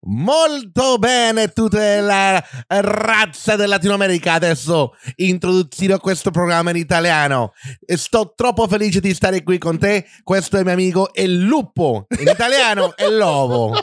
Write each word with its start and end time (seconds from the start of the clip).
Molto 0.00 0.96
bene 0.96 1.48
tutta 1.48 2.00
la 2.00 2.44
razza 2.68 3.56
del 3.56 3.68
Latino 3.68 3.94
America. 3.94 4.34
Adesso 4.34 4.92
introdurrò 5.16 5.98
questo 5.98 6.30
programma 6.30 6.70
in 6.70 6.76
italiano. 6.76 7.52
Sto 7.84 8.32
troppo 8.36 8.68
felice 8.68 9.00
di 9.00 9.12
stare 9.12 9.42
qui 9.42 9.58
con 9.58 9.78
te. 9.78 10.06
Questo 10.22 10.56
è 10.56 10.62
mio 10.62 10.72
amico 10.72 11.12
El 11.12 11.40
Lupo. 11.40 12.06
In 12.20 12.28
italiano, 12.28 12.94
El 12.96 13.18
Lobo. 13.18 13.76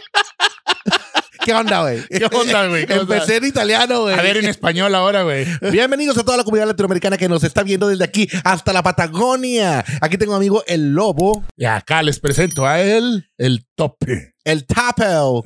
¿Qué 1.43 1.53
onda, 1.53 1.81
güey? 1.81 2.01
¿Qué 2.07 2.25
onda, 2.25 2.67
güey? 2.69 2.85
Empecé 2.89 3.35
en 3.35 3.45
italiano, 3.45 4.01
güey. 4.03 4.17
A 4.17 4.21
ver, 4.21 4.37
en 4.37 4.45
español 4.45 4.95
ahora, 4.95 5.21
güey. 5.21 5.45
Bienvenidos 5.69 6.17
a 6.17 6.23
toda 6.23 6.37
la 6.37 6.43
comunidad 6.43 6.65
latinoamericana 6.67 7.17
que 7.17 7.29
nos 7.29 7.43
está 7.43 7.61
viendo 7.61 7.87
desde 7.87 8.03
aquí 8.03 8.27
hasta 8.43 8.73
la 8.73 8.81
Patagonia. 8.81 9.83
Aquí 10.01 10.17
tengo 10.17 10.33
a 10.33 10.39
mi 10.39 10.45
amigo 10.45 10.63
El 10.65 10.93
Lobo, 10.93 11.43
Y 11.55 11.65
acá 11.65 12.01
les 12.01 12.19
presento 12.19 12.65
a 12.65 12.81
él, 12.81 13.29
el 13.37 13.67
tope. 13.75 14.34
el 14.51 14.65
Tapo. 14.65 15.43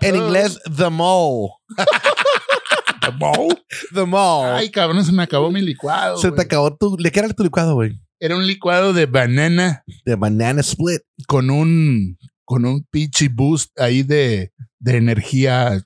En 0.00 0.16
inglés, 0.16 0.58
The 0.76 0.90
Mole. 0.90 1.52
The 3.94 4.04
Mole. 4.04 4.50
Ay, 4.52 4.70
cabrón, 4.70 5.04
se 5.04 5.12
me 5.12 5.22
acabó 5.22 5.50
mi 5.50 5.60
licuado. 5.60 6.18
Se 6.18 6.30
te 6.30 6.42
acabó 6.42 6.76
tu. 6.76 6.96
¿De 6.96 7.10
qué 7.10 7.20
era 7.20 7.28
tu 7.30 7.42
licuado, 7.44 7.74
güey? 7.74 8.00
Era 8.20 8.36
un 8.36 8.46
licuado 8.46 8.92
de 8.92 9.06
banana 9.06 9.82
De 10.04 10.14
banana 10.14 10.60
split. 10.60 11.00
con 11.26 11.50
un 11.50 12.16
con 12.44 12.64
un 12.66 12.86
pinche 12.90 13.28
boost 13.28 13.76
ahí 13.80 14.02
de, 14.02 14.52
de 14.78 14.96
energía 14.96 15.82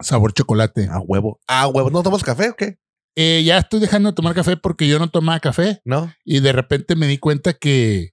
sabor 0.00 0.32
chocolate. 0.32 0.88
A 0.90 0.98
huevo. 1.00 1.38
A 1.46 1.68
huevo. 1.68 1.90
¿No 1.90 2.02
tomas 2.02 2.22
café 2.24 2.50
o 2.50 2.56
qué? 2.56 2.78
Eh, 3.16 3.42
ya 3.44 3.58
estoy 3.58 3.80
dejando 3.80 4.10
de 4.10 4.14
tomar 4.14 4.34
café 4.34 4.56
porque 4.56 4.88
yo 4.88 4.98
no 4.98 5.08
tomaba 5.08 5.40
café 5.40 5.80
No. 5.84 6.12
y 6.24 6.40
de 6.40 6.52
repente 6.52 6.96
me 6.96 7.06
di 7.06 7.16
cuenta 7.18 7.54
que, 7.54 8.10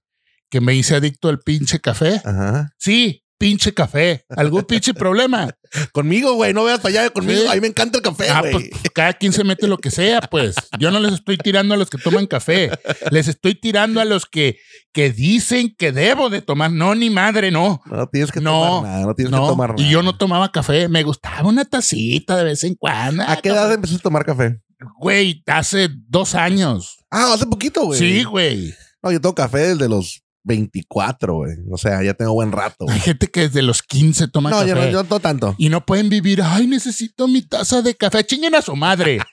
que 0.50 0.60
me 0.62 0.74
hice 0.74 0.94
adicto 0.94 1.28
al 1.28 1.40
pinche 1.40 1.78
café. 1.80 2.20
Ajá. 2.24 2.70
Sí, 2.78 3.23
pinche 3.44 3.74
café. 3.74 4.24
¿Algún 4.30 4.62
pinche 4.62 4.94
problema? 4.94 5.54
Conmigo, 5.92 6.32
güey. 6.32 6.54
No 6.54 6.64
veas 6.64 6.80
para 6.80 7.00
allá 7.00 7.10
conmigo. 7.10 7.42
Sí. 7.42 7.46
A 7.48 7.54
mí 7.54 7.60
me 7.60 7.66
encanta 7.66 7.98
el 7.98 8.02
café, 8.02 8.30
Ah, 8.30 8.42
pues 8.50 8.70
cada 8.94 9.12
quien 9.12 9.34
se 9.34 9.44
mete 9.44 9.66
lo 9.66 9.76
que 9.76 9.90
sea, 9.90 10.22
pues. 10.22 10.54
Yo 10.78 10.90
no 10.90 10.98
les 10.98 11.12
estoy 11.12 11.36
tirando 11.36 11.74
a 11.74 11.76
los 11.76 11.90
que 11.90 11.98
toman 11.98 12.26
café. 12.26 12.70
Les 13.10 13.28
estoy 13.28 13.54
tirando 13.54 14.00
a 14.00 14.06
los 14.06 14.24
que, 14.24 14.56
que 14.94 15.10
dicen 15.12 15.74
que 15.76 15.92
debo 15.92 16.30
de 16.30 16.40
tomar. 16.40 16.72
No, 16.72 16.94
ni 16.94 17.10
madre, 17.10 17.50
no. 17.50 17.82
no 17.84 18.06
tienes 18.06 18.32
que 18.32 18.40
No, 18.40 18.62
tomar 18.78 18.82
nada. 18.90 19.06
No 19.08 19.14
tienes 19.14 19.30
que 19.34 19.36
tomar 19.46 19.70
nada. 19.74 19.82
y 19.82 19.90
yo 19.90 20.02
no 20.02 20.16
tomaba 20.16 20.50
café. 20.50 20.88
Me 20.88 21.02
gustaba 21.02 21.46
una 21.46 21.66
tacita 21.66 22.38
de 22.38 22.44
vez 22.44 22.64
en 22.64 22.76
cuando. 22.76 23.24
¿A 23.26 23.36
qué 23.36 23.50
edad 23.50 23.70
empezaste 23.70 24.00
a 24.00 24.04
tomar 24.04 24.24
café? 24.24 24.58
Güey, 25.00 25.42
hace 25.46 25.90
dos 26.08 26.34
años. 26.34 26.96
Ah, 27.10 27.34
hace 27.34 27.44
poquito, 27.44 27.84
güey. 27.84 27.98
Sí, 27.98 28.24
güey. 28.24 28.72
No, 29.02 29.12
yo 29.12 29.20
tomo 29.20 29.34
café 29.34 29.58
desde 29.58 29.86
los 29.86 30.23
24, 30.44 31.34
güey. 31.34 31.56
O 31.70 31.78
sea, 31.78 32.02
ya 32.02 32.14
tengo 32.14 32.32
buen 32.34 32.52
rato. 32.52 32.86
Hay 32.88 33.00
gente 33.00 33.26
que 33.26 33.40
desde 33.40 33.62
los 33.62 33.82
15 33.82 34.28
toma 34.28 34.50
No, 34.50 34.56
café. 34.58 34.68
yo 34.68 34.74
no, 34.76 34.90
yo 34.90 35.02
no 35.02 35.20
tanto. 35.20 35.54
Y 35.58 35.68
no 35.70 35.84
pueden 35.84 36.08
vivir. 36.08 36.42
Ay, 36.42 36.66
necesito 36.66 37.26
mi 37.26 37.42
taza 37.42 37.82
de 37.82 37.94
café. 37.94 38.24
Chinguen 38.24 38.54
a 38.54 38.62
su 38.62 38.76
madre. 38.76 39.18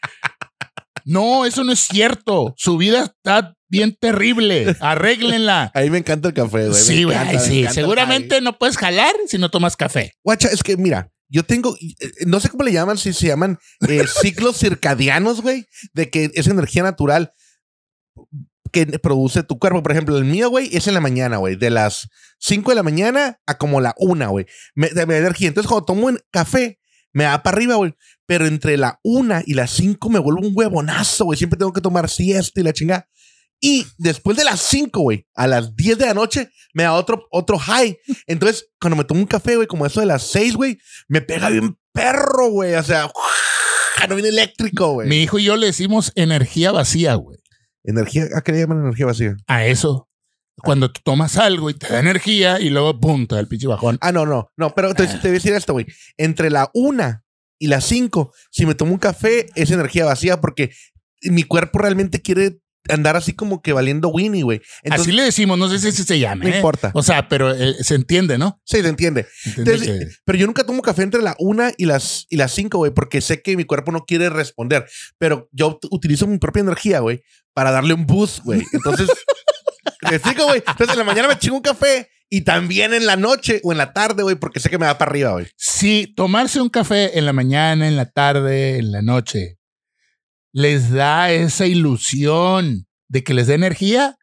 No, 1.04 1.48
eso 1.48 1.64
no 1.64 1.72
es 1.72 1.80
cierto. 1.80 2.54
Su 2.58 2.78
vida 2.78 3.06
está 3.06 3.56
bien 3.67 3.98
terrible. 4.00 4.76
Arréglenla. 4.80 5.72
A 5.73 5.82
mí 5.82 5.89
me 5.89 5.98
encanta 5.98 6.28
el 6.28 6.34
café, 6.36 6.67
güey. 6.67 6.80
Sí, 6.80 7.04
güey, 7.06 7.17
sí. 7.39 7.66
Seguramente 7.72 8.39
no 8.39 8.58
puedes 8.59 8.78
jalar 8.78 9.14
si 9.28 9.39
no 9.39 9.50
tomas 9.50 9.76
café. 9.76 10.14
Guacha, 10.23 10.50
es 10.50 10.62
que 10.62 10.78
mira, 10.78 11.12
yo 11.28 11.44
tengo, 11.44 11.76
eh, 11.80 12.12
no 12.28 12.39
sé 12.39 12.50
cómo 12.50 12.64
le 12.64 12.72
llaman, 12.73 13.00
si 13.00 13.14
se 13.14 13.28
llaman 13.28 13.58
eh, 13.88 14.04
ciclos 14.22 14.58
circadianos, 14.59 15.42
güey, 15.42 15.66
de 15.94 16.09
que 16.09 16.30
es 16.36 16.48
energía 16.48 16.84
natural 16.84 17.34
que 18.72 18.86
produce 19.00 19.44
tu 19.44 19.59
cuerpo. 19.59 19.83
Por 19.83 19.91
ejemplo, 19.91 20.17
el 20.17 20.25
mío, 20.25 20.50
güey, 20.50 20.75
es 20.75 20.88
en 20.88 20.94
la 20.94 21.02
mañana, 21.02 21.38
güey, 21.38 21.55
de 21.55 21.69
las 21.69 22.09
5 22.39 22.72
de 22.72 22.75
la 22.75 22.83
mañana 22.83 23.39
a 23.45 23.58
como 23.58 23.81
la 23.81 23.94
1, 23.97 24.30
güey. 24.30 24.45
Me, 24.75 24.89
me 24.89 25.14
da 25.14 25.17
energía. 25.17 25.50
Entonces, 25.50 25.69
cuando 25.69 25.86
tomo 25.86 26.08
un 26.08 26.19
café, 26.31 26.80
me 27.14 27.25
da 27.25 27.44
para 27.44 27.58
arriba, 27.58 27.75
güey. 27.75 27.94
Pero 28.25 28.47
entre 28.47 28.77
la 28.77 28.99
1 29.03 29.42
y 29.45 29.53
las 29.53 29.72
5 29.72 30.09
me 30.09 30.19
vuelvo 30.19 30.42
un 30.42 30.53
huevonazo, 30.55 31.25
güey. 31.25 31.38
Siempre 31.38 31.58
tengo 31.58 31.73
que 31.73 31.82
tomar 31.82 32.09
siesta 32.09 32.59
y 32.59 32.64
la 32.64 32.73
chingada. 32.73 33.08
Y 33.59 33.86
después 33.98 34.36
de 34.37 34.43
las 34.43 34.59
5, 34.59 34.99
güey, 35.02 35.27
a 35.36 35.45
las 35.45 35.76
10 35.76 35.99
de 35.99 36.05
la 36.08 36.14
noche, 36.15 36.49
me 36.73 36.83
da 36.83 36.93
otro, 36.93 37.27
otro 37.30 37.59
high. 37.59 37.95
Entonces, 38.26 38.70
cuando 38.80 38.98
me 38.98 39.03
tomo 39.03 39.20
un 39.20 39.27
café, 39.27 39.55
güey, 39.55 39.67
como 39.67 39.86
eso 39.86 39.99
de 39.99 40.08
las 40.08 40.23
6, 40.23 40.55
güey, 40.55 40.80
me 41.08 41.21
pega 41.21 41.49
bien 41.49 41.77
perro, 41.93 42.49
güey. 42.49 42.73
O 42.73 42.83
sea, 42.83 43.11
no 44.08 44.15
viene 44.15 44.30
eléctrico, 44.30 44.93
güey. 44.93 45.08
Mi 45.08 45.21
hijo 45.21 45.39
y 45.39 45.43
yo 45.43 45.55
le 45.55 45.67
decimos 45.67 46.11
energía 46.15 46.71
vacía, 46.71 47.15
güey. 47.15 47.38
Energía, 47.83 48.27
¿a 48.36 48.42
qué 48.42 48.52
le 48.52 48.59
llaman 48.59 48.81
energía 48.81 49.05
vacía? 49.08 49.37
A 49.47 49.65
eso. 49.65 50.08
Cuando 50.58 50.92
tú 50.92 51.02
tomas 51.03 51.37
algo 51.37 51.69
y 51.69 51.73
te 51.73 51.87
da 51.87 51.99
energía 51.99 52.59
y 52.59 52.69
luego 52.69 52.93
da 53.36 53.39
el 53.39 53.47
pinche 53.47 53.67
bajón. 53.67 53.97
Ah, 54.02 54.11
no, 54.11 54.25
no, 54.25 54.52
no, 54.58 54.75
pero 54.75 54.93
te, 54.93 55.08
te 55.08 55.17
voy 55.17 55.30
a 55.30 55.33
decir 55.33 55.53
esto, 55.53 55.73
güey. 55.73 55.87
Entre 56.17 56.49
la 56.49 56.70
1 56.73 57.23
y 57.58 57.67
las 57.67 57.86
5, 57.86 58.33
si 58.52 58.65
me 58.65 58.75
tomo 58.75 58.91
un 58.91 58.99
café, 58.99 59.47
es 59.55 59.71
energía 59.71 60.05
vacía 60.05 60.39
porque 60.39 60.71
mi 61.23 61.43
cuerpo 61.43 61.80
realmente 61.80 62.21
quiere 62.21 62.61
andar 62.89 63.15
así 63.15 63.33
como 63.33 63.61
que 63.61 63.73
valiendo 63.73 64.09
Winnie, 64.09 64.42
güey. 64.43 64.61
Entonces, 64.83 65.08
Así 65.08 65.15
le 65.15 65.23
decimos, 65.23 65.58
no 65.58 65.69
sé 65.69 65.80
si 65.92 66.03
se 66.03 66.19
llama. 66.19 66.43
no 66.43 66.49
¿eh? 66.49 66.55
importa. 66.55 66.92
O 66.95 67.03
sea, 67.03 67.27
pero 67.30 67.53
eh, 67.53 67.75
se 67.81 67.95
entiende, 67.95 68.37
¿no? 68.37 68.59
Sí, 68.65 68.81
se 68.81 68.87
entiende. 68.89 69.27
Entonces, 69.58 69.87
que- 69.87 70.08
Pero 70.25 70.37
yo 70.39 70.47
nunca 70.47 70.64
tomo 70.65 70.81
café 70.81 71.03
entre 71.03 71.21
la 71.21 71.36
1 71.39 71.71
y 71.77 71.86
las, 71.86 72.25
y 72.30 72.37
las 72.37 72.52
5, 72.53 72.77
güey, 72.77 72.91
porque 72.93 73.21
sé 73.21 73.41
que 73.41 73.55
mi 73.55 73.65
cuerpo 73.65 73.91
no 73.91 74.02
quiere 74.05 74.30
responder. 74.30 74.86
Pero 75.17 75.47
yo 75.52 75.80
ut- 75.80 75.87
utilizo 75.91 76.25
mi 76.27 76.37
propia 76.39 76.61
energía, 76.61 76.99
güey, 76.99 77.21
para 77.53 77.71
darle 77.71 77.93
un 77.93 78.05
boost, 78.08 78.39
güey. 78.43 78.64
Entonces, 78.73 79.09
¿me 80.09 80.15
explico, 80.15 80.45
güey? 80.45 80.64
Entonces, 80.65 80.89
en 80.93 80.97
la 80.99 81.03
mañana 81.05 81.27
me 81.27 81.37
chingo 81.37 81.58
un 81.58 81.61
café 81.61 82.09
y 82.30 82.41
también 82.41 82.93
en 82.93 83.05
la 83.05 83.17
noche 83.17 83.59
o 83.64 83.71
en 83.73 83.77
la 83.77 83.93
tarde, 83.93 84.23
güey, 84.23 84.36
porque 84.37 84.59
sé 84.59 84.70
que 84.70 84.77
me 84.77 84.86
va 84.86 84.97
para 84.97 85.11
arriba, 85.11 85.31
güey. 85.33 85.47
Si 85.58 86.08
tomarse 86.15 86.61
un 86.61 86.70
café 86.70 87.17
en 87.20 87.25
la 87.25 87.33
mañana, 87.33 87.87
en 87.87 87.97
la 87.97 88.09
tarde, 88.09 88.77
en 88.77 88.91
la 88.91 89.02
noche, 89.02 89.58
les 90.54 90.92
da 90.92 91.32
esa 91.32 91.66
ilusión 91.66 92.88
de 93.08 93.23
que 93.23 93.34
les 93.34 93.48
dé 93.48 93.54
energía, 93.56 94.17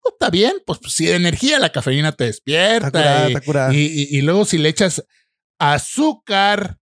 pues 0.00 0.14
está 0.14 0.30
bien, 0.30 0.54
pues, 0.66 0.78
pues, 0.80 0.94
si 0.94 1.06
de 1.06 1.14
energía 1.16 1.58
la 1.58 1.70
cafeína 1.72 2.12
te 2.12 2.24
despierta. 2.24 2.86
Está 2.88 3.00
curada, 3.00 3.28
y, 3.28 3.32
está 3.32 3.40
curada. 3.44 3.74
y- 3.74 3.78
y- 3.86 4.18
y 4.18 4.22
luego 4.22 4.44
si 4.44 4.58
le 4.58 4.68
echas 4.68 5.04
azúcar 5.58 6.78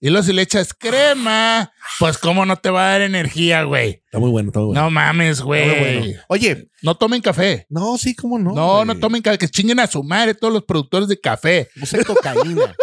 y 0.00 0.10
luego 0.10 0.24
si 0.26 0.32
le 0.34 0.42
echas 0.42 0.74
crema, 0.74 1.72
pues 1.98 2.18
cómo 2.18 2.44
no 2.44 2.56
te 2.56 2.68
va 2.70 2.86
a 2.88 2.90
dar 2.92 3.00
energía, 3.02 3.62
güey. 3.64 4.02
Está 4.04 4.18
muy 4.18 4.30
bueno, 4.30 4.50
está 4.50 4.60
muy 4.60 4.66
bueno. 4.68 4.82
No 4.82 4.90
mames, 4.90 5.40
güey. 5.40 5.78
bueno. 5.80 6.20
Oye, 6.28 6.68
No 6.82 6.94
tomen 6.96 7.22
café. 7.22 7.66
no, 7.70 7.96
sí, 7.96 8.14
cómo 8.14 8.38
no. 8.38 8.52
No, 8.52 8.84
no, 8.84 8.98
tomen 8.98 9.22
café, 9.22 9.38
que 9.38 9.48
chinguen 9.48 9.80
a 9.80 9.86
su 9.86 10.02
madre 10.02 10.34
todos 10.34 10.52
los 10.52 10.64
productores 10.64 11.08
de 11.08 11.18
café. 11.20 11.68
Usen 11.80 12.04
cocaína. 12.04 12.74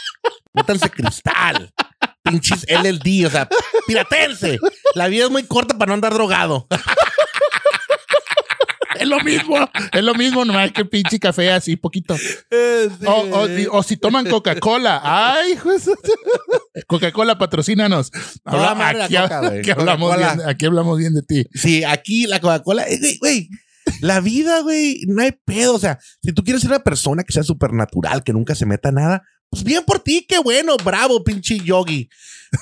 Métanse 0.54 0.90
cristal. 0.90 1.72
Pinches 2.22 2.64
LLD, 2.68 3.26
o 3.26 3.30
sea, 3.30 3.48
piratense. 3.86 4.58
La 4.94 5.08
vida 5.08 5.24
es 5.24 5.30
muy 5.30 5.44
corta 5.44 5.76
para 5.78 5.88
no 5.90 5.94
andar 5.94 6.12
drogado. 6.14 6.66
Es 8.98 9.06
lo 9.08 9.20
mismo, 9.20 9.56
es 9.92 10.02
lo 10.02 10.14
mismo, 10.14 10.44
nomás 10.44 10.72
que 10.72 10.84
pinche 10.84 11.18
café 11.18 11.50
así 11.52 11.76
poquito. 11.76 12.16
O, 13.06 13.10
o- 13.12 13.78
o 13.78 13.82
si 13.82 13.96
toman 13.96 14.26
Coca-Cola. 14.28 15.00
Ay, 15.02 15.54
Coca-Cola, 16.86 17.38
patrocínanos. 17.38 18.10
Toda 18.44 18.74
madre 18.74 18.98
la 18.98 19.04
aquí, 19.06 19.14
Coca, 19.16 19.46
aquí 19.46 19.70
hablamos 19.70 20.10
bien, 20.36 20.48
aquí 20.48 20.66
hablamos 20.66 20.98
bien 20.98 21.14
de 21.14 21.22
ti. 21.22 21.44
Sí, 21.54 21.84
aquí 21.84 22.26
la 22.26 22.40
Coca-Cola, 22.40 22.82
eh, 22.88 23.16
güey, 23.20 23.48
la 24.02 24.20
vida, 24.20 24.60
güey, 24.60 25.00
no 25.06 25.22
hay 25.22 25.32
pedo. 25.32 25.76
O 25.76 25.78
sea, 25.78 25.98
si 26.22 26.32
tú 26.32 26.42
quieres 26.42 26.60
ser 26.60 26.70
una 26.70 26.80
persona 26.82 27.22
que 27.22 27.32
sea 27.32 27.42
supernatural, 27.44 28.22
que 28.22 28.32
nunca 28.32 28.54
se 28.54 28.66
meta 28.66 28.90
nada, 28.92 29.22
pues 29.50 29.64
bien 29.64 29.84
por 29.84 29.98
ti, 30.00 30.24
qué 30.28 30.38
bueno, 30.38 30.76
bravo, 30.84 31.22
pinche 31.24 31.58
yogi. 31.58 32.08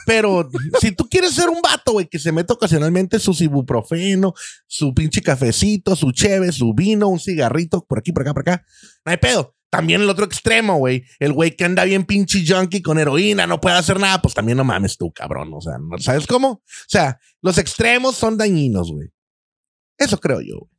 Pero 0.06 0.48
si 0.80 0.92
tú 0.92 1.08
quieres 1.08 1.32
ser 1.34 1.48
un 1.50 1.60
vato, 1.62 1.92
güey, 1.92 2.08
que 2.08 2.18
se 2.18 2.32
meta 2.32 2.54
ocasionalmente 2.54 3.18
su 3.18 3.36
ibuprofeno, 3.38 4.34
su 4.66 4.94
pinche 4.94 5.22
cafecito, 5.22 5.94
su 5.94 6.12
cheve, 6.12 6.50
su 6.52 6.72
vino, 6.74 7.08
un 7.08 7.20
cigarrito, 7.20 7.84
por 7.84 7.98
aquí, 7.98 8.12
por 8.12 8.22
acá, 8.22 8.34
por 8.34 8.42
acá, 8.48 8.64
no 9.04 9.10
hay 9.12 9.18
pedo. 9.18 9.54
También 9.70 10.00
el 10.00 10.08
otro 10.08 10.24
extremo, 10.24 10.78
güey. 10.78 11.04
El 11.18 11.34
güey 11.34 11.54
que 11.54 11.66
anda 11.66 11.84
bien 11.84 12.04
pinche 12.06 12.42
junkie 12.46 12.80
con 12.80 12.98
heroína, 12.98 13.46
no 13.46 13.60
puede 13.60 13.76
hacer 13.76 14.00
nada, 14.00 14.22
pues 14.22 14.32
también 14.32 14.56
no 14.56 14.64
mames 14.64 14.96
tú, 14.96 15.12
cabrón. 15.12 15.50
O 15.52 15.60
sea, 15.60 15.74
¿no- 15.78 15.98
¿sabes 15.98 16.26
cómo? 16.26 16.48
O 16.52 16.62
sea, 16.88 17.20
los 17.42 17.58
extremos 17.58 18.16
son 18.16 18.38
dañinos, 18.38 18.90
güey. 18.90 19.08
Eso 19.98 20.18
creo 20.18 20.40
yo. 20.40 20.70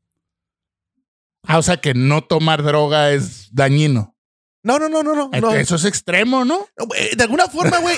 Ah, 1.43 1.59
o 1.59 1.61
sea 1.61 1.77
que 1.77 1.93
no 1.93 2.23
tomar 2.23 2.63
droga 2.63 3.11
es 3.11 3.49
dañino. 3.53 4.15
No, 4.61 4.77
no, 4.77 4.89
no, 4.89 5.01
no, 5.03 5.15
no. 5.15 5.29
no. 5.39 5.51
Eso 5.53 5.75
es 5.75 5.85
extremo, 5.85 6.43
¿no? 6.43 6.67
De 7.15 7.23
alguna 7.23 7.47
forma, 7.47 7.77
güey, 7.77 7.95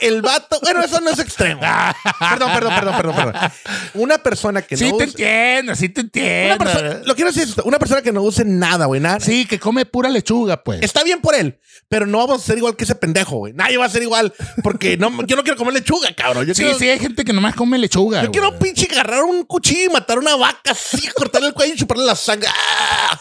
el 0.00 0.22
vato. 0.22 0.60
Bueno, 0.62 0.80
eso 0.84 1.00
no 1.00 1.10
es 1.10 1.18
extremo. 1.18 1.60
Perdón, 1.60 2.52
perdón, 2.54 2.74
perdón, 2.76 2.96
perdón, 2.96 3.14
perdón. 3.16 3.50
Una 3.94 4.18
persona 4.18 4.62
que 4.62 4.76
sí 4.76 4.90
no. 4.92 4.98
te 4.98 5.04
use- 5.04 5.10
entiendo, 5.10 5.74
sí 5.74 5.88
te 5.88 6.00
una 6.00 6.06
entiendo. 6.06 6.58
persona, 6.64 7.00
lo 7.04 7.14
quiero 7.16 7.30
decir 7.30 7.42
es 7.42 7.48
esto, 7.50 7.64
una 7.64 7.80
persona 7.80 8.02
que 8.02 8.12
no 8.12 8.22
use 8.22 8.44
nada, 8.44 8.86
güey, 8.86 9.00
nada. 9.00 9.18
Sí, 9.18 9.46
que 9.46 9.58
come 9.58 9.84
pura 9.84 10.08
lechuga, 10.08 10.62
pues. 10.62 10.80
Está 10.82 11.02
bien 11.02 11.20
por 11.20 11.34
él, 11.34 11.58
pero 11.88 12.06
no 12.06 12.18
vamos 12.18 12.40
a 12.40 12.46
ser 12.46 12.58
igual 12.58 12.76
que 12.76 12.84
ese 12.84 12.94
pendejo, 12.94 13.38
güey. 13.38 13.52
Nadie 13.52 13.76
va 13.76 13.86
a 13.86 13.90
ser 13.90 14.02
igual 14.02 14.32
porque 14.62 14.96
no, 14.96 15.10
yo 15.26 15.34
no 15.34 15.42
quiero 15.42 15.56
comer 15.58 15.74
lechuga, 15.74 16.14
cabrón. 16.14 16.46
Yo 16.46 16.54
Sí, 16.54 16.62
quiero, 16.62 16.78
sí, 16.78 16.88
hay 16.88 17.00
gente 17.00 17.24
que 17.24 17.32
nomás 17.32 17.56
come 17.56 17.78
lechuga. 17.78 18.22
Yo 18.22 18.30
quiero 18.30 18.56
pinche 18.60 18.86
agarrar 18.92 19.24
un 19.24 19.42
cuchillo 19.44 19.86
y 19.90 19.92
matar 19.92 20.18
una 20.20 20.36
vaca 20.36 20.70
así, 20.70 21.08
cortarle 21.16 21.48
el 21.48 21.54
cuello 21.54 21.74
y 21.74 21.76
chuparle 21.78 22.04
la 22.04 22.14
sangre. 22.14 22.48
¡Ah! 22.48 23.20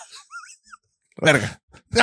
Verga. 1.18 1.60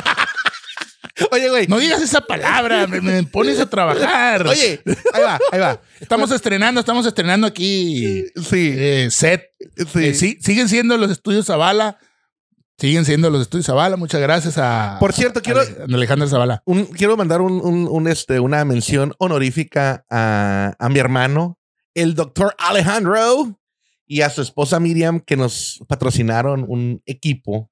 Oye, 1.30 1.50
güey. 1.50 1.66
No 1.66 1.78
digas 1.78 2.00
esa 2.02 2.20
palabra, 2.22 2.86
me, 2.86 3.00
me 3.00 3.22
pones 3.24 3.60
a 3.60 3.68
trabajar. 3.68 4.46
Oye, 4.46 4.80
ahí 5.12 5.22
va, 5.22 5.38
ahí 5.50 5.60
va. 5.60 5.80
Estamos 6.00 6.30
estrenando, 6.30 6.80
estamos 6.80 7.04
estrenando 7.06 7.46
aquí 7.46 8.24
Sí, 8.36 8.72
eh, 8.76 9.08
set. 9.10 9.44
sí. 9.92 10.04
Eh, 10.06 10.14
sí, 10.14 10.38
siguen 10.40 10.68
siendo 10.68 10.96
los 10.96 11.10
estudios 11.10 11.46
Zavala. 11.46 11.98
Siguen 12.78 13.04
siendo 13.04 13.28
los 13.30 13.42
estudios 13.42 13.66
Zavala. 13.66 13.96
Muchas 13.96 14.20
gracias 14.20 14.56
a. 14.58 14.96
Por 14.98 15.12
cierto, 15.12 15.42
quiero- 15.42 15.60
a 15.60 15.84
Alejandro 15.94 16.26
Zavala. 16.28 16.62
Un- 16.64 16.86
quiero 16.86 17.16
mandar 17.16 17.40
un, 17.42 17.60
un- 17.62 17.86
un, 17.88 18.08
este, 18.08 18.40
una 18.40 18.64
mención 18.64 19.12
honorífica 19.18 20.04
a, 20.10 20.74
a 20.78 20.88
mi 20.88 20.98
hermano, 20.98 21.58
el 21.94 22.14
doctor 22.14 22.54
Alejandro, 22.58 23.58
y 24.06 24.22
a 24.22 24.30
su 24.30 24.42
esposa 24.42 24.80
Miriam, 24.80 25.20
que 25.20 25.36
nos 25.36 25.80
patrocinaron 25.88 26.64
un 26.66 27.02
equipo. 27.06 27.70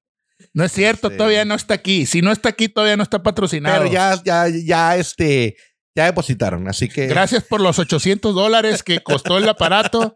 No 0.53 0.63
es 0.63 0.71
cierto, 0.71 1.09
Sí. 1.09 1.17
todavía 1.17 1.45
no 1.45 1.55
está 1.55 1.73
aquí. 1.75 2.05
Si 2.05 2.21
no 2.21 2.31
está 2.31 2.49
aquí, 2.49 2.69
todavía 2.69 2.97
no 2.97 3.03
está 3.03 3.23
patrocinado. 3.23 3.77
Pero 3.79 3.91
ya, 3.91 4.21
ya, 4.23 4.45
ya, 4.49 4.95
este, 4.97 5.55
ya 5.95 6.05
depositaron. 6.05 6.67
Así 6.67 6.87
que. 6.89 7.07
Gracias 7.07 7.43
por 7.43 7.61
los 7.61 7.79
800 7.79 8.33
dólares 8.35 8.83
que 8.83 8.99
costó 9.01 9.37
el 9.37 9.47
aparato. 9.49 10.13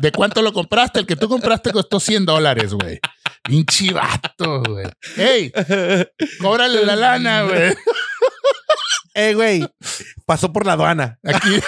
¿De 0.00 0.10
cuánto 0.12 0.42
lo 0.42 0.52
compraste? 0.52 1.00
El 1.00 1.06
que 1.06 1.16
tú 1.16 1.28
compraste 1.28 1.70
costó 1.70 2.00
100 2.00 2.26
dólares, 2.26 2.74
güey. 2.74 2.98
Pinche 3.44 3.92
vato, 3.92 4.62
güey. 4.62 4.86
¡Ey! 5.16 5.52
Cóbrale 6.40 6.84
la 6.84 6.96
lana, 6.96 7.42
güey. 7.42 7.74
Eh, 9.16 9.32
güey. 9.34 9.64
Pasó 10.26 10.52
por 10.52 10.66
la 10.66 10.72
aduana. 10.72 11.20
Aquí, 11.22 11.60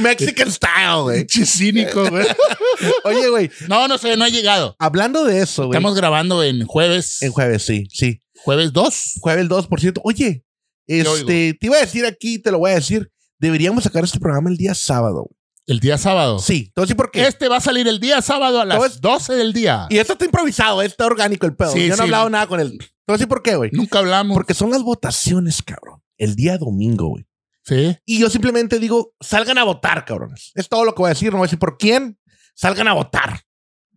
Mexican 0.00 0.50
style, 0.50 1.02
güey. 1.02 1.18
pinche 1.26 1.46
cínico, 1.46 2.08
güey. 2.08 2.26
Oye, 3.04 3.28
güey. 3.28 3.50
No, 3.68 3.86
no 3.88 3.98
sé, 3.98 4.16
no 4.16 4.24
ha 4.24 4.28
llegado. 4.28 4.76
Hablando 4.78 5.24
de 5.24 5.40
eso, 5.42 5.66
güey. 5.66 5.76
Estamos 5.76 5.94
grabando 5.96 6.42
en 6.42 6.66
jueves. 6.66 7.22
En 7.22 7.32
jueves, 7.32 7.62
sí, 7.64 7.86
sí. 7.92 8.20
Jueves 8.44 8.72
2. 8.72 9.14
Jueves 9.20 9.48
2, 9.48 9.66
por 9.66 9.80
cierto. 9.80 10.00
Oye, 10.04 10.44
este, 10.86 11.54
te 11.54 11.66
iba 11.66 11.76
a 11.76 11.80
decir 11.80 12.04
aquí, 12.06 12.38
te 12.38 12.50
lo 12.50 12.58
voy 12.58 12.72
a 12.72 12.74
decir. 12.74 13.10
Deberíamos 13.38 13.84
sacar 13.84 14.04
este 14.04 14.18
programa 14.20 14.50
el 14.50 14.56
día 14.56 14.74
sábado. 14.74 15.24
güey. 15.28 15.36
El 15.66 15.78
día 15.78 15.98
sábado. 15.98 16.40
Sí, 16.40 16.72
decir 16.74 16.96
por 16.96 17.10
qué. 17.12 17.26
Este 17.26 17.46
va 17.48 17.58
a 17.58 17.60
salir 17.60 17.86
el 17.86 18.00
día 18.00 18.20
sábado 18.22 18.60
a 18.60 18.64
las 18.64 18.82
es- 18.84 19.00
12 19.00 19.34
del 19.34 19.52
día. 19.52 19.86
Y 19.88 19.98
esto 19.98 20.14
está 20.14 20.24
improvisado, 20.24 20.82
está 20.82 21.06
orgánico 21.06 21.46
el 21.46 21.54
pedo. 21.54 21.72
Sí, 21.72 21.82
Yo 21.86 21.90
no 21.90 21.94
sí. 21.96 22.00
he 22.00 22.04
hablado 22.04 22.28
nada 22.28 22.46
con 22.48 22.58
él. 22.60 22.70
Te 22.78 22.86
voy 23.06 23.14
a 23.14 23.18
decir 23.18 23.28
por 23.28 23.42
qué, 23.42 23.54
güey. 23.54 23.70
Nunca 23.72 24.00
hablamos. 24.00 24.34
Porque 24.34 24.54
son 24.54 24.70
las 24.70 24.82
votaciones, 24.82 25.62
cabrón. 25.62 26.02
El 26.18 26.34
día 26.34 26.58
domingo, 26.58 27.08
güey. 27.08 27.24
Sí. 27.70 27.96
Y 28.04 28.18
yo 28.18 28.28
simplemente 28.28 28.78
digo, 28.78 29.14
salgan 29.20 29.56
a 29.58 29.64
votar, 29.64 30.04
cabrones. 30.04 30.50
Es 30.54 30.68
todo 30.68 30.84
lo 30.84 30.94
que 30.94 31.00
voy 31.02 31.06
a 31.08 31.14
decir. 31.14 31.30
No 31.30 31.38
voy 31.38 31.44
a 31.44 31.48
decir 31.48 31.58
por 31.58 31.78
quién. 31.78 32.18
Salgan 32.54 32.88
a 32.88 32.92
votar. 32.92 33.40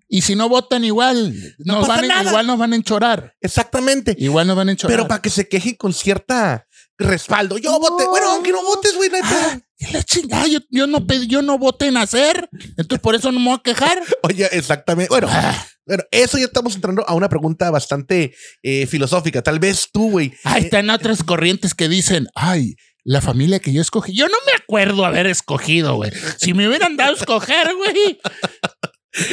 Y 0.07 0.21
si 0.21 0.35
no 0.35 0.47
votan 0.47 0.85
igual, 0.85 1.33
No 1.57 1.79
nos 1.79 1.87
van, 1.87 2.07
nada. 2.07 2.29
igual 2.29 2.45
nos 2.45 2.59
van 2.59 2.73
a 2.73 2.75
enchorar. 2.75 3.33
Exactamente. 3.41 4.15
Igual 4.19 4.45
nos 4.45 4.55
van 4.55 4.69
a 4.69 4.71
enchorar. 4.73 4.95
Pero 4.95 5.07
para 5.07 5.21
que 5.21 5.31
se 5.31 5.49
quejen 5.49 5.73
con 5.75 5.91
cierta 5.91 6.67
respaldo. 6.99 7.57
Yo 7.57 7.71
No. 7.71 7.79
voté. 7.79 8.05
Bueno, 8.05 8.29
aunque 8.29 8.51
no 8.51 8.61
votes, 8.63 8.95
güey, 8.95 9.09
no 9.09 9.15
hay 9.17 9.21
Ah, 9.25 9.59
la 9.91 10.03
chingada, 10.03 10.47
yo, 10.47 10.59
yo 10.69 10.85
no 10.87 11.05
pedí, 11.07 11.27
yo 11.27 11.41
no 11.41 11.57
voté 11.57 11.87
en 11.87 11.97
hacer, 11.97 12.47
entonces 12.77 12.99
por 13.01 13.15
eso 13.15 13.31
no 13.33 13.39
me 13.39 13.47
voy 13.49 13.55
a 13.59 13.63
quejar. 13.63 13.99
Oye, 14.23 14.47
exactamente. 14.51 15.09
Bueno, 15.09 15.27
Ah, 15.29 15.65
bueno, 15.85 16.03
eso 16.11 16.37
ya 16.37 16.45
estamos 16.45 16.75
entrando 16.75 17.03
a 17.05 17.13
una 17.15 17.27
pregunta 17.27 17.69
bastante 17.71 18.33
eh, 18.61 18.85
filosófica. 18.85 19.41
Tal 19.41 19.59
vez 19.59 19.89
tú, 19.91 20.11
güey. 20.11 20.31
ahí 20.43 20.61
eh, 20.61 20.65
están 20.65 20.89
otras 20.91 21.23
corrientes 21.23 21.73
que 21.73 21.89
dicen, 21.89 22.27
ay, 22.35 22.75
la 23.03 23.21
familia 23.21 23.59
que 23.59 23.73
yo 23.73 23.81
escogí. 23.81 24.13
Yo 24.13 24.27
no 24.27 24.37
me 24.45 24.53
acuerdo 24.53 25.05
haber 25.05 25.27
escogido, 25.27 25.95
güey. 25.95 26.11
Si 26.37 26.53
me 26.53 26.67
hubieran 26.67 26.95
dado 26.97 27.11
a 27.11 27.15
escoger, 27.15 27.73
güey. 27.75 28.19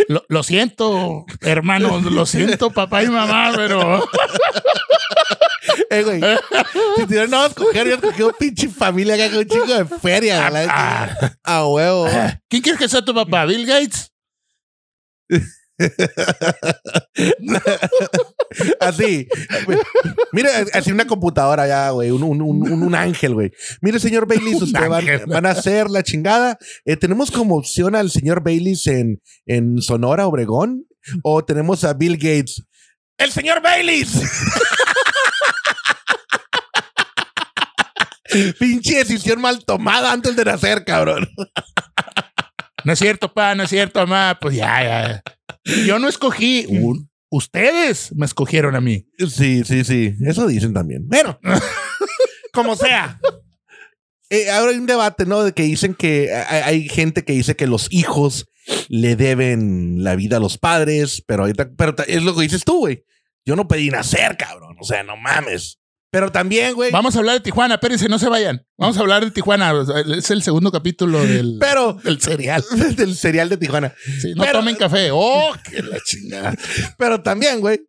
Lo, 0.08 0.24
lo 0.28 0.42
siento, 0.42 1.24
hermanos, 1.40 2.02
lo 2.04 2.26
siento, 2.26 2.70
papá 2.70 3.02
y 3.02 3.08
mamá, 3.08 3.52
pero 3.56 4.06
Eh, 5.90 6.02
güey. 6.02 6.20
si 6.96 7.06
te 7.06 7.26
dado 7.26 7.44
a 7.44 7.46
escoger, 7.46 7.88
yo 7.88 7.94
escogí 7.94 8.22
un 8.22 8.32
pinche 8.38 8.68
familia 8.68 9.16
que 9.16 9.22
haga 9.24 9.38
un 9.38 9.46
chingo 9.46 9.66
de 9.74 9.84
feria. 9.86 10.50
neta. 10.50 11.38
Ah, 11.42 11.58
A 11.60 11.66
huevo. 11.66 12.06
¿quién 12.48 12.62
quieres 12.62 12.78
que 12.78 12.88
sea 12.88 13.02
tu 13.04 13.14
papá? 13.14 13.46
¿Bill 13.46 13.66
Gates? 13.66 14.12
Así. 18.80 19.28
Mira, 20.32 20.50
así 20.72 20.90
una 20.92 21.06
computadora 21.06 21.66
ya, 21.66 21.90
güey. 21.90 22.10
Un, 22.10 22.22
un, 22.22 22.42
un, 22.42 22.94
ángel, 22.94 23.34
güey. 23.34 23.50
Mire, 23.80 23.98
señor 23.98 24.26
Bailey, 24.26 24.54
usted 24.54 24.88
van 25.26 25.46
a 25.46 25.50
hacer 25.50 25.90
la 25.90 26.02
chingada. 26.02 26.58
Eh, 26.84 26.96
tenemos 26.96 27.30
como 27.30 27.56
opción 27.56 27.94
al 27.94 28.10
señor 28.10 28.42
Bailey 28.42 28.76
en, 28.86 29.20
en 29.46 29.80
Sonora, 29.80 30.26
Obregón. 30.26 30.86
O 31.22 31.44
tenemos 31.44 31.84
a 31.84 31.94
Bill 31.94 32.16
Gates. 32.16 32.64
¡El 33.16 33.30
señor 33.32 33.62
Bailey! 33.62 34.04
Pinche 38.58 38.96
decisión 38.96 39.40
mal 39.40 39.64
tomada 39.64 40.12
antes 40.12 40.36
de 40.36 40.44
nacer, 40.44 40.84
cabrón. 40.84 41.26
No 42.84 42.92
es 42.92 42.98
cierto, 42.98 43.32
pa, 43.32 43.54
no 43.54 43.62
es 43.64 43.70
cierto, 43.70 44.00
mamá. 44.00 44.38
Pues 44.40 44.56
ya, 44.56 44.82
ya. 44.82 45.22
Yo 45.86 45.98
no 45.98 46.08
escogí. 46.08 46.66
un- 46.68 47.10
ustedes 47.30 48.12
me 48.16 48.26
escogieron 48.26 48.74
a 48.76 48.80
mí. 48.80 49.06
Sí, 49.18 49.62
sí, 49.64 49.84
sí. 49.84 50.14
Eso 50.26 50.46
dicen 50.46 50.72
también. 50.74 51.06
Bueno, 51.08 51.38
como 52.52 52.76
sea. 52.76 53.20
Eh, 54.30 54.50
ahora 54.50 54.70
hay 54.72 54.78
un 54.78 54.86
debate, 54.86 55.26
¿no? 55.26 55.42
De 55.42 55.52
que 55.52 55.64
dicen 55.64 55.94
que 55.94 56.32
hay, 56.32 56.62
hay 56.62 56.88
gente 56.88 57.24
que 57.24 57.32
dice 57.32 57.56
que 57.56 57.66
los 57.66 57.88
hijos 57.92 58.46
le 58.88 59.16
deben 59.16 60.04
la 60.04 60.14
vida 60.14 60.36
a 60.36 60.40
los 60.40 60.56
padres, 60.56 61.24
pero 61.26 61.42
ahorita, 61.42 61.70
pero 61.76 61.94
es 62.06 62.22
lo 62.22 62.34
que 62.36 62.42
dices 62.42 62.64
tú, 62.64 62.78
güey. 62.80 63.04
Yo 63.44 63.56
no 63.56 63.66
pedí 63.66 63.90
nacer, 63.90 64.36
cabrón. 64.36 64.76
O 64.80 64.84
sea, 64.84 65.02
no 65.02 65.16
mames. 65.16 65.79
Pero 66.12 66.32
también, 66.32 66.74
güey. 66.74 66.90
Vamos 66.90 67.14
a 67.14 67.20
hablar 67.20 67.34
de 67.36 67.40
Tijuana, 67.40 67.74
espérense, 67.74 68.08
no 68.08 68.18
se 68.18 68.28
vayan. 68.28 68.66
Vamos 68.76 68.96
a 68.96 69.00
hablar 69.00 69.24
de 69.24 69.30
Tijuana. 69.30 69.72
Es 70.16 70.30
el 70.30 70.42
segundo 70.42 70.72
capítulo 70.72 71.24
del, 71.24 71.58
Pero 71.60 71.94
del 72.02 72.20
cereal. 72.20 72.64
del 72.96 73.14
cereal 73.16 73.48
de 73.48 73.56
Tijuana. 73.56 73.94
Sí, 74.20 74.32
no 74.34 74.42
Pero- 74.42 74.58
tomen 74.58 74.74
café. 74.76 75.10
¡Oh, 75.12 75.52
qué 75.70 75.82
la 75.82 75.98
chingada! 76.04 76.54
Pero 76.98 77.22
también, 77.22 77.60
güey, 77.60 77.80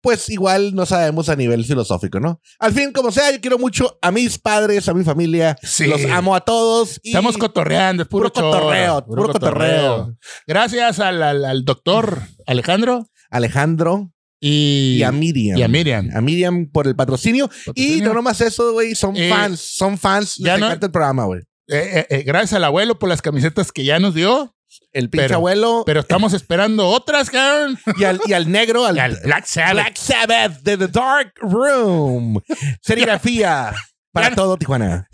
pues 0.00 0.30
igual 0.30 0.74
no 0.74 0.86
sabemos 0.86 1.28
a 1.28 1.36
nivel 1.36 1.64
filosófico, 1.66 2.18
¿no? 2.18 2.40
Al 2.58 2.72
fin, 2.72 2.92
como 2.92 3.12
sea, 3.12 3.30
yo 3.30 3.40
quiero 3.42 3.58
mucho 3.58 3.98
a 4.00 4.10
mis 4.10 4.38
padres, 4.38 4.88
a 4.88 4.94
mi 4.94 5.04
familia. 5.04 5.58
Sí. 5.62 5.84
Los 5.86 6.02
amo 6.06 6.34
a 6.34 6.40
todos. 6.40 6.98
y- 7.02 7.10
Estamos 7.10 7.36
cotorreando, 7.36 8.04
es 8.04 8.08
puro, 8.08 8.32
cotorreo, 8.32 9.04
puro 9.04 9.28
cotorreo. 9.28 10.16
Gracias 10.46 10.98
al, 11.00 11.22
al- 11.22 11.44
al 11.44 11.64
doctor 11.66 12.22
Alejandro 12.46 13.06
Alejandro 13.30 14.12
y, 14.40 14.96
y 14.98 15.02
a 15.02 15.12
Miriam. 15.12 15.58
y 15.58 15.62
a 15.62 15.68
Miriam. 15.68 16.10
A 16.14 16.20
Miriam 16.20 16.66
por 16.70 16.86
el 16.86 16.94
patrocinio. 16.96 17.50
Y 17.74 18.00
no 18.02 18.12
nomás 18.14 18.40
eso, 18.40 18.72
güey, 18.72 18.94
son 18.94 19.16
Eh, 19.16 19.28
fans, 19.30 19.60
son 19.60 19.96
fans. 19.98 20.36
ya 20.36 20.52
Les 20.52 20.60
no- 20.60 20.66
encanta 20.66 20.86
el 20.86 20.92
programa, 20.92 21.24
güey. 21.24 21.40
Eh, 21.68 22.06
eh, 22.10 22.22
gracias 22.24 22.52
al 22.54 22.64
abuelo 22.64 22.98
por 22.98 23.08
las 23.08 23.22
camisetas 23.22 23.72
que 23.72 23.84
ya 23.84 23.98
nos 23.98 24.14
dio, 24.14 24.52
El 24.92 25.08
pinche 25.10 25.26
Pero- 25.28 25.36
abuelo 25.36 25.82
pero 25.86 26.00
estamos 26.00 26.32
esperando 26.32 26.86
otras, 26.88 27.30
cabrón. 27.30 27.78
y, 27.98 28.04
al, 28.04 28.20
y 28.26 28.32
al 28.34 28.50
negro, 28.50 28.84
al, 28.84 28.96
Y 28.96 29.00
al 29.00 29.18
Black 29.24 29.46
Sabbath. 29.46 29.72
Black 29.72 29.96
Sabbath 29.96 30.60
de 30.62 30.76
The 30.76 30.88
Dark 30.88 31.32
Room. 31.40 32.40
Serigrafía 32.82 33.72
para 34.12 34.34
todo 34.34 34.56
Tijuana. 34.56 35.08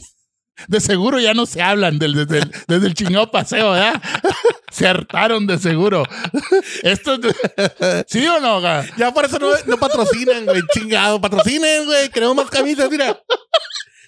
De 0.69 0.81
seguro 0.81 1.19
ya 1.21 1.35
no 1.35 1.47
se 1.47 1.61
hablan 1.63 1.99
desde, 1.99 2.39
el, 2.39 2.51
desde 2.69 2.87
el 2.87 2.95
chingado 2.95 3.31
paseo, 3.31 3.73
¿verdad? 3.73 4.01
Se 4.73 4.87
hartaron 4.89 5.47
de 5.47 5.59
seguro. 5.59 6.03
Esto 6.83 7.15
es- 7.15 8.05
¿Sí 8.09 8.27
o 8.27 8.41
no? 8.41 8.61
Ya 8.97 9.13
por 9.13 9.27
eso 9.27 9.39
no, 9.39 9.49
no 9.67 9.77
patrocinan, 9.77 10.47
güey. 10.47 10.63
Chingado, 10.73 11.21
patrocinen, 11.21 11.85
güey. 11.85 12.09
Queremos 12.09 12.37
más 12.37 12.49
camisas, 12.51 12.91
mira. 12.91 13.21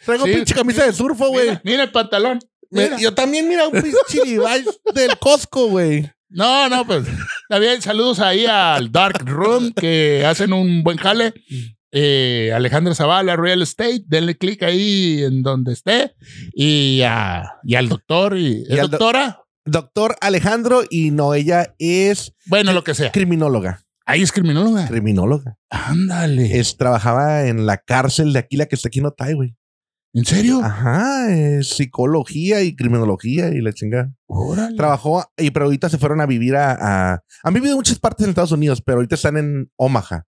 Traigo 0.06 0.25
Sí. 0.25 0.32
pinche 0.32 0.54
camisa 0.54 0.87
de 0.87 0.92
surfo, 0.94 1.28
güey. 1.28 1.49
Mira, 1.50 1.61
mira 1.64 1.82
el 1.84 1.92
pantalón. 1.92 2.38
Me-. 2.70 2.90
Yo 2.99 3.12
también, 3.12 3.46
mira, 3.46 3.68
un 3.68 3.73
pinche 3.80 4.38
del 4.94 5.18
Costco, 5.18 5.66
güey. 5.68 6.11
No, 6.30 6.68
no, 6.70 6.87
pues. 6.87 7.04
Bien, 7.61 7.80
saludos 7.82 8.18
ahí 8.20 8.46
al 8.46 8.90
Dark 8.90 9.23
Room 9.26 9.73
que 9.73 10.25
hacen 10.26 10.52
un 10.54 10.82
buen 10.82 10.96
jale. 10.96 11.34
Eh, 11.96 12.50
Alejandro 12.52 12.92
Zavala, 12.94 13.36
Real 13.36 13.62
Estate, 13.62 14.02
denle 14.06 14.36
clic 14.36 14.62
ahí 14.64 15.22
en 15.22 15.42
donde 15.42 15.72
esté. 15.72 16.12
Y, 16.52 17.02
a- 17.06 17.52
y 17.62 17.76
al 17.76 17.88
doctor, 17.88 18.36
y, 18.36 18.62
¿es 18.62 18.68
Y 18.70 18.72
al 18.80 18.90
do- 18.90 18.98
doctora? 18.98 19.40
Doctor 19.64 20.16
Alejandro 20.20 20.82
y 20.90 21.10
no, 21.12 21.32
ella 21.34 21.74
es 21.78 22.34
Bueno, 22.46 22.72
lo 22.72 22.82
que 22.84 22.94
sea. 22.94 23.12
criminóloga. 23.12 23.80
Ahí 24.04 24.20
es 24.22 24.32
criminóloga. 24.32 24.86
Criminóloga. 24.88 25.56
Ándale. 25.70 26.58
Es, 26.58 26.76
trabajaba 26.76 27.46
en 27.46 27.64
la 27.64 27.78
cárcel 27.78 28.32
de 28.34 28.40
aquí, 28.40 28.56
la 28.56 28.66
que 28.66 28.74
está 28.74 28.88
aquí 28.88 28.98
en 28.98 29.06
Otay, 29.06 29.32
güey. 29.34 29.56
¿En 30.12 30.24
serio? 30.26 30.60
Ajá, 30.62 31.34
es 31.34 31.68
psicología 31.70 32.62
y 32.62 32.76
criminología 32.76 33.48
y 33.48 33.60
la 33.62 33.72
chingada. 33.72 34.12
Órale. 34.26 34.76
Trabajó, 34.76 35.24
y 35.38 35.50
pero 35.50 35.64
ahorita 35.64 35.88
se 35.88 35.98
fueron 35.98 36.20
a 36.20 36.26
vivir 36.26 36.56
a, 36.56 37.12
a- 37.14 37.20
Han 37.42 37.54
vivido 37.54 37.72
en 37.72 37.78
muchas 37.78 37.98
partes 37.98 38.24
en 38.24 38.30
Estados 38.30 38.52
Unidos, 38.52 38.82
pero 38.84 38.96
ahorita 38.98 39.14
están 39.14 39.36
en 39.38 39.70
Omaha. 39.76 40.24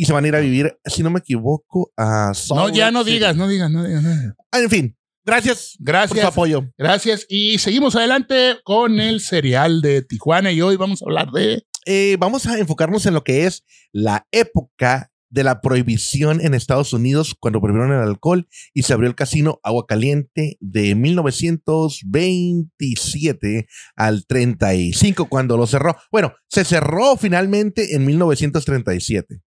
Y 0.00 0.06
se 0.06 0.14
van 0.14 0.24
a 0.24 0.28
ir 0.28 0.34
a 0.34 0.40
vivir, 0.40 0.78
si 0.86 1.02
no 1.02 1.10
me 1.10 1.18
equivoco, 1.18 1.92
a 1.94 2.32
Salt 2.32 2.58
No, 2.58 2.68
ya 2.70 2.90
no 2.90 3.04
digas, 3.04 3.36
no 3.36 3.46
digas, 3.46 3.70
no 3.70 3.84
digas. 3.84 4.02
no 4.02 4.08
digas. 4.16 4.34
Ah, 4.50 4.60
En 4.60 4.70
fin, 4.70 4.96
gracias, 5.26 5.74
por 5.76 5.76
su 5.76 5.84
Gracias. 5.84 6.24
apoyo. 6.24 6.64
Gracias. 6.78 7.26
Y 7.28 7.58
seguimos 7.58 7.96
adelante 7.96 8.56
con 8.64 8.98
el 8.98 9.20
cereal 9.20 9.82
de 9.82 10.00
Tijuana. 10.00 10.52
Y 10.52 10.62
hoy 10.62 10.76
vamos 10.76 11.02
a 11.02 11.04
hablar 11.04 11.30
de. 11.32 11.66
Eh, 11.84 12.16
vamos 12.18 12.46
a 12.46 12.58
enfocarnos 12.58 13.04
en 13.04 13.12
lo 13.12 13.24
que 13.24 13.44
es 13.44 13.62
la 13.92 14.26
época 14.32 15.12
de 15.28 15.44
la 15.44 15.60
prohibición 15.60 16.40
en 16.40 16.54
Estados 16.54 16.94
Unidos 16.94 17.34
cuando 17.38 17.60
prohibieron 17.60 17.92
el 17.92 18.00
alcohol 18.00 18.48
y 18.72 18.84
se 18.84 18.94
abrió 18.94 19.06
el 19.08 19.14
casino 19.14 19.60
Agua 19.62 19.84
Caliente 19.86 20.56
de 20.60 20.94
1927 20.94 23.66
al 23.96 24.26
35 24.26 25.28
cuando 25.28 25.56
lo 25.56 25.66
cerró. 25.66 25.96
Bueno, 26.10 26.32
se 26.48 26.64
cerró 26.64 27.16
finalmente 27.16 27.94
en 27.94 28.04
1937. 28.06 29.40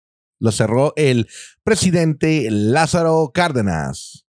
Lo 0.43 0.51
cerró 0.51 0.91
el 0.97 1.29
presidente 1.63 2.49
Lázaro 2.51 3.31
Cárdenas. 3.33 4.25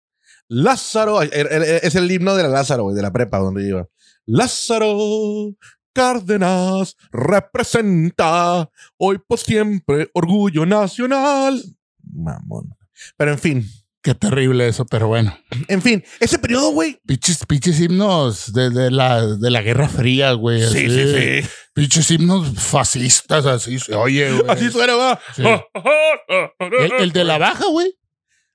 Lázaro, 0.48 1.20
er, 1.20 1.28
er, 1.34 1.52
er, 1.52 1.80
es 1.82 1.94
el 1.96 2.10
himno 2.10 2.34
de 2.34 2.44
la 2.44 2.48
Lázaro, 2.48 2.94
de 2.94 3.02
la 3.02 3.12
prepa 3.12 3.36
donde 3.36 3.68
iba. 3.68 3.86
Lázaro 4.24 5.54
Cárdenas 5.92 6.96
representa 7.12 8.70
hoy 8.96 9.18
por 9.18 9.38
siempre 9.38 10.08
orgullo 10.14 10.64
nacional. 10.64 11.62
Mamón. 12.10 12.74
Pero 13.18 13.32
en 13.32 13.38
fin. 13.38 13.70
Qué 14.00 14.14
terrible 14.14 14.66
eso, 14.66 14.86
pero 14.86 15.08
bueno. 15.08 15.36
En 15.66 15.82
fin, 15.82 16.02
ese 16.20 16.38
periodo, 16.38 16.70
güey. 16.70 16.98
Piches, 17.06 17.44
pinches 17.44 17.78
himnos 17.80 18.54
de, 18.54 18.90
la, 18.90 19.26
de 19.26 19.50
la 19.50 19.60
Guerra 19.60 19.90
Fría, 19.90 20.32
güey. 20.32 20.62
Sí, 20.62 20.88
sí, 20.88 21.42
sí. 21.42 21.48
Pinches 21.78 22.10
himnos 22.10 22.58
fascistas, 22.58 23.46
así 23.46 23.78
se 23.78 23.94
oye, 23.94 24.32
güey. 24.36 24.50
Así 24.50 24.68
suena, 24.70 24.96
va. 24.96 25.20
El, 26.98 27.12
de 27.12 27.22
la 27.22 27.38
baja, 27.38 27.66
güey. 27.70 27.94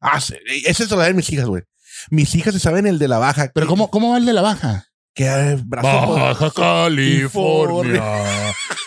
Ah, 0.02 0.20
sí. 0.20 0.36
Ese 0.66 0.84
es 0.84 0.92
lo 0.92 0.98
de 1.00 1.14
mis 1.14 1.30
hijas, 1.32 1.46
güey. 1.46 1.64
Mis 2.10 2.36
hijas 2.36 2.54
se 2.54 2.60
saben 2.60 2.86
el 2.86 3.00
de 3.00 3.08
la 3.08 3.20
baja. 3.20 3.50
Pero 3.56 3.66
¿cómo, 3.68 3.90
cómo 3.90 4.12
va 4.12 4.18
el 4.18 4.26
de 4.26 4.34
la 4.34 4.42
baja? 4.42 4.88
Que 5.16 5.58
brazo 5.64 6.16
Baja 6.16 6.52
California, 6.52 8.04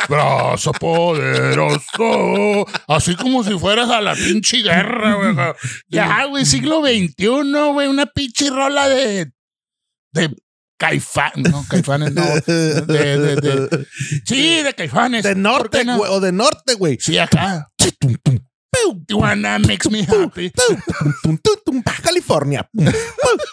brazo 0.09 0.73
poderoso. 0.73 2.67
Así 2.89 3.15
como 3.15 3.43
si 3.43 3.57
fueras 3.59 3.89
a 3.89 4.03
la 4.03 4.15
pinche 4.15 4.59
guerra, 4.59 5.15
güey. 5.15 5.35
Ya, 5.89 6.27
güey, 6.27 6.45
siglo 6.45 6.83
XXI, 6.85 7.27
güey, 7.73 7.89
una 7.89 8.05
pinche 8.05 8.51
rola 8.51 8.89
de. 8.89 9.33
de 10.13 10.37
Caifán, 10.79 11.33
no, 11.37 11.65
caifanes 11.69 12.13
no. 12.13 12.23
De, 12.23 12.83
de, 12.83 13.37
de, 13.37 13.87
sí, 14.27 14.63
de 14.63 14.75
caifanes. 14.75 15.23
De 15.23 15.35
norte, 15.35 15.85
güey, 15.85 16.11
o 16.13 16.21
de 16.21 16.33
norte, 16.33 16.75
güey. 16.75 16.99
Sí, 17.01 17.19
acá. 17.19 17.69
Tijuana 19.07 19.59
makes 19.59 19.91
me 19.91 20.03
happy. 20.03 20.53
California. 22.03 22.69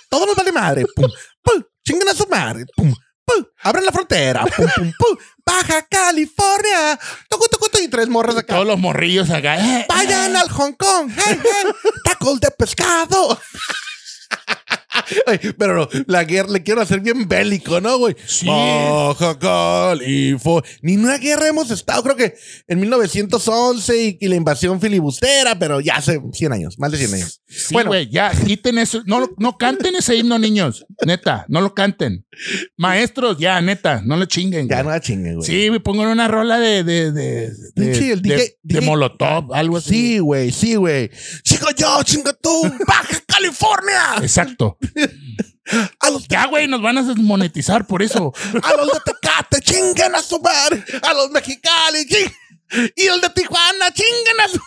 Todo 0.09 0.25
nos 0.25 0.35
vale 0.35 0.51
madre. 0.51 0.85
Chingan 1.85 2.09
a 2.09 2.13
su 2.13 2.27
madre. 2.27 2.65
Abren 3.63 3.85
la 3.85 3.91
frontera. 3.91 4.45
Pum, 4.45 4.67
pum, 4.75 4.91
pum. 4.97 5.17
Baja 5.45 5.85
California. 5.89 6.99
Toco, 7.29 7.47
toco, 7.47 7.67
y 7.81 7.87
tres 7.87 8.07
morras 8.09 8.37
acá. 8.37 8.55
Todos 8.55 8.67
los 8.67 8.79
morrillos 8.79 9.29
acá. 9.29 9.57
Eh, 9.57 9.85
Vayan 9.87 10.35
eh. 10.35 10.39
al 10.39 10.49
Hong 10.49 10.73
Kong. 10.73 11.11
Hey, 11.15 11.39
hey. 11.41 11.71
Tacos 12.03 12.39
de 12.39 12.51
pescado. 12.51 13.39
pero 15.57 15.75
no, 15.75 15.89
la 16.07 16.23
guerra 16.23 16.49
le 16.49 16.63
quiero 16.63 16.81
hacer 16.81 16.99
bien 16.99 17.27
bélico, 17.27 17.81
¿no, 17.81 17.97
güey? 17.97 18.15
Sí. 18.25 18.47
Baja 18.47 19.37
California. 19.37 20.69
Ni 20.81 20.95
una 20.95 21.17
guerra 21.17 21.47
hemos 21.47 21.71
estado, 21.71 22.03
creo 22.03 22.15
que 22.15 22.35
en 22.67 22.79
1911 22.79 24.17
y, 24.19 24.27
la 24.27 24.35
invasión 24.35 24.79
filibustera, 24.79 25.57
pero 25.57 25.79
ya 25.79 25.95
hace 25.97 26.19
100 26.31 26.53
años, 26.53 26.79
más 26.79 26.91
de 26.91 26.97
100 26.97 27.13
años. 27.13 27.41
Sí, 27.47 27.73
bueno, 27.73 27.89
güey, 27.89 28.09
ya 28.09 28.31
quiten 28.31 28.77
eso. 28.77 29.01
No, 29.05 29.29
no 29.37 29.57
canten 29.57 29.95
ese 29.95 30.15
himno, 30.15 30.39
niños. 30.39 30.85
Neta, 31.05 31.45
no 31.49 31.61
lo 31.61 31.73
canten. 31.73 32.25
Maestros, 32.77 33.37
ya, 33.37 33.61
neta, 33.61 34.01
no 34.03 34.17
le 34.17 34.27
chinguen. 34.27 34.67
Ya 34.67 34.83
no 34.83 34.89
la 34.89 34.99
chinguen, 34.99 35.35
güey. 35.35 35.47
Sí, 35.47 35.69
me 35.69 35.79
pongan 35.79 36.07
una 36.07 36.27
rola 36.27 36.59
de. 36.59 36.83
de, 36.83 37.11
de, 37.11 37.51
de, 37.75 38.57
de, 38.61 38.81
Molotov, 38.81 39.53
algo 39.53 39.77
así. 39.77 39.89
Sí, 39.89 40.19
güey, 40.19 40.51
sí, 40.51 40.75
güey. 40.75 41.11
Sigo 41.43 41.67
yo, 41.77 42.01
chinga 42.03 42.33
tú. 42.33 42.63
Baja 42.87 43.21
California. 43.43 44.15
Exacto. 44.21 44.77
A 45.99 46.09
los 46.09 46.27
ya, 46.27 46.47
güey, 46.47 46.67
nos 46.67 46.81
van 46.81 46.97
a 46.97 47.03
desmonetizar 47.03 47.85
por 47.85 48.01
eso. 48.01 48.33
A 48.63 48.75
los 48.75 48.91
de 48.91 48.99
Tecate, 49.05 49.61
chinguen 49.61 50.15
a 50.15 50.21
su 50.21 50.39
madre. 50.39 50.83
A 51.01 51.13
los 51.13 51.29
mexicanos, 51.31 52.01
y 52.95 53.05
el 53.05 53.21
de 53.21 53.29
Tijuana, 53.29 53.91
chinguen 53.93 54.39
a 54.39 54.47
su. 54.47 54.59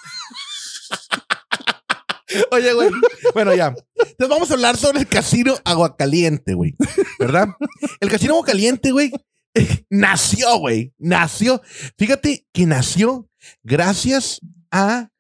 Oye, 2.50 2.72
güey. 2.72 2.90
Bueno, 3.34 3.54
ya. 3.54 3.74
Entonces 3.96 4.28
vamos 4.28 4.50
a 4.50 4.54
hablar 4.54 4.76
sobre 4.76 5.00
el 5.00 5.06
casino 5.06 5.56
Aguacaliente, 5.64 6.54
güey. 6.54 6.74
¿Verdad? 7.18 7.48
El 8.00 8.10
casino 8.10 8.34
Aguacaliente, 8.34 8.90
güey, 8.90 9.12
nació, 9.90 10.58
güey. 10.58 10.92
Nació. 10.98 11.62
Fíjate 11.98 12.46
que 12.52 12.66
nació 12.66 13.28
gracias 13.62 14.40
a 14.70 15.10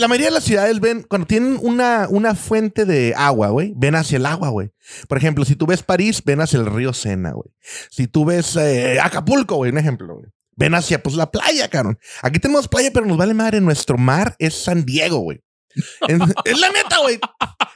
la 0.00 0.08
mayoría 0.08 0.28
de 0.28 0.34
las 0.34 0.44
ciudades 0.44 0.80
ven, 0.80 1.04
cuando 1.08 1.26
tienen 1.26 1.58
una, 1.60 2.08
una 2.08 2.34
fuente 2.34 2.84
de 2.84 3.14
agua, 3.16 3.48
güey, 3.48 3.72
ven 3.76 3.94
hacia 3.94 4.16
el 4.16 4.26
agua, 4.26 4.48
güey. 4.48 4.72
Por 5.08 5.18
ejemplo, 5.18 5.44
si 5.44 5.56
tú 5.56 5.66
ves 5.66 5.82
París, 5.82 6.22
ven 6.24 6.40
hacia 6.40 6.58
el 6.58 6.66
río 6.66 6.92
Sena, 6.92 7.32
güey. 7.32 7.50
Si 7.90 8.06
tú 8.06 8.24
ves 8.24 8.56
eh, 8.56 8.98
Acapulco, 9.00 9.56
güey, 9.56 9.70
un 9.70 9.78
ejemplo, 9.78 10.14
güey. 10.14 10.26
Ven 10.56 10.74
hacia, 10.74 11.02
pues, 11.02 11.14
la 11.14 11.30
playa, 11.30 11.68
cabrón. 11.68 11.98
Aquí 12.22 12.38
tenemos 12.38 12.68
playa, 12.68 12.90
pero 12.92 13.06
nos 13.06 13.16
vale 13.16 13.32
madre. 13.32 13.60
Nuestro 13.60 13.96
mar 13.96 14.36
es 14.38 14.54
San 14.54 14.84
Diego, 14.84 15.18
güey. 15.18 15.40
Es 16.44 16.58
la 16.58 16.70
neta, 16.70 16.98
güey. 17.02 17.18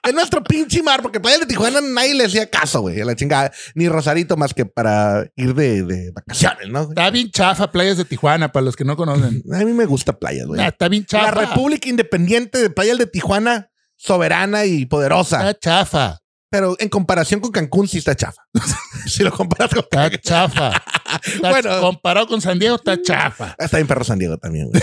Es 0.03 0.13
nuestro 0.13 0.43
pinche 0.43 0.83
mar, 0.83 1.03
porque 1.03 1.21
para 1.21 1.39
de 1.39 1.47
Tijuana 1.47 1.81
nadie 1.81 2.15
le 2.15 2.25
hacía 2.25 2.51
caso, 2.51 2.81
güey. 2.81 3.01
A 3.01 3.05
la 3.05 3.17
chingada. 3.17 3.53
Ni 3.75 3.89
Rosarito 3.89 4.37
más 4.37 4.53
que 4.53 4.67
para 4.67 5.27
ir 5.37 5.55
de, 5.55 6.11
vacaciones, 6.13 6.69
¿no? 6.69 6.83
Está 6.83 7.11
bien 7.11 7.31
chafa 7.31 7.71
playas 7.71 7.97
de 7.97 8.05
Tijuana, 8.05 8.53
para 8.53 8.65
los 8.65 8.77
que 8.77 8.85
no 8.85 8.97
conocen. 8.97 9.43
A 9.53 9.65
mí 9.65 9.73
me 9.73 9.87
gusta 9.87 10.19
playas, 10.19 10.47
güey. 10.47 10.65
está 10.65 10.89
bien 10.89 11.05
chafa. 11.07 11.27
La 11.27 11.47
República 11.47 11.89
Independiente 11.89 12.59
de 12.59 12.71
Playas 12.71 12.99
de 12.99 13.07
Tijuana, 13.07 13.71
soberana 13.97 14.65
y 14.65 14.87
poderosa. 14.87 15.49
Está 15.49 15.59
chafa. 15.59 16.21
Pero 16.51 16.77
en 16.79 16.89
comparación 16.89 17.41
con 17.41 17.51
Cancún, 17.51 17.89
sí 17.89 17.99
está 17.99 18.15
chafa. 18.15 18.43
si 19.07 19.25
lo 19.25 19.33
comparas 19.33 19.71
con 19.71 19.83
Está 19.83 20.11
chafa. 20.21 20.85
bueno, 21.41 21.81
comparado 21.81 22.29
con 22.29 22.41
San 22.41 22.59
Diego, 22.59 22.77
está 22.77 23.01
chafa. 23.01 23.57
Está 23.59 23.79
bien 23.79 23.89
perro 23.89 24.05
San 24.05 24.19
Diego 24.19 24.39
también, 24.39 24.69
güey. 24.71 24.83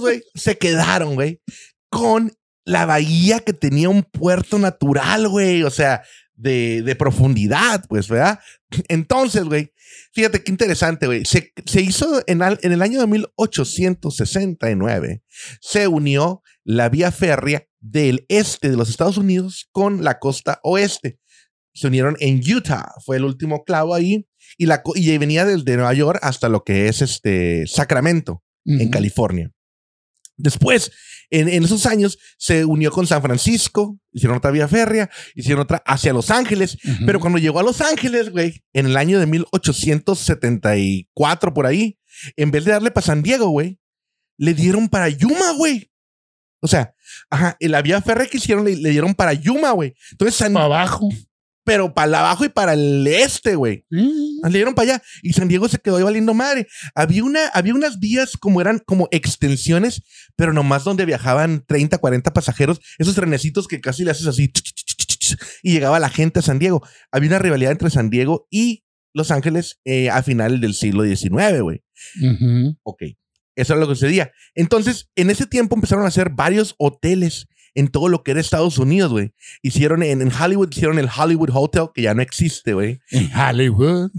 Güey, 0.00 0.22
se 0.34 0.58
quedaron, 0.58 1.14
güey, 1.14 1.40
con 1.90 2.32
la 2.64 2.86
bahía 2.86 3.40
que 3.40 3.52
tenía 3.52 3.88
un 3.88 4.02
puerto 4.02 4.58
natural, 4.58 5.28
güey. 5.28 5.62
O 5.62 5.70
sea, 5.70 6.02
de, 6.36 6.96
profundidad, 6.98 7.84
pues, 7.88 8.08
¿verdad? 8.08 8.40
Entonces, 8.88 9.44
güey, 9.44 9.72
fíjate 10.12 10.42
qué 10.42 10.50
interesante, 10.50 11.06
güey. 11.06 11.24
Se, 11.24 11.52
hizo 11.80 12.22
en, 12.26 12.42
el 12.42 12.82
año 12.82 13.00
de 13.00 13.06
1869, 13.06 15.22
se 15.60 15.88
unió 15.88 16.42
la 16.64 16.88
vía 16.88 17.12
férrea 17.12 17.66
del 17.80 18.24
este 18.28 18.70
de 18.70 18.76
los 18.76 18.90
Estados 18.90 19.18
Unidos 19.18 19.68
con 19.72 20.04
la 20.04 20.18
costa 20.18 20.60
oeste. 20.62 21.18
Se 21.72 21.86
unieron 21.86 22.16
en 22.20 22.40
Utah, 22.40 22.92
fue 23.04 23.16
el 23.16 23.24
último 23.24 23.64
clavo 23.64 23.94
ahí, 23.94 24.26
y, 24.56 24.66
la, 24.66 24.82
venía 25.18 25.44
desde 25.44 25.76
Nueva 25.76 25.92
York 25.92 26.20
hasta 26.22 26.48
lo 26.48 26.64
que 26.64 26.88
es 26.88 27.02
este 27.02 27.66
Sacramento, 27.66 28.42
en 28.66 28.90
California. 28.90 29.50
Después, 30.36 30.92
en, 31.30 31.64
esos 31.64 31.86
años, 31.86 32.18
se 32.36 32.66
unió 32.66 32.90
con 32.90 33.06
San 33.06 33.22
Francisco, 33.22 33.98
hicieron 34.12 34.36
otra 34.36 34.50
vía 34.50 34.68
férrea, 34.68 35.08
hicieron 35.34 35.62
otra 35.62 35.82
hacia 35.86 36.12
Los 36.12 36.30
Ángeles, 36.30 36.76
pero 37.06 37.20
cuando 37.20 37.38
llegó 37.38 37.60
a 37.60 37.62
Los 37.62 37.80
Ángeles, 37.80 38.28
güey, 38.30 38.62
en 38.74 38.84
el 38.86 38.98
año 38.98 39.18
de 39.18 39.24
1874 39.26 41.54
por 41.54 41.66
ahí, 41.66 41.98
en 42.36 42.50
vez 42.50 42.66
de 42.66 42.72
darle 42.72 42.90
para 42.90 43.06
San 43.06 43.22
Diego, 43.22 43.48
güey, 43.48 43.78
le 44.36 44.52
dieron 44.52 44.88
para 44.88 45.08
Yuma, 45.08 45.52
güey. 45.56 45.90
O 46.60 46.68
sea, 46.68 46.94
ajá, 47.30 47.56
la 47.60 47.80
vía 47.80 48.02
férrea 48.02 48.26
que 48.26 48.36
hicieron 48.36 48.64
le, 48.64 48.90
dieron 48.90 49.14
para 49.14 49.32
Yuma, 49.32 49.70
güey. 49.70 49.94
Entonces, 50.10 50.36
San, 50.36 50.52
para 50.52 50.66
abajo 50.66 51.08
pero 51.66 51.92
para 51.92 52.20
abajo 52.20 52.44
y 52.44 52.48
para 52.48 52.74
el 52.74 53.04
este, 53.08 53.56
güey. 53.56 53.84
Mm. 53.90 54.46
Le 54.46 54.58
dieron 54.58 54.74
para 54.76 54.92
allá 54.92 55.02
y 55.20 55.32
San 55.32 55.48
Diego 55.48 55.68
se 55.68 55.78
quedó 55.78 55.96
ahí 55.96 56.04
valiendo 56.04 56.32
madre. 56.32 56.68
Había, 56.94 57.24
una, 57.24 57.48
había 57.48 57.74
unas 57.74 57.98
vías 57.98 58.36
como 58.36 58.60
eran 58.60 58.78
como 58.78 59.08
extensiones, 59.10 60.02
pero 60.36 60.52
nomás 60.52 60.84
donde 60.84 61.04
viajaban 61.04 61.64
30, 61.66 61.98
40 61.98 62.32
pasajeros, 62.32 62.80
esos 62.98 63.16
trenecitos 63.16 63.66
que 63.66 63.80
casi 63.80 64.04
le 64.04 64.12
haces 64.12 64.28
así 64.28 64.52
y 65.64 65.72
llegaba 65.72 65.98
la 65.98 66.08
gente 66.08 66.38
a 66.38 66.42
San 66.42 66.60
Diego. 66.60 66.86
Había 67.10 67.30
una 67.30 67.40
rivalidad 67.40 67.72
entre 67.72 67.90
San 67.90 68.10
Diego 68.10 68.46
y 68.48 68.84
Los 69.12 69.32
Ángeles 69.32 69.80
eh, 69.84 70.08
a 70.08 70.22
final 70.22 70.60
del 70.60 70.74
siglo 70.74 71.02
XIX, 71.02 71.62
güey. 71.62 71.82
Ok. 72.84 73.02
Eso 73.56 73.72
era 73.72 73.80
lo 73.80 73.88
que 73.88 73.96
sucedía. 73.96 74.30
Entonces, 74.54 75.10
en 75.16 75.30
ese 75.30 75.46
tiempo 75.46 75.74
empezaron 75.74 76.04
a 76.04 76.08
hacer 76.08 76.30
varios 76.30 76.76
hoteles 76.78 77.48
en 77.76 77.88
todo 77.88 78.08
lo 78.08 78.24
que 78.24 78.32
era 78.32 78.40
Estados 78.40 78.78
Unidos, 78.78 79.12
güey. 79.12 79.32
Hicieron 79.62 80.02
en, 80.02 80.32
Hollywood, 80.32 80.70
hicieron 80.72 80.98
el 80.98 81.08
Hollywood 81.14 81.50
Hotel, 81.52 81.88
que 81.94 82.02
ya 82.02 82.14
no 82.14 82.22
existe, 82.22 82.74
güey. 82.74 82.98
En 83.10 83.30
Hollywood. 83.32 84.10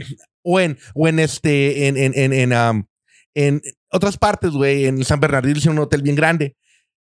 O 0.43 0.61
en, 0.61 0.77
o 0.93 1.07
en 1.07 1.19
este, 1.19 1.87
en, 1.87 1.97
en, 1.97 2.13
en, 2.15 2.31
en, 2.31 2.53
um, 2.53 2.85
en 3.33 3.61
otras 3.91 4.17
partes, 4.17 4.51
güey. 4.51 4.85
En 4.85 5.03
San 5.03 5.19
Bernardino 5.19 5.57
hicieron 5.57 5.77
un 5.77 5.83
hotel 5.83 6.03
bien 6.03 6.15
grande. 6.15 6.55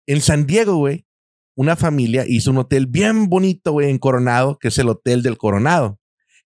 En 0.05 0.21
San 0.21 0.45
Diego, 0.45 0.75
güey, 0.75 1.05
una 1.55 1.75
familia 1.75 2.25
hizo 2.27 2.51
un 2.51 2.57
hotel 2.57 2.85
bien 2.85 3.29
bonito, 3.29 3.71
güey, 3.71 3.89
en 3.89 3.97
Coronado, 3.97 4.59
que 4.59 4.67
es 4.67 4.77
el 4.77 4.89
Hotel 4.89 5.23
del 5.23 5.37
Coronado 5.37 5.99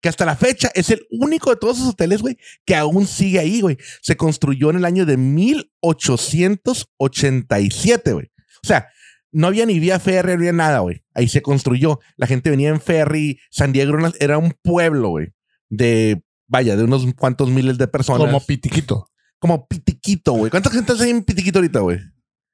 que 0.05 0.11
hasta 0.11 0.27
la 0.27 0.37
fecha 0.37 0.71
es 0.75 0.91
el 0.91 1.07
único 1.11 1.49
de 1.49 1.57
todos 1.57 1.79
esos 1.79 1.95
hoteles, 1.95 2.21
güey, 2.21 2.37
que 2.67 2.77
aún 2.77 3.07
sigue 3.07 3.39
ahí, 3.39 3.63
güey. 3.63 3.79
Se 4.03 4.19
construyó 4.19 4.69
en 4.69 4.77
el 4.77 4.85
año 4.85 5.07
de 5.07 5.17
1887, 5.17 8.13
güey. 8.13 8.31
O 8.63 8.67
sea, 8.67 8.91
no 9.35 9.49
había 9.49 9.67
ni 9.67 9.79
vía 9.79 10.01
ferry, 10.01 10.29
no 10.29 10.39
había 10.39 10.53
nada, 10.53 10.79
güey. 10.79 11.03
Ahí 11.13 11.29
se 11.29 11.43
construyó. 11.43 12.01
La 12.17 12.27
gente 12.27 12.49
venía 12.51 12.71
en 12.71 12.81
ferry. 12.81 13.39
San 13.51 13.73
Diego 13.73 13.99
era 14.21 14.39
un 14.39 14.55
pueblo, 14.63 15.11
güey, 15.11 15.35
de, 15.69 16.23
vaya, 16.47 16.77
de 16.77 16.85
unos 16.85 17.05
cuantos 17.15 17.51
miles 17.51 17.77
de 17.77 17.89
personas. 17.89 18.27
Como 18.27 18.41
pitiquito. 18.41 19.11
Como 19.45 19.67
Pitiquito, 19.67 20.33
güey. 20.33 20.51
¿Cuánta 20.51 20.71
gente 20.71 20.95
hay 20.99 21.11
en 21.11 21.23
Pitiquito 21.23 21.59
ahorita, 21.59 21.81
güey? 21.81 21.99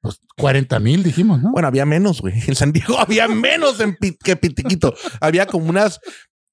Pues 0.01 0.19
40 0.35 0.77
mil 0.81 1.03
dijimos, 1.03 1.41
¿no? 1.41 1.53
Bueno, 1.53 1.69
había 1.69 1.85
menos, 1.85 2.19
güey. 2.19 2.33
En 2.47 2.53
San 2.53 2.73
Diego 2.73 2.99
había 2.99 3.29
menos 3.29 3.79
en 3.79 3.95
que 4.21 4.35
Pitiquito. 4.35 4.93
había 5.21 5.45
como 5.45 5.67
unas 5.69 6.01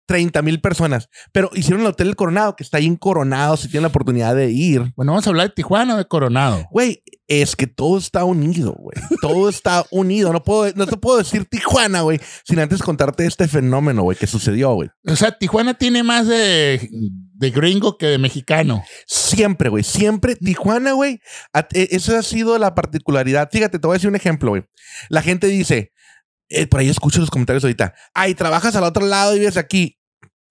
30 0.09 0.41
mil 0.41 0.61
personas. 0.63 1.11
Pero 1.33 1.51
hicieron 1.53 1.83
el 1.83 1.89
Hotel 1.89 2.09
El 2.09 2.17
Coronado, 2.17 2.57
que 2.57 2.65
está 2.65 2.79
ahí 2.79 2.87
en 2.87 2.97
Coronado, 2.97 3.59
si 3.59 3.69
tienen 3.69 3.83
la 3.83 3.89
oportunidad 3.89 4.35
de 4.35 4.51
ir. 4.51 4.81
Bueno, 4.97 5.13
vamos 5.13 5.27
a 5.27 5.31
hablar 5.31 5.49
de 5.49 5.55
Tijuana 5.55 5.95
o 5.95 5.99
de 5.99 6.07
Coronado. 6.07 6.65
Güey, 6.71 7.03
es 7.27 7.55
que 7.57 7.67
todo 7.67 7.99
está 7.99 8.25
unido, 8.25 8.73
güey. 8.73 8.97
Todo 9.21 9.49
está 9.51 9.85
unido. 9.91 10.33
No 10.33 10.43
puedo, 10.43 10.73
no 10.77 10.87
te 10.87 10.97
puedo 10.97 11.19
decir 11.19 11.45
Tijuana, 11.45 12.01
güey, 12.01 12.19
sin 12.47 12.59
antes 12.59 12.81
contarte 12.83 13.27
este 13.27 13.47
fenómeno, 13.49 14.03
güey, 14.03 14.17
que 14.17 14.27
sucedió, 14.27 14.73
güey. 14.73 14.89
O 15.07 15.15
sea, 15.15 15.33
Tijuana 15.37 15.75
tiene 15.75 16.03
más 16.03 16.27
de, 16.27 16.89
de 17.35 17.51
gringo 17.51 17.99
que 17.99 18.07
de 18.07 18.17
mexicano. 18.17 18.83
Siempre, 19.07 19.69
güey. 19.69 19.85
Siempre 19.85 20.37
Tijuana, 20.37 20.93
güey. 20.93 21.21
e- 21.75 21.89
Esa 21.91 22.19
ha 22.19 22.23
sido 22.23 22.57
la 22.59 22.75
particularidad. 22.75 23.51
Fíjate, 23.53 23.79
te 23.79 23.87
voy 23.87 23.95
a 23.95 23.99
decir 23.99 24.09
un 24.09 24.17
ejemplo, 24.17 24.51
güey. 24.53 24.63
La 25.11 25.21
gente 25.21 25.49
dice, 25.49 25.93
eh, 26.49 26.67
por 26.67 26.81
ahí 26.81 26.89
escucho 26.89 27.21
los 27.21 27.31
comentarios 27.31 27.63
ahorita. 27.63 27.93
Ay, 28.15 28.35
trabajas 28.35 28.75
al 28.75 28.85
otro 28.85 29.05
lado 29.07 29.37
y 29.37 29.41
vives 29.41 29.59
aquí. 29.59 29.98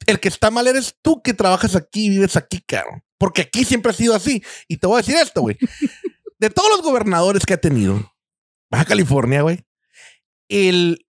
El 0.08 0.20
que 0.20 0.30
está 0.30 0.50
mal 0.50 0.66
eres 0.68 0.96
tú 1.04 1.22
que 1.22 1.36
trabajas 1.36 1.76
aquí 1.76 2.08
y 2.08 2.10
vives 2.10 2.36
aquí, 2.36 2.62
cabrón. 2.66 3.04
Porque 3.20 3.44
aquí 3.44 3.64
siempre 3.64 3.92
ha 3.92 3.94
sido 3.94 4.16
así. 4.16 4.44
Y 4.68 4.78
te 4.78 4.88
voy 4.88 4.96
a 4.96 5.04
decir 5.04 5.16
esto, 5.16 5.42
güey. 5.42 5.58
De 6.40 6.50
todos 6.50 6.70
los 6.70 6.82
gobernadores 6.82 7.46
que 7.46 7.54
ha 7.54 7.62
tenido, 7.62 8.14
Baja 8.70 8.86
California, 8.86 9.42
güey, 9.42 9.66
el 10.50 11.08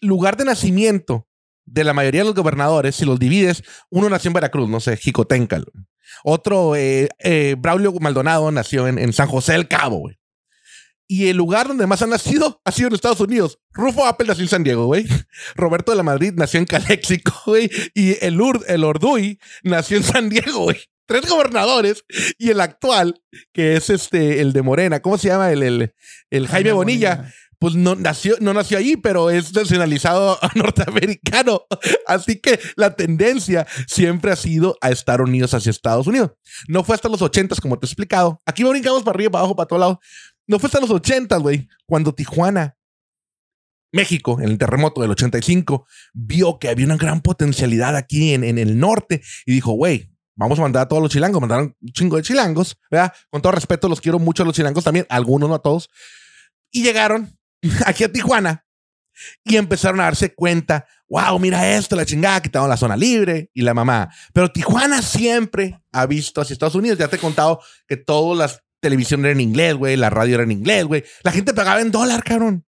lugar 0.00 0.36
de 0.38 0.46
nacimiento 0.46 1.28
de 1.66 1.84
la 1.84 1.92
mayoría 1.92 2.22
de 2.22 2.26
los 2.26 2.34
gobernadores, 2.34 2.96
si 2.96 3.04
los 3.04 3.18
divides, 3.18 3.62
uno 3.90 4.08
nació 4.08 4.30
en 4.30 4.34
Veracruz, 4.34 4.68
no 4.68 4.80
sé, 4.80 4.96
Jicotencal. 4.96 5.66
Otro, 6.24 6.74
eh, 6.76 7.08
eh, 7.18 7.56
Braulio 7.58 7.92
Maldonado 7.92 8.50
nació 8.50 8.88
en, 8.88 8.98
en 8.98 9.12
San 9.12 9.28
José 9.28 9.52
del 9.52 9.68
Cabo, 9.68 9.98
güey. 9.98 10.19
Y 11.12 11.26
el 11.26 11.38
lugar 11.38 11.66
donde 11.66 11.88
más 11.88 12.00
han 12.02 12.10
nacido 12.10 12.60
ha 12.64 12.70
sido 12.70 12.86
en 12.86 12.94
Estados 12.94 13.18
Unidos. 13.18 13.58
Rufo 13.72 14.06
Apple 14.06 14.28
nació 14.28 14.44
en 14.44 14.48
San 14.48 14.62
Diego, 14.62 14.86
güey. 14.86 15.08
Roberto 15.56 15.90
de 15.90 15.96
la 15.96 16.04
Madrid 16.04 16.32
nació 16.36 16.60
en 16.60 16.66
Calexico, 16.66 17.32
güey. 17.46 17.68
Y 17.94 18.24
el, 18.24 18.40
Ur, 18.40 18.64
el 18.68 18.84
Orduy 18.84 19.40
nació 19.64 19.96
en 19.96 20.04
San 20.04 20.28
Diego, 20.28 20.60
güey. 20.60 20.76
Tres 21.06 21.28
gobernadores. 21.28 22.04
Y 22.38 22.50
el 22.50 22.60
actual, 22.60 23.20
que 23.52 23.74
es 23.74 23.90
este, 23.90 24.40
el 24.40 24.52
de 24.52 24.62
Morena, 24.62 25.00
¿cómo 25.00 25.18
se 25.18 25.26
llama? 25.26 25.50
El, 25.50 25.64
el, 25.64 25.94
el 26.30 26.46
Jaime 26.46 26.70
Bonilla 26.70 27.32
pues 27.60 27.74
no 27.74 27.94
nació, 27.94 28.36
no 28.40 28.54
nació 28.54 28.78
ahí, 28.78 28.96
pero 28.96 29.28
es 29.28 29.54
nacionalizado 29.54 30.38
norteamericano. 30.54 31.66
Así 32.06 32.40
que 32.40 32.58
la 32.74 32.96
tendencia 32.96 33.66
siempre 33.86 34.32
ha 34.32 34.36
sido 34.36 34.78
a 34.80 34.90
estar 34.90 35.20
unidos 35.20 35.52
hacia 35.52 35.68
Estados 35.68 36.06
Unidos. 36.06 36.32
No 36.68 36.82
fue 36.84 36.94
hasta 36.94 37.10
los 37.10 37.20
ochentas, 37.20 37.60
como 37.60 37.78
te 37.78 37.84
he 37.84 37.88
explicado. 37.88 38.40
Aquí 38.46 38.64
brincamos 38.64 39.02
para 39.02 39.14
arriba, 39.14 39.32
para 39.32 39.40
abajo, 39.40 39.56
para 39.56 39.66
todos 39.66 39.80
lados. 39.80 39.98
No 40.50 40.58
fue 40.58 40.66
hasta 40.66 40.80
los 40.80 40.90
ochentas, 40.90 41.40
güey, 41.40 41.68
cuando 41.86 42.12
Tijuana, 42.12 42.76
México, 43.92 44.40
en 44.40 44.48
el 44.48 44.58
terremoto 44.58 45.00
del 45.00 45.12
85, 45.12 45.86
vio 46.12 46.58
que 46.58 46.68
había 46.68 46.86
una 46.86 46.96
gran 46.96 47.20
potencialidad 47.20 47.94
aquí 47.94 48.34
en, 48.34 48.42
en 48.42 48.58
el 48.58 48.76
norte 48.76 49.22
y 49.46 49.52
dijo, 49.52 49.70
güey, 49.70 50.10
vamos 50.34 50.58
a 50.58 50.62
mandar 50.62 50.82
a 50.82 50.88
todos 50.88 51.00
los 51.00 51.12
chilangos. 51.12 51.40
Mandaron 51.40 51.76
un 51.80 51.92
chingo 51.92 52.16
de 52.16 52.24
chilangos, 52.24 52.76
¿verdad? 52.90 53.12
Con 53.30 53.40
todo 53.40 53.52
respeto, 53.52 53.88
los 53.88 54.00
quiero 54.00 54.18
mucho 54.18 54.42
a 54.42 54.46
los 54.46 54.56
chilangos 54.56 54.82
también, 54.82 55.06
algunos, 55.08 55.48
no 55.48 55.54
a 55.54 55.60
todos. 55.60 55.88
Y 56.72 56.82
llegaron 56.82 57.38
aquí 57.86 58.02
a 58.02 58.12
Tijuana 58.12 58.66
y 59.44 59.54
empezaron 59.54 60.00
a 60.00 60.04
darse 60.04 60.34
cuenta, 60.34 60.84
wow, 61.08 61.38
mira 61.38 61.76
esto, 61.76 61.94
la 61.94 62.04
chingada, 62.04 62.42
quitaron 62.42 62.68
la 62.68 62.76
zona 62.76 62.96
libre 62.96 63.52
y 63.54 63.62
la 63.62 63.72
mamá. 63.72 64.12
Pero 64.32 64.50
Tijuana 64.50 65.00
siempre 65.00 65.80
ha 65.92 66.06
visto 66.06 66.40
hacia 66.40 66.54
Estados 66.54 66.74
Unidos. 66.74 66.98
Ya 66.98 67.06
te 67.06 67.14
he 67.14 67.20
contado 67.20 67.60
que 67.86 67.96
todas 67.96 68.36
las 68.36 68.64
televisiones 68.80 69.24
eran 69.26 69.40
en 69.40 69.48
inglés, 69.48 69.74
güey, 69.74 69.96
la 69.96 70.10
radio 70.10 70.34
era 70.36 70.44
en 70.44 70.52
inglés, 70.52 70.84
güey. 70.84 71.04
La 71.22 71.32
gente 71.32 71.54
pagaba 71.54 71.80
en 71.80 71.90
dólar, 71.90 72.22
cabrón. 72.24 72.64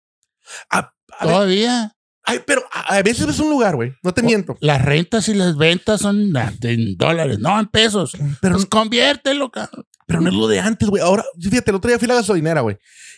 A- 0.70 0.92
a 1.18 1.26
ver- 1.26 1.34
Todavía. 1.34 1.96
ay, 2.24 2.40
pero 2.46 2.62
a, 2.72 2.96
a 2.96 3.02
veces 3.02 3.28
es 3.28 3.38
un 3.40 3.50
lugar, 3.50 3.76
güey. 3.76 3.92
No 4.02 4.12
te 4.14 4.22
miento. 4.22 4.56
Las 4.60 4.82
rentas 4.84 5.28
y 5.28 5.34
las 5.34 5.56
ventas 5.56 6.00
son 6.00 6.36
ah, 6.36 6.52
en 6.62 6.96
dólares, 6.96 7.38
no 7.38 7.58
en 7.58 7.66
pesos. 7.66 8.12
Pero, 8.40 8.54
Pues 8.56 8.66
conviértelo, 8.66 9.50
cabrón. 9.50 9.86
pero 10.06 10.20
no 10.20 10.28
es 10.28 10.34
lo 10.34 10.48
de 10.48 10.60
antes, 10.60 10.88
güey. 10.88 11.02
Ahora, 11.02 11.24
fíjate, 11.40 11.70
el 11.70 11.76
otro 11.76 11.88
día 11.88 11.98
fui 11.98 12.06
a 12.06 12.08
la 12.10 12.14
gasolinera, 12.14 12.60
güey. 12.62 12.76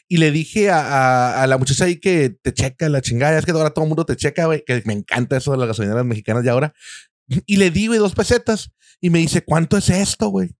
Y 0.08 0.18
le 0.18 0.30
dije 0.30 0.70
a, 0.70 0.80
a- 0.80 1.42
a 1.42 1.46
la 1.46 1.56
muchacha 1.58 1.84
ahí 1.84 1.98
que 1.98 2.36
te 2.42 2.52
checa 2.52 2.88
la 2.88 3.00
chingada. 3.00 3.38
Es 3.38 3.44
que 3.46 3.52
ahora 3.52 3.70
todo 3.70 3.84
el 3.84 3.88
mundo 3.88 4.04
te 4.04 4.16
checa, 4.16 4.46
güey. 4.46 4.62
Que 4.66 4.82
me 4.84 4.92
encanta 4.92 5.36
eso 5.38 5.52
de 5.52 5.58
las 5.58 5.68
gasolineras 5.68 6.04
mexicanas 6.04 6.42
de 6.44 6.50
ahora. 6.50 6.74
Y 7.46 7.56
le 7.56 7.70
di, 7.70 7.86
güey, 7.86 7.98
dos 7.98 8.14
pesetas. 8.14 8.70
Y 9.00 9.08
me 9.10 9.20
dice, 9.20 9.42
¿cuánto 9.42 9.76
es 9.78 9.88
esto, 9.88 10.28
güey? 10.28 10.50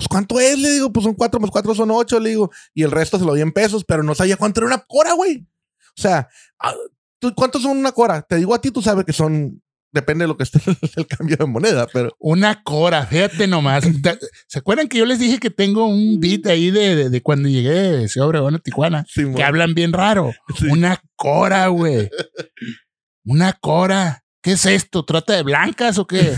Pues, 0.00 0.08
¿cuánto 0.08 0.40
es? 0.40 0.58
Le 0.58 0.70
digo, 0.70 0.90
pues 0.90 1.04
son 1.04 1.12
cuatro 1.14 1.38
más 1.40 1.50
cuatro 1.50 1.74
son 1.74 1.90
ocho, 1.90 2.18
le 2.18 2.30
digo. 2.30 2.50
Y 2.72 2.84
el 2.84 2.90
resto 2.90 3.18
se 3.18 3.24
lo 3.26 3.34
di 3.34 3.42
en 3.42 3.52
pesos, 3.52 3.84
pero 3.84 4.02
no 4.02 4.14
sabía 4.14 4.38
cuánto 4.38 4.60
era 4.60 4.68
una 4.68 4.78
cora, 4.78 5.12
güey. 5.12 5.46
O 5.98 6.00
sea, 6.00 6.26
ah, 6.58 6.72
¿tú- 7.18 7.34
¿cuántos 7.34 7.60
son 7.60 7.76
una 7.76 7.92
cora? 7.92 8.22
Te 8.22 8.36
digo 8.36 8.54
a 8.54 8.60
ti, 8.62 8.70
tú 8.70 8.80
sabes 8.80 9.04
que 9.04 9.12
son... 9.12 9.62
Depende 9.92 10.22
de 10.24 10.28
lo 10.28 10.36
que 10.38 10.44
esté 10.44 10.58
el 10.96 11.06
cambio 11.06 11.36
de 11.36 11.44
moneda, 11.44 11.86
pero... 11.92 12.16
Una 12.18 12.62
cora, 12.62 13.04
fíjate 13.04 13.46
nomás. 13.46 13.84
¿Se 14.46 14.58
acuerdan 14.58 14.88
que 14.88 14.96
yo 14.96 15.04
les 15.04 15.18
dije 15.18 15.38
que 15.38 15.50
tengo 15.50 15.86
un 15.86 16.18
beat 16.18 16.46
ahí 16.46 16.70
de, 16.70 16.96
de- 16.96 17.10
de 17.10 17.22
cuando 17.22 17.48
llegué 17.50 17.70
de 17.70 18.08
Ciudad 18.08 18.28
Obregón 18.28 18.54
a 18.54 18.58
Tijuana? 18.60 19.04
Sí, 19.06 19.24
Que 19.36 19.42
hablan 19.44 19.74
bien 19.74 19.92
raro. 19.92 20.32
sí. 20.58 20.66
Una 20.68 20.98
cora, 21.14 21.66
güey. 21.68 22.08
Una 23.26 23.52
cora. 23.52 24.24
¿Qué 24.42 24.52
es 24.52 24.64
esto? 24.64 25.04
¿Trata 25.04 25.34
de 25.34 25.42
blancas 25.42 25.98
o 25.98 26.06
qué? 26.06 26.32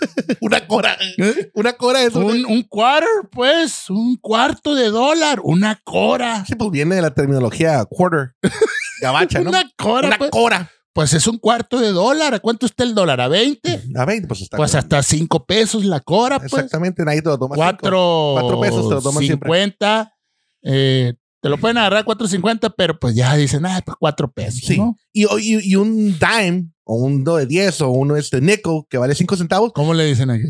Una 0.40 0.66
cora. 0.66 0.96
¿Eh? 1.18 1.50
Una 1.54 1.72
cora 1.74 2.02
es 2.02 2.14
una- 2.14 2.26
un, 2.26 2.44
un 2.46 2.62
quarter, 2.62 3.08
pues. 3.30 3.88
Un 3.90 4.16
cuarto 4.16 4.74
de 4.74 4.90
dólar. 4.90 5.40
Una 5.42 5.80
cora. 5.84 6.44
Sí, 6.46 6.54
pues 6.54 6.70
viene 6.70 6.96
de 6.96 7.02
la 7.02 7.12
terminología 7.14 7.84
quarter. 7.84 8.32
Gabacha, 9.00 9.40
¿no? 9.40 9.50
Una 9.50 9.64
cora, 9.76 10.08
Una 10.08 10.18
pues. 10.18 10.30
cora. 10.30 10.70
Pues 10.92 11.12
es 11.12 11.26
un 11.26 11.36
cuarto 11.38 11.78
de 11.78 11.92
dólar. 11.92 12.32
¿A 12.34 12.38
cuánto 12.40 12.64
está 12.64 12.82
el 12.82 12.94
dólar? 12.94 13.20
¿A 13.20 13.28
20? 13.28 13.82
A 13.96 14.04
20, 14.06 14.26
pues 14.28 14.40
está. 14.40 14.56
Pues 14.56 14.72
bien. 14.72 14.78
hasta 14.78 15.02
5 15.02 15.44
pesos 15.44 15.84
la 15.84 16.00
cora, 16.00 16.38
pues. 16.38 16.52
Exactamente, 16.54 17.04
nadie 17.04 17.20
te 17.20 17.28
lo 17.28 17.38
toma. 17.38 17.54
cinco. 17.54 17.64
Cuatro, 17.66 18.30
Cuatro 18.40 18.60
pesos 18.60 18.88
te 18.88 18.94
lo 18.94 19.02
toman 19.02 19.22
siempre. 19.22 19.46
50. 19.48 20.14
Eh, 20.62 21.14
te 21.46 21.50
lo 21.50 21.58
pueden 21.58 21.78
agarrar 21.78 22.04
4.50, 22.04 22.74
pero 22.76 22.98
pues 22.98 23.14
ya 23.14 23.36
dicen, 23.36 23.64
ah, 23.66 23.80
pues 23.86 23.96
4 24.00 24.32
pesos. 24.32 24.62
Sí. 24.64 24.78
¿no? 24.78 24.96
Y, 25.12 25.26
y, 25.38 25.70
y 25.70 25.76
un 25.76 26.18
dime, 26.18 26.72
o 26.82 26.96
un 26.96 27.22
do 27.22 27.36
de 27.36 27.46
10, 27.46 27.82
o 27.82 27.90
uno 27.90 28.16
este 28.16 28.40
nickel, 28.40 28.82
que 28.90 28.98
vale 28.98 29.14
5 29.14 29.36
centavos, 29.36 29.72
¿Cómo 29.72 29.94
le 29.94 30.06
dicen 30.06 30.28
aquí? 30.30 30.48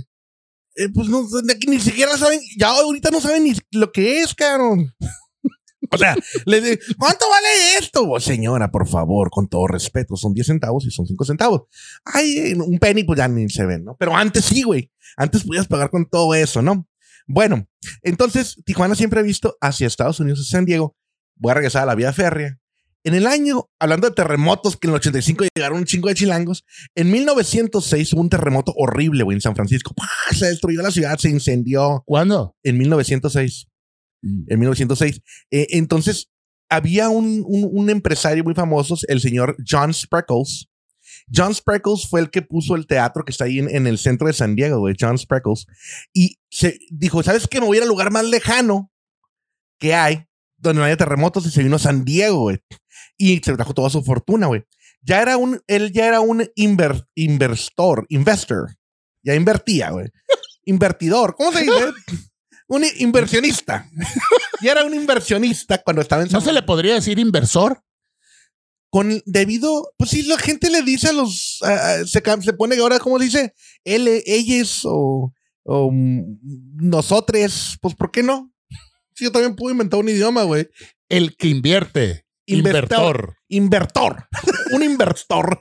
eh, 0.78 0.88
pues 0.94 1.08
no, 1.08 1.26
ni 1.68 1.80
siquiera 1.80 2.16
saben, 2.16 2.40
ya 2.58 2.68
ahorita 2.68 3.10
no 3.10 3.20
saben 3.20 3.44
ni 3.44 3.52
lo 3.72 3.92
que 3.92 4.22
es, 4.22 4.34
cabrón. 4.34 4.94
O 5.92 5.98
sea, 5.98 6.16
le 6.46 6.60
digo, 6.60 6.82
¿cuánto 6.98 7.26
vale 7.30 7.46
esto? 7.78 8.10
Oh, 8.10 8.18
señora, 8.18 8.72
por 8.72 8.88
favor, 8.88 9.30
con 9.30 9.46
todo 9.48 9.68
respeto, 9.68 10.16
son 10.16 10.34
10 10.34 10.46
centavos 10.48 10.84
y 10.84 10.90
son 10.90 11.06
5 11.06 11.24
centavos. 11.24 11.62
Ay, 12.04 12.54
un 12.54 12.78
penny, 12.80 13.04
pues 13.04 13.18
ya 13.18 13.28
ni 13.28 13.48
se 13.48 13.64
ven, 13.66 13.84
¿no? 13.84 13.96
Pero 13.96 14.16
antes 14.16 14.46
sí, 14.46 14.62
güey. 14.62 14.90
Antes 15.16 15.44
podías 15.44 15.68
pagar 15.68 15.90
con 15.90 16.08
todo 16.08 16.34
eso, 16.34 16.60
¿no? 16.60 16.88
Bueno, 17.26 17.66
entonces 18.02 18.62
Tijuana 18.64 18.94
siempre 18.94 19.20
ha 19.20 19.22
visto 19.22 19.56
hacia 19.60 19.86
Estados 19.86 20.20
Unidos, 20.20 20.40
hacia 20.40 20.58
San 20.58 20.64
Diego. 20.64 20.96
Voy 21.36 21.50
a 21.50 21.54
regresar 21.54 21.82
a 21.82 21.86
la 21.86 21.94
vía 21.94 22.12
férrea. 22.12 22.58
En 23.04 23.14
el 23.14 23.26
año, 23.28 23.68
hablando 23.78 24.08
de 24.08 24.14
terremotos, 24.14 24.76
que 24.76 24.88
en 24.88 24.92
el 24.94 24.96
85 24.96 25.44
llegaron 25.54 25.78
un 25.78 25.84
chingo 25.84 26.08
de 26.08 26.14
chilangos, 26.16 26.64
en 26.96 27.10
1906 27.12 28.12
hubo 28.14 28.20
un 28.20 28.30
terremoto 28.30 28.72
horrible, 28.76 29.22
güey, 29.22 29.36
en 29.36 29.40
San 29.40 29.54
Francisco. 29.54 29.94
¡Pah! 29.94 30.08
Se 30.34 30.46
destruyó 30.46 30.82
la 30.82 30.90
ciudad, 30.90 31.16
se 31.18 31.30
incendió 31.30 32.02
¿Cuándo? 32.04 32.56
en 32.64 32.78
1906 32.78 33.68
en 34.22 34.58
1906. 34.58 35.20
Eh, 35.52 35.66
entonces, 35.70 36.30
había 36.68 37.08
un, 37.10 37.44
un- 37.46 37.68
un 37.70 37.90
empresario 37.90 38.42
muy 38.42 38.54
famoso, 38.54 38.96
el 39.06 39.20
señor 39.20 39.56
John 39.68 39.94
Spreckles. 39.94 40.68
John 41.34 41.54
Spreckles 41.54 42.08
fue 42.08 42.20
el 42.20 42.30
que 42.30 42.42
puso 42.42 42.74
el 42.76 42.86
teatro 42.86 43.24
que 43.24 43.32
está 43.32 43.44
ahí 43.44 43.58
en, 43.58 43.68
en 43.74 43.86
el 43.86 43.98
centro 43.98 44.26
de 44.28 44.32
San 44.32 44.54
Diego, 44.54 44.78
güey, 44.78 44.94
John 44.98 45.18
Spreckles. 45.18 45.66
Y 46.12 46.38
se 46.50 46.78
dijo, 46.90 47.22
¿sabes 47.22 47.46
qué? 47.48 47.60
Me 47.60 47.66
voy 47.66 47.76
a 47.76 47.78
ir 47.78 47.82
al 47.82 47.88
lugar 47.88 48.10
más 48.12 48.24
lejano 48.24 48.90
que 49.78 49.94
hay, 49.94 50.26
donde 50.56 50.80
no 50.80 50.84
haya 50.86 50.96
terremotos, 50.96 51.44
y 51.46 51.50
se 51.50 51.62
vino 51.62 51.76
a 51.76 51.80
San 51.80 52.04
Diego, 52.04 52.40
güey. 52.40 52.58
Y 53.16 53.38
se 53.38 53.54
trajo 53.54 53.74
toda 53.74 53.90
su 53.90 54.02
fortuna, 54.02 54.46
güey. 54.46 54.64
Ya 55.02 55.20
era 55.22 55.36
un, 55.36 55.60
él 55.66 55.92
ya 55.92 56.06
era 56.06 56.20
un 56.20 56.40
inver- 56.56 57.06
inversor, 57.14 58.06
investor. 58.08 58.74
Ya 59.22 59.34
invertía, 59.34 59.90
güey. 59.90 60.08
Invertidor, 60.64 61.34
¿cómo 61.36 61.52
se 61.52 61.62
dice? 61.62 61.92
un 62.68 62.84
inversionista. 62.98 63.88
Ya 64.62 64.72
era 64.72 64.84
un 64.84 64.94
inversionista 64.94 65.78
cuando 65.82 66.02
estaba 66.02 66.22
en 66.22 66.28
¿No 66.28 66.40
San 66.40 66.42
se 66.48 66.52
le 66.52 66.62
podría 66.62 66.94
decir 66.94 67.18
inversor? 67.18 67.82
Con 68.96 69.22
debido, 69.26 69.92
pues 69.98 70.08
si 70.08 70.22
la 70.22 70.38
gente 70.38 70.70
le 70.70 70.80
dice 70.80 71.08
a 71.08 71.12
los, 71.12 71.58
a- 71.62 71.96
a- 72.00 72.06
se, 72.06 72.22
se 72.42 72.52
pone 72.54 72.78
ahora, 72.78 72.98
¿cómo 72.98 73.18
dice? 73.18 73.52
Él, 73.84 74.08
ellos 74.24 74.80
o, 74.84 75.34
o 75.64 75.90
mm, 75.92 76.38
nosotros, 76.76 77.76
pues 77.82 77.94
¿por 77.94 78.10
qué 78.10 78.22
no? 78.22 78.50
Sí, 79.14 79.24
yo 79.24 79.32
también 79.32 79.54
puedo 79.54 79.70
inventar 79.72 80.00
un 80.00 80.08
idioma, 80.08 80.44
güey. 80.44 80.68
El 81.10 81.36
que 81.36 81.48
invierte. 81.48 82.24
Invertor. 82.46 83.36
Invertor. 83.48 84.28
Un 84.72 84.82
inversor. 84.82 85.58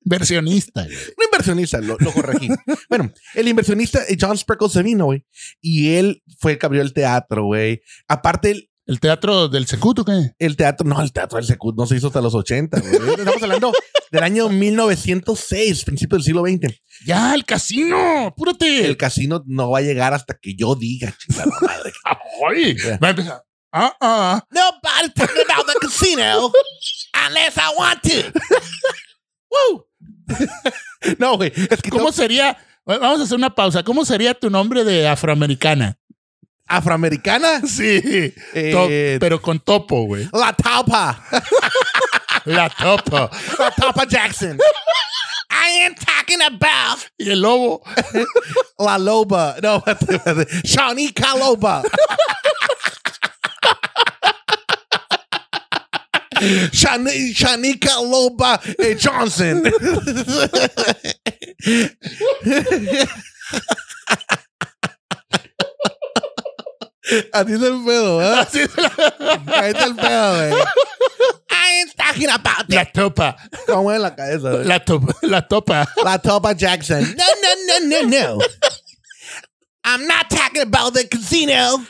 Versionista. 0.00 0.82
güey. 0.82 0.96
Un 0.96 1.24
inversionista, 1.26 1.80
lo, 1.80 1.96
lo 2.00 2.12
corregí. 2.12 2.48
bueno, 2.90 3.12
el 3.36 3.46
inversionista 3.46 4.00
John 4.20 4.36
Spreckles 4.36 4.72
se 4.72 4.82
vino, 4.82 5.04
güey. 5.04 5.24
Y 5.60 5.94
él 5.94 6.20
fue 6.40 6.52
el 6.52 6.58
que 6.58 6.66
abrió 6.66 6.82
el 6.82 6.92
teatro, 6.92 7.44
güey. 7.44 7.80
Aparte, 8.08 8.70
el, 8.92 8.96
¿El 8.96 9.00
teatro 9.00 9.48
del 9.48 9.66
Secuto 9.66 10.04
qué? 10.04 10.32
el 10.38 10.56
teatro, 10.56 10.86
no, 10.86 11.00
el 11.00 11.12
teatro 11.12 11.36
del 11.36 11.46
Secut 11.46 11.76
no 11.76 11.86
se 11.86 11.96
hizo 11.96 12.08
hasta 12.08 12.20
los 12.20 12.34
80, 12.34 12.80
güey. 12.80 12.94
Estamos 13.18 13.42
hablando 13.42 13.72
del 14.10 14.22
año 14.22 14.48
1906, 14.48 15.84
principio 15.84 16.16
del 16.18 16.24
siglo 16.24 16.42
XX. 16.42 16.80
Ya, 17.06 17.34
el 17.34 17.44
casino. 17.44 18.26
Apúrate. 18.26 18.84
El 18.86 18.96
casino 18.96 19.42
no 19.46 19.70
va 19.70 19.78
a 19.78 19.82
llegar 19.82 20.12
hasta 20.14 20.34
que 20.40 20.54
yo 20.54 20.74
diga, 20.74 21.14
chingada 21.18 21.50
madre. 21.60 21.92
Ay, 22.50 22.76
va 23.02 23.06
a 23.08 23.10
empezar. 23.10 23.42
Ah, 23.72 23.96
ah. 24.00 24.42
Nobody's 24.50 25.14
talking 25.14 25.44
about 25.50 25.66
the 25.66 25.78
casino 25.80 26.52
unless 27.26 27.56
I 27.56 27.74
want 27.78 28.02
to. 28.02 28.38
Woo. 29.50 29.86
no, 31.18 31.36
güey. 31.36 31.52
Es 31.70 31.80
que 31.80 31.90
¿Cómo 31.90 32.04
no- 32.06 32.12
sería? 32.12 32.56
Vamos 32.84 33.20
a 33.20 33.22
hacer 33.24 33.36
una 33.36 33.54
pausa. 33.54 33.82
¿Cómo 33.84 34.04
sería 34.04 34.34
tu 34.34 34.50
nombre 34.50 34.84
de 34.84 35.06
afroamericana? 35.08 35.98
Afroamericana. 36.76 37.60
Sí. 37.66 38.32
Eh, 38.54 39.16
pero 39.20 39.40
con 39.40 39.58
topo, 39.60 40.04
güey. 40.04 40.28
la 40.32 40.52
Taupa. 40.52 41.22
La 42.44 42.68
topo. 42.70 43.30
La 43.58 43.70
Taupa 43.70 44.04
Jackson. 44.06 44.58
I 45.50 45.84
am 45.84 45.94
talking 45.94 46.40
about 46.42 46.98
Y 47.18 47.30
el 47.30 47.40
lobo. 47.40 47.82
La 48.78 48.98
Loba. 48.98 49.56
No, 49.62 49.76
espérate, 49.86 50.16
espérate. 50.16 50.46
Shanika 50.64 51.34
Loba. 51.38 51.82
Shani- 56.72 57.32
Shanika 57.32 58.00
Loba 58.02 58.60
eh, 58.78 58.96
Johnson. 58.98 59.62
Así 67.32 67.52
es 67.52 67.62
el 67.62 67.84
pedo, 67.84 68.22
¿eh? 68.22 68.34
Así 68.40 68.60
es 68.60 68.76
la, 68.76 68.92
Ahí 69.54 69.70
está 69.70 69.84
el 69.84 69.96
pedo, 69.96 70.36
güey. 70.36 70.52
I 71.50 71.80
ain't 71.80 71.96
talking 71.96 72.30
about 72.30 72.68
la 72.68 72.84
topa. 72.84 73.36
¿Cómo 73.66 73.92
en 73.92 74.02
la 74.02 74.14
cabeza, 74.14 74.50
güey? 74.52 74.64
La 74.64 74.84
topa. 74.84 75.14
La 75.22 75.46
topa. 75.48 75.88
La 76.04 76.18
Topa 76.18 76.52
Jackson. 76.52 77.02
No, 77.16 77.24
no, 77.42 77.48
no, 77.66 78.02
no, 78.02 78.36
no. 78.36 78.38
I'm 79.84 80.06
not 80.06 80.30
talking 80.30 80.62
about 80.62 80.94
the 80.94 81.08
casino. 81.08 81.84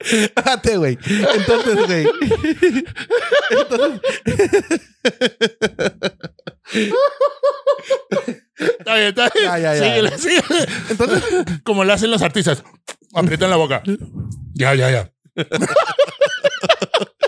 Espérate, 0.00 0.76
güey. 0.78 0.98
Entonces, 1.34 1.86
güey. 1.86 2.06
Está 8.94 8.96
bien, 8.96 9.08
está 9.08 9.30
bien. 9.34 9.44
Ya, 9.46 9.58
ya, 9.58 9.74
ya. 9.74 9.84
Síguele, 9.84 10.18
síguele. 10.18 10.66
Entonces, 10.90 11.24
Como 11.64 11.84
lo 11.84 11.92
hacen 11.92 12.10
los 12.10 12.22
artistas. 12.22 12.62
Aprietan 13.14 13.50
la 13.50 13.56
boca. 13.56 13.82
Ya, 14.54 14.74
ya, 14.74 14.90
ya. 14.90 15.12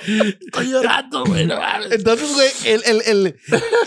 Estoy 0.05 0.69
llorando, 0.71 1.25
güey. 1.25 1.47
no 1.47 1.57
mames. 1.59 1.93
entonces, 1.93 2.33
güey, 2.35 2.49
el, 2.65 2.83
el, 2.85 3.03
el, 3.07 3.37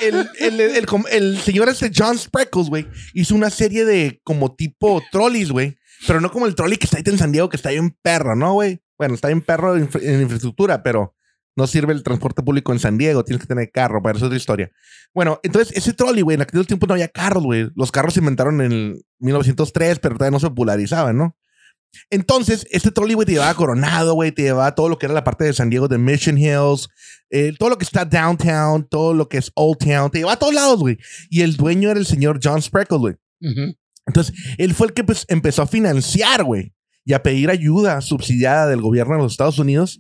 el, 0.02 0.30
el, 0.40 0.60
el, 0.60 0.76
el 0.78 0.86
com- 0.86 1.04
el 1.12 1.38
señor 1.42 1.68
este 1.70 1.92
John 1.96 2.18
Spreckles, 2.18 2.70
güey, 2.70 2.88
hizo 3.14 3.36
una 3.36 3.50
serie 3.50 3.84
de 3.86 4.22
como 4.24 4.56
tipo 4.56 5.04
trolleys, 5.12 5.52
güey. 5.52 5.78
Pero 6.08 6.22
no 6.22 6.32
como 6.32 6.46
el 6.46 6.56
trolley 6.56 6.78
que 6.78 6.86
está 6.86 6.98
ahí 6.98 7.04
en 7.06 7.18
San 7.18 7.32
Diego, 7.32 7.50
que 7.50 7.58
está 7.58 7.70
ahí 7.70 7.78
en 7.78 7.90
perro, 8.02 8.36
¿no, 8.36 8.54
güey? 8.54 8.80
Bueno, 8.98 9.16
está 9.16 9.30
en 9.32 9.42
perro 9.42 9.76
en, 9.76 9.84
infra- 9.90 10.02
en 10.04 10.22
infraestructura, 10.22 10.84
pero 10.84 11.16
no 11.56 11.68
sirve 11.68 11.94
el 11.94 12.04
transporte 12.04 12.44
público 12.44 12.74
en 12.74 12.80
San 12.80 12.98
Diego. 12.98 13.24
Tienes 13.24 13.42
que 13.42 13.48
tener 13.48 13.72
carro, 13.72 14.02
para 14.02 14.18
eso 14.18 14.26
es 14.26 14.28
otra 14.28 14.38
historia. 14.38 14.72
Bueno, 15.14 15.40
entonces 15.44 15.76
ese 15.76 15.94
trolley, 15.94 16.22
güey, 16.22 16.36
en 16.36 16.42
aquel 16.42 16.68
tiempo 16.68 16.86
no 16.88 16.94
había 16.94 17.08
carros, 17.08 17.44
güey. 17.44 17.70
Los 17.76 17.92
carros 17.92 18.14
se 18.14 18.20
inventaron 18.20 18.62
en 18.62 18.72
el 18.72 19.06
1903, 19.20 20.00
pero 20.00 20.16
todavía 20.16 20.32
no 20.32 20.40
se 20.40 20.50
popularizaban, 20.50 21.18
¿no? 21.18 21.36
Entonces, 22.10 22.68
este 22.72 22.92
trolley, 22.92 23.16
güey, 23.16 23.26
te 23.26 23.32
llevaba 23.32 23.52
a 23.52 23.56
Coronado, 23.56 24.14
güey, 24.16 24.32
te 24.32 24.42
llevaba 24.42 24.68
a 24.68 24.76
todo 24.76 24.90
lo 24.90 24.98
que 24.98 25.06
era 25.06 25.16
la 25.16 25.24
parte 25.24 25.46
de 25.46 25.54
San 25.54 25.70
Diego 25.70 25.88
de 25.88 25.98
Mission 25.98 26.38
Hills, 26.38 26.90
eh, 27.30 27.54
todo 27.58 27.70
lo 27.70 27.78
que 27.78 27.86
está 27.86 28.04
downtown, 28.04 28.86
todo 28.90 29.14
lo 29.14 29.30
que 29.30 29.38
es 29.38 29.52
Old 29.56 29.78
Town, 29.78 30.12
te 30.12 30.18
llevaba 30.18 30.34
a 30.34 30.40
todos 30.40 30.54
lados, 30.54 30.80
güey. 30.80 30.98
Y 31.30 31.42
el 31.42 31.56
dueño 31.56 31.90
era 31.90 32.00
el 32.00 32.06
señor 32.06 32.40
John 32.44 32.62
Spreckles, 32.62 33.00
güey. 33.00 33.16
Entonces, 34.06 34.36
él 34.58 34.74
fue 34.74 34.88
el 34.88 34.94
que 34.94 35.04
pues, 35.04 35.26
empezó 35.30 35.62
a 35.62 35.68
financiar, 35.68 36.44
güey, 36.44 36.74
y 37.06 37.14
a 37.14 37.24
pedir 37.24 37.50
ayuda 37.50 38.02
subsidiada 38.02 38.68
del 38.68 38.82
gobierno 38.82 39.16
de 39.16 39.24
los 39.24 39.34
Estados 39.34 39.60
Unidos 39.60 40.00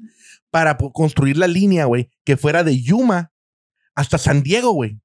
para 0.55 0.77
construir 0.77 1.35
la 1.35 1.47
línea, 1.49 1.83
güey, 1.83 2.09
que 2.23 2.37
fuera 2.37 2.63
de 2.63 2.81
Yuma 2.81 3.33
hasta 3.93 4.17
San 4.17 4.41
Diego, 4.41 4.71
güey. 4.71 5.01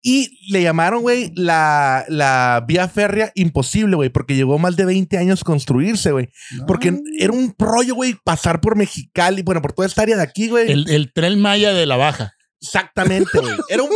Y 0.00 0.52
le 0.52 0.62
llamaron, 0.62 1.02
güey, 1.02 1.32
la, 1.34 2.04
la 2.06 2.64
vía 2.64 2.86
férrea 2.86 3.32
imposible, 3.34 3.96
güey, 3.96 4.08
porque 4.08 4.36
llevó 4.36 4.56
más 4.60 4.76
de 4.76 4.84
20 4.84 5.18
años 5.18 5.42
construirse, 5.42 6.12
güey. 6.12 6.28
Porque 6.68 6.96
era 7.18 7.32
un 7.32 7.52
rollo, 7.58 7.96
güey, 7.96 8.14
pasar 8.22 8.60
por 8.60 8.76
Mexicali, 8.76 9.42
bueno, 9.42 9.60
por 9.60 9.72
toda 9.72 9.88
esta 9.88 10.02
área 10.02 10.16
de 10.16 10.22
aquí, 10.22 10.46
güey. 10.48 10.70
El, 10.70 10.88
el 10.88 11.12
tren 11.12 11.40
Maya 11.40 11.72
de 11.72 11.84
la 11.84 11.96
Baja. 11.96 12.34
Exactamente, 12.62 13.36
güey. 13.40 13.56
Era 13.68 13.82
un 13.82 13.90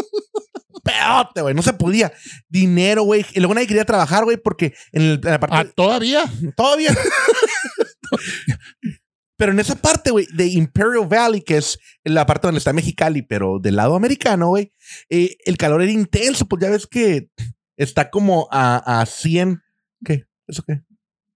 peote, 0.83 1.43
güey. 1.43 1.55
No 1.55 1.63
se 1.63 1.75
podía. 1.75 2.13
Dinero, 2.49 3.05
güey. 3.05 3.25
Y 3.35 3.39
luego 3.39 3.55
nadie 3.55 3.69
quería 3.69 3.85
trabajar, 3.85 4.25
güey, 4.25 4.37
porque 4.37 4.75
en, 4.91 5.03
el- 5.03 5.21
en 5.23 5.31
la 5.31 5.39
parte... 5.39 5.57
Ah, 5.57 5.65
todavía. 5.77 6.25
Todavía. 6.57 6.93
pero 9.37 9.53
en 9.53 9.61
esa 9.61 9.75
parte, 9.75 10.11
güey, 10.11 10.27
de 10.33 10.47
Imperial 10.47 11.07
Valley, 11.07 11.41
que 11.43 11.57
es 11.57 11.79
la 12.05 12.27
parte 12.27 12.47
donde 12.47 12.59
está 12.59 12.73
Mexicali, 12.73 13.23
pero 13.23 13.59
del 13.61 13.77
lado 13.77 13.95
americano, 13.97 14.49
güey, 14.49 14.73
eh, 15.09 15.37
el 15.45 15.57
calor 15.57 15.83
era 15.83 15.91
intenso. 15.93 16.47
Pues 16.47 16.63
ya 16.63 16.71
ves 16.71 16.87
que 16.87 17.29
está 17.77 18.11
como 18.11 18.49
a, 18.51 19.01
a 19.01 19.07
100. 19.07 19.61
¿Qué? 20.05 20.25
¿Eso 20.47 20.63
qué? 20.67 20.83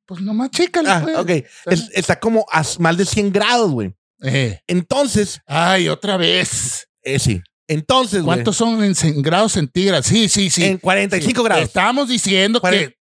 Pues 0.06 0.20
nomás 0.20 0.50
chécale. 0.50 0.88
Ah, 0.88 1.00
pues. 1.02 1.16
ok. 1.16 1.30
Es- 1.66 1.90
está 1.94 2.20
como 2.20 2.46
a 2.52 2.62
más 2.78 2.96
de 2.96 3.04
100 3.04 3.32
grados, 3.32 3.70
güey. 3.72 3.92
Eh. 4.22 4.60
Entonces, 4.66 5.40
Ay, 5.46 5.88
otra 5.88 6.16
vez. 6.16 6.88
eh, 7.02 7.18
sí. 7.18 7.40
Entonces, 7.68 8.22
güey. 8.22 8.36
¿Cuántos 8.36 8.56
son 8.56 8.84
en 8.84 8.94
cen- 8.94 9.20
grados 9.22 9.52
centígrados? 9.52 10.06
Sí, 10.06 10.28
sí, 10.28 10.48
sí. 10.50 10.64
En 10.64 10.78
45 10.78 11.40
Sí. 11.40 11.44
grados. 11.44 11.64
Estábamos 11.64 12.08
diciendo 12.08 12.60
Cuaren- 12.60 12.90
que 12.90 12.96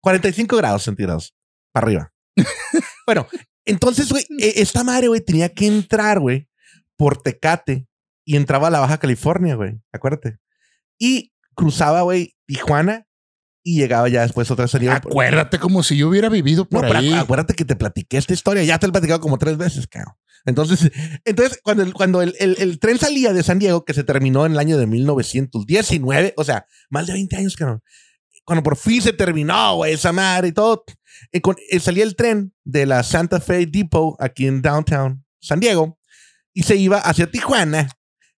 45 0.00 0.56
grados 0.56 0.82
centígrados. 0.84 1.34
Para 1.72 1.86
arriba. 1.86 2.12
bueno, 3.06 3.26
entonces, 3.64 4.10
güey, 4.10 4.24
eh, 4.38 4.54
esta 4.56 4.84
madre, 4.84 5.08
güey, 5.08 5.20
tenía 5.20 5.48
que 5.48 5.66
entrar, 5.66 6.20
güey, 6.20 6.48
por 6.96 7.22
Tecate 7.22 7.86
y 8.24 8.36
entraba 8.36 8.68
a 8.68 8.70
la 8.70 8.80
Baja 8.80 8.98
California, 8.98 9.54
güey. 9.54 9.80
Acuérdate. 9.92 10.38
Y 10.98 11.32
cruzaba, 11.54 12.02
güey, 12.02 12.36
Tijuana 12.46 13.06
y 13.62 13.78
llegaba 13.78 14.08
ya 14.08 14.22
después 14.22 14.50
otra 14.50 14.68
salida. 14.68 14.94
acuérdate 14.96 15.58
como 15.58 15.82
si 15.82 15.96
yo 15.96 16.08
hubiera 16.08 16.28
vivido 16.28 16.68
No, 16.70 16.78
por 16.80 16.86
pero 16.86 16.98
ahí. 17.00 17.10
acu- 17.10 17.18
acuérdate 17.20 17.54
que 17.54 17.64
te 17.64 17.74
platiqué 17.76 18.16
esta 18.16 18.32
historia. 18.32 18.62
Ya 18.62 18.78
te 18.78 18.86
la 18.86 18.90
he 18.90 18.92
platicado 18.92 19.20
como 19.20 19.38
tres 19.38 19.56
veces, 19.56 19.86
cabrón. 19.88 20.14
Entonces, 20.44 20.92
entonces 21.24 21.58
cuando, 21.64 21.82
el, 21.82 21.92
cuando 21.92 22.22
el, 22.22 22.34
el- 22.38 22.56
el 22.60 22.78
tren 22.78 22.98
salía 22.98 23.32
de 23.32 23.42
San 23.42 23.58
Diego, 23.58 23.84
que 23.84 23.94
se 23.94 24.04
terminó 24.04 24.46
en 24.46 24.52
el 24.52 24.58
año 24.60 24.78
de 24.78 24.86
1919, 24.86 26.34
o 26.36 26.44
sea, 26.44 26.66
más 26.90 27.06
de 27.08 27.14
20 27.14 27.36
años, 27.36 27.56
cabrón. 27.56 27.82
Cuando 28.46 28.62
por 28.62 28.76
fin 28.76 29.02
se 29.02 29.12
terminó, 29.12 29.76
güey, 29.76 29.94
esa 29.94 30.12
madre 30.12 30.48
y 30.48 30.52
todo, 30.52 30.84
eh, 31.32 31.40
con- 31.40 31.56
eh, 31.68 31.80
salía 31.80 32.04
el 32.04 32.14
tren 32.16 32.54
de 32.64 32.86
la 32.86 33.02
Santa 33.02 33.40
Fe 33.40 33.66
Depot 33.66 34.16
aquí 34.20 34.46
en 34.46 34.62
downtown 34.62 35.24
San 35.40 35.60
Diego 35.60 35.98
y 36.54 36.62
se 36.62 36.76
iba 36.76 36.98
hacia 36.98 37.30
Tijuana. 37.30 37.88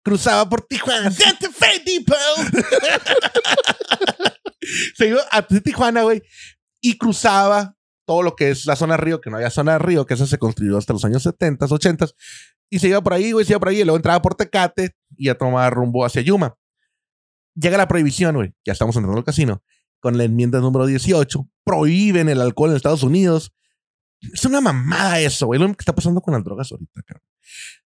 Cruzaba 0.02 0.48
por 0.48 0.62
Tijuana, 0.62 1.10
Santa 1.10 1.50
Fe 1.50 1.82
Depot. 1.84 2.16
se 4.96 5.08
iba 5.08 5.20
a 5.30 5.46
Tijuana, 5.46 6.02
güey, 6.02 6.22
y 6.80 6.96
cruzaba 6.98 7.74
todo 8.06 8.22
lo 8.22 8.36
que 8.36 8.50
es 8.50 8.66
la 8.66 8.76
zona 8.76 8.96
río, 8.96 9.20
que 9.20 9.30
no 9.30 9.36
había 9.36 9.50
zona 9.50 9.78
río, 9.78 10.06
que 10.06 10.14
esa 10.14 10.26
se 10.26 10.38
construyó 10.38 10.78
hasta 10.78 10.92
los 10.92 11.04
años 11.04 11.22
70, 11.24 11.66
80, 11.68 12.06
y 12.70 12.78
se 12.78 12.88
iba 12.88 13.00
por 13.02 13.14
ahí, 13.14 13.32
güey, 13.32 13.44
se 13.44 13.52
iba 13.52 13.58
por 13.58 13.68
ahí, 13.68 13.80
y 13.80 13.84
luego 13.84 13.96
entraba 13.96 14.22
por 14.22 14.34
Tecate 14.36 14.94
y 15.16 15.26
ya 15.26 15.34
tomaba 15.34 15.68
rumbo 15.70 16.04
hacia 16.04 16.22
Yuma. 16.22 16.54
Llega 17.54 17.76
la 17.78 17.88
prohibición, 17.88 18.36
güey, 18.36 18.52
ya 18.64 18.72
estamos 18.72 18.94
entrando 18.96 19.18
al 19.18 19.24
casino, 19.24 19.62
con 20.06 20.16
la 20.16 20.22
enmienda 20.22 20.60
número 20.60 20.86
18, 20.86 21.48
prohíben 21.64 22.28
el 22.28 22.40
alcohol 22.40 22.70
en 22.70 22.76
Estados 22.76 23.02
Unidos. 23.02 23.52
Es 24.32 24.44
una 24.44 24.60
mamada 24.60 25.18
eso, 25.18 25.46
güey, 25.46 25.58
lo 25.58 25.66
que 25.66 25.80
está 25.80 25.96
pasando 25.96 26.20
con 26.20 26.32
las 26.32 26.44
drogas 26.44 26.70
ahorita, 26.70 27.02
cabrón. 27.02 27.26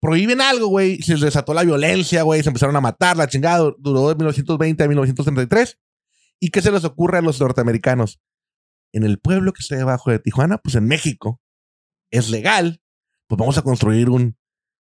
Prohíben 0.01 0.41
algo, 0.41 0.67
güey, 0.67 1.01
se 1.03 1.15
desató 1.15 1.55
la 1.55 1.63
violencia, 1.63 2.25
güey, 2.25 2.43
se 2.43 2.49
empezaron 2.49 2.75
a 2.75 2.81
matar, 2.81 3.17
la 3.17 3.29
chingada, 3.29 3.73
duró 3.79 4.09
de 4.09 4.17
1920 4.17 4.83
a 4.83 4.89
1933. 4.89 5.79
¿Y 6.41 6.49
qué 6.49 6.61
se 6.61 6.73
les 6.73 6.83
ocurre 6.83 7.19
a 7.19 7.23
los 7.23 7.41
norteamericanos? 7.41 8.21
En 8.93 9.05
el 9.05 9.21
pueblo 9.21 9.53
que 9.53 9.61
está 9.61 9.77
debajo 9.77 10.11
de 10.11 10.19
Tijuana, 10.19 10.59
pues 10.59 10.75
en 10.75 10.87
México, 10.87 11.41
es 12.11 12.29
legal 12.29 12.83
pues 13.29 13.39
vamos 13.39 13.57
a 13.57 13.63
construir 13.63 14.11
un, 14.11 14.37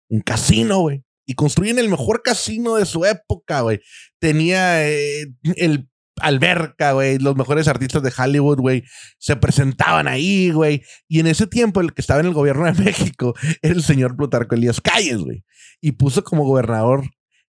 un 0.08 0.20
casino, 0.22 0.80
güey. 0.80 1.04
Y 1.26 1.34
construyen 1.34 1.78
el 1.78 1.90
mejor 1.90 2.22
casino 2.22 2.76
de 2.76 2.86
su 2.86 3.04
época, 3.04 3.60
güey. 3.60 3.80
Tenía 4.18 4.88
eh, 4.88 5.26
el 5.56 5.90
alberca, 6.20 6.92
güey. 6.92 7.18
Los 7.18 7.36
mejores 7.36 7.68
artistas 7.68 8.02
de 8.02 8.12
Hollywood, 8.16 8.58
güey, 8.58 8.84
se 9.18 9.36
presentaban 9.36 10.08
ahí, 10.08 10.50
güey. 10.50 10.82
Y 11.08 11.20
en 11.20 11.26
ese 11.26 11.46
tiempo, 11.46 11.80
el 11.80 11.94
que 11.94 12.00
estaba 12.00 12.20
en 12.20 12.26
el 12.26 12.34
gobierno 12.34 12.64
de 12.64 12.72
México 12.84 13.34
era 13.62 13.74
el 13.74 13.82
señor 13.82 14.16
Plutarco 14.16 14.54
Elías 14.54 14.80
Calles, 14.80 15.18
güey. 15.18 15.44
Y 15.80 15.92
puso 15.92 16.24
como 16.24 16.44
gobernador 16.44 17.04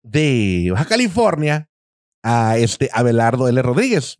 de 0.03 0.69
Baja 0.71 0.85
California 0.85 1.69
a 2.23 2.57
este 2.57 2.89
Abelardo 2.93 3.47
L. 3.47 3.61
Rodríguez. 3.61 4.17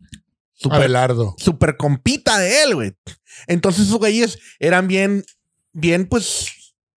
Super, 0.54 0.78
Abelardo. 0.78 1.34
super 1.38 1.76
compita 1.76 2.38
de 2.38 2.62
él, 2.64 2.74
güey. 2.74 2.92
Entonces 3.46 3.86
esos 3.86 3.98
güeyes 3.98 4.38
eran 4.58 4.88
bien, 4.88 5.24
bien, 5.72 6.06
pues, 6.06 6.48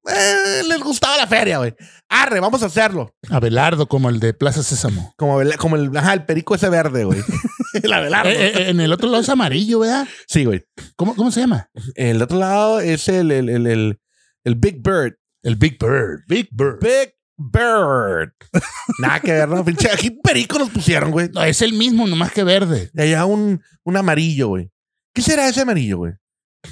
eh, 0.09 0.63
les 0.67 0.81
gustaba 0.81 1.17
la 1.17 1.27
feria, 1.27 1.59
güey. 1.59 1.75
Arre, 2.09 2.41
vamos 2.41 2.63
a 2.63 2.67
hacerlo. 2.67 3.15
Abelardo, 3.29 3.87
como 3.87 4.09
el 4.09 4.19
de 4.21 4.33
Plaza 4.35 4.63
Sésamo. 4.63 5.13
Como, 5.17 5.39
Abel- 5.39 5.57
como 5.57 5.77
el, 5.77 5.95
ajá, 5.97 6.15
el 6.15 6.25
perico 6.25 6.55
ese 6.55 6.69
verde, 6.69 7.05
güey. 7.05 7.21
el 7.83 7.93
Abelardo. 7.93 8.31
Eh, 8.31 8.47
eh, 8.49 8.69
en 8.71 8.81
el 8.81 8.93
otro 8.93 9.09
lado 9.09 9.23
es 9.23 9.29
amarillo, 9.29 9.81
¿verdad? 9.81 10.09
Sí, 10.27 10.45
güey. 10.45 10.65
¿Cómo, 10.97 11.15
cómo 11.15 11.31
se 11.31 11.41
llama? 11.41 11.69
El 11.95 12.21
otro 12.23 12.39
lado 12.39 12.81
es 12.81 13.09
el, 13.09 13.31
el, 13.31 13.49
el, 13.49 13.67
el, 13.67 14.01
el 14.45 14.55
Big 14.57 14.83
Bird. 14.83 15.15
El 15.43 15.57
Big 15.57 15.79
Bird. 15.79 16.21
Big 16.29 16.49
Bird. 16.51 16.79
Big 16.81 17.15
Bird. 17.37 18.33
Nada 19.01 19.21
que 19.21 19.33
ver, 19.33 19.49
¿no? 19.49 19.65
Pinche, 19.65 19.91
aquí 19.91 20.11
perico 20.11 20.59
nos 20.59 20.71
pusieron, 20.71 21.11
güey. 21.11 21.29
No, 21.33 21.43
es 21.45 21.63
el 21.63 21.73
mismo, 21.73 22.07
nomás 22.07 22.33
que 22.33 22.45
verde. 22.45 22.91
Y 22.95 23.01
allá 23.03 23.25
un, 23.25 23.63
un 23.85 23.97
amarillo, 23.97 24.49
güey. 24.49 24.71
¿Qué 25.15 25.23
será 25.23 25.49
ese 25.49 25.63
amarillo, 25.63 25.99
güey? 25.99 26.13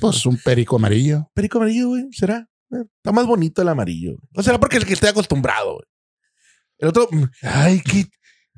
Pues 0.01 0.27
un 0.27 0.37
perico 0.37 0.77
amarillo. 0.77 1.31
Perico 1.35 1.59
amarillo, 1.59 1.89
güey. 1.89 2.05
¿Será? 2.13 2.47
Está 2.71 3.13
más 3.13 3.27
bonito 3.27 3.63
el 3.63 3.69
amarillo. 3.69 4.17
¿O 4.35 4.43
será 4.43 4.59
porque 4.59 4.77
es 4.77 4.83
el 4.83 4.87
que 4.89 4.95
estoy 4.95 5.09
acostumbrado, 5.09 5.75
güey? 5.75 5.85
El 6.79 6.89
otro, 6.89 7.09
mm, 7.11 7.25
Ay, 7.43 7.81
qué. 7.81 8.07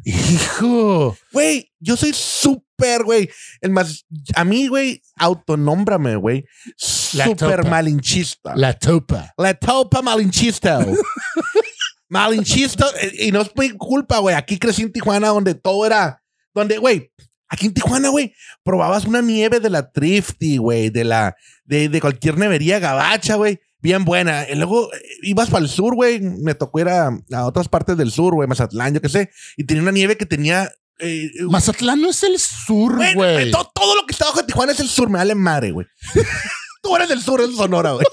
Hijo. 0.04 1.16
güey, 1.32 1.70
yo 1.78 1.96
soy 1.96 2.12
súper, 2.14 3.04
güey. 3.04 3.28
El 3.60 3.70
más, 3.70 4.06
a 4.34 4.44
mí, 4.44 4.66
güey, 4.68 5.02
autonómbrame, 5.16 6.16
güey. 6.16 6.46
Súper 6.76 7.66
malinchista. 7.68 8.56
La 8.56 8.72
topa. 8.72 9.32
La 9.36 9.52
topa 9.54 10.00
malinchista. 10.02 10.84
malinchista. 12.08 12.86
eh, 13.02 13.26
Y 13.26 13.32
no 13.32 13.42
es 13.42 13.50
mi 13.56 13.70
culpa, 13.70 14.18
güey. 14.18 14.34
Aquí 14.34 14.58
crecí 14.58 14.82
en 14.82 14.92
Tijuana 14.92 15.28
donde 15.28 15.54
todo 15.54 15.86
era. 15.86 16.22
Donde, 16.54 16.78
güey. 16.78 17.12
Aquí 17.48 17.66
en 17.66 17.74
Tijuana, 17.74 18.10
güey, 18.10 18.32
probabas 18.62 19.04
una 19.06 19.20
nieve 19.20 19.58
de 19.58 19.70
la 19.70 19.90
Thrifty, 19.90 20.58
güey, 20.58 20.88
de 20.90 21.02
la, 21.02 21.34
de, 21.64 21.88
de 21.88 22.00
cualquier 22.00 22.38
nevería 22.38 22.78
gabacha, 22.78 23.34
güey, 23.34 23.58
bien 23.82 24.04
buena. 24.04 24.48
Y 24.48 24.54
luego 24.56 24.92
eh, 24.92 24.98
ibas 25.22 25.50
para 25.50 25.62
el 25.64 25.70
sur, 25.70 25.94
güey, 25.94 26.20
me 26.20 26.54
tocó 26.54 26.80
ir 26.80 26.88
a, 26.88 27.10
a 27.32 27.46
otras 27.46 27.68
partes 27.68 27.96
del 27.96 28.10
sur, 28.10 28.34
güey, 28.34 28.48
Mazatlán, 28.48 28.94
yo 28.94 29.00
qué 29.00 29.08
sé, 29.08 29.30
y 29.56 29.64
tenía 29.64 29.82
una 29.82 29.92
nieve 29.92 30.16
que 30.16 30.26
tenía, 30.26 30.70
eh, 30.98 31.30
Mazatlán 31.48 32.00
no 32.02 32.10
es 32.10 32.22
el 32.22 32.38
sur, 32.38 32.96
Güey, 32.96 33.14
güey. 33.14 33.50
to- 33.50 33.70
todo 33.74 33.94
lo 33.96 34.06
que 34.06 34.12
está 34.12 34.24
abajo 34.26 34.40
de 34.40 34.46
Tijuana 34.46 34.72
es 34.72 34.80
el 34.80 34.88
sur, 34.88 35.08
me 35.08 35.18
vale 35.18 35.34
madre, 35.34 35.70
güey. 35.72 35.86
Tú 36.82 36.96
eres 36.96 37.08
del 37.08 37.20
sur, 37.22 37.40
es 37.40 37.54
Sonora, 37.56 37.92
güey. 37.92 38.06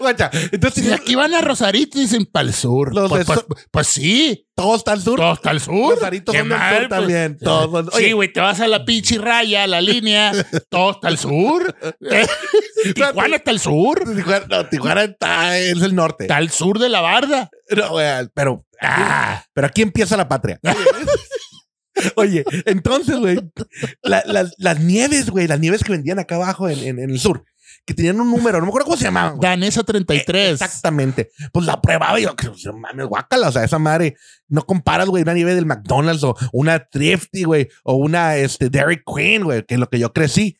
Guacha, 0.00 0.30
entonces 0.50 0.84
Si 0.86 0.92
aquí 0.92 1.14
van 1.14 1.34
a 1.34 1.40
Rosarito 1.42 1.98
y 1.98 2.02
dicen 2.02 2.26
para 2.26 2.48
el 2.48 2.54
sur. 2.54 2.94
Los 2.94 3.08
Pues, 3.10 3.26
pues- 3.26 3.44
pues 3.70 3.86
sí, 3.86 4.48
todo 4.56 4.74
está 4.76 4.92
al 4.92 5.02
sur. 5.02 5.16
todo 5.18 5.34
está 5.34 5.50
al 5.50 5.60
sur. 5.60 5.98
Qué 6.10 6.38
son 6.38 6.48
mal, 6.48 6.70
sur 6.80 6.88
pues. 6.88 7.00
también. 7.00 7.38
Todos 7.38 7.86
son- 7.92 8.00
Sí, 8.00 8.12
güey, 8.12 8.32
te 8.32 8.40
vas 8.40 8.60
a 8.60 8.66
la 8.66 8.84
pinche 8.84 9.18
raya, 9.18 9.66
la 9.66 9.80
línea, 9.80 10.32
todo 10.70 10.92
está 10.92 11.08
al 11.08 11.18
sur. 11.18 11.76
Tijuana 12.94 13.36
está 13.36 13.50
al 13.50 13.60
sur. 13.60 14.02
Tijuana, 14.14 14.46
no, 14.48 14.66
Tijuana 14.68 15.02
está, 15.04 15.58
es 15.58 15.80
el 15.82 15.94
norte. 15.94 16.24
Está 16.24 16.36
al 16.38 16.50
sur 16.50 16.78
de 16.78 16.88
la 16.88 17.00
barda. 17.02 17.50
No, 17.76 17.90
güey, 17.90 18.06
pero, 18.34 18.64
Ah, 18.82 19.44
pero 19.52 19.66
aquí 19.66 19.82
empieza 19.82 20.16
la 20.16 20.26
patria. 20.28 20.58
Oye, 22.16 22.44
entonces, 22.64 23.16
güey, 23.18 23.38
la- 24.02 24.22
las- 24.24 24.54
las 24.56 24.80
nieves, 24.80 25.28
güey, 25.28 25.46
las 25.46 25.60
nieves 25.60 25.84
que 25.84 25.92
vendían 25.92 26.18
acá 26.18 26.36
abajo 26.36 26.68
en, 26.68 26.78
en- 26.78 26.98
en 26.98 27.10
el 27.10 27.20
sur, 27.20 27.44
que 27.90 27.94
tenían 27.94 28.20
un 28.20 28.30
número, 28.30 28.58
no 28.58 28.66
me 28.66 28.68
acuerdo 28.68 28.86
cómo 28.86 28.96
se 28.96 29.04
llamaban. 29.04 29.36
güey. 29.36 29.50
Danesa 29.50 29.82
33. 29.82 30.52
Exactamente. 30.52 31.30
Pues 31.52 31.66
la 31.66 31.80
pruebaba 31.80 32.20
y 32.20 32.22
yo, 32.22 32.36
que, 32.36 32.48
mames, 32.72 33.06
guácala. 33.06 33.48
O 33.48 33.52
sea, 33.52 33.64
esa 33.64 33.80
madre, 33.80 34.16
no 34.48 34.62
comparas, 34.62 35.08
güey, 35.08 35.24
una 35.24 35.34
nieve 35.34 35.56
del 35.56 35.66
McDonald's 35.66 36.22
o 36.22 36.36
una 36.52 36.78
Thrifty, 36.78 37.42
güey, 37.42 37.68
o 37.82 37.94
una 37.94 38.36
este, 38.36 38.70
Dairy 38.70 39.02
Queen, 39.04 39.42
güey, 39.42 39.64
que 39.66 39.74
es 39.74 39.80
lo 39.80 39.88
que 39.88 39.98
yo 39.98 40.12
crecí. 40.12 40.56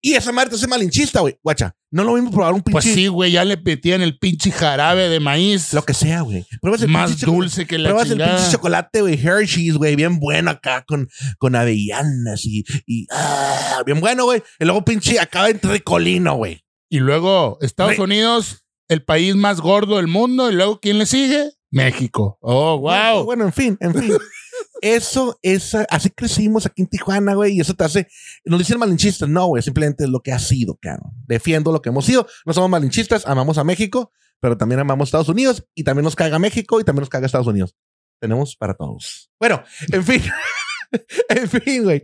Y 0.00 0.14
esa 0.14 0.32
madre 0.32 0.50
te 0.50 0.56
hace 0.56 0.66
malinchista, 0.66 1.20
güey. 1.20 1.38
Guacha, 1.42 1.76
no 1.90 2.04
lo 2.04 2.14
mismo 2.14 2.30
probar 2.30 2.52
un 2.54 2.62
pinche. 2.62 2.72
Pues 2.72 2.84
sí, 2.84 3.06
güey, 3.08 3.32
ya 3.32 3.44
le 3.44 3.56
metían 3.56 4.00
el 4.02 4.18
pinche 4.18 4.50
jarabe 4.52 5.08
de 5.08 5.20
maíz. 5.20 5.72
Lo 5.72 5.82
que 5.84 5.94
sea, 5.94 6.20
güey. 6.20 6.46
Pruebas 6.60 6.82
el 6.82 6.88
más 6.88 7.10
pinche 7.10 7.26
dulce 7.26 7.66
que 7.66 7.78
la 7.78 7.90
Pruebas 7.90 8.10
el 8.10 8.18
pinche 8.18 8.50
chocolate, 8.52 9.00
güey, 9.02 9.14
Hershey's, 9.20 9.74
güey, 9.76 9.96
bien 9.96 10.18
bueno 10.20 10.50
acá 10.50 10.84
con, 10.86 11.08
con 11.38 11.56
avellanas 11.56 12.44
y, 12.44 12.64
y 12.86 13.06
ah, 13.12 13.82
bien 13.84 14.00
bueno, 14.00 14.24
güey. 14.24 14.42
Y 14.58 14.64
luego 14.64 14.84
pinche 14.84 15.18
acaba 15.18 15.50
en 15.50 15.58
tricolino, 15.58 16.36
güey. 16.36 16.64
Y 16.88 16.98
luego 16.98 17.58
Estados 17.60 17.96
Re- 17.96 18.02
Unidos, 18.02 18.64
el 18.88 19.04
país 19.04 19.34
más 19.36 19.60
gordo 19.60 19.96
del 19.96 20.06
mundo. 20.08 20.50
Y 20.50 20.54
luego, 20.54 20.80
¿quién 20.80 20.98
le 20.98 21.06
sigue? 21.06 21.50
México. 21.72 22.36
Oh, 22.40 22.78
wow. 22.78 23.24
Bueno, 23.24 23.44
en 23.44 23.52
fin, 23.52 23.76
en 23.80 23.94
fin. 23.94 24.12
Eso 24.82 25.38
es, 25.42 25.74
así 25.90 26.10
crecimos 26.10 26.64
aquí 26.66 26.82
en 26.82 26.88
Tijuana, 26.88 27.34
güey, 27.34 27.54
y 27.56 27.60
eso 27.60 27.74
te 27.74 27.84
hace, 27.84 28.08
no 28.44 28.56
dicen 28.58 28.78
malinchistas, 28.78 29.28
no, 29.28 29.46
güey, 29.46 29.62
simplemente 29.62 30.04
es 30.04 30.10
lo 30.10 30.20
que 30.20 30.32
ha 30.32 30.38
sido, 30.38 30.78
cabrón. 30.80 31.12
Defiendo 31.26 31.70
lo 31.72 31.82
que 31.82 31.90
hemos 31.90 32.04
sido, 32.06 32.26
no 32.46 32.52
somos 32.52 32.70
malinchistas, 32.70 33.26
amamos 33.26 33.58
a 33.58 33.64
México, 33.64 34.10
pero 34.40 34.56
también 34.56 34.80
amamos 34.80 35.06
a 35.06 35.08
Estados 35.08 35.28
Unidos, 35.28 35.66
y 35.74 35.84
también 35.84 36.04
nos 36.04 36.16
caga 36.16 36.38
México, 36.38 36.80
y 36.80 36.84
también 36.84 37.02
nos 37.02 37.10
caga 37.10 37.26
Estados 37.26 37.46
Unidos. 37.46 37.76
Tenemos 38.20 38.56
para 38.56 38.74
todos. 38.74 39.30
Bueno, 39.38 39.62
en 39.92 40.04
fin, 40.04 40.22
en 41.28 41.48
fin, 41.48 41.84
güey. 41.84 42.02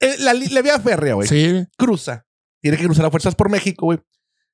Eh, 0.00 0.16
La, 0.18 0.34
la 0.34 0.62
vía 0.62 0.78
férrea, 0.80 1.14
güey, 1.14 1.28
Sí. 1.28 1.66
cruza, 1.78 2.26
tiene 2.60 2.76
que 2.76 2.84
cruzar 2.84 3.06
a 3.06 3.10
fuerzas 3.10 3.34
por 3.34 3.50
México, 3.50 3.86
güey. 3.86 3.98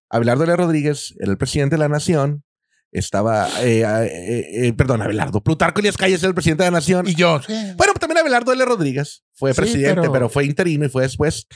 Abelardo 0.08 0.44
L. 0.44 0.56
Rodríguez 0.56 1.14
era 1.20 1.30
el 1.30 1.38
presidente 1.38 1.74
de 1.76 1.80
la 1.80 1.88
nación, 1.88 2.44
estaba, 2.92 3.48
eh, 3.62 3.82
eh, 3.82 4.66
eh, 4.68 4.72
perdón, 4.72 5.02
Abelardo, 5.02 5.42
Plutarco 5.42 5.80
Elías 5.80 5.96
Calles 5.96 6.20
era 6.20 6.28
el 6.28 6.34
presidente 6.34 6.64
de 6.64 6.70
la 6.70 6.78
nación. 6.78 7.06
Y 7.08 7.14
yo. 7.14 7.40
Bueno, 7.76 7.92
también 7.94 8.18
Abelardo 8.18 8.52
L. 8.52 8.64
Rodríguez 8.64 9.24
fue 9.34 9.52
Sí, 9.52 9.60
presidente, 9.60 10.00
pero... 10.00 10.12
pero- 10.12 10.28
fue 10.28 10.44
interino 10.44 10.84
y 10.86 10.88
fue 10.88 11.02
después. 11.02 11.46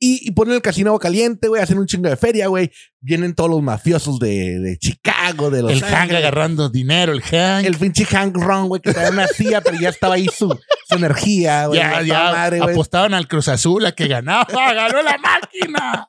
Y, 0.00 0.26
y 0.26 0.32
ponen 0.32 0.54
el 0.54 0.62
casino 0.62 0.90
Agua 0.90 0.98
caliente, 1.00 1.46
güey, 1.46 1.62
hacen 1.62 1.78
un 1.78 1.86
chingo 1.86 2.08
de 2.08 2.16
feria, 2.16 2.48
güey. 2.48 2.72
Vienen 3.02 3.34
todos 3.34 3.48
los 3.48 3.62
mafiosos 3.62 4.18
de, 4.18 4.58
de 4.58 4.76
Chicago, 4.78 5.48
de 5.50 5.62
Los 5.62 5.72
El 5.72 5.82
Hank 5.82 6.12
agarrando 6.12 6.68
dinero, 6.68 7.12
el 7.12 7.22
Hank. 7.22 7.64
El 7.64 7.76
pinche 7.76 8.04
Hank 8.04 8.36
Ron, 8.36 8.68
güey, 8.68 8.82
que 8.82 8.92
todavía 8.92 9.16
no 9.16 9.22
hacía, 9.22 9.62
pero 9.62 9.78
ya 9.80 9.88
estaba 9.88 10.16
ahí 10.16 10.26
su, 10.26 10.48
su 10.88 10.94
energía, 10.96 11.66
güey. 11.66 11.80
ya, 11.80 12.02
ya 12.02 12.32
madre, 12.32 12.60
apostaban 12.60 13.14
al 13.14 13.26
Cruz 13.26 13.48
Azul 13.48 13.86
a 13.86 13.92
que 13.92 14.06
ganaba. 14.06 14.46
¡Ganó 14.74 15.00
la 15.02 15.16
máquina! 15.16 16.08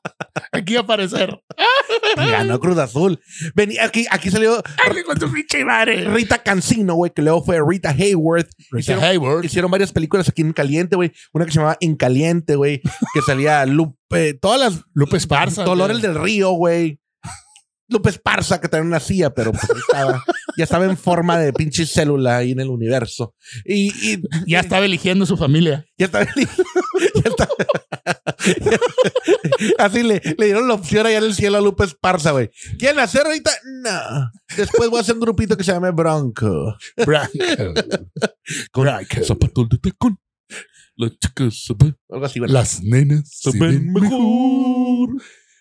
Aquí 0.52 0.74
va 0.74 0.80
a 0.80 0.82
aparecer. 0.82 1.40
Ganó 2.16 2.60
Cruz 2.60 2.76
Azul. 2.76 3.18
Venía, 3.54 3.84
aquí, 3.84 4.06
aquí 4.10 4.30
salió 4.30 4.62
¡Dale 4.86 5.02
con 5.04 5.18
tu 5.18 5.32
pinche 5.32 5.64
madre! 5.64 6.04
Rita 6.08 6.42
Cancino, 6.42 6.94
güey, 6.94 7.10
que 7.14 7.22
luego 7.22 7.42
fue 7.42 7.58
Rita 7.66 7.90
Hayworth. 7.90 8.50
Rita 8.70 8.92
Hicieron- 8.92 9.02
Hayward. 9.04 9.44
Hicieron 9.44 9.70
varias 9.70 9.92
películas 9.92 10.28
aquí 10.28 10.42
en 10.42 10.52
Caliente, 10.52 10.96
güey. 10.96 11.12
Una 11.32 11.46
que 11.46 11.52
se 11.52 11.56
llamaba 11.58 11.78
En 11.80 11.96
Caliente, 11.96 12.56
güey. 12.56 12.80
Que 13.14 13.22
salía 13.26 13.64
Lupe, 14.20 14.34
todas 14.34 14.60
las 14.60 14.84
Lupe 14.94 15.16
Esparza. 15.16 15.64
Dolores 15.64 16.00
del 16.02 16.14
Río, 16.20 16.50
güey. 16.52 16.98
Lupe 17.88 18.08
Esparza, 18.10 18.58
que 18.60 18.68
también 18.68 18.90
nacía, 18.90 19.34
pero 19.34 19.52
pues 19.52 19.64
estaba, 19.64 20.24
ya 20.56 20.64
estaba 20.64 20.86
en 20.86 20.96
forma 20.96 21.38
de 21.38 21.52
pinche 21.52 21.84
célula 21.84 22.38
ahí 22.38 22.52
en 22.52 22.60
el 22.60 22.68
universo. 22.68 23.34
Y, 23.66 23.88
y 24.12 24.22
Ya 24.46 24.60
estaba 24.60 24.86
eligiendo 24.86 25.26
su 25.26 25.36
familia. 25.36 25.84
ya 25.98 26.06
estaba, 26.06 26.24
ya 26.36 27.22
estaba- 27.24 27.50
así 29.78 30.02
le, 30.02 30.20
le 30.38 30.46
dieron 30.46 30.68
la 30.68 30.74
opción 30.74 31.06
allá 31.06 31.18
en 31.18 31.24
el 31.24 31.34
cielo 31.34 31.58
a 31.58 31.60
Lupe 31.60 31.84
Esparza, 31.84 32.30
güey. 32.32 32.50
¿Quieren 32.78 32.98
hacer 33.00 33.26
ahorita? 33.26 33.50
No. 33.82 34.30
Después 34.56 34.88
voy 34.88 34.98
a 34.98 35.02
hacer 35.02 35.14
un 35.14 35.20
grupito 35.20 35.56
que 35.56 35.64
se 35.64 35.72
llame 35.72 35.90
Bronco. 35.90 36.76
Branco. 37.04 37.32
zapatos 39.24 39.68
de 39.68 39.78
tacón. 39.78 40.18
Las 40.96 41.18
chicas 41.18 41.62
se 41.64 41.74
ven- 41.78 41.96
Algo 42.10 42.26
así, 42.26 42.38
bueno. 42.38 42.54
Las 42.54 42.82
nenas 42.82 43.28
Se 43.30 43.50
se 43.52 43.58
ven 43.58 43.70
ven 43.70 43.92
mejor 43.92 45.08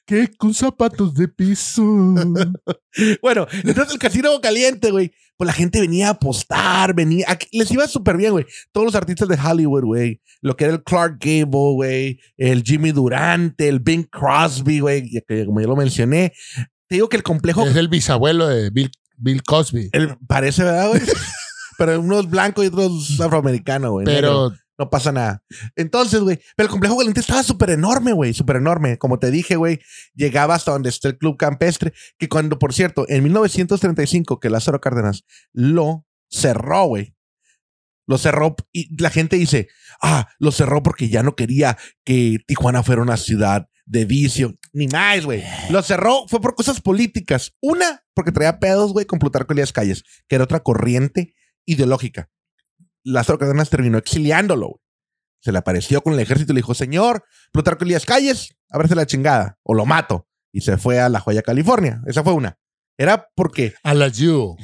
que 0.06 0.28
con 0.38 0.54
zapatos 0.54 1.14
de 1.14 1.28
piso. 1.28 1.84
Bueno, 3.22 3.48
entonces 3.64 3.94
el 3.94 4.00
casino 4.00 4.42
caliente, 4.42 4.92
güey. 4.92 5.14
Pues 5.38 5.48
la 5.48 5.54
gente 5.54 5.80
venía 5.80 6.10
a 6.10 6.12
apostar, 6.12 6.94
venía. 6.94 7.26
aquí- 7.30 7.48
les 7.58 7.72
iba 7.72 7.88
súper 7.88 8.18
bien, 8.18 8.32
güey. 8.34 8.46
Todos 8.74 8.86
los 8.86 8.96
artistas 8.96 9.28
de 9.30 9.40
Hollywood, 9.42 9.86
güey. 9.86 10.22
Lo 10.42 10.56
que 10.58 10.66
era 10.66 10.74
el 10.74 10.84
Clark 10.84 11.18
Gable, 11.20 11.74
güey. 11.74 12.20
El 12.38 12.64
Jimmy 12.64 12.92
Durante, 12.92 13.68
el 13.70 13.80
Bing 13.80 14.04
Crosby, 14.12 14.82
güey. 14.82 15.10
Como 15.46 15.62
ya 15.62 15.68
lo 15.68 15.76
mencioné. 15.78 16.34
Te 16.88 16.96
digo 16.96 17.08
que 17.10 17.16
el 17.18 17.24
complejo 17.24 17.66
Es 17.66 17.76
el 17.78 17.88
bisabuelo 17.88 18.48
de 18.50 18.70
Bill, 18.72 18.92
Bill 19.18 19.42
Cosby. 19.44 19.90
el- 19.94 20.18
parece, 20.28 20.64
¿verdad, 20.64 20.90
güey? 20.90 21.02
Pero 21.78 22.00
unos 22.02 22.30
blancos 22.30 22.64
y 22.66 22.68
otros 22.68 23.20
afroamericanos, 23.22 23.92
güey. 23.92 24.06
Pero 24.06 24.50
no 24.52 24.56
pasa 24.90 25.12
nada. 25.12 25.44
Entonces, 25.76 26.22
güey, 26.22 26.40
pero 26.56 26.68
el 26.68 26.72
complejo 26.72 26.98
caliente 26.98 27.20
estaba 27.20 27.44
súper 27.44 27.72
enorme, 27.72 28.14
güey, 28.14 28.34
súper 28.34 28.58
enorme. 28.58 28.98
Como 28.98 29.20
te 29.20 29.32
dije, 29.32 29.56
güey, 29.56 29.80
llegaba 30.14 30.56
hasta 30.56 30.72
donde 30.72 30.90
está 30.90 31.10
el 31.10 31.18
Club 31.18 31.38
Campestre, 31.38 31.94
que 32.18 32.30
cuando, 32.30 32.60
por 32.60 32.74
cierto, 32.74 33.06
en 33.08 33.24
1935, 33.24 34.40
que 34.40 34.50
Lázaro 34.50 34.82
Cárdenas 34.82 35.24
lo 35.54 36.06
cerró, 36.30 36.86
güey. 36.86 37.16
Lo 38.08 38.18
cerró 38.18 38.56
y 38.74 39.02
la 39.02 39.10
gente 39.10 39.36
dice, 39.38 39.70
ah, 40.02 40.28
lo 40.40 40.52
cerró 40.52 40.84
porque 40.84 41.10
ya 41.10 41.24
no 41.24 41.36
quería 41.36 41.78
que 42.04 42.40
Tijuana 42.48 42.84
fuera 42.84 43.02
una 43.02 43.18
ciudad 43.18 43.68
de 43.86 44.06
vicio. 44.06 44.58
Ni 44.74 44.88
más, 44.88 45.26
güey. 45.26 45.44
Lo 45.70 45.82
cerró 45.84 46.26
fue 46.28 46.42
por 46.42 46.56
cosas 46.56 46.82
políticas. 46.82 47.54
Una, 47.62 48.04
porque 48.14 48.32
traía 48.32 48.60
pedos, 48.60 48.94
güey, 48.94 49.06
con 49.06 49.20
Plutarco 49.20 49.54
Elías 49.54 49.72
Calles, 49.74 50.04
que 50.28 50.36
era 50.36 50.44
otra 50.44 50.62
corriente 50.62 51.36
ideológica. 51.66 52.30
Lázaro 53.04 53.40
Cárdenas 53.40 53.70
terminó 53.70 53.98
exiliándolo, 53.98 54.68
güey. 54.68 54.82
Se 55.44 55.52
le 55.52 55.58
apareció 55.58 56.02
con 56.02 56.14
el 56.14 56.20
ejército 56.20 56.52
y 56.52 56.56
le 56.56 56.60
dijo, 56.60 56.76
señor, 56.76 57.24
Plutarco 57.52 57.84
Elías 57.84 58.06
Calles, 58.06 58.50
ábrese 58.70 58.94
la 58.96 59.08
chingada, 59.08 59.58
o 59.64 59.74
lo 59.74 59.86
mato. 59.88 60.28
Y 60.54 60.62
se 60.62 60.78
fue 60.78 61.00
a 61.00 61.10
La 61.10 61.20
Joya, 61.20 61.42
California. 61.42 62.02
Esa 62.06 62.24
fue 62.24 62.34
una. 62.34 62.58
Era 62.98 63.28
porque... 63.36 63.74
A 63.84 63.94
la 63.96 64.12
Jew. 64.12 64.56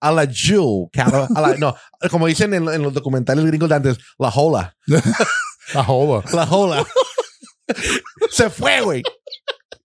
A 0.00 0.10
la 0.10 0.26
Jew. 0.26 0.90
a 0.96 1.40
la- 1.40 1.56
no, 1.58 1.76
como 2.10 2.26
dicen 2.26 2.52
en, 2.54 2.68
en 2.68 2.82
los 2.82 2.92
documentales 2.94 3.44
gringos 3.44 3.68
de 3.68 3.74
antes, 3.76 3.98
la 4.18 4.28
hola. 4.30 4.76
La 5.74 5.84
joda. 5.84 6.24
La 6.32 6.44
hola. 6.50 6.86
se 8.30 8.48
fue, 8.50 8.80
güey. 8.80 9.02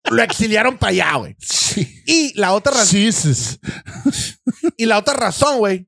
Lo 0.10 0.22
exiliaron 0.24 0.78
para 0.78 0.92
allá, 0.92 1.16
güey. 1.18 1.36
Sí. 1.40 2.02
Y 2.06 2.40
la 2.40 2.54
otra 2.54 2.72
razón, 2.72 2.88
Jesus. 2.88 3.60
y 4.78 4.86
la 4.86 4.98
otra 4.98 5.14
razón, 5.14 5.58
güey, 5.60 5.88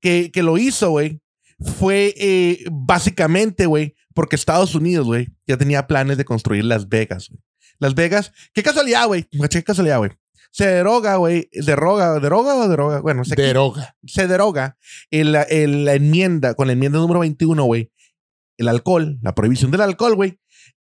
que, 0.00 0.30
que 0.32 0.42
lo 0.42 0.56
hizo, 0.58 0.90
güey, 0.90 1.20
fue 1.58 2.14
eh, 2.16 2.64
básicamente, 2.70 3.66
güey, 3.66 3.94
porque 4.14 4.36
Estados 4.36 4.74
Unidos, 4.74 5.06
güey, 5.06 5.28
ya 5.46 5.56
tenía 5.56 5.86
planes 5.86 6.16
de 6.16 6.24
construir 6.24 6.64
Las 6.64 6.88
Vegas. 6.88 7.30
Las 7.78 7.94
Vegas, 7.94 8.32
qué 8.52 8.62
casualidad, 8.62 9.06
güey. 9.06 9.28
Qué 9.50 9.62
casualidad, 9.62 9.98
güey. 9.98 10.10
Se 10.50 10.66
deroga, 10.66 11.16
güey. 11.16 11.48
Deroga, 11.52 12.18
deroga 12.18 12.56
o 12.56 12.68
deroga. 12.68 13.00
Bueno, 13.00 13.24
se, 13.24 13.36
Deroga. 13.36 13.96
se 14.04 14.26
deroga 14.26 14.76
en 15.10 15.32
la, 15.32 15.46
en 15.48 15.84
la 15.84 15.94
enmienda, 15.94 16.54
con 16.54 16.66
la 16.66 16.72
enmienda 16.72 16.98
número 16.98 17.20
21, 17.20 17.62
güey. 17.64 17.92
El 18.56 18.68
alcohol, 18.68 19.18
la 19.22 19.34
prohibición 19.34 19.70
del 19.70 19.82
alcohol, 19.82 20.16
güey. 20.16 20.40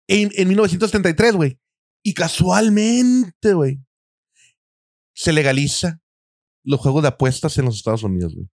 En, 0.09 0.31
en 0.35 0.49
1933, 0.49 1.35
güey. 1.35 1.59
Y 2.03 2.15
casualmente, 2.15 3.55
güey, 3.55 3.81
se 5.15 5.33
legaliza 5.33 6.01
los 6.65 6.81
juegos 6.81 7.03
de 7.03 7.09
apuestas 7.09 7.57
en 7.59 7.65
los 7.67 7.77
Estados 7.77 8.03
Unidos, 8.03 8.35
güey. 8.35 8.49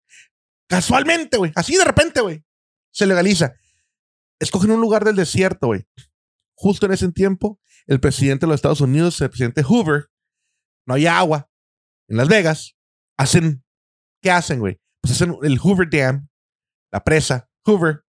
Casualmente, 0.69 1.37
güey. 1.37 1.51
Así 1.55 1.75
de 1.75 1.83
repente, 1.83 2.21
güey. 2.21 2.45
Se 2.91 3.07
legaliza. 3.07 3.55
Escogen 4.39 4.71
un 4.71 4.81
lugar 4.81 5.03
del 5.03 5.15
desierto, 5.15 5.67
güey. 5.67 5.85
Justo 6.55 6.85
en 6.85 6.93
ese 6.93 7.11
tiempo, 7.11 7.59
el 7.87 7.99
presidente 7.99 8.45
de 8.45 8.49
los 8.49 8.55
Estados 8.55 8.81
Unidos, 8.81 9.19
el 9.21 9.29
presidente 9.29 9.63
Hoover, 9.63 10.09
no 10.85 10.93
hay 10.93 11.07
agua 11.07 11.49
en 12.07 12.17
Las 12.17 12.27
Vegas. 12.27 12.75
Hacen, 13.17 13.63
¿qué 14.21 14.31
hacen, 14.31 14.59
güey? 14.59 14.79
Pues 15.01 15.13
hacen 15.13 15.35
el 15.41 15.57
Hoover 15.57 15.89
Dam, 15.89 16.29
la 16.91 17.03
presa 17.03 17.49
Hoover, 17.65 18.03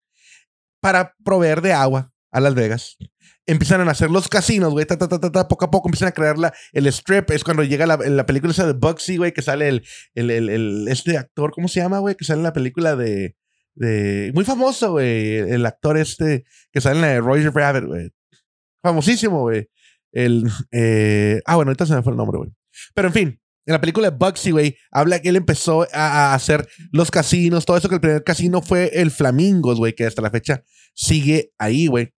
para 0.81 1.15
proveer 1.23 1.61
de 1.61 1.73
agua 1.73 2.11
a 2.31 2.39
Las 2.39 2.55
Vegas. 2.55 2.97
Empiezan 3.45 3.87
a 3.87 3.91
hacer 3.91 4.11
los 4.11 4.27
casinos, 4.27 4.71
güey, 4.73 4.85
ta, 4.85 4.97
ta, 4.97 5.07
ta, 5.07 5.19
ta, 5.19 5.47
poco 5.47 5.65
a 5.65 5.71
poco 5.71 5.87
empiezan 5.89 6.09
a 6.09 6.11
crear 6.11 6.37
la, 6.37 6.53
el 6.71 6.85
strip. 6.87 7.31
Es 7.31 7.43
cuando 7.43 7.63
llega 7.63 7.87
la, 7.87 7.97
la 7.97 8.25
película 8.25 8.51
esa 8.51 8.67
de 8.67 8.73
Bugsy, 8.73 9.17
güey, 9.17 9.33
que 9.33 9.41
sale 9.41 9.67
el, 9.69 9.83
el, 10.13 10.29
el- 10.31 10.87
este 10.87 11.17
actor, 11.17 11.51
¿cómo 11.51 11.67
se 11.67 11.79
llama, 11.79 11.99
güey? 11.99 12.15
Que 12.15 12.25
sale 12.25 12.39
en 12.39 12.43
la 12.43 12.53
película 12.53 12.95
de, 12.95 13.35
de 13.75 14.31
muy 14.35 14.43
famoso, 14.45 14.91
güey, 14.91 15.37
el 15.37 15.65
actor 15.65 15.97
este 15.97 16.43
que 16.71 16.79
sale 16.81 16.97
en 16.97 17.01
la 17.01 17.07
de 17.07 17.21
Roger 17.21 17.51
Rabbit, 17.53 17.85
güey. 17.85 18.09
Famosísimo, 18.83 19.41
güey. 19.41 19.67
El, 20.11 20.49
eh, 20.71 21.41
ah, 21.45 21.55
bueno, 21.55 21.69
ahorita 21.69 21.85
se 21.85 21.95
me 21.95 22.03
fue 22.03 22.11
el 22.13 22.17
nombre, 22.17 22.37
güey. 22.37 22.49
Pero 22.93 23.07
en 23.09 23.13
fin, 23.13 23.41
en 23.65 23.73
la 23.73 23.81
película 23.81 24.09
de 24.09 24.17
Bugsy, 24.17 24.51
güey, 24.51 24.77
habla 24.91 25.19
que 25.21 25.29
él 25.29 25.35
empezó 25.35 25.83
a, 25.93 26.31
a 26.31 26.33
hacer 26.33 26.67
los 26.91 27.11
casinos, 27.11 27.65
todo 27.65 27.77
eso, 27.77 27.89
que 27.89 27.95
el 27.95 28.01
primer 28.01 28.23
casino 28.23 28.61
fue 28.61 28.89
el 28.93 29.11
Flamingos, 29.11 29.77
güey, 29.77 29.93
que 29.93 30.05
hasta 30.05 30.21
la 30.21 30.31
fecha 30.31 30.63
sigue 30.93 31.51
ahí, 31.57 31.87
güey. 31.87 32.13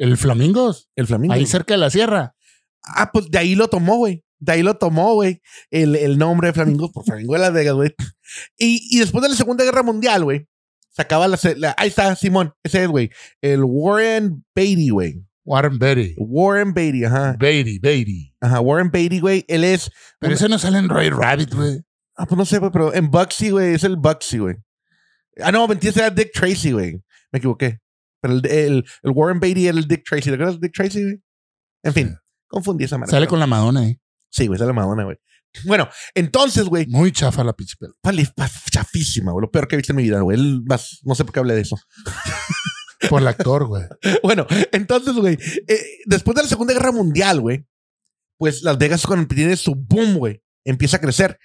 El 0.00 0.16
Flamingos. 0.16 0.88
El 0.96 1.06
Flamingo. 1.06 1.34
Ahí 1.34 1.44
cerca 1.46 1.74
de 1.74 1.78
la 1.78 1.90
sierra. 1.90 2.34
Ah, 2.82 3.10
pues 3.12 3.30
de 3.30 3.38
ahí 3.38 3.54
lo 3.54 3.68
tomó, 3.68 3.96
güey. 3.98 4.24
De 4.38 4.52
ahí 4.52 4.62
lo 4.62 4.78
tomó, 4.78 5.12
güey. 5.14 5.42
El, 5.70 5.94
el 5.96 6.16
nombre 6.16 6.48
de 6.48 6.54
Flamingos 6.54 6.90
por 6.90 7.04
Flamingo 7.04 7.34
de 7.34 7.40
Las 7.40 7.52
Vegas, 7.52 7.74
güey. 7.74 7.94
Y, 8.56 8.88
y 8.90 9.00
después 9.00 9.22
de 9.22 9.28
la 9.28 9.34
Segunda 9.34 9.64
Guerra 9.64 9.82
Mundial, 9.82 10.24
güey, 10.24 10.48
sacaba 10.88 11.28
la, 11.28 11.38
la- 11.56 11.74
Ahí 11.76 11.88
está, 11.88 12.16
Simón. 12.16 12.54
Ese 12.62 12.84
es, 12.84 12.88
güey. 12.88 13.10
El 13.42 13.64
Warren 13.64 14.44
Beatty, 14.54 14.88
güey. 14.88 15.22
Warren 15.44 15.78
Beatty. 15.78 16.14
Warren 16.16 16.72
Beatty, 16.72 17.04
ajá. 17.04 17.36
Beatty, 17.38 17.78
Beatty. 17.80 18.34
Ajá, 18.40 18.60
Warren 18.60 18.90
Beatty, 18.90 19.20
güey. 19.20 19.44
Él 19.48 19.64
es. 19.64 19.90
Pero 20.18 20.32
ese 20.34 20.48
no 20.48 20.58
sale 20.58 20.78
en 20.78 20.88
Roy 20.88 21.10
Rabbit, 21.10 21.52
güey. 21.54 21.80
Ah, 22.16 22.24
pues 22.26 22.38
no 22.38 22.44
sé, 22.46 22.58
güey, 22.58 22.70
pero 22.70 22.94
en 22.94 23.10
Bugsy, 23.10 23.50
güey, 23.50 23.74
es 23.74 23.84
el 23.84 23.96
Bugsy, 23.96 24.38
güey. 24.38 24.56
Ah, 25.42 25.52
no, 25.52 25.66
mentira, 25.68 25.90
ese 25.90 26.00
era 26.00 26.10
Dick 26.10 26.32
Tracy, 26.32 26.72
güey. 26.72 26.92
Me 27.32 27.38
equivoqué. 27.38 27.78
Pero 28.20 28.34
el, 28.34 28.46
el, 28.46 28.84
el 29.02 29.10
Warren 29.14 29.40
Beatty 29.40 29.68
era 29.68 29.78
el 29.78 29.88
Dick 29.88 30.04
Tracy. 30.08 30.28
¿Te 30.30 30.34
acuerdas 30.34 30.60
de 30.60 30.66
Dick 30.66 30.74
Tracy? 30.74 31.22
En 31.82 31.92
fin, 31.94 32.16
confundí 32.48 32.84
esa 32.84 32.98
manera. 32.98 33.16
Sale 33.16 33.26
con 33.26 33.38
la 33.40 33.46
Madonna 33.46 33.80
ahí. 33.80 33.98
Sí, 34.30 34.46
güey, 34.46 34.58
sale 34.58 34.72
Madonna, 34.72 35.04
güey. 35.04 35.16
Bueno, 35.64 35.88
entonces, 36.14 36.64
güey, 36.66 36.86
Muy 36.86 37.10
chafa 37.12 37.42
la 37.42 37.52
pinche 37.52 37.74
chafísima, 38.70 39.32
güey. 39.32 39.42
Lo 39.42 39.50
peor 39.50 39.66
que 39.66 39.74
he 39.74 39.78
visto 39.78 39.92
en 39.92 39.96
mi 39.96 40.04
vida, 40.04 40.20
güey. 40.20 40.38
No 41.02 41.14
sé 41.14 41.24
por 41.24 41.32
qué 41.32 41.40
hablé 41.40 41.54
de 41.54 41.62
eso. 41.62 41.76
Por 43.08 43.22
el 43.22 43.28
actor, 43.28 43.66
güey. 43.66 43.84
Bueno, 44.22 44.46
entonces, 44.72 45.14
güey, 45.14 45.38
eh, 45.66 45.80
después 46.04 46.36
de 46.36 46.42
la 46.42 46.48
Segunda 46.48 46.74
Guerra 46.74 46.92
Mundial, 46.92 47.40
güey, 47.40 47.66
pues 48.36 48.62
Las 48.62 48.76
Vegas 48.76 49.06
cuando 49.06 49.26
tiene 49.26 49.56
su 49.56 49.74
boom, 49.74 50.16
güey, 50.16 50.42
empieza 50.64 50.98
a 50.98 51.00
crecer. 51.00 51.38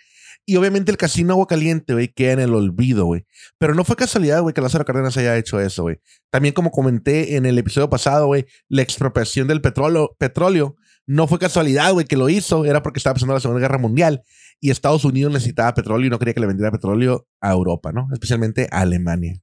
Y 0.45 0.57
obviamente 0.57 0.91
el 0.91 0.97
casino 0.97 1.33
Agua 1.33 1.47
Caliente, 1.47 1.93
güey, 1.93 2.07
queda 2.09 2.33
en 2.33 2.39
el 2.39 2.53
olvido, 2.53 3.05
güey. 3.05 3.25
Pero 3.57 3.73
no 3.73 3.83
fue 3.83 3.95
casualidad, 3.95 4.41
güey, 4.41 4.53
que 4.53 4.61
Lázaro 4.61 4.85
Cárdenas 4.85 5.17
haya 5.17 5.35
hecho 5.37 5.59
eso, 5.59 5.83
güey. 5.83 5.99
También 6.29 6.53
como 6.53 6.71
comenté 6.71 7.35
en 7.35 7.45
el 7.45 7.57
episodio 7.57 7.89
pasado, 7.89 8.27
güey, 8.27 8.45
la 8.69 8.83
expropiación 8.83 9.47
del 9.47 9.61
petróleo, 9.61 10.15
petróleo 10.19 10.75
no 11.07 11.27
fue 11.27 11.39
casualidad, 11.39 11.93
güey, 11.93 12.05
que 12.05 12.17
lo 12.17 12.29
hizo. 12.29 12.65
Era 12.65 12.81
porque 12.81 12.99
estaba 12.99 13.13
pasando 13.13 13.33
la 13.33 13.39
Segunda 13.39 13.61
Guerra 13.61 13.77
Mundial 13.77 14.23
y 14.59 14.71
Estados 14.71 15.05
Unidos 15.05 15.31
necesitaba 15.33 15.73
petróleo 15.73 16.07
y 16.07 16.09
no 16.09 16.19
quería 16.19 16.33
que 16.33 16.39
le 16.39 16.47
vendiera 16.47 16.71
petróleo 16.71 17.27
a 17.41 17.51
Europa, 17.51 17.91
¿no? 17.91 18.07
Especialmente 18.11 18.67
a 18.71 18.81
Alemania. 18.81 19.41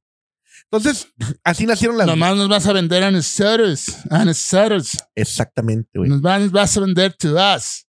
Entonces, 0.70 1.08
así 1.44 1.66
nacieron 1.66 1.98
las... 1.98 2.06
Nomás 2.06 2.36
nos 2.36 2.48
vas 2.48 2.66
a 2.66 2.72
vender 2.72 3.04
a 3.04 3.10
nosotros. 3.10 3.86
A 4.10 4.24
nosotros. 4.24 4.96
Exactamente, 5.14 5.98
güey. 5.98 6.10
Nos 6.10 6.20
vas, 6.20 6.50
vas 6.50 6.76
a 6.76 6.80
vender 6.80 7.14
to 7.14 7.34
us. 7.34 7.86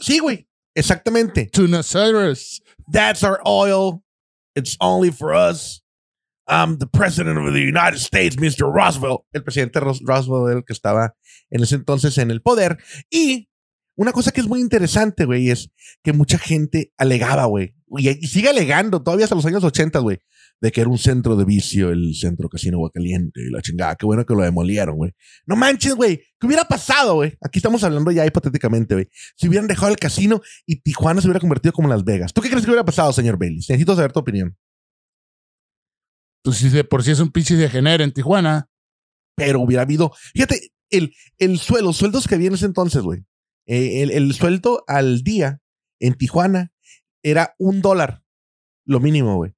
Sí, 0.00 0.18
güey. 0.18 0.47
Exactamente. 0.78 1.46
To 1.52 1.66
nosotros. 1.66 2.60
That's 2.90 3.22
our 3.24 3.40
oil. 3.46 4.02
It's 4.54 4.76
only 4.80 5.10
for 5.10 5.34
us. 5.34 5.82
I'm 6.46 6.78
the 6.78 6.86
president 6.86 7.36
of 7.38 7.52
the 7.52 7.60
United 7.60 7.98
States, 7.98 8.36
Mr. 8.36 8.72
Roosevelt. 8.72 9.24
El 9.34 9.42
presidente 9.42 9.80
Ros- 9.80 10.00
Roosevelt, 10.02 10.56
el 10.56 10.64
que 10.64 10.72
estaba 10.72 11.14
en 11.50 11.62
ese 11.62 11.74
entonces 11.74 12.16
en 12.18 12.30
el 12.30 12.40
poder. 12.40 12.78
Y 13.10 13.48
una 13.96 14.12
cosa 14.12 14.30
que 14.32 14.40
es 14.40 14.46
muy 14.46 14.60
interesante, 14.60 15.24
güey, 15.26 15.50
es 15.50 15.70
que 16.02 16.12
mucha 16.12 16.38
gente 16.38 16.92
alegaba, 16.96 17.44
güey, 17.46 17.74
y, 17.98 18.08
y 18.10 18.26
sigue 18.28 18.48
alegando 18.48 19.02
todavía 19.02 19.24
hasta 19.24 19.34
los 19.34 19.44
años 19.44 19.64
80, 19.64 19.98
güey, 19.98 20.20
de 20.60 20.72
que 20.72 20.80
era 20.80 20.90
un 20.90 20.98
centro 20.98 21.36
de 21.36 21.44
vicio, 21.44 21.90
el 21.90 22.14
centro 22.14 22.48
casino 22.48 22.78
Agua 22.78 22.90
Caliente 22.92 23.40
y 23.40 23.50
la 23.50 23.62
chingada. 23.62 23.94
Qué 23.96 24.06
bueno 24.06 24.26
que 24.26 24.34
lo 24.34 24.42
demolieron, 24.42 24.96
güey. 24.96 25.12
No 25.46 25.56
manches, 25.56 25.94
güey. 25.94 26.18
¿Qué 26.38 26.46
hubiera 26.46 26.64
pasado, 26.64 27.14
güey? 27.14 27.36
Aquí 27.40 27.58
estamos 27.58 27.84
hablando 27.84 28.10
ya 28.10 28.26
hipotéticamente, 28.26 28.94
güey. 28.94 29.08
Si 29.36 29.48
hubieran 29.48 29.68
dejado 29.68 29.92
el 29.92 29.98
casino 29.98 30.40
y 30.66 30.80
Tijuana 30.80 31.20
se 31.20 31.28
hubiera 31.28 31.40
convertido 31.40 31.72
como 31.72 31.88
Las 31.88 32.04
Vegas. 32.04 32.32
¿Tú 32.32 32.40
qué 32.40 32.48
crees 32.48 32.64
que 32.64 32.70
hubiera 32.70 32.84
pasado, 32.84 33.12
señor 33.12 33.38
Bailey? 33.38 33.56
Necesito 33.58 33.94
saber 33.94 34.12
tu 34.12 34.20
opinión. 34.20 34.56
Pues 36.42 36.56
si 36.56 36.68
de 36.70 36.84
por 36.84 37.04
sí 37.04 37.12
es 37.12 37.20
un 37.20 37.30
pinche 37.30 37.54
de 37.54 37.68
genera 37.68 38.02
en 38.02 38.12
Tijuana. 38.12 38.68
Pero 39.36 39.60
hubiera 39.60 39.82
habido. 39.82 40.12
Fíjate, 40.34 40.72
el, 40.90 41.14
el 41.38 41.58
sueldo, 41.58 41.88
los 41.88 41.96
sueldos 41.96 42.26
que 42.26 42.34
había 42.34 42.48
en 42.48 42.54
ese 42.54 42.66
entonces, 42.66 43.02
güey. 43.02 43.24
Eh, 43.66 44.02
el, 44.02 44.10
el 44.10 44.34
sueldo 44.34 44.82
al 44.88 45.22
día 45.22 45.60
en 46.00 46.14
Tijuana 46.14 46.72
era 47.22 47.54
un 47.58 47.82
dólar, 47.82 48.22
lo 48.84 48.98
mínimo, 48.98 49.36
güey. 49.36 49.52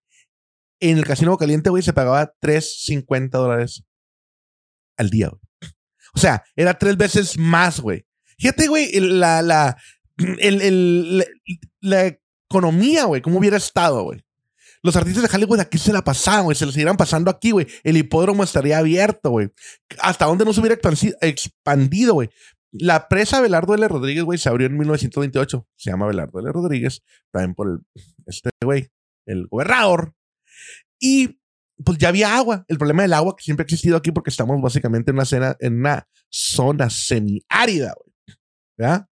En 0.80 0.98
el 0.98 1.04
casino 1.04 1.36
Caliente, 1.36 1.70
güey, 1.70 1.82
se 1.82 1.92
pagaba 1.92 2.32
3.50 2.40 3.30
dólares 3.30 3.84
al 4.96 5.10
día, 5.10 5.28
güey. 5.28 5.40
O 6.14 6.18
sea, 6.18 6.42
era 6.56 6.78
tres 6.78 6.96
veces 6.96 7.38
más, 7.38 7.80
güey. 7.80 8.04
Fíjate, 8.38 8.66
güey, 8.68 8.90
la, 8.98 9.42
la, 9.42 9.76
el- 10.38 10.62
el- 10.62 11.26
la, 11.80 12.16
economía, 12.50 13.04
güey, 13.04 13.22
cómo 13.22 13.38
hubiera 13.38 13.56
estado, 13.58 14.02
güey. 14.02 14.24
Los 14.82 14.96
artistas 14.96 15.22
de 15.22 15.36
Hollywood 15.36 15.60
aquí 15.60 15.76
se 15.78 15.92
la 15.92 16.02
pasaban, 16.02 16.44
güey. 16.44 16.56
Se 16.56 16.64
la 16.66 16.72
siguieran 16.72 16.96
pasando 16.96 17.30
aquí, 17.30 17.50
güey. 17.50 17.66
El 17.84 17.98
hipódromo 17.98 18.42
estaría 18.42 18.78
abierto, 18.78 19.30
güey. 19.30 19.50
Hasta 20.00 20.24
dónde 20.24 20.44
no 20.46 20.52
se 20.54 20.60
hubiera 20.60 20.76
expandido, 21.20 22.14
güey. 22.14 22.30
La 22.72 23.06
presa 23.08 23.40
Belardo 23.42 23.74
L. 23.74 23.86
Rodríguez, 23.88 24.24
güey, 24.24 24.38
se 24.38 24.48
abrió 24.48 24.66
en 24.68 24.78
1928. 24.78 25.68
Se 25.76 25.90
llama 25.90 26.06
Belardo 26.06 26.40
L. 26.40 26.50
Rodríguez. 26.50 27.02
También 27.30 27.54
por 27.54 27.68
el, 27.68 28.02
este 28.26 28.50
güey, 28.64 28.88
el 29.26 29.46
gobernador. 29.48 30.14
Y 31.00 31.40
pues 31.84 31.98
ya 31.98 32.08
había 32.08 32.36
agua. 32.36 32.64
El 32.68 32.78
problema 32.78 33.02
del 33.02 33.14
agua 33.14 33.34
que 33.36 33.42
siempre 33.42 33.62
ha 33.62 33.66
existido 33.66 33.96
aquí 33.96 34.12
porque 34.12 34.30
estamos 34.30 34.60
básicamente 34.60 35.10
en 35.10 35.16
una, 35.16 35.24
cena, 35.24 35.56
en 35.60 35.80
una 35.80 36.06
zona 36.28 36.90
semiárida, 36.90 37.94
güey. 37.96 38.36
¿Verdad? 38.76 39.06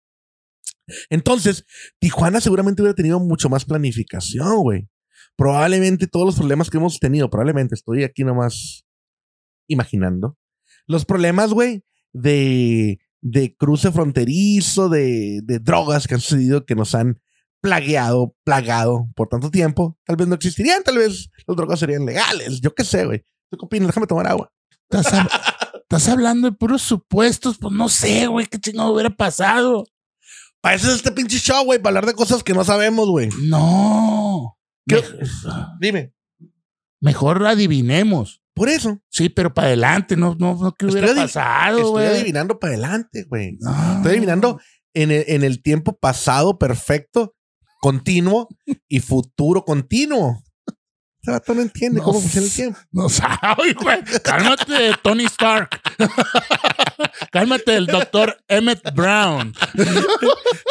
Entonces, 1.11 1.65
Tijuana 1.99 2.41
seguramente 2.41 2.83
hubiera 2.83 2.95
tenido 2.95 3.21
mucho 3.21 3.49
más 3.49 3.65
planificación, 3.65 4.59
güey. 4.59 4.89
Probablemente 5.37 6.07
todos 6.07 6.27
los 6.27 6.37
problemas 6.37 6.71
que 6.71 6.79
hemos 6.79 6.99
tenido, 6.99 7.31
probablemente 7.31 7.75
estoy 7.75 8.05
aquí 8.05 8.25
nomás 8.25 8.85
imaginando. 9.69 10.37
Los 10.87 11.05
problemas, 11.05 11.53
güey, 11.53 11.85
de, 12.13 12.99
de 13.21 13.55
cruce 13.57 13.93
fronterizo, 13.93 14.89
de, 14.89 15.41
de 15.45 15.59
drogas 15.59 16.07
que 16.07 16.15
han 16.15 16.21
sucedido, 16.21 16.65
que 16.65 16.75
nos 16.75 16.95
han 16.95 17.21
plagueado, 17.61 18.35
plagado 18.45 19.09
por 19.15 19.29
tanto 19.29 19.51
tiempo, 19.51 19.99
tal 20.05 20.17
vez 20.17 20.29
no 20.29 20.35
existirían, 20.35 20.83
tal 20.83 20.99
vez 20.99 21.29
las 21.47 21.57
drogas 21.57 21.79
serían 21.81 22.07
legales. 22.07 22.61
Yo 22.61 22.75
qué 22.75 22.85
sé, 22.85 23.05
güey. 23.05 23.25
¿Tú 23.51 23.59
qué 23.59 23.67
opinas? 23.67 23.89
Déjame 23.89 24.07
tomar 24.07 24.27
agua. 24.27 24.53
Estás, 24.91 25.13
hab- 25.13 25.31
estás 25.83 26.09
hablando 26.09 26.51
de 26.51 26.57
puros 26.57 26.83
supuestos, 26.83 27.59
pues 27.59 27.75
no 27.75 27.89
sé, 27.89 28.27
güey, 28.27 28.47
qué 28.47 28.59
chingado 28.59 28.93
hubiera 28.93 29.11
pasado. 29.11 29.85
Para 30.61 30.75
eso 30.77 30.89
es 30.91 30.97
este 30.97 31.13
pinche 31.13 31.39
show, 31.39 31.65
güey, 31.65 31.79
para 31.79 31.91
hablar 31.99 32.07
de 32.07 32.15
cosas 32.15 32.43
que 32.43 32.53
no 32.55 32.65
sabemos, 32.65 33.09
güey. 33.09 33.29
No. 33.49 34.57
Dime. 35.81 36.13
mejor 37.01 37.47
adivinemos. 37.47 38.43
Por 38.55 38.69
eso. 38.69 38.99
Sí, 39.09 39.29
pero 39.29 39.55
para 39.55 39.69
adelante, 39.69 40.17
no, 40.17 40.35
no, 40.37 40.57
no, 40.61 40.75
¿qué 40.75 40.87
hubiera 40.87 41.15
pasado, 41.15 41.79
Estoy 41.79 42.07
adivinando 42.07 42.59
para 42.59 42.73
adelante, 42.73 43.25
güey. 43.29 43.57
No. 43.61 43.97
Estoy 43.99 44.11
adivinando 44.13 44.61
en 44.95 45.13
el, 45.13 45.25
en 45.29 45.45
el 45.45 45.63
tiempo 45.63 45.97
pasado 45.97 46.59
perfecto, 46.59 47.37
continuo 47.79 48.49
y 48.89 49.01
futuro 49.01 49.65
continuo. 49.65 50.43
Este 51.21 51.33
vato 51.33 51.53
no 51.53 51.63
entiende 51.63 51.99
No 51.99 52.05
cómo 52.05 52.21
funciona 52.21 52.47
el 52.47 52.53
tiempo. 52.53 52.79
No 52.93 53.09
sabe, 53.09 53.73
güey. 53.75 53.99
Cálmate, 54.23 54.93
Tony 55.03 55.25
Stark. 55.25 55.69
Cálmate, 57.33 57.75
el 57.77 57.87
doctor 57.87 58.39
Emmett 58.49 58.95
Brown. 58.95 59.53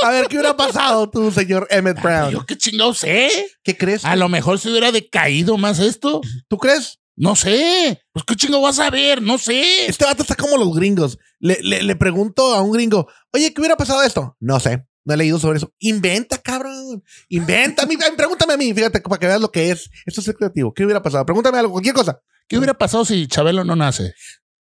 A 0.03 0.09
ver, 0.09 0.27
¿qué 0.27 0.37
hubiera 0.37 0.55
pasado 0.55 1.09
tú, 1.09 1.31
señor 1.31 1.67
Emmett 1.69 2.01
Brown? 2.01 2.31
Yo 2.31 2.45
qué 2.45 2.57
chingado 2.57 2.93
sé. 2.93 3.29
¿Qué 3.63 3.77
crees? 3.77 4.05
A 4.05 4.15
lo 4.15 4.29
mejor 4.29 4.57
se 4.57 4.69
hubiera 4.69 4.91
decaído 4.91 5.57
más 5.57 5.79
esto. 5.79 6.21
¿Tú 6.47 6.57
crees? 6.57 6.99
No 7.15 7.35
sé. 7.35 8.01
Pues 8.13 8.23
qué 8.25 8.35
chingo 8.35 8.61
vas 8.61 8.79
a 8.79 8.89
ver, 8.89 9.21
no 9.21 9.37
sé. 9.37 9.87
Este 9.87 10.05
vato 10.05 10.21
está 10.23 10.35
como 10.35 10.57
los 10.57 10.73
gringos. 10.75 11.17
Le, 11.39 11.57
le- 11.61 11.83
le 11.83 11.95
pregunto 11.95 12.53
a 12.55 12.61
un 12.61 12.71
gringo, 12.71 13.07
oye, 13.33 13.53
¿qué 13.53 13.61
hubiera 13.61 13.75
pasado 13.75 14.01
esto? 14.03 14.35
No 14.39 14.59
sé. 14.59 14.86
No 15.07 15.13
he 15.13 15.17
leído 15.17 15.39
sobre 15.39 15.55
eso. 15.55 15.73
Inventa, 15.79 16.37
cabrón. 16.37 17.01
Inventa. 17.29 17.87
Pregúntame 18.17 18.53
a 18.53 18.57
mí, 18.57 18.73
fíjate, 18.73 18.99
para 18.99 19.17
que 19.17 19.25
veas 19.25 19.39
lo 19.39 19.49
que 19.49 19.71
es. 19.71 19.89
Esto 20.05 20.19
es 20.19 20.25
ser 20.25 20.35
creativo. 20.35 20.73
¿Qué 20.73 20.83
hubiera 20.83 21.01
pasado? 21.01 21.25
Pregúntame 21.25 21.57
algo, 21.57 21.71
cualquier 21.71 21.95
cosa. 21.95 22.19
¿Qué 22.45 22.57
hubiera 22.57 22.73
pasado 22.73 23.05
si 23.05 23.25
Chabelo 23.25 23.63
no 23.63 23.77
nace? 23.77 24.13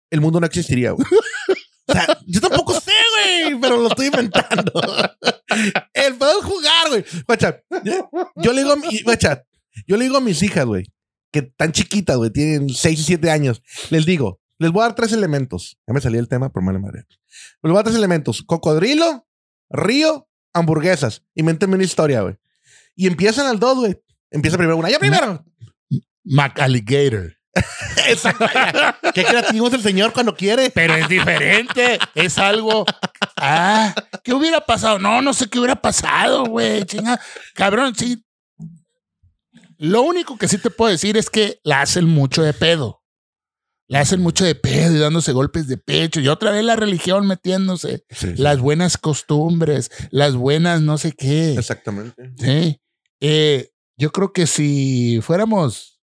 El 0.09 0.21
mundo 0.21 0.39
no 0.39 0.47
existiría, 0.47 0.89
güey. 0.89 1.05
O 1.85 1.93
sea, 1.93 2.17
yo 2.25 2.41
tampoco 2.41 2.73
sé, 2.79 2.91
güey, 3.11 3.61
pero 3.61 3.77
lo 3.77 3.89
estoy 3.89 4.07
inventando. 4.07 4.71
El 5.93 6.15
poder 6.15 6.43
jugar, 6.43 6.89
güey. 6.89 7.05
Guacha, 7.27 7.61
yo, 8.37 8.53
le 8.53 8.61
digo 8.63 8.73
a 8.73 8.75
mi, 8.77 9.01
guacha, 9.03 9.43
yo 9.85 9.97
le 9.97 10.05
digo 10.05 10.17
a 10.17 10.21
mis 10.21 10.41
hijas, 10.41 10.65
güey, 10.65 10.85
que 11.31 11.43
tan 11.43 11.73
chiquitas, 11.73 12.17
güey, 12.17 12.31
tienen 12.31 12.69
6 12.69 12.99
y 12.99 13.03
7 13.03 13.29
años. 13.29 13.61
Les 13.91 14.05
digo, 14.05 14.39
les 14.57 14.71
voy 14.71 14.81
a 14.81 14.85
dar 14.85 14.95
tres 14.95 15.11
elementos. 15.11 15.77
Ya 15.85 15.93
me 15.93 16.01
salí 16.01 16.17
el 16.17 16.27
tema, 16.27 16.51
pero 16.51 16.65
me 16.65 16.79
madre. 16.79 17.05
Les 17.61 17.61
voy 17.61 17.73
a 17.73 17.75
dar 17.75 17.83
tres 17.83 17.97
elementos: 17.97 18.43
cocodrilo, 18.43 19.27
río, 19.69 20.27
hamburguesas. 20.53 21.23
Invéntenme 21.35 21.75
una 21.75 21.83
historia, 21.83 22.21
güey. 22.21 22.35
Y 22.95 23.07
empiezan 23.07 23.47
al 23.47 23.59
dos, 23.59 23.77
güey. 23.77 23.97
Empieza 24.31 24.57
primero 24.57 24.77
una. 24.77 24.89
Yo 24.89 24.99
primero. 24.99 25.43
McAlligator. 26.23 27.37
Exacto. 28.07 28.45
Qué 29.13 29.23
creativo 29.23 29.67
es 29.67 29.73
el 29.73 29.83
señor 29.83 30.11
cuando 30.13 30.35
quiere. 30.35 30.69
Pero 30.71 30.95
es 30.95 31.07
diferente. 31.07 31.99
es 32.15 32.37
algo. 32.37 32.85
Ah, 33.37 33.93
¿qué 34.23 34.33
hubiera 34.33 34.61
pasado? 34.61 34.99
No, 34.99 35.21
no 35.21 35.33
sé 35.33 35.49
qué 35.49 35.59
hubiera 35.59 35.79
pasado, 35.79 36.45
güey. 36.45 36.83
Chinga. 36.85 37.19
Cabrón, 37.53 37.93
sí. 37.95 38.23
Lo 39.77 40.01
único 40.01 40.37
que 40.37 40.47
sí 40.47 40.57
te 40.57 40.69
puedo 40.69 40.91
decir 40.91 41.17
es 41.17 41.29
que 41.29 41.59
la 41.63 41.81
hacen 41.81 42.05
mucho 42.05 42.41
de 42.41 42.53
pedo. 42.53 43.02
La 43.87 43.99
hacen 43.99 44.21
mucho 44.21 44.45
de 44.45 44.55
pedo 44.55 44.95
y 44.95 44.99
dándose 44.99 45.33
golpes 45.33 45.67
de 45.67 45.77
pecho. 45.77 46.19
Y 46.21 46.27
otra 46.29 46.51
vez 46.51 46.63
la 46.63 46.75
religión 46.75 47.27
metiéndose. 47.27 48.05
Las 48.37 48.59
buenas 48.59 48.97
costumbres, 48.97 49.91
las 50.09 50.35
buenas 50.35 50.81
no 50.81 50.97
sé 50.97 51.11
qué. 51.11 51.53
Exactamente. 51.53 52.31
Sí. 52.37 52.79
Eh, 53.19 53.69
yo 53.97 54.11
creo 54.11 54.31
que 54.33 54.47
si 54.47 55.19
fuéramos. 55.21 55.99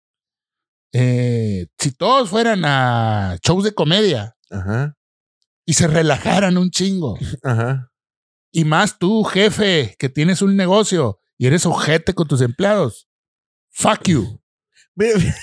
eh, 0.93 1.67
si 1.79 1.93
todos 1.93 2.29
fueran 2.29 2.65
a 2.65 3.39
shows 3.43 3.65
de 3.65 3.73
comedia 3.73 4.37
Ajá. 4.51 4.97
y 5.65 5.73
se 5.75 5.87
relajaran 5.87 6.59
un 6.59 6.71
chingo. 6.71 7.19
Ajá. 7.43 7.91
Y 8.53 8.65
más 8.65 8.99
tú, 8.99 9.23
jefe, 9.25 9.95
que 9.99 10.09
tienes 10.09 10.43
un 10.43 10.57
negocio 10.57 11.21
y 11.39 11.47
eres 11.47 11.65
ojete 11.67 12.13
con 12.15 12.27
tus 12.29 12.41
empleados. 12.43 13.09
Fuck 13.71 14.09
you. 14.09 14.41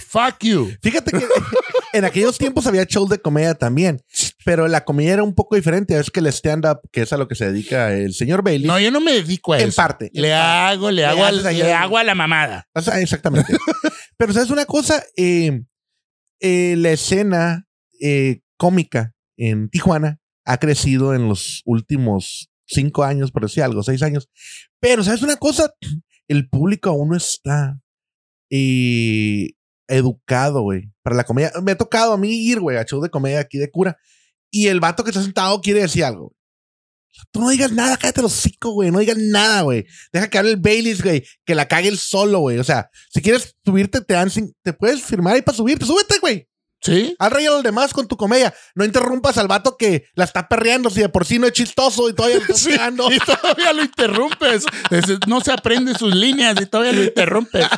Fuck 0.08 0.40
you. 0.44 0.70
Fíjate 0.82 1.12
que 1.12 1.26
en 1.94 2.06
aquellos 2.06 2.38
tiempos 2.38 2.68
había 2.68 2.84
shows 2.84 3.10
de 3.10 3.20
comedia 3.20 3.56
también, 3.56 4.02
pero 4.46 4.68
la 4.68 4.84
comedia 4.86 5.14
era 5.14 5.24
un 5.24 5.34
poco 5.34 5.56
diferente. 5.56 5.98
Es 5.98 6.12
que 6.12 6.20
el 6.20 6.28
stand-up, 6.28 6.80
que 6.92 7.02
es 7.02 7.14
a 7.14 7.18
lo 7.18 7.28
que 7.28 7.36
se 7.36 7.52
dedica 7.52 7.94
el 7.94 8.14
señor 8.14 8.44
Bailey, 8.44 8.68
No, 8.68 8.80
yo 8.80 8.92
no 8.92 9.00
me 9.02 9.14
dedico 9.14 9.54
a 9.54 9.60
en 9.60 9.70
eso. 9.70 9.76
parte. 9.76 10.12
Le 10.14 10.30
en 10.30 10.36
parte. 10.36 10.74
hago, 10.76 10.92
le 10.92 10.96
Le 11.02 11.06
hago, 11.06 11.24
al- 11.26 11.36
haces 11.36 11.46
ahí 11.48 11.58
le 11.58 11.74
hago 11.74 11.98
a 11.98 12.04
la 12.04 12.16
mamada. 12.16 12.68
O 12.76 12.82
sea, 12.82 13.00
exactamente. 13.02 13.56
pero, 14.18 14.34
¿sabes 14.34 14.50
una 14.52 14.66
cosa? 14.66 15.04
Eh, 15.16 15.64
eh, 16.40 16.76
la 16.78 16.92
escena 16.92 17.66
eh, 18.00 18.42
cómica 18.58 19.14
en 19.38 19.70
Tijuana 19.70 20.20
ha 20.46 20.58
crecido 20.60 21.14
en 21.16 21.28
los 21.28 21.62
últimos 21.66 22.50
cinco 22.68 23.04
años, 23.04 23.32
por 23.32 23.44
decir 23.44 23.64
algo, 23.64 23.82
seis 23.82 24.04
años. 24.04 24.30
Pero, 24.80 25.04
¿sabes 25.04 25.22
una 25.24 25.38
cosa? 25.38 25.74
El 26.28 26.48
público 26.50 26.90
aún 26.90 27.10
no 27.10 27.16
está 27.18 27.80
eh, 28.50 29.52
educado, 29.88 30.62
güey, 30.62 30.92
para 31.02 31.16
la 31.16 31.24
comedia. 31.24 31.52
Me 31.62 31.74
ha 31.74 31.78
tocado 31.78 32.14
a 32.14 32.18
mí 32.18 32.30
ir, 32.30 32.60
güey, 32.60 32.78
a 32.78 32.86
show 32.86 33.02
de 33.02 33.10
comedia 33.10 33.40
aquí 33.40 33.58
de 33.58 33.72
cura. 33.72 33.98
Y 34.50 34.68
el 34.68 34.80
vato 34.80 35.04
que 35.04 35.10
está 35.10 35.22
sentado 35.22 35.62
quiere 35.62 35.82
decir 35.82 36.04
algo. 36.04 36.34
Tú 37.32 37.42
no 37.42 37.50
digas 37.50 37.72
nada, 37.72 37.98
cállate 37.98 38.22
los 38.22 38.34
hocico, 38.34 38.72
güey. 38.72 38.92
No 38.92 39.00
digas 39.00 39.18
nada, 39.18 39.62
güey. 39.62 39.86
Deja 40.14 40.30
que 40.30 40.38
hable 40.38 40.52
el 40.52 40.58
Baileys, 40.58 41.02
güey. 41.02 41.26
Que 41.46 41.56
la 41.56 41.68
cague 41.68 41.88
él 41.90 41.98
solo, 41.98 42.40
güey. 42.40 42.60
O 42.60 42.64
sea, 42.64 42.90
si 43.12 43.22
quieres 43.22 43.56
subirte, 43.66 44.02
te 44.02 44.14
dan 44.14 44.30
te 44.62 44.74
puedes 44.74 45.02
firmar 45.02 45.36
ahí 45.36 45.42
para 45.42 45.58
subirte. 45.58 45.86
Súbete, 45.86 46.20
güey. 46.20 46.48
¿Sí? 46.80 47.16
Haz 47.18 47.34
reír 47.34 47.50
a 47.50 47.54
los 47.54 47.64
demás 47.64 47.92
con 47.94 48.08
tu 48.08 48.16
comedia. 48.18 48.54
No 48.76 48.86
interrumpas 48.86 49.38
al 49.40 49.48
vato 49.48 49.76
que 49.78 50.06
la 50.14 50.24
está 50.26 50.48
perreando 50.48 50.90
si 50.90 51.02
de 51.02 51.10
por 51.10 51.26
sí 51.26 51.40
no 51.40 51.48
es 51.48 51.54
chistoso 51.54 52.08
y 52.10 52.14
todavía 52.14 52.40
lo 52.48 52.56
Sí. 52.56 52.70
Y 52.72 53.20
todavía 53.20 53.74
lo 53.74 53.82
interrumpes. 53.84 54.64
Es- 54.92 55.18
No 55.28 55.42
se 55.42 55.52
aprende 55.52 55.96
sus 55.96 56.14
líneas 56.16 56.56
y 56.62 56.66
todavía 56.68 56.94
lo 56.94 57.04
interrumpes. 57.04 57.66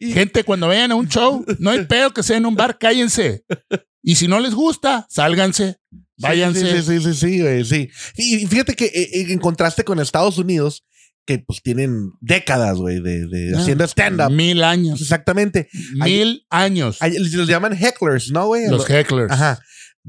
Y- 0.00 0.12
Gente, 0.12 0.44
cuando 0.44 0.68
vayan 0.68 0.92
a 0.92 0.96
un 0.96 1.08
show, 1.08 1.44
no 1.58 1.70
hay 1.70 1.86
pedo 1.86 2.12
que 2.12 2.22
sea 2.22 2.36
en 2.36 2.46
un 2.46 2.54
bar, 2.54 2.78
cállense. 2.78 3.44
Y 4.02 4.16
si 4.16 4.28
no 4.28 4.40
les 4.40 4.54
gusta, 4.54 5.06
sálganse, 5.08 5.78
váyanse. 6.18 6.60
Sí, 6.60 6.82
sí, 6.82 7.00
sí, 7.00 7.14
sí, 7.14 7.14
sí, 7.14 7.40
güey, 7.40 7.64
sí. 7.64 7.88
Y 8.16 8.46
fíjate 8.46 8.74
que 8.74 8.86
eh, 8.86 8.90
eh, 9.12 9.26
en 9.32 9.38
contraste 9.38 9.84
con 9.84 10.00
Estados 10.00 10.36
Unidos, 10.36 10.84
que 11.26 11.38
pues 11.38 11.62
tienen 11.62 12.10
décadas, 12.20 12.78
güey, 12.78 13.00
de, 13.00 13.26
de 13.26 13.52
Ah, 13.56 13.60
haciendo 13.60 13.84
stand-up. 13.84 14.30
Mil 14.30 14.62
años. 14.64 15.00
Exactamente. 15.00 15.68
Mil 15.94 16.44
años. 16.50 16.98
Los 17.32 17.46
llaman 17.48 17.76
hecklers, 17.76 18.30
¿no, 18.30 18.46
güey? 18.46 18.68
Los 18.68 18.86
hecklers. 18.88 19.30
Ajá. 19.32 19.60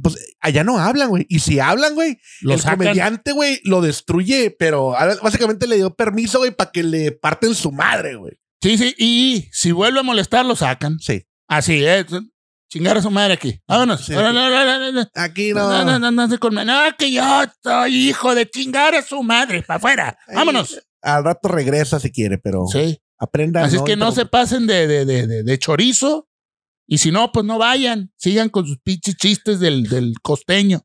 Pues 0.01 0.17
allá 0.41 0.63
no 0.63 0.79
hablan, 0.79 1.09
güey. 1.09 1.25
Y 1.29 1.37
si 1.39 1.59
hablan, 1.59 1.93
güey, 1.93 2.17
Los 2.41 2.55
el 2.55 2.61
sacan. 2.61 2.77
comediante, 2.79 3.31
güey, 3.31 3.59
lo 3.63 3.81
destruye, 3.81 4.49
pero 4.57 4.95
básicamente 5.21 5.67
le 5.67 5.75
dio 5.75 5.93
permiso, 5.95 6.39
güey, 6.39 6.49
para 6.49 6.71
que 6.71 6.81
le 6.81 7.11
parten 7.11 7.53
su 7.53 7.71
madre, 7.71 8.15
güey. 8.15 8.33
Sí, 8.61 8.77
sí. 8.79 8.95
Y 8.97 9.49
si 9.51 9.71
vuelve 9.71 9.99
a 9.99 10.03
molestar, 10.03 10.45
lo 10.45 10.55
sacan. 10.55 10.97
Sí. 10.99 11.27
Así 11.47 11.85
es. 11.85 12.05
Chingar 12.71 12.97
a 12.97 13.03
su 13.03 13.11
madre 13.11 13.33
aquí. 13.35 13.61
Vámonos. 13.67 14.03
Sí, 14.05 14.13
No, 14.13 14.17
sí. 14.29 14.33
no, 14.33 14.49
no, 14.49 14.49
no, 14.49 14.79
no, 14.79 14.91
no. 14.93 15.07
Aquí 15.13 15.51
No, 15.53 15.69
no. 15.69 15.85
no, 15.85 15.99
no, 15.99 16.11
no, 16.11 16.27
no, 16.27 16.39
con- 16.39 16.55
no, 16.55 16.81
que 16.97 17.11
yo 17.11 17.43
soy 17.61 18.09
hijo 18.09 18.33
de 18.33 18.49
chingar 18.49 18.95
a 18.95 19.03
su 19.03 19.21
madre. 19.21 19.61
Para 19.61 19.77
afuera. 19.77 20.17
Vámonos. 20.33 20.79
Al 21.03 21.23
rato 21.23 21.49
regresa 21.49 21.99
si 21.99 22.11
quiere, 22.11 22.37
pero 22.37 22.65
Sí. 22.67 22.99
aprenda. 23.19 23.63
Así 23.63 23.75
es 23.75 23.81
que 23.83 23.95
no 23.95 24.11
se 24.11 24.25
pasen 24.25 24.65
de, 24.67 24.87
de, 24.87 25.05
de, 25.05 25.27
de- 25.27 25.43
de 25.43 25.59
chorizo. 25.59 26.27
Y 26.87 26.97
si 26.97 27.11
no, 27.11 27.31
pues 27.31 27.45
no 27.45 27.57
vayan. 27.57 28.11
Sigan 28.17 28.49
con 28.49 28.65
sus 28.65 28.77
pinches 28.79 29.15
chistes 29.15 29.59
del, 29.59 29.83
del 29.89 30.15
costeño. 30.21 30.81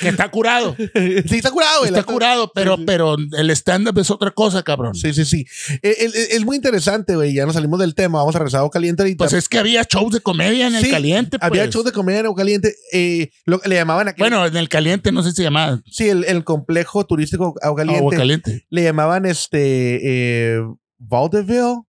Que 0.00 0.08
está 0.08 0.30
curado. 0.30 0.76
sí, 1.26 1.36
está 1.36 1.50
curado, 1.50 1.80
güey. 1.80 1.90
Está 1.90 2.02
curado, 2.04 2.50
pero, 2.54 2.76
pero 2.84 3.16
el 3.38 3.50
stand-up 3.50 3.98
es 3.98 4.10
otra 4.10 4.30
cosa, 4.30 4.62
cabrón. 4.62 4.94
Sí, 4.94 5.12
sí, 5.14 5.24
sí. 5.24 5.46
Eh, 5.82 5.96
el- 6.00 6.14
el- 6.14 6.26
Es, 6.32 6.44
muy 6.44 6.56
interesante, 6.56 7.16
güey. 7.16 7.32
Ya 7.34 7.46
nos 7.46 7.54
salimos 7.54 7.80
del 7.80 7.94
tema. 7.94 8.18
Vamos 8.18 8.34
a 8.36 8.38
regresar 8.40 8.58
a 8.58 8.60
Agua 8.60 8.70
Caliente 8.70 9.02
ahorita. 9.02 9.18
Pues 9.18 9.32
es 9.32 9.48
que 9.48 9.58
había 9.58 9.82
shows 9.84 10.12
de 10.12 10.20
comedia 10.20 10.66
en 10.66 10.74
el 10.74 10.84
Sí, 10.84 10.90
caliente. 10.90 11.38
Había 11.40 11.62
pues. 11.62 11.74
shows 11.74 11.84
de 11.86 11.92
comedia 11.92 12.20
en 12.20 12.26
Agua 12.26 12.36
Caliente. 12.38 12.74
Eh, 12.92 13.30
lo, 13.46 13.60
le 13.64 13.74
llamaban 13.74 14.08
aquí. 14.08 14.18
Bueno, 14.20 14.44
en 14.46 14.56
el 14.56 14.68
caliente 14.68 15.12
no 15.12 15.22
sé 15.22 15.30
si 15.30 15.36
se 15.36 15.42
llamaba 15.44 15.80
Sí, 15.90 16.08
el, 16.08 16.24
el 16.24 16.44
complejo 16.44 17.06
turístico 17.06 17.54
Agua 17.62 17.76
Caliente. 17.78 17.98
agua 18.00 18.14
caliente. 18.16 18.66
Le 18.70 18.82
llamaban 18.82 19.24
este. 19.26 20.00
Eh, 20.02 20.60
Vaudeville. 20.98 21.82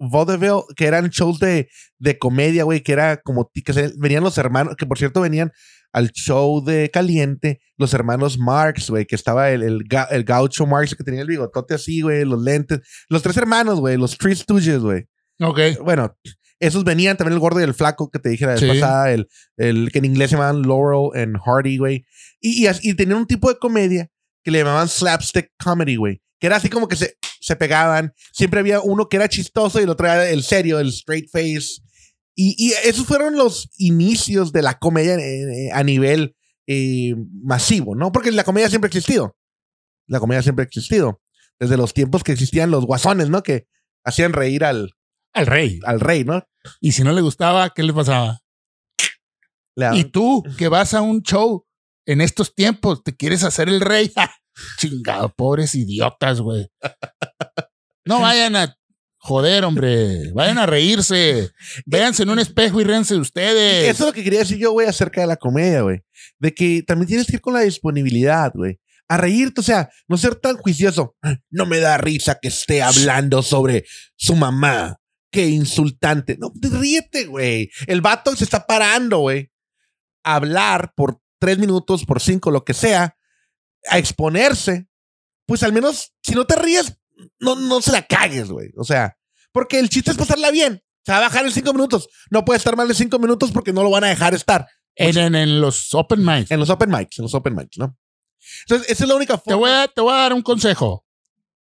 vaudeville, 0.00 0.62
que 0.76 0.86
eran 0.86 1.08
shows 1.10 1.38
de, 1.40 1.68
de 1.98 2.18
comedia, 2.18 2.64
güey, 2.64 2.82
que 2.82 2.92
era 2.92 3.16
como 3.20 3.50
que 3.64 3.72
se- 3.72 3.92
venían 3.98 4.22
los 4.22 4.38
hermanos, 4.38 4.76
que 4.76 4.86
por 4.86 4.96
cierto 4.98 5.20
venían 5.20 5.52
al 5.92 6.10
show 6.12 6.62
de 6.64 6.90
Caliente, 6.90 7.60
los 7.76 7.94
hermanos 7.94 8.38
Marx, 8.38 8.90
güey, 8.90 9.06
que 9.06 9.14
estaba 9.16 9.50
el, 9.50 9.62
el, 9.62 9.84
ga- 9.84 10.08
el 10.10 10.24
gaucho 10.24 10.66
Marx 10.66 10.94
que 10.94 11.04
tenía 11.04 11.22
el 11.22 11.28
bigotote 11.28 11.74
así, 11.74 12.02
güey, 12.02 12.24
los 12.24 12.42
lentes, 12.42 12.80
los 13.08 13.22
tres 13.22 13.36
hermanos, 13.36 13.80
güey, 13.80 13.96
los 13.96 14.16
Three 14.18 14.36
Stooges, 14.36 14.80
güey. 14.80 15.06
Ok. 15.40 15.60
Bueno, 15.82 16.16
esos 16.60 16.84
venían 16.84 17.16
también 17.16 17.34
el 17.34 17.40
gordo 17.40 17.60
y 17.60 17.64
el 17.64 17.74
flaco 17.74 18.10
que 18.10 18.18
te 18.18 18.28
dije 18.28 18.44
la 18.46 18.52
vez 18.52 18.60
Sí. 18.60 18.66
pasada, 18.68 19.12
el, 19.12 19.28
el 19.56 19.90
que 19.92 19.98
en 19.98 20.04
inglés 20.06 20.30
se 20.30 20.36
llamaban 20.36 20.62
Laurel 20.62 21.10
and 21.20 21.36
Hardy, 21.44 21.78
güey. 21.78 22.04
Y, 22.40 22.66
y 22.82 22.94
tenían 22.94 23.18
un 23.18 23.26
tipo 23.26 23.48
de 23.48 23.58
comedia 23.58 24.08
que 24.44 24.50
le 24.50 24.58
llamaban 24.58 24.88
slapstick 24.88 25.50
comedy, 25.62 25.96
güey. 25.96 26.20
Que 26.40 26.46
era 26.48 26.56
así 26.56 26.68
como 26.68 26.86
que 26.88 26.96
se, 26.96 27.16
se 27.40 27.56
pegaban. 27.56 28.12
Siempre 28.32 28.60
había 28.60 28.80
uno 28.80 29.08
que 29.08 29.16
era 29.16 29.28
chistoso 29.28 29.80
y 29.80 29.84
el 29.84 29.88
otro 29.90 30.06
era 30.06 30.28
el 30.30 30.42
serio, 30.42 30.78
el 30.80 30.88
straight 30.88 31.28
face. 31.32 31.80
Y, 32.40 32.54
y 32.56 32.72
esos 32.84 33.04
fueron 33.04 33.34
los 33.34 33.68
inicios 33.78 34.52
de 34.52 34.62
la 34.62 34.78
comedia 34.78 35.16
eh, 35.16 35.66
eh, 35.66 35.70
a 35.72 35.82
nivel 35.82 36.36
eh, 36.68 37.16
masivo, 37.42 37.96
¿no? 37.96 38.12
Porque 38.12 38.30
la 38.30 38.44
comedia 38.44 38.68
siempre 38.68 38.86
ha 38.86 38.90
existido. 38.90 39.36
La 40.06 40.20
comedia 40.20 40.40
siempre 40.40 40.62
ha 40.62 40.66
existido. 40.66 41.20
Desde 41.58 41.76
los 41.76 41.94
tiempos 41.94 42.22
que 42.22 42.30
existían 42.30 42.70
los 42.70 42.86
guasones, 42.86 43.28
¿no? 43.28 43.42
Que 43.42 43.66
hacían 44.04 44.32
reír 44.32 44.64
al, 44.64 44.94
Al 45.32 45.46
rey. 45.46 45.80
al 45.84 45.98
rey, 45.98 46.22
¿no? 46.22 46.46
Y 46.80 46.92
si 46.92 47.02
no 47.02 47.12
le 47.12 47.22
gustaba, 47.22 47.70
¿qué 47.70 47.82
le 47.82 47.92
pasaba? 47.92 48.38
Y 49.94 50.04
tú, 50.04 50.44
que 50.56 50.68
vas 50.68 50.94
a 50.94 51.00
un 51.00 51.22
show 51.22 51.66
en 52.06 52.20
estos 52.20 52.54
tiempos, 52.54 53.02
te 53.02 53.16
quieres 53.16 53.42
hacer 53.42 53.68
el 53.68 53.80
rey. 53.80 54.12
Chingado, 54.78 55.34
pobres 55.34 55.74
idiotas, 55.74 56.40
güey. 56.40 56.68
No 58.04 58.20
vayan 58.20 58.54
a 58.54 58.76
joder, 59.18 59.64
hombre. 59.64 60.32
Vayan 60.32 60.58
a 60.58 60.66
reírse. 60.66 61.50
Véanse 61.86 62.22
en 62.22 62.30
un 62.30 62.38
espejo 62.38 62.80
y 62.80 62.84
ríanse 62.84 63.14
de 63.14 63.20
ustedes. 63.20 63.88
Eso 63.88 64.04
es 64.04 64.06
lo 64.08 64.12
que 64.12 64.24
quería 64.24 64.40
decir 64.40 64.58
yo, 64.58 64.72
güey, 64.72 64.86
acerca 64.86 65.20
de 65.20 65.26
la 65.26 65.36
comedia, 65.36 65.82
güey. 65.82 66.00
De 66.38 66.54
que 66.54 66.82
también 66.82 67.08
tienes 67.08 67.26
que 67.26 67.36
ir 67.36 67.40
con 67.40 67.54
la 67.54 67.60
disponibilidad, 67.60 68.52
güey. 68.54 68.78
A 69.08 69.16
reírte, 69.16 69.60
o 69.60 69.64
sea, 69.64 69.88
no 70.06 70.18
ser 70.18 70.34
tan 70.34 70.56
juicioso. 70.56 71.16
No 71.50 71.66
me 71.66 71.78
da 71.78 71.96
risa 71.98 72.38
que 72.40 72.48
esté 72.48 72.82
hablando 72.82 73.42
sobre 73.42 73.84
su 74.16 74.36
mamá. 74.36 74.98
Qué 75.30 75.46
insultante. 75.46 76.36
No, 76.38 76.52
ríete, 76.54 77.24
güey. 77.24 77.70
El 77.86 78.00
vato 78.00 78.34
se 78.36 78.44
está 78.44 78.66
parando, 78.66 79.18
güey. 79.18 79.50
A 80.24 80.36
hablar 80.36 80.92
por 80.94 81.20
tres 81.38 81.58
minutos, 81.58 82.04
por 82.04 82.20
cinco, 82.20 82.50
lo 82.50 82.64
que 82.64 82.74
sea, 82.74 83.16
a 83.88 83.98
exponerse. 83.98 84.88
Pues 85.46 85.62
al 85.62 85.72
menos, 85.72 86.12
si 86.22 86.34
no 86.34 86.46
te 86.46 86.56
ríes, 86.56 86.97
no, 87.40 87.56
no 87.56 87.80
se 87.82 87.92
la 87.92 88.02
cagues, 88.06 88.48
güey. 88.50 88.70
O 88.76 88.84
sea, 88.84 89.16
porque 89.52 89.78
el 89.78 89.88
chiste 89.88 90.10
es 90.10 90.16
pasarla 90.16 90.50
bien. 90.50 90.82
Se 91.04 91.12
va 91.12 91.18
a 91.18 91.22
bajar 91.22 91.44
en 91.44 91.52
cinco 91.52 91.72
minutos. 91.72 92.08
No 92.30 92.44
puede 92.44 92.58
estar 92.58 92.76
más 92.76 92.88
de 92.88 92.94
cinco 92.94 93.18
minutos 93.18 93.50
porque 93.52 93.72
no 93.72 93.82
lo 93.82 93.90
van 93.90 94.04
a 94.04 94.08
dejar 94.08 94.34
estar. 94.34 94.66
En, 94.94 95.16
en- 95.16 95.34
en 95.34 95.60
los 95.60 95.94
open 95.94 96.24
mics. 96.24 96.50
En 96.50 96.60
los 96.60 96.70
open 96.70 96.90
mics, 96.90 97.18
en 97.18 97.22
los 97.24 97.34
open 97.34 97.54
mics, 97.54 97.78
¿no? 97.78 97.96
Entonces, 98.62 98.90
esa 98.90 99.04
es 99.04 99.08
la 99.08 99.14
única 99.16 99.36
Te 99.36 99.42
forma. 99.52 99.56
voy, 99.58 99.70
a, 99.70 99.88
te 99.88 100.00
voy 100.00 100.12
a 100.12 100.16
dar 100.16 100.32
un 100.32 100.42
consejo. 100.42 101.04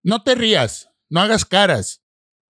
No 0.03 0.23
te 0.23 0.35
rías. 0.35 0.89
No 1.09 1.21
hagas 1.21 1.45
caras. 1.45 2.03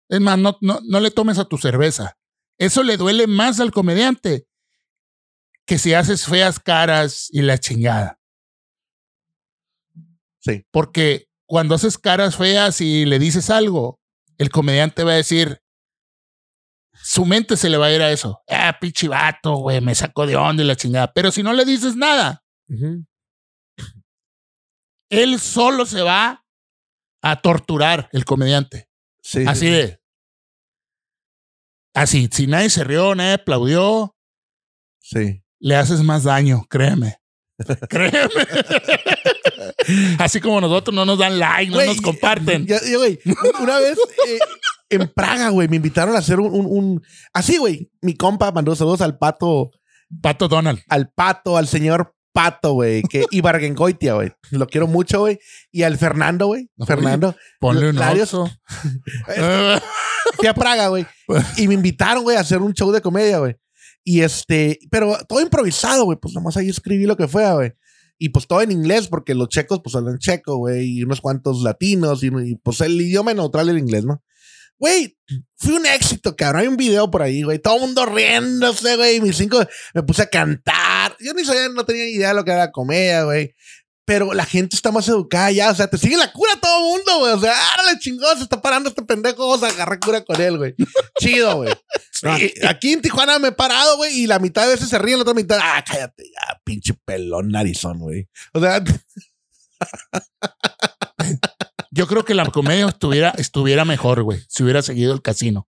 Es 0.10 0.20
más, 0.22 0.38
no, 0.38 0.58
no, 0.62 0.80
no 0.84 1.00
le 1.00 1.12
tomes 1.12 1.38
a 1.40 1.46
tu 1.46 1.58
cerveza. 1.58 2.18
Eso 2.58 2.84
le 2.84 2.98
duele 2.98 3.28
más 3.28 3.60
al 3.60 3.72
comediante 3.72 4.48
que 5.66 5.78
si 5.80 5.94
haces 5.94 6.26
feas 6.26 6.60
caras 6.60 7.28
y 7.32 7.42
la 7.42 7.58
chingada. 7.58 8.20
Sí. 10.40 10.66
Porque 10.72 11.28
cuando 11.48 11.76
haces 11.76 11.98
caras 11.98 12.36
feas 12.38 12.82
y 12.82 13.06
le 13.06 13.20
dices 13.20 13.50
algo, 13.50 14.00
el 14.38 14.50
comediante 14.50 15.04
va 15.04 15.12
a 15.12 15.16
decir, 15.16 15.60
su 16.94 17.26
mente 17.26 17.56
se 17.58 17.70
le 17.70 17.78
va 17.78 17.88
a 17.88 17.92
ir 17.94 18.02
a 18.02 18.12
eso. 18.12 18.42
Ah, 18.50 18.78
pinche 18.80 19.08
vato, 19.08 19.56
güey, 19.58 19.82
me 19.82 19.94
sacó 19.96 20.26
de 20.26 20.36
onda 20.36 20.64
y 20.64 20.66
la 20.66 20.76
chingada. 20.76 21.14
Pero 21.14 21.32
si 21.32 21.44
no 21.44 21.54
le 21.54 21.66
dices 21.66 21.96
nada, 21.96 22.44
él 25.10 25.40
solo 25.40 25.86
se 25.86 26.02
va 26.02 26.44
a 27.22 27.42
torturar 27.42 28.10
el 28.12 28.26
comediante. 28.26 28.90
Sí, 29.22 29.42
sí, 29.42 29.48
Así 29.48 29.60
sí. 29.68 29.72
de. 29.72 30.00
Así, 31.94 32.30
si 32.32 32.48
nadie 32.48 32.70
se 32.70 32.84
rió, 32.84 33.16
nadie 33.16 33.34
aplaudió, 33.34 34.16
Sí. 35.00 35.44
le 35.60 35.76
haces 35.76 36.02
más 36.02 36.24
daño, 36.24 36.66
créeme. 36.70 37.18
créeme. 37.90 38.30
Así 40.20 40.40
como 40.40 40.62
nosotros 40.62 40.94
no 40.96 41.06
nos 41.06 41.20
dan 41.20 41.40
like, 41.40 41.72
no 41.72 41.84
nos 41.86 42.02
comparten. 42.02 42.66
Ya- 42.66 42.82
ya, 42.84 42.98
güey, 42.98 43.20
una 43.62 43.80
vez 43.80 43.98
eh, 44.28 44.40
en 44.90 45.08
Praga, 45.16 45.50
güey, 45.50 45.68
me 45.68 45.78
invitaron 45.78 46.16
a 46.16 46.20
hacer 46.20 46.40
un, 46.40 46.54
un- 46.54 46.66
un- 46.68 47.02
Así, 47.34 47.58
güey. 47.58 47.90
Mi 48.02 48.16
compa 48.16 48.52
mandó 48.52 48.76
saludos 48.76 49.02
al 49.02 49.18
pato, 49.18 49.72
Pato 50.22 50.48
Donald. 50.48 50.80
al 50.90 51.10
pato, 51.12 51.58
al 51.58 51.68
señor 51.68 52.14
pato, 52.34 52.74
güey, 52.74 53.02
que 53.04 53.26
Ibargengoitia, 53.32 54.14
güey. 54.16 54.32
Lo 54.52 54.68
quiero 54.68 54.88
mucho, 54.88 55.20
güey. 55.22 55.40
Y 55.72 55.84
al 55.84 55.98
Fernando, 55.98 56.48
güey. 56.48 56.70
Fernando. 56.86 57.36
Ponle 57.60 57.90
un 57.90 57.98
oso. 57.98 58.50
Fui 60.38 60.48
a 60.48 60.54
Praga, 60.54 60.88
güey. 60.90 61.06
Y 61.58 61.68
me 61.68 61.74
invitaron, 61.76 62.24
güey, 62.24 62.38
a 62.38 62.42
hacer 62.42 62.60
un 62.62 62.74
show 62.74 62.92
de 62.92 63.02
comedia, 63.02 63.40
güey. 63.40 63.56
Y 64.04 64.22
este, 64.22 64.80
pero 64.92 65.18
todo 65.28 65.42
improvisado, 65.42 66.06
güey. 66.06 66.18
Pues 66.22 66.34
nomás 66.34 66.58
ahí 66.58 66.70
escribí 66.70 67.06
lo 67.06 67.16
que 67.18 67.28
fue, 67.28 67.52
güey. 67.54 67.74
Y 68.18 68.30
pues 68.30 68.48
todo 68.48 68.62
en 68.62 68.72
inglés, 68.72 69.08
porque 69.08 69.36
los 69.36 69.50
checos, 69.50 69.82
pues 69.84 69.96
hablan 69.96 70.20
checo, 70.20 70.58
güey. 70.58 71.00
Y 71.00 71.04
unos 71.04 71.22
cuantos 71.22 71.62
latinos. 71.62 72.24
Y, 72.24 72.32
pues 72.64 72.82
el 72.82 73.00
idioma 73.00 73.34
neutral 73.34 73.68
del 73.68 73.78
inglés, 73.78 74.06
¿no? 74.06 74.24
Güey, 74.78 75.18
fue 75.56 75.74
un 75.74 75.86
éxito, 75.86 76.36
cabrón. 76.36 76.62
Hay 76.62 76.68
un 76.68 76.78
video 76.78 77.10
por 77.10 77.22
ahí, 77.22 77.44
güey. 77.44 77.60
Todo 77.60 77.76
el 77.76 77.82
mundo 77.82 78.06
riéndose, 78.06 78.96
güey. 78.98 79.22
Mis 79.22 79.38
cinco, 79.38 79.60
me 79.94 80.04
puse 80.04 80.24
a 80.24 80.30
cantar. 80.30 81.16
Yo 81.20 81.34
ni 81.34 81.46
sabía, 81.46 81.70
no 81.70 81.86
tenía 81.86 82.08
idea 82.08 82.30
de 82.30 82.34
lo 82.36 82.44
que 82.44 82.52
era 82.52 82.66
la 82.66 82.72
comedia, 82.72 83.24
güey. 83.24 83.54
Pero 84.06 84.34
la 84.34 84.46
gente 84.46 84.76
está 84.76 84.92
más 84.92 85.08
educada 85.08 85.52
ya. 85.52 85.72
O 85.72 85.76
sea, 85.76 85.88
te 85.88 85.98
sigue 85.98 86.16
la 86.16 86.32
cura 86.32 86.52
todo 86.62 86.78
el 86.78 86.84
mundo, 86.98 87.20
güey. 87.20 87.34
O 87.34 87.40
sea, 87.40 87.54
árale 87.74 87.98
chingón, 88.00 88.38
se 88.38 88.44
está 88.44 88.62
parando 88.62 88.90
este 88.90 89.02
pendejo. 89.02 89.48
Vamos 89.48 89.64
a 89.64 89.68
agarrar 89.74 90.00
cura 90.00 90.24
con 90.24 90.40
él, 90.40 90.58
güey. 90.58 90.76
Chido, 91.20 91.58
güey. 91.58 91.74
Aquí 92.68 92.94
en 92.94 93.02
Tijuana 93.02 93.40
me 93.40 93.48
he 93.50 93.52
parado, 93.52 93.98
güey, 93.98 94.14
y 94.22 94.28
la 94.28 94.40
mitad 94.40 94.64
de 94.64 94.70
veces 94.70 94.90
se 94.90 94.98
ríen, 95.00 95.18
la 95.18 95.24
otra 95.24 95.34
mitad, 95.34 95.60
ah, 95.62 95.84
cállate, 95.86 96.24
ya, 96.24 96.60
pinche 96.64 96.94
pelón 97.06 97.50
narizón, 97.50 98.00
güey. 98.00 98.28
O 98.54 98.62
sea, 98.62 98.82
Yo 101.92 102.08
creo 102.08 102.26
que 102.26 102.34
la 102.34 102.46
comedia 102.48 102.88
estuviera, 102.88 103.30
estuviera 103.38 103.86
mejor, 103.86 104.24
güey, 104.24 104.42
si 104.50 104.64
hubiera 104.64 104.82
seguido 104.82 105.14
el 105.14 105.22
casino. 105.22 105.68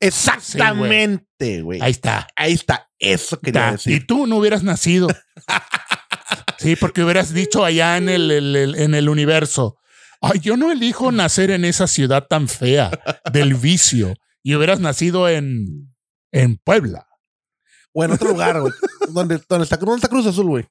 exactamente, 0.00 1.62
güey. 1.62 1.80
Ahí 1.80 1.86
Ahí, 1.86 1.90
está. 1.92 2.26
está, 2.36 2.90
eso 2.98 3.38
quería 3.40 3.70
está. 3.70 3.90
Y 3.90 3.92
decir. 3.94 4.06
tú 4.06 4.26
no 4.26 4.36
hubieras 4.36 4.62
nacido. 4.62 5.08
Sí, 6.58 6.76
porque 6.76 7.02
hubieras 7.04 7.32
dicho 7.32 7.64
allá 7.64 7.96
en 7.96 8.08
el, 8.08 8.30
el- 8.30 8.56
el- 8.56 8.74
en 8.76 8.94
el 8.94 9.08
universo. 9.08 9.76
Ay, 10.20 10.40
yo 10.40 10.56
no 10.56 10.72
elijo 10.72 11.12
nacer 11.12 11.50
en 11.50 11.64
esa 11.64 11.86
ciudad 11.86 12.26
tan 12.28 12.48
fea 12.48 12.90
del 13.32 13.54
vicio. 13.54 14.14
Y 14.42 14.54
hubieras 14.54 14.80
nacido 14.80 15.28
en, 15.28 15.94
en 16.32 16.56
Puebla, 16.58 17.06
O 17.92 18.04
en 18.04 18.12
otro 18.12 18.30
lugar, 18.30 18.60
güey. 18.60 18.72
donde, 19.10 19.40
donde, 19.48 19.64
está, 19.64 19.76
¿Dónde 19.76 19.96
está 19.96 20.08
Cruz 20.08 20.26
Azul, 20.26 20.46
güey? 20.46 20.64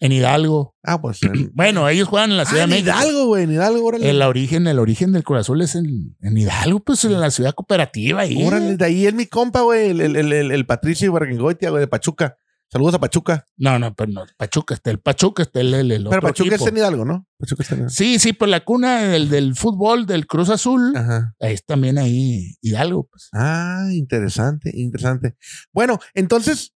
en 0.00 0.10
Hidalgo. 0.10 0.74
Ah, 0.82 1.00
pues. 1.00 1.22
En, 1.22 1.50
Bueno, 1.54 1.88
ellos 1.88 2.08
juegan 2.08 2.32
en 2.32 2.36
la 2.36 2.44
Ciudad 2.44 2.62
ah, 2.62 2.64
en 2.64 2.70
de 2.70 2.76
México. 2.82 2.96
Hidalgo, 2.98 3.26
güey, 3.26 3.44
en 3.44 3.52
Hidalgo, 3.52 3.86
órale. 3.86 4.10
El 4.10 4.22
origen, 4.22 4.66
el 4.66 4.78
origen 4.80 5.12
del 5.12 5.22
corazón 5.22 5.60
es 5.62 5.76
en, 5.76 6.16
en 6.20 6.36
Hidalgo, 6.36 6.80
pues 6.80 7.04
en 7.04 7.20
la 7.20 7.30
ciudad 7.30 7.54
cooperativa 7.54 8.22
ahí. 8.22 8.44
Órale, 8.44 8.76
de 8.76 8.84
ahí 8.84 9.06
es 9.06 9.14
mi 9.14 9.26
compa, 9.26 9.60
güey, 9.60 9.90
el, 9.90 10.00
el, 10.00 10.16
el, 10.32 10.50
el, 10.50 10.66
Patricio 10.66 11.06
Ibargengoitia, 11.06 11.70
güey, 11.70 11.80
de 11.82 11.86
Pachuca. 11.86 12.36
Saludos 12.72 12.94
a 12.94 13.00
Pachuca. 13.00 13.46
No, 13.58 13.78
no, 13.78 13.94
pero 13.94 14.10
no, 14.10 14.24
Pachuca 14.38 14.72
está 14.72 14.90
el 14.90 14.98
Pachuca, 14.98 15.42
está 15.42 15.60
el, 15.60 15.74
el, 15.74 15.92
el 15.92 16.04
Pero 16.04 16.08
otro 16.16 16.22
Pachuca 16.22 16.48
equipo. 16.48 16.64
está 16.64 16.70
en 16.70 16.76
Hidalgo, 16.78 17.04
¿no? 17.04 17.26
Pachuca 17.38 17.62
está 17.64 17.74
en 17.74 17.80
Hidalgo. 17.82 17.94
Sí, 17.94 18.18
sí, 18.18 18.32
pues 18.32 18.50
la 18.50 18.64
cuna 18.64 19.02
del, 19.02 19.28
del 19.28 19.54
fútbol 19.54 20.06
del 20.06 20.26
Cruz 20.26 20.48
Azul 20.48 20.96
Ajá. 20.96 21.34
es 21.38 21.66
también 21.66 21.98
ahí 21.98 22.56
Hidalgo. 22.62 23.08
Pues. 23.10 23.28
Ah, 23.34 23.88
interesante, 23.92 24.70
interesante. 24.74 25.36
Bueno, 25.70 25.98
entonces, 26.14 26.72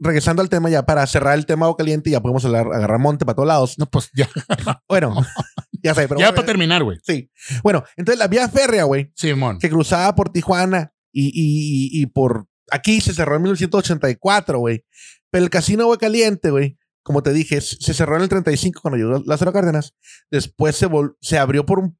regresando 0.00 0.42
al 0.42 0.48
tema 0.48 0.68
ya 0.68 0.84
para 0.84 1.06
cerrar 1.06 1.38
el 1.38 1.46
tema 1.46 1.66
agua 1.66 1.76
caliente, 1.76 2.10
ya 2.10 2.20
podemos 2.20 2.44
hablar, 2.44 2.66
agarrar 2.74 2.98
monte 2.98 3.24
para 3.24 3.36
todos 3.36 3.46
lados. 3.46 3.78
No, 3.78 3.86
pues 3.88 4.10
ya, 4.16 4.28
Bueno, 4.88 5.14
ya 5.80 5.94
sé, 5.94 6.08
pero 6.08 6.18
ya 6.18 6.26
bueno, 6.26 6.34
para 6.34 6.46
terminar, 6.46 6.82
güey. 6.82 6.98
Sí. 7.04 7.30
Bueno, 7.62 7.84
entonces 7.96 8.18
la 8.18 8.26
vía 8.26 8.48
férrea, 8.48 8.82
güey, 8.82 9.12
Simón. 9.14 9.60
que 9.60 9.70
cruzaba 9.70 10.12
por 10.16 10.30
Tijuana 10.30 10.92
y, 11.12 11.26
y, 11.26 12.00
y, 12.00 12.02
y 12.02 12.06
por 12.06 12.48
aquí 12.70 13.00
se 13.00 13.14
cerró 13.14 13.36
en 13.36 13.42
1984, 13.42 14.58
güey. 14.58 14.84
Pero 15.30 15.44
el 15.44 15.50
casino 15.50 15.82
agua 15.84 15.98
caliente, 15.98 16.50
güey, 16.50 16.78
como 17.02 17.22
te 17.22 17.32
dije, 17.32 17.60
se 17.60 17.92
cerró 17.94 18.16
en 18.16 18.22
el 18.22 18.28
35 18.28 18.80
cuando 18.80 18.96
llegó 18.98 19.22
Lázaro 19.26 19.52
Cárdenas. 19.52 19.94
Después 20.30 20.76
se, 20.76 20.88
se 21.20 21.38
abrió 21.38 21.66
por 21.66 21.78
un, 21.80 21.98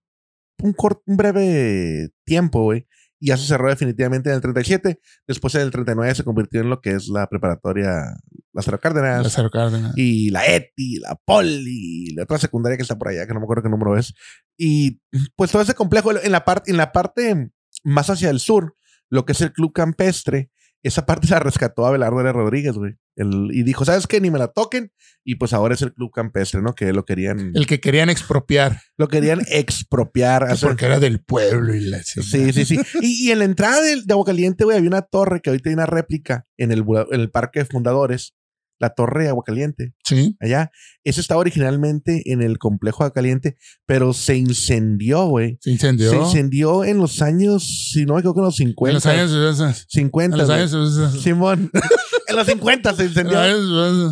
un, 0.62 0.74
cort- 0.74 1.02
un 1.06 1.16
breve 1.16 2.10
tiempo, 2.24 2.62
güey. 2.62 2.86
Y 3.20 3.28
ya 3.28 3.36
se 3.38 3.46
cerró 3.46 3.68
definitivamente 3.70 4.28
en 4.28 4.36
el 4.36 4.40
37. 4.42 5.00
Después 5.26 5.54
en 5.54 5.62
el 5.62 5.70
39 5.70 6.14
se 6.14 6.24
convirtió 6.24 6.60
en 6.60 6.68
lo 6.68 6.80
que 6.80 6.90
es 6.90 7.08
la 7.08 7.26
preparatoria 7.26 8.14
Lázaro 8.52 8.78
Cárdenas. 8.80 9.22
Lázaro 9.22 9.50
Cárdenas. 9.50 9.92
Y 9.96 10.30
la 10.30 10.46
ETI, 10.46 10.98
la 11.00 11.14
POLI, 11.24 12.14
la 12.16 12.24
otra 12.24 12.38
secundaria 12.38 12.76
que 12.76 12.82
está 12.82 12.98
por 12.98 13.08
allá, 13.08 13.26
que 13.26 13.32
no 13.32 13.40
me 13.40 13.44
acuerdo 13.44 13.62
qué 13.62 13.68
número 13.70 13.96
es. 13.96 14.14
Y 14.58 15.00
pues 15.36 15.50
todo 15.50 15.62
ese 15.62 15.74
complejo 15.74 16.12
en 16.18 16.32
la 16.32 16.44
parte, 16.44 16.70
en 16.70 16.76
la 16.76 16.92
parte 16.92 17.50
más 17.82 18.10
hacia 18.10 18.30
el 18.30 18.40
sur, 18.40 18.76
lo 19.10 19.24
que 19.24 19.32
es 19.32 19.40
el 19.40 19.52
Club 19.52 19.72
Campestre, 19.72 20.50
esa 20.84 21.06
parte 21.06 21.26
se 21.26 21.32
la 21.34 21.40
rescató 21.40 21.86
Abelardo 21.86 22.20
R. 22.20 22.32
Rodríguez, 22.32 22.74
güey. 22.74 22.94
El- 23.16 23.50
y 23.52 23.62
dijo, 23.62 23.84
¿sabes 23.84 24.06
qué? 24.06 24.20
Ni 24.20 24.30
me 24.30 24.38
la 24.38 24.48
toquen. 24.48 24.92
Y 25.24 25.36
pues 25.36 25.52
ahora 25.52 25.74
es 25.74 25.82
el 25.82 25.92
Club 25.94 26.10
Campestre, 26.12 26.60
¿no? 26.62 26.74
Que 26.74 26.92
lo 26.92 27.04
querían, 27.04 27.52
El 27.54 27.66
que 27.66 27.80
querían 27.80 28.10
expropiar. 28.10 28.80
lo 28.98 29.08
querían 29.08 29.40
expropiar. 29.50 30.44
hacer- 30.44 30.68
Porque 30.68 30.86
era 30.86 31.00
del 31.00 31.20
pueblo 31.22 31.74
y 31.74 31.80
la 31.80 32.02
Sí, 32.02 32.52
sí, 32.52 32.64
sí. 32.64 32.78
Y, 33.00 33.28
y 33.28 33.32
en 33.32 33.38
la 33.40 33.44
entrada 33.44 33.80
de, 33.80 34.02
de 34.04 34.12
Aguacaliente, 34.12 34.64
güey, 34.64 34.76
había 34.76 34.88
una 34.90 35.02
torre 35.02 35.40
que 35.40 35.50
ahorita 35.50 35.70
hay 35.70 35.74
una 35.74 35.86
réplica 35.86 36.46
en 36.58 36.72
el, 36.72 36.84
en 37.10 37.20
el 37.20 37.30
Parque 37.30 37.60
de 37.60 37.64
Fundadores. 37.66 38.34
La 38.80 38.90
Torre 38.90 39.24
de 39.24 39.28
Aguacaliente, 39.30 39.94
Sí. 40.04 40.36
allá. 40.40 40.70
Esa 41.04 41.20
estaba 41.20 41.40
originalmente 41.40 42.22
en 42.32 42.42
el 42.42 42.58
complejo 42.58 43.04
de 43.04 43.06
Aguacaliente, 43.06 43.56
pero 43.86 44.12
se 44.12 44.36
incendió, 44.36 45.26
güey. 45.26 45.58
Se 45.60 45.70
incendió. 45.70 46.10
Se 46.10 46.16
incendió 46.16 46.84
en 46.84 46.98
los 46.98 47.22
años, 47.22 47.90
si 47.92 48.04
no 48.04 48.14
me 48.14 48.20
equivoco, 48.20 48.40
en 48.40 48.46
los 48.46 48.56
50. 48.56 48.90
En 49.14 49.30
los 49.44 49.60
años. 49.60 49.86
50. 49.88 50.34
En 50.36 50.40
los 50.40 50.50
años. 50.50 51.22
Simón. 51.22 51.70
en 52.28 52.36
los 52.36 52.46
50 52.46 52.94
se 52.94 53.04
incendió. 53.04 53.38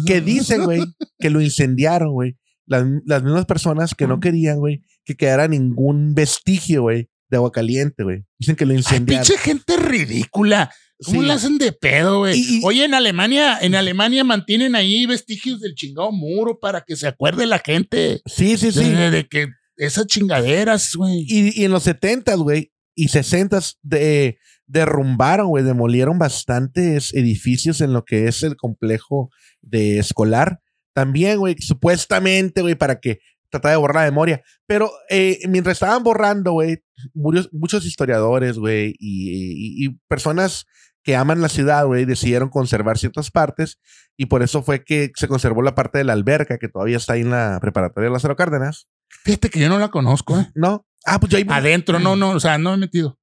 Que 0.07 0.21
dicen, 0.21 0.65
güey, 0.65 0.83
que 1.19 1.31
lo 1.31 1.41
incendiaron, 1.41 2.13
güey. 2.13 2.37
Las, 2.67 2.85
las 3.05 3.23
mismas 3.25 3.45
personas 3.47 3.95
que 3.95 4.07
no 4.07 4.21
querían, 4.21 4.59
güey, 4.59 4.83
que 5.05 5.17
quedara 5.17 5.49
ningún 5.49 6.15
vestigio, 6.15 6.83
güey, 6.83 7.11
de 7.29 7.37
agua 7.37 7.51
caliente, 7.51 8.05
güey. 8.05 8.25
Dicen 8.39 8.55
que 8.57 8.65
lo 8.65 8.71
Ay, 8.73 8.79
incendiaron. 8.79 9.27
pinche 9.27 9.43
gente 9.43 9.77
ridícula. 9.77 10.71
¿Cómo 11.05 11.23
Sí. 11.23 11.27
la 11.27 11.35
hacen 11.35 11.59
de 11.59 11.73
pedo, 11.73 12.19
güey? 12.21 12.61
Oye, 12.65 12.85
en 12.85 12.95
Alemania, 12.95 13.59
en 13.61 13.75
Alemania 13.75 14.25
mantienen 14.25 14.75
ahí 14.75 15.07
vestigios 15.07 15.61
del 15.61 15.75
chingado 15.75 16.13
muro 16.13 16.59
para 16.61 16.81
que 16.83 16.97
se 16.97 17.07
acuerde 17.09 17.47
la 17.47 17.59
gente 17.59 18.21
Sí, 18.27 18.57
sí, 18.57 18.71
sí. 18.73 18.89
de, 18.91 19.11
de 19.11 19.27
que 19.27 19.49
esas 19.77 20.07
chingaderas, 20.07 20.95
güey. 20.95 21.25
Y, 21.29 21.61
y 21.61 21.65
en 21.65 21.73
los 21.73 21.83
70, 21.85 22.35
güey, 22.37 22.73
y 22.95 23.09
60 23.09 23.59
de, 23.83 24.39
derrumbaron, 24.67 25.49
güey, 25.49 25.65
demolieron 25.65 26.19
bastantes 26.19 27.13
edificios 27.15 27.81
en 27.81 27.93
lo 27.93 28.05
que 28.05 28.29
es 28.29 28.43
el 28.43 28.57
complejo 28.57 29.31
de 29.61 29.99
escolar. 29.99 30.61
También, 30.95 31.39
güey, 31.39 31.57
supuestamente, 31.59 32.61
güey, 32.63 32.75
para 32.75 33.01
que 33.01 33.19
tratara 33.51 33.73
de 33.73 33.79
borrar 33.79 34.05
la 34.05 34.11
memoria. 34.11 34.43
Pero 34.67 34.91
eh, 35.11 35.39
mientras 35.49 35.77
estaban 35.77 36.03
borrando, 36.03 36.53
güey, 36.53 36.79
murió- 37.15 37.49
muchos 37.53 37.85
historiadores, 37.85 38.57
güey, 38.59 38.95
y, 38.99 39.31
y- 39.31 39.87
y 39.87 39.89
personas 40.09 40.65
que 41.03 41.17
aman 41.17 41.41
la 41.41 41.49
ciudad, 41.49 41.85
güey, 41.87 42.05
decidieron 42.05 42.49
conservar 42.49 42.99
ciertas 42.99 43.31
partes 43.31 43.79
y 44.17 44.27
por 44.27 44.43
eso 44.43 44.63
fue 44.63 44.85
que 44.85 45.11
se 45.15 45.29
conservó 45.29 45.63
la 45.63 45.75
parte 45.75 45.99
de 45.99 46.05
la 46.05 46.13
alberca 46.13 46.59
que 46.59 46.69
todavía 46.69 46.97
está 46.97 47.15
ahí 47.15 47.23
en 47.23 47.31
la 47.31 47.59
preparatoria 47.61 48.09
de 48.09 48.13
Lázaro 48.13 48.37
Cárdenas. 48.37 48.89
Fíjate 49.25 49.51
que 49.51 49.61
yo 49.61 49.69
no 49.69 49.79
la 49.79 49.89
conozco, 49.89 50.39
¿eh? 50.39 50.51
¿No? 50.55 50.87
Ah, 51.05 51.19
pues 51.19 51.31
yo 51.31 51.39
ahí 51.39 51.47
Adentro, 51.49 51.99
no, 51.99 52.17
no, 52.17 52.31
o 52.31 52.41
sea, 52.41 52.59
no 52.59 52.71
me 52.71 52.77
he 52.77 52.81
metido. 52.81 53.19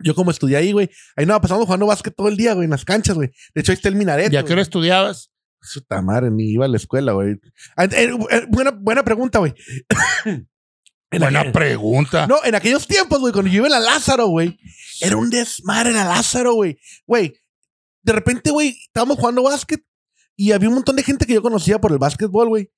Yo 0.00 0.14
como 0.14 0.30
estudié 0.30 0.56
ahí, 0.56 0.72
güey, 0.72 0.90
ahí 1.16 1.26
no 1.26 1.40
pasamos 1.40 1.64
jugando 1.64 1.86
básquet 1.86 2.14
todo 2.14 2.28
el 2.28 2.36
día, 2.36 2.54
güey, 2.54 2.64
en 2.64 2.70
las 2.70 2.84
canchas, 2.84 3.16
güey. 3.16 3.30
De 3.54 3.60
hecho, 3.60 3.72
ahí 3.72 3.76
está 3.76 3.88
el 3.88 3.96
minareto. 3.96 4.30
¿Ya 4.30 4.44
qué 4.44 4.52
hora 4.52 4.62
estudiabas? 4.62 5.30
Puta 5.74 6.02
madre, 6.02 6.30
ni 6.30 6.52
iba 6.52 6.66
a 6.66 6.68
la 6.68 6.76
escuela, 6.76 7.12
güey. 7.12 7.40
Ah, 7.76 7.84
eh, 7.84 8.10
eh, 8.30 8.46
buena, 8.48 8.70
buena 8.70 9.02
pregunta, 9.02 9.38
güey. 9.38 9.54
En 11.10 11.20
Buena 11.20 11.40
aquel- 11.40 11.52
pregunta. 11.52 12.26
No, 12.26 12.36
en 12.44 12.54
aquellos 12.54 12.86
tiempos, 12.86 13.18
güey, 13.20 13.32
cuando 13.32 13.50
yo 13.50 13.58
iba 13.58 13.66
en 13.66 13.72
la 13.72 13.80
Lázaro, 13.80 14.26
güey, 14.28 14.58
era 15.00 15.16
un 15.16 15.30
desmadre 15.30 15.92
la 15.92 16.04
Lázaro, 16.04 16.54
güey. 16.54 16.78
Güey, 17.06 17.34
de 18.02 18.12
repente, 18.12 18.50
güey, 18.50 18.76
estábamos 18.86 19.16
jugando 19.18 19.42
básquet 19.42 19.82
y 20.36 20.52
había 20.52 20.68
un 20.68 20.74
montón 20.76 20.96
de 20.96 21.02
gente 21.02 21.24
que 21.26 21.34
yo 21.34 21.42
conocía 21.42 21.80
por 21.80 21.92
el 21.92 21.98
básquetbol, 21.98 22.48
güey. 22.48 22.70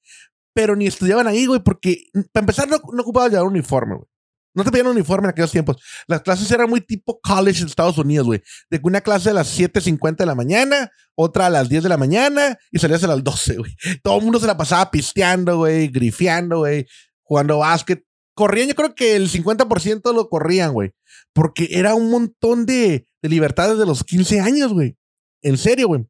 Pero 0.52 0.74
ni 0.76 0.86
estudiaban 0.86 1.26
ahí, 1.26 1.46
güey, 1.46 1.60
porque 1.60 2.04
mm, 2.14 2.20
para 2.32 2.42
empezar 2.42 2.68
no, 2.68 2.80
no 2.92 3.02
ocupabas 3.02 3.30
llevar 3.30 3.46
uniforme, 3.46 3.96
güey. 3.96 4.06
No 4.52 4.64
te 4.64 4.72
pedían 4.72 4.88
uniforme 4.88 5.26
en 5.26 5.30
aquellos 5.30 5.52
tiempos. 5.52 5.76
Las 6.08 6.22
clases 6.22 6.50
eran 6.50 6.68
muy 6.68 6.80
tipo 6.80 7.20
college 7.22 7.60
en 7.60 7.68
Estados 7.68 7.98
Unidos, 7.98 8.26
güey. 8.26 8.42
De 8.68 8.78
que 8.80 8.86
una 8.86 9.00
clase 9.00 9.30
a 9.30 9.32
las 9.32 9.56
7.50 9.56 10.16
de 10.16 10.26
la 10.26 10.34
mañana, 10.34 10.90
otra 11.14 11.46
a 11.46 11.50
las 11.50 11.68
10 11.68 11.84
de 11.84 11.88
la 11.88 11.96
mañana 11.96 12.58
y 12.72 12.80
salías 12.80 13.04
a 13.04 13.06
las 13.06 13.22
12, 13.22 13.58
güey. 13.58 13.76
Todo 14.02 14.18
el 14.18 14.24
mundo 14.24 14.40
se 14.40 14.48
la 14.48 14.56
pasaba 14.56 14.90
pisteando, 14.90 15.58
güey, 15.58 15.86
grifeando, 15.86 16.58
güey, 16.58 16.84
jugando 17.22 17.58
básquet. 17.58 18.04
Corrían, 18.34 18.68
yo 18.68 18.74
creo 18.74 18.94
que 18.94 19.16
el 19.16 19.28
50% 19.30 20.14
lo 20.14 20.28
corrían, 20.28 20.72
güey. 20.72 20.92
Porque 21.32 21.68
era 21.72 21.94
un 21.94 22.10
montón 22.10 22.66
de, 22.66 23.06
de 23.22 23.28
libertades 23.28 23.78
de 23.78 23.86
los 23.86 24.04
15 24.04 24.40
años, 24.40 24.72
güey. 24.72 24.96
En 25.42 25.56
serio, 25.58 25.88
güey. 25.88 26.06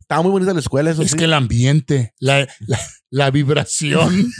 Estaba 0.00 0.22
muy 0.22 0.30
bonita 0.32 0.52
la 0.52 0.60
escuela, 0.60 0.90
eso 0.90 1.02
Es 1.02 1.10
sí. 1.12 1.16
que 1.16 1.24
el 1.24 1.32
ambiente, 1.32 2.12
la, 2.18 2.46
la, 2.60 2.78
la 3.10 3.30
vibración, 3.30 4.30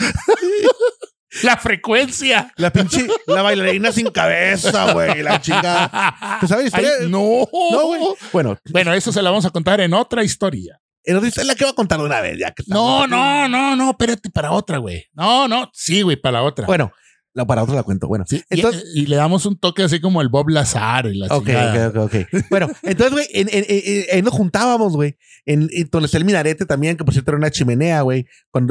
la 1.43 1.57
frecuencia. 1.57 2.53
La 2.57 2.71
pinche, 2.73 3.07
la 3.27 3.43
bailarina 3.43 3.91
sin 3.93 4.11
cabeza, 4.11 4.93
güey, 4.93 5.23
la 5.23 5.41
chica. 5.41 6.39
¿Te 6.41 6.47
sabes 6.47 6.71
la 6.73 6.79
Ay, 6.79 6.85
historia? 6.85 7.09
no. 7.09 7.49
No, 7.73 7.87
güey. 7.87 8.01
Bueno, 8.33 8.59
Bueno, 8.71 8.93
eso 8.95 9.13
se 9.13 9.23
la 9.23 9.31
vamos 9.31 9.45
a 9.45 9.51
contar 9.51 9.81
en 9.81 9.95
otra 9.95 10.23
historia. 10.23 10.79
en 11.03 11.17
otra 11.17 11.29
historia 11.29 11.49
la 11.49 11.55
que 11.57 11.65
voy 11.65 11.73
a 11.73 11.77
contar 11.77 11.99
de 11.99 12.05
una 12.05 12.21
vez, 12.21 12.39
ya 12.39 12.53
que 12.53 12.63
No, 12.67 13.07
no, 13.07 13.49
no, 13.49 13.75
no, 13.75 13.91
espérate 13.91 14.31
para 14.31 14.53
otra, 14.53 14.79
güey. 14.79 15.05
No, 15.13 15.49
no, 15.49 15.71
sí, 15.75 16.03
güey, 16.03 16.17
para 16.17 16.39
la 16.39 16.43
otra. 16.45 16.67
Bueno, 16.67 16.93
la 17.35 17.45
para 17.47 17.63
otra 17.65 17.75
la 17.75 17.83
cuento. 17.83 18.07
Bueno, 18.09 18.25
Sí, 18.29 18.37
y- 18.51 18.57
entonces. 18.57 18.85
y, 18.95 19.07
le 19.07 19.17
damos 19.17 19.45
un 19.45 19.59
toque 19.59 19.83
así 19.83 20.01
como 20.01 20.23
el 20.23 20.29
Bob 20.29 20.49
Lazar 20.51 21.07
y 21.07 21.19
la 21.19 21.27
Ok, 21.27 21.47
chingada. 21.47 21.89
ok, 21.89 21.97
ok, 21.97 22.15
ok. 22.33 22.43
Bueno, 22.51 22.71
entonces, 22.83 23.13
güey, 23.13 23.27
en, 23.33 23.49
en- 23.53 23.65
en- 23.69 24.05
en- 24.19 24.25
nos 24.25 24.33
juntábamos, 24.35 24.95
güey. 24.95 25.17
En, 25.47 25.69
donde 25.91 26.07
está 26.07 26.17
el 26.19 26.25
minarete 26.25 26.65
también, 26.65 26.97
que 26.97 27.05
por 27.05 27.13
cierto 27.13 27.33
era 27.33 27.39
una 27.39 27.51
chimenea, 27.51 28.01
güey. 28.03 28.27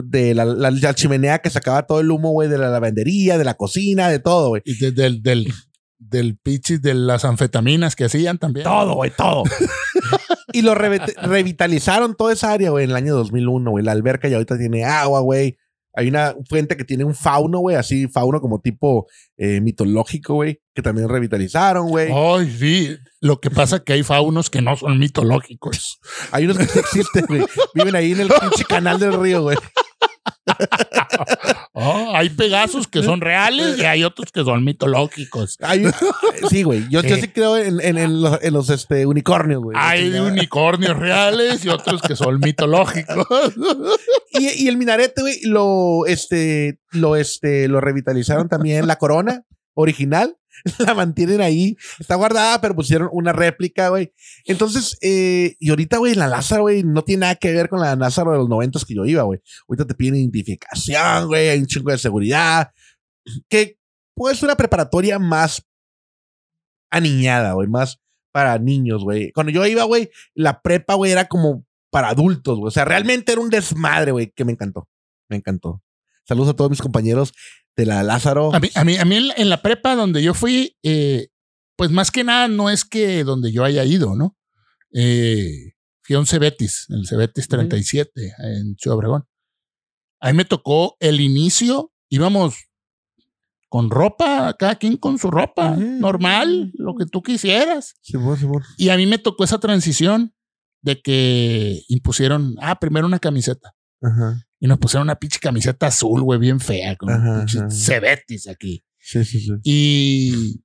De 0.05 0.33
la, 0.33 0.45
la- 0.45 0.71
la 0.71 0.93
chimenea 0.95 1.39
que 1.39 1.49
sacaba 1.49 1.83
todo 1.85 1.99
el 1.99 2.09
humo, 2.09 2.31
güey, 2.31 2.47
de 2.49 2.57
la 2.57 2.69
lavandería, 2.69 3.37
de 3.37 3.43
la 3.43 3.53
cocina, 3.55 4.09
de 4.09 4.19
todo, 4.19 4.47
güey. 4.49 4.61
Y 4.65 4.77
de- 4.77 4.91
del, 4.91 5.21
del, 5.21 5.51
del 5.99 6.37
pichis 6.37 6.81
de 6.81 6.93
las 6.93 7.25
anfetaminas 7.25 7.95
que 7.97 8.05
hacían 8.05 8.37
también. 8.37 8.63
Todo, 8.63 8.95
güey, 8.95 9.11
todo. 9.11 9.43
y 10.53 10.61
lo 10.61 10.73
revit- 10.75 11.13
revitalizaron 11.21 12.15
toda 12.15 12.33
esa 12.33 12.51
área, 12.51 12.69
güey, 12.69 12.85
en 12.85 12.91
el 12.91 12.95
año 12.95 13.13
2001, 13.15 13.71
güey. 13.71 13.83
La 13.83 13.91
alberca 13.91 14.27
ya 14.27 14.37
ahorita 14.37 14.57
tiene 14.57 14.85
agua, 14.85 15.19
güey. 15.21 15.57
Hay 15.95 16.07
una 16.07 16.35
fuente 16.49 16.75
que 16.75 16.83
tiene 16.83 17.03
un 17.03 17.13
fauno, 17.13 17.59
güey, 17.59 17.75
así, 17.75 18.07
fauno 18.07 18.41
como 18.41 18.59
tipo 18.59 19.07
eh, 19.37 19.61
mitológico, 19.61 20.35
güey, 20.35 20.59
que 20.73 20.81
también 20.81 21.07
revitalizaron, 21.07 21.89
güey. 21.89 22.11
Ay, 22.11 22.49
sí. 22.51 22.97
Lo 23.21 23.39
que 23.39 23.51
pasa 23.51 23.77
es 23.77 23.81
que 23.83 23.93
hay 23.93 24.03
faunos 24.03 24.49
que 24.49 24.61
no 24.61 24.75
son 24.75 24.97
mitológicos. 24.97 25.99
Hay 26.31 26.45
unos 26.45 26.57
que 26.57 26.65
sí 26.65 26.79
existen, 26.79 27.25
güey. 27.27 27.45
Viven 27.75 27.95
ahí 27.95 28.11
en 28.11 28.21
el 28.21 28.27
pinche 28.27 28.65
canal 28.65 28.99
del 28.99 29.13
río, 29.19 29.43
güey. 29.43 29.57
Oh, 31.73 32.11
hay 32.15 32.29
pegasos 32.29 32.87
que 32.87 33.01
son 33.01 33.21
reales 33.21 33.77
y 33.79 33.85
hay 33.85 34.03
otros 34.03 34.31
que 34.31 34.43
son 34.43 34.63
mitológicos. 34.63 35.57
Hay 35.61 35.85
sí, 36.49 36.63
güey. 36.63 36.87
Yo, 36.89 37.01
yo 37.01 37.15
Sí. 37.15 37.21
sí 37.21 37.27
creo 37.29 37.57
en, 37.57 37.79
en- 37.81 37.97
en 37.97 38.21
los, 38.21 38.39
en 38.43 38.53
los, 38.53 38.69
este, 38.69 39.05
unicornios, 39.05 39.61
güey. 39.61 39.77
Hay 39.79 40.09
de 40.09 40.21
unicornios 40.21 40.97
reales 40.97 41.63
y 41.65 41.69
otros 41.69 42.01
que 42.01 42.15
son 42.15 42.39
mitológicos. 42.39 43.25
Y, 44.35 44.63
y 44.63 44.67
el 44.67 44.77
minarete, 44.77 45.21
güey, 45.21 45.39
lo, 45.43 46.07
este, 46.07 46.79
lo, 46.91 47.15
este, 47.15 47.67
lo 47.67 47.79
revitalizaron 47.79 48.49
también. 48.49 48.87
La 48.87 48.95
corona 48.95 49.43
original 49.75 50.37
la 50.79 50.93
mantienen 50.93 51.41
ahí. 51.41 51.75
Está 51.99 52.15
guardada, 52.15 52.61
pero 52.61 52.75
pusieron 52.75 53.09
una 53.11 53.33
réplica, 53.33 53.89
güey. 53.89 54.13
Entonces, 54.45 54.97
eh, 55.01 55.55
y 55.59 55.69
ahorita, 55.69 55.97
güey, 55.97 56.15
la 56.15 56.27
Lázaro, 56.27 56.63
güey, 56.63 56.83
no 56.83 57.03
tiene 57.03 57.21
nada 57.21 57.35
que 57.35 57.51
ver 57.51 57.69
con 57.69 57.79
la 57.79 57.95
Lázaro 57.95 58.31
de 58.31 58.37
los 58.37 58.49
noventas 58.49 58.85
que 58.85 58.95
yo 58.95 59.05
iba, 59.05 59.23
güey. 59.23 59.41
Ahorita 59.67 59.85
te 59.85 59.95
piden 59.95 60.15
identificación, 60.15 61.27
güey, 61.27 61.49
hay 61.49 61.59
un 61.59 61.67
chingo 61.67 61.91
de 61.91 61.97
seguridad. 61.97 62.71
Que 63.49 63.77
puede 64.15 64.35
ser 64.35 64.45
una 64.45 64.57
preparatoria 64.57 65.19
más 65.19 65.65
aniñada, 66.91 67.53
güey, 67.53 67.67
más 67.67 67.99
para 68.31 68.57
niños, 68.57 69.03
güey. 69.03 69.31
Cuando 69.31 69.51
yo 69.51 69.65
iba, 69.65 69.83
güey, 69.83 70.09
la 70.33 70.61
prepa, 70.61 70.95
güey, 70.95 71.11
era 71.11 71.27
como 71.27 71.65
para 71.91 72.09
adultos, 72.09 72.57
güey. 72.59 72.67
O 72.67 72.71
sea, 72.71 72.85
realmente 72.85 73.31
era 73.31 73.41
un 73.41 73.49
desmadre, 73.49 74.11
güey, 74.11 74.31
que 74.31 74.45
me 74.45 74.51
encantó. 74.51 74.87
Me 75.29 75.37
encantó. 75.37 75.81
Saludos 76.25 76.49
a 76.49 76.53
todos 76.55 76.69
mis 76.69 76.81
compañeros 76.81 77.33
de 77.75 77.85
la 77.85 78.03
Lázaro. 78.03 78.53
A 78.53 78.59
mí, 78.59 78.69
a 78.75 78.83
mí, 78.83 78.97
a 78.97 79.05
mí 79.05 79.15
en, 79.15 79.27
la, 79.27 79.33
en 79.37 79.49
la 79.49 79.61
prepa 79.61 79.95
donde 79.95 80.21
yo 80.21 80.33
fui, 80.33 80.77
eh, 80.83 81.29
pues 81.75 81.91
más 81.91 82.11
que 82.11 82.23
nada 82.23 82.47
no 82.47 82.69
es 82.69 82.85
que 82.85 83.23
donde 83.23 83.51
yo 83.51 83.63
haya 83.63 83.83
ido, 83.83 84.15
¿no? 84.15 84.37
Eh, 84.93 85.73
fui 86.03 86.15
a 86.15 86.19
un 86.19 86.27
Cebetis, 86.27 86.85
el 86.89 87.07
Cebetis 87.07 87.47
37 87.47 88.33
en 88.37 88.75
Ciudad 88.77 88.97
Obregón. 88.97 89.25
Ahí 90.19 90.33
me 90.33 90.45
tocó 90.45 90.95
el 90.99 91.19
inicio, 91.19 91.91
íbamos 92.09 92.55
con 93.69 93.89
ropa, 93.89 94.55
cada 94.57 94.75
quien 94.75 94.97
con 94.97 95.17
su 95.17 95.31
ropa, 95.31 95.75
normal, 95.75 96.71
lo 96.75 96.95
que 96.95 97.05
tú 97.05 97.23
quisieras. 97.23 97.95
Simón. 98.01 98.37
Y 98.77 98.89
a 98.89 98.97
mí 98.97 99.07
me 99.07 99.17
tocó 99.17 99.43
esa 99.43 99.59
transición 99.59 100.33
de 100.81 101.01
que 101.01 101.81
impusieron, 101.87 102.55
ah, 102.61 102.79
primero 102.79 103.07
una 103.07 103.19
camiseta. 103.19 103.73
Ajá. 104.01 104.45
Y 104.63 104.67
nos 104.67 104.77
pusieron 104.77 105.07
una 105.07 105.15
pinche 105.19 105.39
camiseta 105.39 105.87
azul, 105.87 106.21
güey, 106.21 106.39
bien 106.39 106.59
fea, 106.61 106.95
con 106.95 107.09
Ajá, 107.09 107.39
pinche 107.39 107.59
ajá. 107.59 107.69
Cebetis 107.69 108.47
aquí. 108.47 108.83
Sí, 108.97 109.25
sí, 109.25 109.41
sí. 109.41 109.51
Y, 109.63 110.63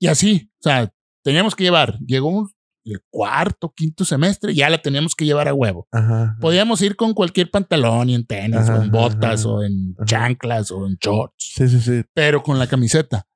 y 0.00 0.06
así, 0.06 0.50
o 0.60 0.62
sea, 0.62 0.90
teníamos 1.22 1.54
que 1.54 1.64
llevar, 1.64 1.98
llegó 1.98 2.28
un- 2.28 2.50
el 2.86 3.00
cuarto, 3.10 3.70
quinto 3.76 4.04
semestre, 4.04 4.54
ya 4.54 4.70
la 4.70 4.80
teníamos 4.80 5.14
que 5.14 5.24
llevar 5.26 5.46
a 5.48 5.52
huevo. 5.52 5.88
Ajá. 5.92 6.36
Podíamos 6.40 6.80
ir 6.82 6.94
con 6.96 7.12
cualquier 7.14 7.50
pantalón 7.50 8.08
y 8.08 8.14
en 8.14 8.24
tenis, 8.24 8.68
o 8.70 8.80
en 8.80 8.90
botas, 8.92 9.44
o 9.44 9.62
en 9.62 9.94
chanclas, 10.06 10.70
o 10.70 10.86
en 10.86 10.94
shorts, 10.98 11.52
Sí, 11.56 11.68
sí, 11.68 11.80
sí. 11.80 12.02
pero 12.14 12.42
con 12.44 12.58
la 12.60 12.66
camiseta. 12.68 13.26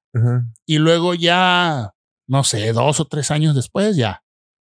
Y 0.67 0.79
luego 0.79 1.15
ya 1.15 1.93
no 2.29 2.45
sé, 2.45 2.73
dos 2.73 3.01
o 3.01 3.05
tres 3.07 3.31
años 3.33 3.55
después 3.57 3.97
ya, 3.97 4.23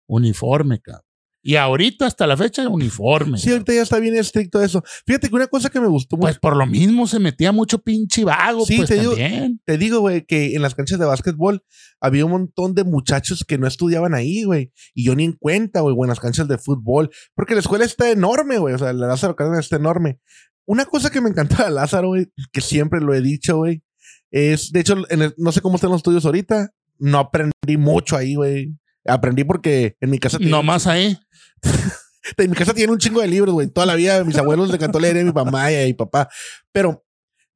uniforme, 0.09 0.80
cabrón. 0.80 1.05
Y 1.45 1.57
ahorita 1.57 2.07
hasta 2.07 2.26
la 2.28 2.36
fecha, 2.36 2.68
uniforme. 2.68 3.36
Sí, 3.36 3.51
ahorita 3.51 3.74
ya 3.74 3.82
está 3.82 3.99
bien 3.99 4.14
estricto 4.14 4.62
eso. 4.62 4.82
Fíjate 5.07 5.28
que 5.28 5.34
una 5.34 5.49
cosa 5.49 5.70
que 5.70 5.80
me 5.80 5.88
gustó 5.88 6.16
mucho. 6.16 6.26
Pues 6.26 6.38
por 6.38 6.57
lo 6.57 6.66
mismo 6.66 7.09
se 7.09 7.18
metía 7.18 7.51
mucho 7.51 7.80
pinche 7.80 8.22
vago, 8.24 8.64
Sí, 8.64 8.76
pues 8.76 8.88
te 8.88 8.99
digo- 9.01 9.11
también. 9.16 9.61
Te 9.64 9.76
digo, 9.76 9.99
güey, 10.01 10.24
que 10.24 10.55
en 10.55 10.62
las 10.62 10.76
canchas 10.76 11.01
de 11.01 11.05
básquetbol 11.07 11.64
había 12.01 12.24
un 12.24 12.30
montón 12.30 12.74
de 12.74 12.84
muchachos 12.84 13.45
que 13.47 13.59
no 13.59 13.66
estudiaban 13.66 14.14
ahí, 14.14 14.45
güey. 14.45 14.72
Y 14.95 15.05
yo 15.05 15.16
ni 15.16 15.24
en 15.24 15.32
cuenta, 15.32 15.80
güey, 15.80 15.97
en 16.01 16.09
las 16.09 16.20
canchas 16.20 16.47
de 16.47 16.59
fútbol. 16.59 17.11
Porque 17.34 17.55
la 17.55 17.61
escuela 17.61 17.84
está 17.84 18.09
enorme, 18.11 18.59
güey. 18.59 18.74
O 18.74 18.78
sea, 18.78 18.93
la 18.93 19.09
Lázaro 19.09 19.34
Cárdenas 19.34 19.64
está 19.64 19.76
enorme. 19.76 20.20
Una 20.64 20.84
cosa 20.84 21.11
que 21.11 21.20
me 21.20 21.28
encanta 21.28 21.64
de 21.64 21.70
Lázaro, 21.72 22.09
güey, 22.09 22.28
que 22.53 22.61
siempre 22.61 23.01
lo 23.01 23.14
he 23.14 23.20
dicho, 23.20 23.57
güey, 23.57 23.82
es, 24.30 24.70
de 24.70 24.78
hecho, 24.80 24.95
en 25.11 25.22
el- 25.22 25.34
no 25.38 25.51
sé 25.51 25.61
cómo 25.61 25.74
están 25.74 25.90
los 25.90 25.99
estudios 25.99 26.24
ahorita. 26.24 26.70
No 26.99 27.18
aprendí 27.18 27.76
mucho 27.78 28.16
ahí, 28.16 28.36
güey. 28.36 28.76
Aprendí 29.07 29.44
porque 29.44 29.96
en 30.00 30.11
mi 30.11 30.18
casa 30.18 30.38
No 30.40 30.62
más 30.62 30.86
ahí. 30.86 31.18
en 32.36 32.50
mi 32.50 32.57
casa 32.57 32.74
tiene 32.74 32.92
un 32.92 32.98
chingo 32.98 33.20
de 33.20 33.28
libros, 33.28 33.55
güey. 33.55 33.68
Toda 33.68 33.86
la 33.86 33.94
vida 33.94 34.22
mis 34.24 34.36
abuelos 34.36 34.68
le 34.68 34.76
encantó 34.76 35.00
leer 35.00 35.18
a 35.18 35.24
mi 35.24 35.32
mamá 35.32 35.72
y 35.72 35.82
a 35.82 35.84
mi 35.84 35.94
papá. 35.94 36.28
Pero 36.72 37.05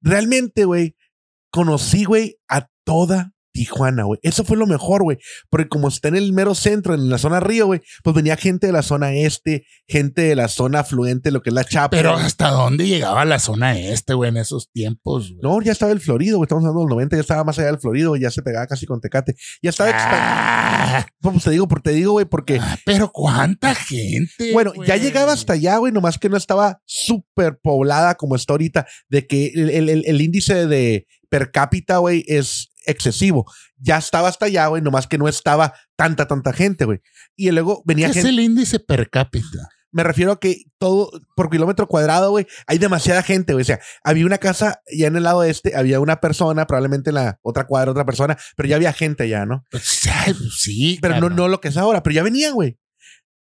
realmente, 0.01 0.64
güey, 0.64 0.97
conocí, 1.51 2.05
güey, 2.05 2.38
a 2.49 2.68
toda 2.84 3.36
Tijuana, 3.57 4.04
güey. 4.04 4.20
Eso 4.22 4.44
fue 4.44 4.57
lo 4.57 4.66
mejor, 4.66 5.02
güey. 5.02 5.18
Porque 5.50 5.68
como 5.68 5.88
está 5.88 6.09
en 6.09 6.16
el 6.16 6.32
mero 6.32 6.54
centro, 6.54 6.94
en 6.94 7.09
la 7.09 7.18
zona 7.18 7.40
río, 7.40 7.66
güey, 7.66 7.80
pues 8.04 8.14
venía 8.14 8.36
gente 8.36 8.66
de 8.66 8.72
la 8.72 8.82
zona 8.82 9.12
este, 9.14 9.64
gente 9.88 10.22
de 10.22 10.36
la 10.36 10.48
zona 10.48 10.80
afluente, 10.80 11.30
lo 11.30 11.40
que 11.42 11.50
es 11.50 11.54
la 11.54 11.64
Chapa. 11.64 11.90
Pero 11.90 12.14
hasta 12.14 12.50
dónde 12.50 12.86
llegaba 12.86 13.24
la 13.24 13.38
zona 13.38 13.78
este, 13.78 14.14
güey, 14.14 14.28
en 14.30 14.36
esos 14.36 14.70
tiempos, 14.72 15.28
güey. 15.30 15.40
No, 15.42 15.62
ya 15.62 15.72
estaba 15.72 15.92
el 15.92 16.00
Florido, 16.00 16.36
güey. 16.36 16.46
Estamos 16.46 16.62
hablando 16.64 16.80
del 16.80 16.88
90, 16.90 17.16
ya 17.16 17.20
estaba 17.22 17.44
más 17.44 17.59
allá 17.59 17.68
del 17.68 17.78
Florido, 17.78 18.11
güey. 18.11 18.20
Ya 18.22 18.30
se 18.30 18.42
pegaba 18.42 18.66
casi 18.66 18.86
con 18.86 19.00
Tecate. 19.00 19.34
Ya 19.62 19.70
estaba 19.70 19.90
expandido. 19.90 20.20
Ah, 20.28 21.07
Pues 21.20 21.42
te 21.44 21.50
digo, 21.50 21.66
porque 21.68 21.90
te 21.90 21.96
digo, 21.96 22.12
güey, 22.12 22.26
porque 22.26 22.59
ah, 22.61 22.76
pero 22.84 23.11
cuánta 23.12 23.74
gente. 23.74 24.52
Bueno, 24.52 24.72
ya 24.86 24.96
llegaba 24.96 25.32
hasta 25.32 25.54
allá, 25.54 25.78
güey, 25.78 25.92
nomás 25.92 26.18
que 26.18 26.28
no 26.28 26.36
estaba 26.36 26.80
súper 26.84 27.59
poblada 27.62 28.14
como 28.16 28.36
está 28.36 28.52
ahorita, 28.52 28.86
de 29.09 29.26
que 29.26 29.46
el, 29.54 29.70
el- 29.70 29.88
el- 29.88 30.04
el 30.07 30.20
índice 30.20 30.66
de 30.66 31.07
per 31.28 31.50
cápita, 31.50 31.98
güey, 31.98 32.24
es 32.28 32.68
excesivo. 32.87 33.51
Ya 33.76 33.99
estaba 33.99 34.28
hasta 34.28 34.47
allá, 34.47 34.66
güey, 34.68 34.82
nomás 34.82 35.07
que 35.07 35.18
no 35.18 35.28
estaba 35.28 35.74
tanta, 35.97 36.26
tanta 36.26 36.53
gente, 36.53 36.84
güey. 36.84 37.01
Y 37.37 37.51
luego 37.51 37.78
¿Qué 37.78 37.82
venía 37.87 38.07
es 38.09 38.14
gente, 38.14 38.30
el 38.30 38.41
índice 38.41 38.80
per 38.80 39.11
cápita? 39.11 39.68
me 39.97 40.03
refiero 40.03 40.32
a 40.32 40.39
que 40.39 40.64
todo 40.76 41.11
por 41.34 41.49
kilómetro 41.49 41.87
cuadrado, 41.87 42.30
güey, 42.30 42.47
hay 42.66 42.76
demasiada 42.76 43.22
gente, 43.22 43.55
güey. 43.55 43.62
O 43.62 43.64
sea, 43.64 43.80
había 44.05 44.26
una 44.26 44.37
casa 44.37 44.82
ya 44.95 45.07
en 45.07 45.16
el 45.16 45.22
lado 45.22 45.43
este, 45.43 45.74
había 45.74 46.01
una 46.01 46.20
persona, 46.20 46.66
probablemente 46.66 47.09
en 47.09 47.14
la 47.14 47.39
otra 47.41 47.66
cuadra 47.66 47.93
otra 47.93 48.05
persona, 48.05 48.37
pero 48.57 48.68
ya 48.68 48.76
había 48.76 48.93
gente 48.93 49.22
allá, 49.22 49.47
¿no? 49.47 49.64
Pues, 49.70 50.03
pues, 50.26 50.37
sí, 50.59 50.99
pero 51.01 51.18
no, 51.18 51.30
no 51.30 51.49
lo 51.49 51.62
que 51.62 51.68
es 51.68 51.78
ahora, 51.78 52.03
pero 52.03 52.12
ya 52.12 52.22
venían, 52.22 52.53
güey. 52.53 52.78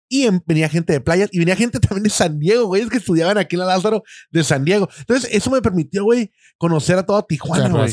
Y 0.08 0.24
en- 0.24 0.42
venía 0.46 0.70
gente 0.70 0.94
de 0.94 1.02
playas 1.02 1.28
y 1.30 1.40
venía 1.40 1.56
gente 1.56 1.78
también 1.80 2.04
de 2.04 2.10
San 2.10 2.38
Diego, 2.38 2.64
güey, 2.66 2.82
es 2.82 2.88
que 2.88 2.96
estudiaban 2.96 3.36
aquí 3.36 3.56
en 3.56 3.60
la 3.60 3.66
Lázaro 3.66 4.02
de 4.30 4.42
San 4.42 4.64
Diego. 4.64 4.88
Entonces, 4.98 5.28
eso 5.32 5.50
me 5.50 5.60
permitió, 5.60 6.04
güey, 6.04 6.32
conocer 6.56 6.96
a 6.96 7.04
toda 7.04 7.22
Tijuana, 7.26 7.68
güey. 7.68 7.92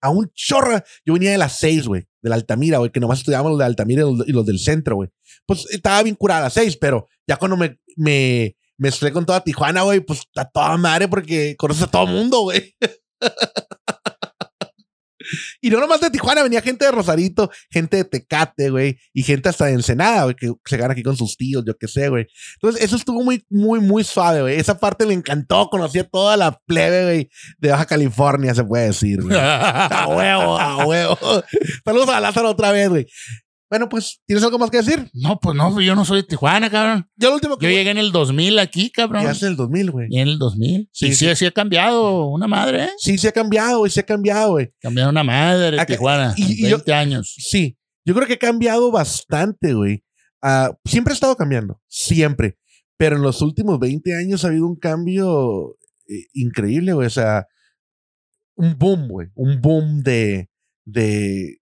A 0.00 0.10
un 0.10 0.30
chorro. 0.34 0.80
Yo 1.04 1.14
venía 1.14 1.32
de 1.32 1.38
las 1.38 1.58
seis, 1.58 1.86
güey, 1.86 2.06
de 2.22 2.30
la 2.30 2.36
Altamira, 2.36 2.78
güey, 2.78 2.90
que 2.90 3.00
nomás 3.00 3.18
estudiábamos 3.18 3.52
los 3.52 3.58
de 3.58 3.64
Altamira 3.64 4.02
y 4.26 4.32
los, 4.32 4.46
del 4.46 4.58
centro, 4.58 4.96
güey. 4.96 5.08
Pues 5.46 5.66
estaba 5.70 6.02
bien 6.02 6.14
curada 6.14 6.40
a 6.40 6.44
las 6.44 6.54
seis, 6.54 6.76
pero 6.76 7.08
ya 7.26 7.36
cuando 7.36 7.56
me, 7.56 7.80
me 7.96 8.56
mezclé 8.76 9.12
con 9.12 9.26
toda 9.26 9.42
Tijuana, 9.42 9.82
güey, 9.82 10.00
pues 10.00 10.22
a 10.36 10.48
toda 10.48 10.76
madre 10.76 11.08
porque 11.08 11.56
conoces 11.56 11.82
a 11.84 11.90
todo 11.90 12.06
mundo, 12.06 12.42
güey. 12.42 12.74
Y 15.60 15.70
no 15.70 15.80
nomás 15.80 16.00
de 16.00 16.10
Tijuana, 16.10 16.42
venía 16.42 16.62
gente 16.62 16.84
de 16.84 16.92
Rosarito, 16.92 17.50
gente 17.70 17.98
de 17.98 18.04
Tecate, 18.04 18.70
güey, 18.70 18.98
y 19.12 19.22
gente 19.22 19.48
hasta 19.48 19.66
de 19.66 19.72
Ensenada, 19.72 20.24
güey, 20.24 20.36
que 20.36 20.52
se 20.64 20.76
gana 20.76 20.92
aquí 20.92 21.02
con 21.02 21.16
sus 21.16 21.36
tíos, 21.36 21.64
yo 21.66 21.76
qué 21.76 21.88
sé, 21.88 22.08
güey. 22.08 22.26
Entonces, 22.54 22.82
eso 22.82 22.96
estuvo 22.96 23.22
muy, 23.22 23.44
muy, 23.48 23.80
muy 23.80 24.04
suave, 24.04 24.42
güey. 24.42 24.58
Esa 24.58 24.78
parte 24.78 25.06
me 25.06 25.14
encantó, 25.14 25.68
conocí 25.68 25.98
a 25.98 26.08
toda 26.08 26.36
la 26.36 26.58
plebe, 26.66 27.04
güey, 27.04 27.30
de 27.58 27.70
Baja 27.70 27.86
California, 27.86 28.54
se 28.54 28.64
puede 28.64 28.86
decir, 28.86 29.22
güey. 29.22 29.36
A 29.38 30.06
huevo, 30.08 30.58
a 30.58 30.86
huevo. 30.86 31.18
Saludos 31.84 32.08
a 32.08 32.20
Lázaro 32.20 32.50
otra 32.50 32.70
vez, 32.70 32.88
güey. 32.88 33.06
Bueno, 33.70 33.88
pues, 33.90 34.20
¿tienes 34.26 34.42
algo 34.44 34.58
más 34.58 34.70
que 34.70 34.78
decir? 34.78 35.10
No, 35.12 35.38
pues 35.38 35.54
no, 35.54 35.78
yo 35.80 35.94
no 35.94 36.04
soy 36.06 36.22
de 36.22 36.28
Tijuana, 36.28 36.70
cabrón. 36.70 37.06
Yo 37.16 37.28
lo 37.28 37.34
último 37.34 37.58
que... 37.58 37.66
Yo 37.66 37.70
llegué 37.70 37.90
en 37.90 37.98
el 37.98 38.12
2000 38.12 38.58
aquí, 38.58 38.90
cabrón. 38.90 39.24
Ya 39.24 39.30
hace 39.30 39.46
el 39.46 39.56
2000, 39.56 39.90
güey. 39.90 40.06
Y 40.10 40.18
en 40.20 40.28
el 40.28 40.38
2000. 40.38 40.88
Sí, 40.90 41.08
Sí, 41.08 41.26
sí, 41.28 41.36
sí, 41.36 41.46
ha 41.46 41.50
cambiado 41.50 42.26
una 42.28 42.46
madre, 42.48 42.84
¿eh? 42.84 42.90
Sí, 42.96 43.18
se 43.18 43.28
ha 43.28 43.32
cambiado, 43.32 43.80
güey, 43.80 43.90
se 43.90 44.00
ha 44.00 44.04
cambiado, 44.06 44.52
güey. 44.52 44.72
Cambiado 44.80 45.10
una 45.10 45.22
madre, 45.22 45.78
Acá- 45.78 45.92
Tijuana. 45.94 46.32
y- 46.36 46.64
y 46.66 46.70
yo- 46.70 46.78
20 46.78 46.94
años. 46.94 47.34
Sí, 47.38 47.76
yo 48.06 48.14
creo 48.14 48.26
que 48.26 48.34
ha 48.34 48.38
cambiado 48.38 48.90
bastante, 48.90 49.74
güey. 49.74 50.02
Ah, 50.40 50.72
siempre 50.86 51.12
ha 51.12 51.14
estado 51.14 51.36
cambiando, 51.36 51.78
siempre. 51.88 52.56
Pero 52.96 53.16
en 53.16 53.22
los 53.22 53.42
últimos 53.42 53.78
20 53.78 54.16
años 54.16 54.44
ha 54.44 54.48
habido 54.48 54.66
un 54.66 54.76
cambio 54.76 55.76
eh, 56.08 56.24
increíble, 56.32 56.94
güey. 56.94 57.06
O 57.06 57.10
sea, 57.10 57.46
un 58.56 58.78
boom, 58.78 59.08
güey. 59.08 59.28
Un 59.34 59.60
boom 59.60 60.02
de, 60.02 60.48
de 60.86 61.58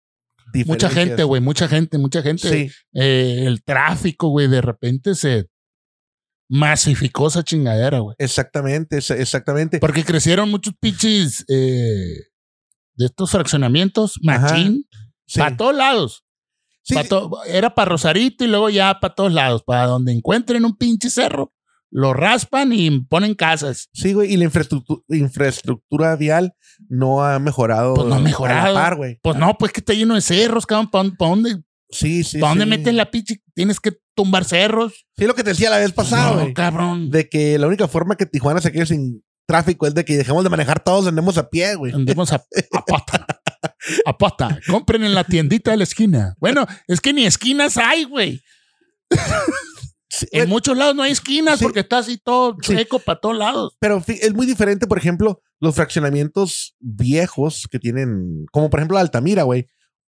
Mucha 0.66 0.88
gente, 0.88 1.22
güey, 1.24 1.40
mucha 1.42 1.68
gente, 1.68 1.98
mucha 1.98 2.22
gente. 2.22 2.48
Sí, 2.48 2.70
Eh, 2.94 3.44
el 3.46 3.62
tráfico, 3.62 4.28
güey, 4.28 4.48
de 4.48 4.60
repente 4.60 5.14
se 5.14 5.48
masificó 6.48 7.28
esa 7.28 7.42
chingadera, 7.42 7.98
güey. 7.98 8.14
exactamente, 8.18 8.98
exactamente. 8.98 9.78
Porque 9.80 10.04
crecieron 10.04 10.50
muchos 10.50 10.74
pinches 10.80 11.44
eh, 11.48 12.28
de 12.94 13.06
estos 13.06 13.30
fraccionamientos, 13.30 14.18
machín, 14.22 14.86
Sí. 15.26 15.40
para 15.40 15.56
todos 15.56 15.74
lados. 15.74 16.22
Sí, 16.82 16.94
Pa' 16.94 17.02
to- 17.02 17.42
era 17.46 17.74
para 17.74 17.90
Rosarito 17.90 18.44
y 18.44 18.46
luego 18.46 18.70
ya 18.70 19.00
para 19.00 19.12
todos 19.14 19.32
lados, 19.32 19.64
para 19.64 19.86
donde 19.86 20.12
encuentren 20.12 20.64
un 20.64 20.76
pinche 20.76 21.10
cerro, 21.10 21.52
lo 21.98 22.12
raspan 22.12 22.74
y 22.74 23.00
ponen 23.00 23.34
casas. 23.34 23.88
sí, 23.94 24.12
güey. 24.12 24.30
Y 24.30 24.36
la 24.36 24.44
infraestructura, 24.44 25.00
infraestructura 25.08 26.14
vial 26.16 26.52
no 26.90 27.24
ha 27.24 27.38
mejorado. 27.38 27.94
Pues 27.94 28.06
no 28.06 28.16
ha 28.16 28.20
mejorado. 28.20 28.74
par, 28.74 28.96
güey. 28.96 29.18
Pues 29.22 29.36
no, 29.36 29.56
pues 29.56 29.72
que 29.72 29.80
está 29.80 29.94
lleno 29.94 30.14
de 30.14 30.20
cerros, 30.20 30.66
cabrón. 30.66 30.90
¿Para 30.90 31.30
dónde, 31.30 31.62
Sí, 31.88 32.22
sí. 32.22 32.38
pa' 32.38 32.50
dónde 32.50 32.64
sí. 32.64 32.70
meten 32.70 32.96
la 32.98 33.10
pinche? 33.10 33.40
Tienes 33.54 33.80
que 33.80 33.92
tumbar 34.14 34.44
cerros. 34.44 35.06
Sí, 35.16 35.24
lo 35.26 35.34
que 35.34 35.42
te 35.42 35.50
decía 35.50 35.70
la 35.70 35.78
vez 35.78 35.92
pasada, 35.92 36.32
no, 36.34 36.40
güey. 36.42 36.52
cabrón. 36.52 37.10
de 37.10 37.28
que 37.30 37.58
la 37.58 37.66
única 37.66 37.88
forma 37.88 38.16
que 38.16 38.26
Tijuana 38.26 38.60
se 38.60 38.72
quede 38.72 38.84
sin 38.84 39.24
tráfico 39.46 39.86
es 39.86 39.94
de 39.94 40.04
que 40.04 40.16
dejemos 40.18 40.44
de 40.44 40.50
manejar 40.50 40.80
todos, 40.80 41.06
andemos 41.06 41.38
a 41.38 41.48
pie, 41.48 41.76
güey. 41.76 41.94
Andemos 41.94 42.30
a, 42.32 42.44
a 42.74 42.84
pata. 42.84 43.26
A 44.04 44.18
pata. 44.18 44.60
Compren 44.68 45.02
en 45.04 45.14
la 45.14 45.24
tiendita 45.24 45.70
de 45.70 45.76
la 45.78 45.84
esquina. 45.84 46.34
Bueno, 46.40 46.66
es 46.88 47.00
que 47.00 47.12
ni 47.14 47.24
esquinas 47.24 47.78
hay, 47.78 48.04
güey. 48.04 48.42
En 50.32 50.48
muchos 50.48 50.76
lados 50.76 50.94
no 50.94 51.02
hay 51.02 51.12
esquinas 51.12 51.58
Sí. 51.58 51.64
porque 51.64 51.80
está 51.80 51.98
así 51.98 52.18
todo 52.18 52.56
Sí. 52.62 52.76
seco 52.76 52.98
para 52.98 53.20
todos 53.20 53.36
lados. 53.36 53.76
pero 53.78 54.02
es 54.06 54.34
muy 54.34 54.46
diferente, 54.46 54.86
por 54.86 54.98
ejemplo, 54.98 55.40
los 55.60 55.74
fraccionamientos 55.74 56.74
viejos 56.80 57.66
que 57.70 57.78
tienen, 57.78 58.46
como 58.52 58.70
por 58.70 58.80
ejemplo 58.80 58.94
la 58.96 59.00
Altamira, 59.02 59.42
güey, 59.44 59.66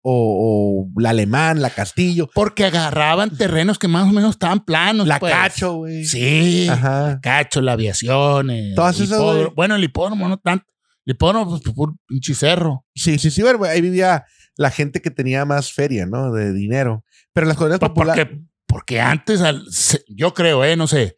o, 0.09 0.87
o 0.95 1.01
la 1.01 1.11
Alemán, 1.11 1.61
la 1.61 1.71
Castillo, 1.71 2.29
Porque 2.33 2.65
agarraban 2.65 3.37
terrenos 3.37 3.77
que 3.79 3.89
más 3.89 4.09
o 4.09 4.13
menos 4.13 4.31
estaban 4.31 4.65
planos. 4.65 5.07
la 5.09 5.19
pues. 5.19 5.33
Cacho, 5.35 5.75
güey. 5.79 6.05
Sí. 6.05 6.69
Ajá. 6.71 7.19
Cacho, 7.21 7.61
la 7.61 7.73
aviación. 7.73 8.51
eh, 8.51 8.73
Todas 8.77 9.01
esas, 9.01 9.21
güey. 9.21 9.49
Bueno, 9.57 9.75
el 9.75 9.83
hipódromo 9.85 10.29
no 10.29 10.39
tanto. 10.39 10.65
El 11.05 11.13
hipódromo, 11.15 11.51
pues, 11.61 11.75
por 11.75 11.95
pinche 12.07 12.35
cerro. 12.35 12.85
Sí, 12.95 13.19
sí, 13.19 13.31
sí, 13.33 13.43
bueno, 13.43 13.65
ahí 13.65 13.81
vivía 13.81 14.25
la 14.57 14.71
gente 14.71 15.03
que 15.03 15.11
tenía 15.11 15.45
más 15.45 15.73
feria, 15.73 16.07
¿no? 16.07 16.33
De 16.33 16.53
dinero. 16.53 17.05
Pero 17.33 17.47
las 17.49 17.57
colonias 17.57 17.81
Po- 17.81 17.89
populares. 17.89 18.29
Porque, 18.67 19.01
antes, 19.01 19.41
al- 19.41 19.65
yo 20.09 20.35
creo, 20.35 20.65
eh, 20.65 20.77
no 20.77 20.87
sé, 20.87 21.17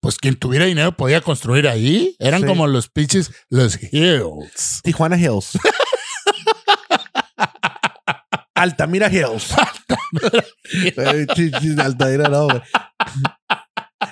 pues 0.00 0.16
quien 0.16 0.36
tuviera 0.36 0.64
dinero 0.64 0.96
podía 0.96 1.20
construir 1.20 1.68
ahí. 1.68 2.16
Eran 2.18 2.40
Sí. 2.40 2.46
como 2.46 2.66
los 2.66 2.88
pinches, 2.88 3.30
los 3.50 3.78
hills. 3.92 4.80
Tijuana 4.82 5.18
Hills. 5.18 5.50
Altamira 8.54 9.10
Hills. 9.12 9.52
Altamira 11.78 12.28
no, 12.28 12.44
güey. 12.46 12.60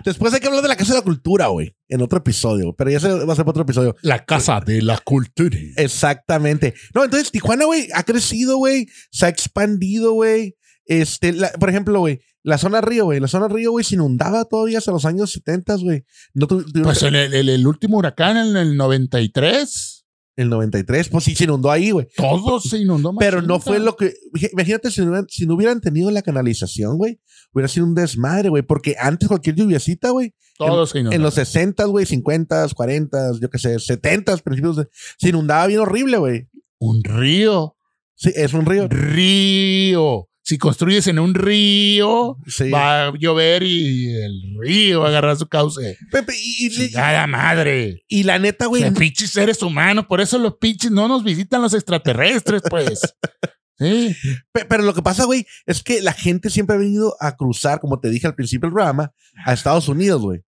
Después 0.05 0.33
hay 0.33 0.41
que 0.41 0.47
hablar 0.47 0.63
de 0.63 0.69
la 0.69 0.77
Casa 0.77 0.93
de 0.93 0.99
la 1.01 1.05
Cultura, 1.05 1.49
güey, 1.49 1.75
en 1.89 2.03
otro 2.03 2.19
episodio, 2.19 2.75
pero 2.77 2.91
ya 2.91 3.01
se 3.01 3.09
va 3.09 3.33
a 3.33 3.37
ser 3.37 3.45
para 3.45 3.51
otro 3.51 3.63
episodio. 3.63 3.97
La 4.03 4.25
casa 4.25 4.61
de 4.61 4.83
la 4.83 4.99
cultura. 4.99 5.57
Exactamente. 5.77 6.75
No, 6.95 7.05
entonces 7.05 7.31
Tijuana, 7.31 7.65
güey, 7.65 7.89
ha 7.95 8.03
crecido, 8.05 8.57
güey, 8.59 8.87
se 9.11 9.27
ha 9.27 9.29
expandido, 9.29 10.13
güey. 10.13 10.57
Este, 10.87 11.33
la- 11.33 11.51
por 11.53 11.69
ejemplo, 11.69 11.99
güey, 12.01 12.21
la 12.45 12.57
zona 12.59 12.81
río, 12.81 13.05
güey, 13.05 13.21
la 13.21 13.29
zona 13.29 13.49
río, 13.49 13.73
güey, 13.73 13.85
se 13.85 13.95
inundaba 13.97 14.45
todavía 14.45 14.79
hasta 14.79 14.93
los 14.93 15.05
años 15.05 15.31
70, 15.33 15.77
güey. 15.77 16.05
No 16.35 16.47
Pues 16.47 17.03
el, 17.03 17.15
el- 17.17 17.49
el 17.49 17.67
último 17.67 17.99
huracán 17.99 18.37
en 18.37 18.57
el 18.57 18.77
93, 18.77 20.07
el 20.37 20.49
93, 20.49 21.09
pues 21.09 21.25
sí 21.25 21.35
se 21.35 21.45
inundó 21.45 21.71
ahí, 21.71 21.91
güey. 21.91 22.07
todo 22.17 22.61
se 22.61 22.79
inundó. 22.79 23.13
Pero 23.19 23.39
machín, 23.39 23.49
no 23.49 23.61
fue 23.61 23.81
lo 23.81 23.97
que. 23.97 24.15
Imagínate 24.53 24.91
si 24.93 25.01
no, 25.01 25.09
hubieran, 25.09 25.27
si 25.29 25.47
no 25.47 25.55
hubieran 25.55 25.81
tenido 25.81 26.11
la 26.13 26.23
canalización, 26.23 26.97
güey. 26.97 27.21
Hubiera 27.53 27.67
sido 27.69 27.87
un 27.87 27.95
desmadre, 27.97 28.49
güey. 28.49 28.63
Porque 28.63 28.95
antes 29.01 29.27
cualquier 29.29 29.57
lluviacita, 29.57 30.11
güey. 30.11 30.35
Todo 30.57 30.87
se 30.87 31.01
inundó. 31.01 31.17
En 31.17 31.23
los 31.23 31.35
60, 31.35 31.85
güey, 31.87 32.07
50, 32.07 32.69
40, 32.75 33.33
yo 33.41 33.51
qué 33.51 33.59
sé, 33.59 33.79
70, 33.81 34.37
principios 34.39 34.77
de. 34.77 34.89
Se 35.19 35.31
inundaba 35.31 35.67
bien 35.67 35.81
horrible, 35.81 36.19
güey. 36.19 36.49
Un 36.79 37.03
río. 37.03 37.77
Sí, 38.15 38.31
es 38.35 38.53
un 38.55 38.65
río. 38.67 38.87
Río. 38.89 40.28
Si 40.49 40.57
construyes 40.57 41.07
en 41.09 41.19
un 41.19 41.35
río, 41.35 42.39
Sí. 42.47 42.71
va 42.71 43.09
a 43.09 43.13
llover 43.19 43.63
y 43.65 44.09
el 44.15 44.57
río 44.59 45.01
va 45.01 45.07
a 45.07 45.09
agarrar 45.11 45.37
su 45.37 45.47
cauce. 45.47 45.99
Pepe, 46.11 46.33
y, 46.43 46.69
y- 46.69 46.71
Chingada 46.71 47.27
madre. 47.27 48.03
y 48.09 48.23
la 48.23 48.39
neta, 48.39 48.65
güey, 48.65 48.83
Los 48.83 48.99
pinches 48.99 49.31
seres 49.31 49.61
humanos, 49.63 50.07
por 50.07 50.23
eso 50.23 50.39
los 50.39 50.57
pinches 50.57 50.91
no 50.91 51.07
nos 51.07 51.23
visitan 51.23 51.61
los 51.61 51.75
extraterrestres, 51.75 52.63
pues. 52.71 53.01
Sí. 53.79 54.17
Pe- 54.51 54.65
Pero 54.65 54.85
lo 54.85 54.95
que 54.95 55.03
pasa, 55.03 55.25
güey, 55.27 55.45
es 55.67 55.83
que 55.83 56.01
la 56.01 56.15
gente 56.15 56.49
siempre 56.49 56.77
ha 56.77 56.79
venido 56.79 57.15
a 57.21 57.37
cruzar, 57.37 57.79
como 57.79 58.01
te 58.01 58.09
dije 58.09 58.27
al 58.27 58.35
principio 58.35 58.69
del 58.69 58.73
programa, 58.75 59.13
a 59.45 59.53
Estados 59.53 59.87
Unidos, 59.87 60.23
güey. 60.23 60.41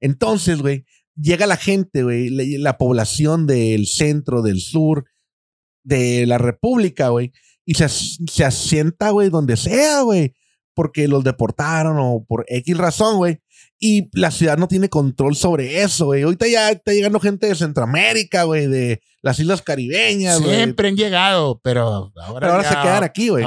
Entonces, 0.00 0.60
güey, 0.62 0.84
llega 1.14 1.46
la 1.46 1.56
gente, 1.58 2.02
güey, 2.02 2.30
la, 2.30 2.44
la 2.58 2.78
población 2.78 3.46
del 3.46 3.86
centro, 3.86 4.40
del 4.42 4.60
sur, 4.62 5.04
de 5.84 6.24
la 6.26 6.38
República, 6.38 7.10
güey, 7.10 7.32
y 7.70 7.74
se, 7.74 7.86
se 7.86 8.44
asienta, 8.46 9.10
güey, 9.10 9.28
donde 9.28 9.58
sea, 9.58 10.00
güey, 10.00 10.34
porque 10.74 11.06
los 11.06 11.22
deportaron 11.22 11.98
o 12.00 12.24
por 12.26 12.46
X 12.48 12.78
razón, 12.78 13.18
güey. 13.18 13.42
Y 13.78 14.08
la 14.18 14.30
ciudad 14.30 14.56
no 14.56 14.68
tiene 14.68 14.88
control 14.88 15.36
sobre 15.36 15.82
eso, 15.82 16.06
güey. 16.06 16.22
Ahorita 16.22 16.48
ya 16.48 16.70
está 16.70 16.92
llegando 16.94 17.20
gente 17.20 17.46
de 17.46 17.54
Centroamérica, 17.54 18.44
güey, 18.44 18.68
de 18.68 19.02
las 19.20 19.38
islas 19.38 19.60
caribeñas, 19.60 20.40
güey. 20.40 20.56
Siempre 20.56 20.88
han 20.88 20.96
llegado, 20.96 21.60
pero 21.62 22.10
ahora, 22.16 22.40
Pero 22.40 22.52
ahora 22.52 22.62
ya- 22.62 22.68
se 22.70 22.74
quedan 22.76 23.04
aquí, 23.04 23.28
güey. 23.28 23.44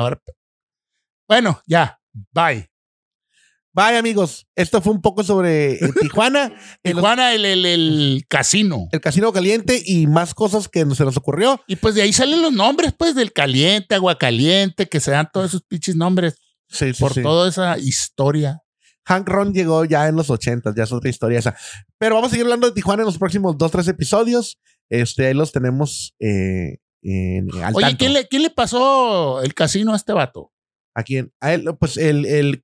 Bueno, 1.28 1.60
ya. 1.66 2.00
Bye. 2.32 2.70
Bye, 3.74 3.98
amigos. 3.98 4.48
Esto 4.56 4.82
fue 4.82 4.92
un 4.94 5.02
poco 5.02 5.24
sobre 5.24 5.74
eh, 5.76 5.80
Tijuana, 6.02 6.54
Tijuana, 6.84 7.34
el, 7.34 7.46
el, 7.46 7.66
el 7.66 8.26
casino. 8.28 8.88
el 8.92 9.00
casino 9.00 9.32
caliente 9.32 9.82
y 9.86 10.08
más 10.08 10.34
cosas 10.34 10.68
que 10.68 10.86
se 10.94 11.06
nos 11.06 11.16
ocurrió. 11.16 11.62
Y 11.68 11.78
pues 11.78 11.96
de 11.96 12.02
ahí 12.02 12.12
salen 12.12 12.42
los 12.42 12.52
nombres, 12.52 12.94
pues, 12.98 13.16
del 13.16 13.32
caliente, 13.32 13.96
agua 13.96 14.18
caliente, 14.18 14.90
que 14.90 15.00
se 15.00 15.12
dan 15.12 15.30
todos 15.32 15.48
esos 15.48 15.64
pinches 15.64 15.96
nombres 15.96 16.36
Sí, 16.68 16.94
sí, 16.94 17.00
por 17.02 17.14
sí. 17.14 17.22
toda 17.22 17.50
esa 17.50 17.78
historia. 17.78 18.62
Hank 19.06 19.28
Ron 19.28 19.54
llegó 19.54 19.84
ya 19.86 20.08
en 20.08 20.16
los 20.16 20.30
80, 20.30 20.74
ya 20.76 20.84
es 20.84 20.92
otra 20.92 21.10
historia 21.10 21.40
esa. 21.40 21.56
Pero 21.98 22.16
vamos 22.16 22.30
a 22.30 22.32
seguir 22.32 22.46
hablando 22.46 22.68
de 22.68 22.74
Tijuana 22.74 23.02
en 23.04 23.08
los 23.08 23.18
próximos 23.18 23.58
dos, 23.58 23.72
tres 23.72 23.88
episodios. 23.88 24.60
Este, 24.90 25.28
ahí 25.28 25.34
los 25.34 25.52
tenemos 25.52 26.14
eh, 26.20 26.78
en, 27.02 27.48
al 27.64 27.74
Oye, 27.76 27.86
tanto. 27.88 27.98
¿quién 27.98 28.14
le, 28.14 28.28
¿quién 28.28 28.44
le 28.44 28.50
pasó 28.50 29.42
el 29.42 29.54
casino 29.54 29.94
a 29.94 29.96
este 29.96 30.14
vato? 30.14 30.52
Aquí 30.94 31.18
en, 31.18 31.34
a 31.40 31.54
él, 31.54 31.66
pues 31.80 31.98
el, 31.98 32.26
el, 32.26 32.64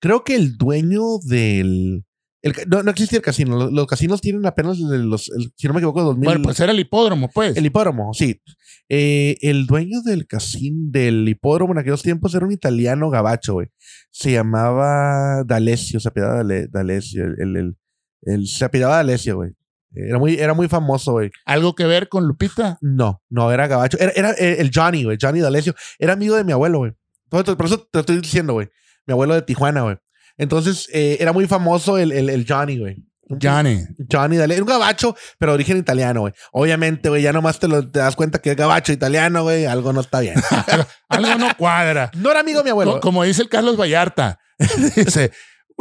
creo 0.00 0.24
que 0.24 0.34
el 0.34 0.56
dueño 0.56 1.18
del, 1.24 2.04
el 2.42 2.54
no, 2.68 2.82
no 2.82 2.90
existe 2.90 3.16
el 3.16 3.22
casino. 3.22 3.56
Los, 3.56 3.72
los 3.72 3.86
casinos 3.86 4.20
tienen 4.20 4.44
apenas 4.46 4.78
los, 4.78 5.30
el- 5.30 5.52
si 5.56 5.66
no 5.68 5.74
me 5.74 5.80
equivoco, 5.80 6.02
2000. 6.02 6.24
Bueno, 6.24 6.42
pues 6.42 6.58
era 6.60 6.72
el 6.72 6.80
hipódromo, 6.80 7.30
pues. 7.32 7.56
El 7.56 7.66
hipódromo, 7.66 8.12
sí. 8.14 8.40
Eh, 8.88 9.36
el 9.42 9.66
dueño 9.66 10.02
del 10.02 10.26
casino, 10.26 10.76
del 10.90 11.28
hipódromo 11.28 11.72
en 11.72 11.78
aquellos 11.78 12.02
tiempos 12.02 12.34
era 12.34 12.44
un 12.44 12.52
italiano 12.52 13.08
gabacho, 13.10 13.52
güey. 13.54 13.68
Se 14.10 14.32
llamaba 14.32 15.44
D'Alessio, 15.44 16.00
se 16.00 16.08
apellidaba 16.08 16.38
D'Ale- 16.38 16.66
D'Alessio. 16.68 17.24
El, 17.38 17.74
el, 18.22 18.46
se 18.46 18.64
apellidaba 18.64 18.96
D'Alessio, 18.96 19.36
güey. 19.36 19.50
Era 19.92 20.18
muy, 20.18 20.34
era 20.34 20.54
muy 20.54 20.68
famoso, 20.68 21.12
güey. 21.12 21.30
¿Algo 21.44 21.74
que 21.74 21.84
ver 21.84 22.08
con 22.08 22.24
Lupita? 22.26 22.78
No, 22.80 23.22
no 23.28 23.50
era 23.52 23.66
gabacho. 23.66 23.98
Era, 23.98 24.12
era 24.14 24.30
eh, 24.32 24.56
el 24.60 24.70
Johnny, 24.72 25.02
güey. 25.04 25.18
Johnny 25.20 25.40
D'Alessio. 25.40 25.74
Era 25.98 26.12
amigo 26.12 26.36
de 26.36 26.44
mi 26.44 26.52
abuelo, 26.52 26.78
güey. 26.78 26.92
Por 27.28 27.44
eso 27.66 27.88
te 27.92 28.00
estoy 28.00 28.20
diciendo, 28.20 28.52
güey. 28.54 28.68
Mi 29.06 29.12
abuelo 29.12 29.34
de 29.34 29.42
Tijuana, 29.42 29.82
güey. 29.82 29.96
Entonces, 30.36 30.88
eh, 30.92 31.18
era 31.20 31.32
muy 31.32 31.46
famoso 31.46 31.98
el, 31.98 32.12
el, 32.12 32.30
el 32.30 32.46
Johnny, 32.48 32.78
güey. 32.78 32.96
Johnny. 33.40 33.84
Johnny 34.10 34.36
D'Alessio, 34.36 34.64
un 34.64 34.68
gabacho, 34.68 35.14
pero 35.38 35.52
de 35.52 35.54
origen 35.54 35.76
italiano, 35.76 36.22
güey. 36.22 36.32
Obviamente, 36.52 37.08
güey, 37.10 37.22
ya 37.22 37.32
nomás 37.32 37.60
te, 37.60 37.68
lo, 37.68 37.88
te 37.88 38.00
das 38.00 38.16
cuenta 38.16 38.40
que 38.40 38.50
es 38.50 38.56
gabacho 38.56 38.92
italiano, 38.92 39.44
güey, 39.44 39.66
algo 39.66 39.92
no 39.92 40.00
está 40.00 40.18
bien. 40.20 40.34
Algo 41.08 41.34
no 41.36 41.48
cuadra. 41.56 42.10
No 42.16 42.30
era 42.30 42.40
amigo 42.40 42.64
mi 42.64 42.70
abuelo. 42.70 42.94
Co- 42.94 43.00
Como 43.00 43.22
dice 43.24 43.42
el 43.42 43.48
Carlos 43.48 43.76
Vallarta. 43.76 44.38
Dice, 44.96 45.30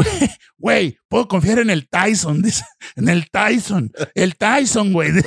"Güey, 0.58 0.98
puedo 1.08 1.28
confiar 1.28 1.60
en 1.60 1.70
el 1.70 1.88
Tyson. 1.90 2.42
Dice, 2.44 2.64
en 2.96 3.10
el 3.10 3.30
Tyson. 3.30 3.92
El 4.16 4.36
Tyson, 4.36 4.94
güey. 4.94 5.12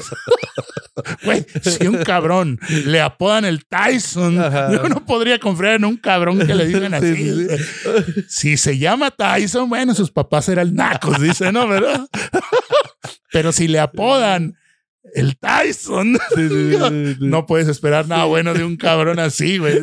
Güey, 1.24 1.46
si 1.62 1.86
un 1.86 2.04
cabrón 2.04 2.60
le 2.84 3.00
apodan 3.00 3.46
el 3.46 3.64
Tyson, 3.64 4.38
Ajá. 4.38 4.70
yo 4.70 4.88
no 4.90 5.06
podría 5.06 5.38
confiar 5.38 5.76
en 5.76 5.86
un 5.86 5.96
cabrón 5.96 6.38
que 6.46 6.54
le 6.54 6.66
digan 6.66 6.92
así. 6.92 7.16
Sí, 7.16 7.32
sí, 7.32 7.46
sí. 8.14 8.24
Si 8.28 8.56
se 8.58 8.76
llama 8.78 9.10
Tyson, 9.10 9.70
bueno, 9.70 9.94
sus 9.94 10.10
papás 10.10 10.50
eran 10.50 10.74
nacos, 10.74 11.18
dice, 11.18 11.50
¿no? 11.50 11.66
¿Verdad? 11.66 12.06
Pero 13.32 13.52
si 13.52 13.68
le 13.68 13.80
apodan 13.80 14.54
el 15.14 15.38
Tyson, 15.38 16.18
no 17.20 17.46
puedes 17.46 17.68
esperar 17.68 18.06
nada 18.06 18.24
bueno 18.24 18.52
de 18.52 18.62
un 18.64 18.76
cabrón 18.76 19.18
así, 19.18 19.56
güey. 19.56 19.78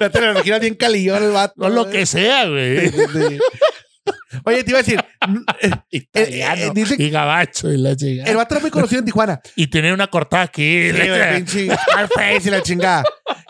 Ya 0.00 0.10
te 0.10 0.20
lo 0.20 0.30
imaginas 0.32 0.60
bien 0.60 0.74
calillón 0.74 1.22
el 1.22 1.32
vato. 1.32 1.54
O 1.58 1.68
lo 1.68 1.84
güey. 1.84 1.96
que 1.96 2.06
sea, 2.06 2.46
güey. 2.48 2.90
Oye, 4.44 4.62
te 4.62 4.70
iba 4.70 4.78
a 4.78 4.82
decir, 4.82 5.00
eh, 5.62 5.70
Italiano 5.90 6.62
eh, 6.62 6.70
dice- 6.74 6.94
y 6.98 7.10
gabacho 7.10 7.72
y 7.72 7.76
la 7.78 7.96
chingada. 7.96 8.30
el 8.30 8.36
vato 8.36 8.54
era 8.54 8.60
muy 8.62 8.70
conocido 8.70 9.00
en 9.00 9.04
Tijuana. 9.04 9.40
Y 9.56 9.66
tenía 9.68 9.92
una 9.94 10.06
cortada 10.06 10.44
aquí. 10.44 10.90
Sí, 10.90 10.98
pinche 11.34 11.64
y 12.44 12.50
la 12.50 12.62
chingada. 12.62 13.04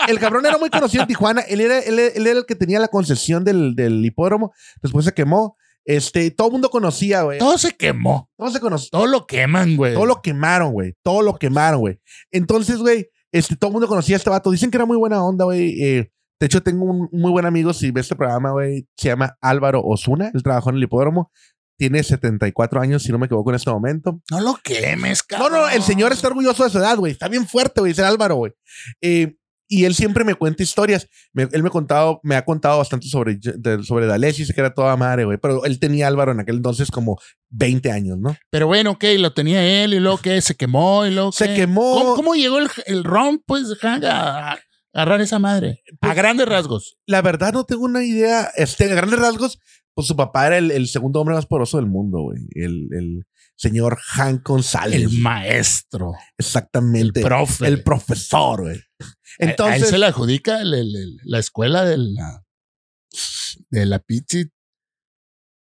El 0.09 0.19
cabrón 0.19 0.47
era 0.47 0.57
muy 0.57 0.71
conocido 0.71 1.03
en 1.03 1.09
Tijuana. 1.09 1.43
Él 1.43 1.61
era, 1.61 1.81
él, 1.81 1.99
él 1.99 2.27
era 2.27 2.39
el 2.39 2.47
que 2.47 2.55
tenía 2.55 2.79
la 2.79 2.89
concesión 2.89 3.45
del, 3.45 3.75
del 3.75 4.05
hipódromo. 4.05 4.53
Después 4.83 5.05
se 5.05 5.13
quemó. 5.13 5.57
Este, 5.85 6.31
todo 6.31 6.49
el 6.49 6.53
mundo 6.53 6.71
conocía, 6.71 7.23
güey. 7.23 7.39
Todo 7.39 7.59
se 7.59 7.73
quemó. 7.77 8.31
Todo 8.37 8.51
se 8.51 8.61
conocía. 8.61 8.89
Todo 8.91 9.07
lo 9.07 9.27
queman, 9.27 9.77
güey. 9.77 9.95
Todo 9.95 10.07
lo 10.07 10.23
quemaron, 10.23 10.73
güey. 10.73 10.95
Todo 11.03 11.23
lo 11.23 11.37
quemaron, 11.37 11.81
güey. 11.81 12.01
Entonces, 12.31 12.79
güey, 12.79 13.09
este, 13.31 13.57
todo 13.57 13.69
el 13.69 13.73
mundo 13.75 13.89
conocía 13.89 14.17
a 14.17 14.19
este 14.19 14.31
vato. 14.31 14.51
Dicen 14.51 14.71
que 14.71 14.79
era 14.79 14.87
muy 14.87 14.97
buena 14.97 15.23
onda, 15.23 15.45
güey. 15.45 15.83
Eh, 15.83 16.11
de 16.41 16.47
hecho, 16.47 16.63
tengo 16.63 16.85
un 16.85 17.09
muy 17.13 17.31
buen 17.31 17.47
amigo, 17.47 17.73
si 17.73 17.91
ve 17.91 18.01
este 18.03 18.17
programa, 18.17 18.51
güey, 18.53 18.87
se 18.97 19.09
llama 19.09 19.37
Álvaro 19.41 19.83
Osuna. 19.83 20.31
Él 20.35 20.43
trabajó 20.43 20.71
en 20.71 20.77
el 20.77 20.83
hipódromo. 20.83 21.31
Tiene 21.79 22.03
74 22.03 22.81
años, 22.81 23.03
si 23.03 23.13
no 23.13 23.19
me 23.19 23.27
equivoco, 23.27 23.51
en 23.51 23.57
este 23.57 23.71
momento. 23.71 24.21
No 24.31 24.41
lo 24.41 24.59
quemes, 24.63 25.23
No, 25.31 25.39
cabrón. 25.39 25.61
no, 25.61 25.69
el 25.69 25.83
señor 25.83 26.13
está 26.13 26.29
orgulloso 26.29 26.65
de 26.65 26.71
su 26.71 26.79
edad, 26.79 26.97
güey. 26.97 27.13
Está 27.13 27.29
bien 27.29 27.47
fuerte, 27.47 27.81
güey. 27.81 27.93
El 27.97 28.05
Álvaro, 28.05 28.37
güey. 28.37 28.53
Eh, 29.03 29.37
y 29.69 29.85
él 29.85 29.95
siempre 29.95 30.25
me 30.25 30.35
cuenta 30.37 30.63
historias. 30.63 31.09
Me- 31.33 31.49
él 31.53 31.63
me, 31.63 31.69
ha 31.69 31.73
contado, 31.73 32.21
me 32.23 32.37
ha 32.37 32.45
contado 32.45 32.79
bastante 32.79 33.09
sobre, 33.09 33.37
de- 33.37 33.83
sobre 33.83 34.07
D'Alessio. 34.07 34.43
Dice 34.45 34.55
que 34.55 34.61
era 34.61 34.73
toda 34.73 34.97
madre, 34.97 35.25
güey. 35.25 35.39
Pero 35.39 35.65
él 35.65 35.79
tenía 35.79 36.07
Álvaro 36.07 36.33
en 36.33 36.41
aquel 36.41 36.57
entonces 36.57 36.91
como 36.91 37.19
20 37.51 37.91
años, 37.91 38.17
¿no? 38.19 38.37
Pero 38.51 38.69
bueno, 38.69 38.93
ok, 38.93 39.05
lo 39.19 39.33
tenía 39.35 39.83
él 39.85 39.93
y 39.93 40.01
luego 40.01 40.19
que 40.19 40.41
se 40.41 40.55
quemó 40.55 41.05
y 41.05 41.11
luego 41.13 41.33
Se 41.33 41.49
qué? 41.49 41.55
quemó. 41.57 41.93
¿Cómo, 41.99 42.15
cómo 42.15 42.35
llegó 42.35 42.59
el, 42.59 42.69
el 42.87 43.05
ron, 43.05 43.43
pues, 43.45 43.65
a 43.83 44.57
agarrar 44.97 45.21
esa 45.21 45.39
madre? 45.39 45.83
A 46.01 46.15
grandes 46.15 46.47
rasgos. 46.49 46.97
La 47.07 47.23
verdad 47.23 47.53
no 47.53 47.65
tengo 47.65 47.85
una 47.85 48.03
idea. 48.05 48.51
Este, 48.57 48.85
a 48.91 48.95
grandes 48.95 49.19
rasgos, 49.19 49.59
pues 49.95 50.07
su 50.09 50.17
papá 50.17 50.47
era 50.47 50.59
el, 50.59 50.71
el 50.71 50.89
segundo 50.89 51.21
hombre 51.21 51.35
más 51.35 51.47
poderoso 51.47 51.77
del 51.79 51.87
mundo, 51.87 52.21
güey. 52.23 52.41
El, 52.53 52.89
el 52.93 53.25
señor 53.57 53.99
Hank 54.01 54.47
González. 54.47 55.01
El 55.03 55.19
maestro. 55.21 56.13
El 56.13 56.45
Exactamente. 56.47 57.21
profe. 57.23 57.67
El 57.69 57.83
profesor, 57.83 58.63
güey. 58.63 58.77
A- 58.79 59.05
a 59.05 59.45
él 59.45 59.51
Entonces, 59.51 59.89
se 59.91 59.99
le 59.99 60.07
adjudica 60.07 60.61
el- 60.61 60.75
el- 60.75 60.97
el- 60.97 61.17
la 61.25 61.39
escuela 61.39 61.85
de 61.85 61.99
la, 61.99 62.43
de 63.71 63.87
la 63.87 63.99
pichi, 63.99 64.45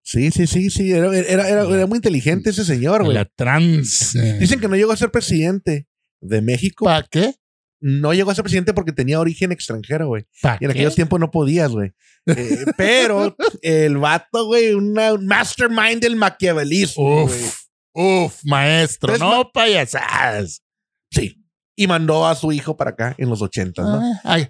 sí, 0.03 0.31
sí, 0.31 0.47
sí, 0.47 0.69
sí. 0.69 0.91
Era, 0.91 1.07
era, 1.17 1.47
era- 1.49 1.63
era 1.65 1.85
muy 1.87 1.97
inteligente 1.97 2.49
ese 2.51 2.63
señor, 2.65 3.03
güey. 3.03 3.13
la 3.15 3.25
trans. 3.25 4.15
eh, 4.15 4.37
Dicen 4.39 4.59
que 4.59 4.67
no 4.69 4.75
llegó 4.75 4.91
a 4.93 4.97
ser 4.97 5.11
presidente 5.11 5.87
de 6.21 6.41
México. 6.41 6.85
¿Para 6.85 7.05
qué? 7.09 7.35
No 7.79 8.13
llegó 8.13 8.31
a 8.31 8.35
ser 8.35 8.43
presidente 8.43 8.73
porque 8.73 8.91
tenía 8.91 9.19
origen 9.19 9.51
extranjero, 9.51 10.07
güey. 10.07 10.25
¿Para 10.41 10.57
Y 10.59 10.65
en 10.65 10.71
aquellos 10.71 10.95
tiempos 10.95 11.19
no 11.19 11.31
podías, 11.31 11.71
güey. 11.71 11.93
Eh, 12.25 12.65
pero 12.77 13.35
el 13.61 13.97
vato, 13.97 14.45
güey, 14.45 14.73
un 14.73 14.93
mastermind 15.25 16.01
del 16.01 16.15
maquiavelismo. 16.15 17.23
Uf, 17.25 17.63
uf, 17.93 18.39
maestro, 18.43 19.13
Entonces, 19.13 19.37
no 19.37 19.51
payasadas. 19.51 20.63
Sí. 21.11 21.43
Y 21.75 21.87
mandó 21.87 22.25
a 22.25 22.35
su 22.35 22.51
hijo 22.51 22.75
para 22.75 22.91
acá 22.91 23.15
en 23.17 23.29
los 23.29 23.41
80, 23.41 23.81
¿no? 23.83 24.01
Ah, 24.01 24.21
ay, 24.23 24.47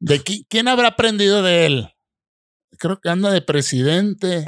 ¿De 0.00 0.20
qui- 0.22 0.46
quién 0.48 0.68
habrá 0.68 0.88
aprendido 0.88 1.42
de 1.42 1.66
él? 1.66 1.88
Creo 2.78 3.00
que 3.00 3.08
anda 3.08 3.30
de 3.30 3.40
presidente. 3.42 4.44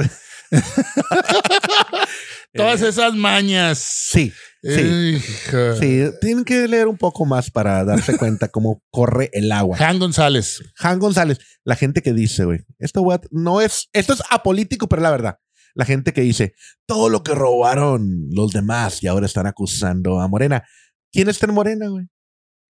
Todas 2.55 2.83
Eh, 2.83 2.89
esas 2.89 3.15
mañas. 3.15 3.79
Sí, 3.79 4.33
sí. 4.63 4.81
Hija. 5.17 5.77
sí. 5.77 6.05
Tienen 6.21 6.45
que 6.45 6.67
leer 6.67 6.89
un 6.89 6.99
poco 6.99 7.25
más 7.25 7.51
para 7.51 7.85
darse 7.85 8.17
cuenta 8.19 8.49
cómo 8.49 8.83
corre 8.91 9.31
el 9.33 9.53
agua. 9.53 9.77
Jan 9.77 9.99
González. 9.99 10.61
Han 10.79 10.99
González, 10.99 11.39
la 11.65 11.77
gente 11.77 12.03
que 12.03 12.13
dice, 12.13 12.45
güey, 12.45 12.61
esto 12.79 13.03
güey, 13.03 13.19
no 13.31 13.61
es, 13.61 13.89
esto 13.93 14.13
es 14.13 14.23
apolítico, 14.31 14.89
pero 14.89 15.03
la 15.03 15.11
verdad. 15.11 15.39
La 15.75 15.85
gente 15.85 16.13
que 16.13 16.23
dice, 16.23 16.55
todo 16.87 17.09
lo 17.09 17.23
que 17.23 17.33
robaron 17.33 18.27
los 18.33 18.51
demás 18.51 19.01
y 19.05 19.07
ahora 19.07 19.27
están 19.27 19.47
acusando 19.47 20.21
a 20.21 20.27
Morena. 20.27 20.65
¿Quién 21.13 21.29
está 21.29 21.47
en 21.47 21.55
Morena, 21.55 21.89
güey? 21.89 22.07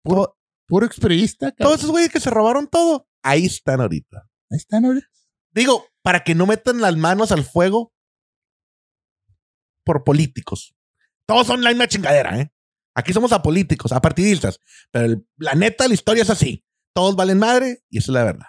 Todo- 0.03 0.37
Puro 0.67 0.85
expriista. 0.85 1.51
Todos 1.51 1.79
esos 1.79 1.91
güeyes 1.91 2.11
que 2.11 2.19
se 2.21 2.29
robaron 2.29 2.67
todo, 2.67 3.05
ahí 3.23 3.45
están 3.45 3.81
ahorita. 3.81 4.23
Ahí 4.49 4.57
están 4.57 4.85
ahorita. 4.85 5.07
Digo, 5.51 5.87
para 6.01 6.23
que 6.23 6.35
no 6.35 6.45
metan 6.45 6.81
las 6.81 6.95
manos 6.97 7.31
al 7.31 7.43
fuego 7.43 7.93
por 9.83 10.03
políticos. 10.03 10.75
Todos 11.25 11.47
son 11.47 11.63
la 11.63 11.69
misma 11.69 11.87
chingadera, 11.87 12.39
¿eh? 12.39 12.51
Aquí 12.93 13.13
somos 13.13 13.31
apolíticos, 13.31 13.91
apartidistas. 13.91 14.59
Pero 14.91 15.05
el- 15.05 15.27
la 15.37 15.53
neta, 15.55 15.87
la 15.87 15.93
historia 15.93 16.23
es 16.23 16.29
así. 16.29 16.65
todos 16.93 17.15
valen 17.15 17.39
madre 17.39 17.83
y 17.89 17.99
esa 17.99 18.11
es 18.11 18.13
la 18.15 18.23
verdad. 18.25 18.47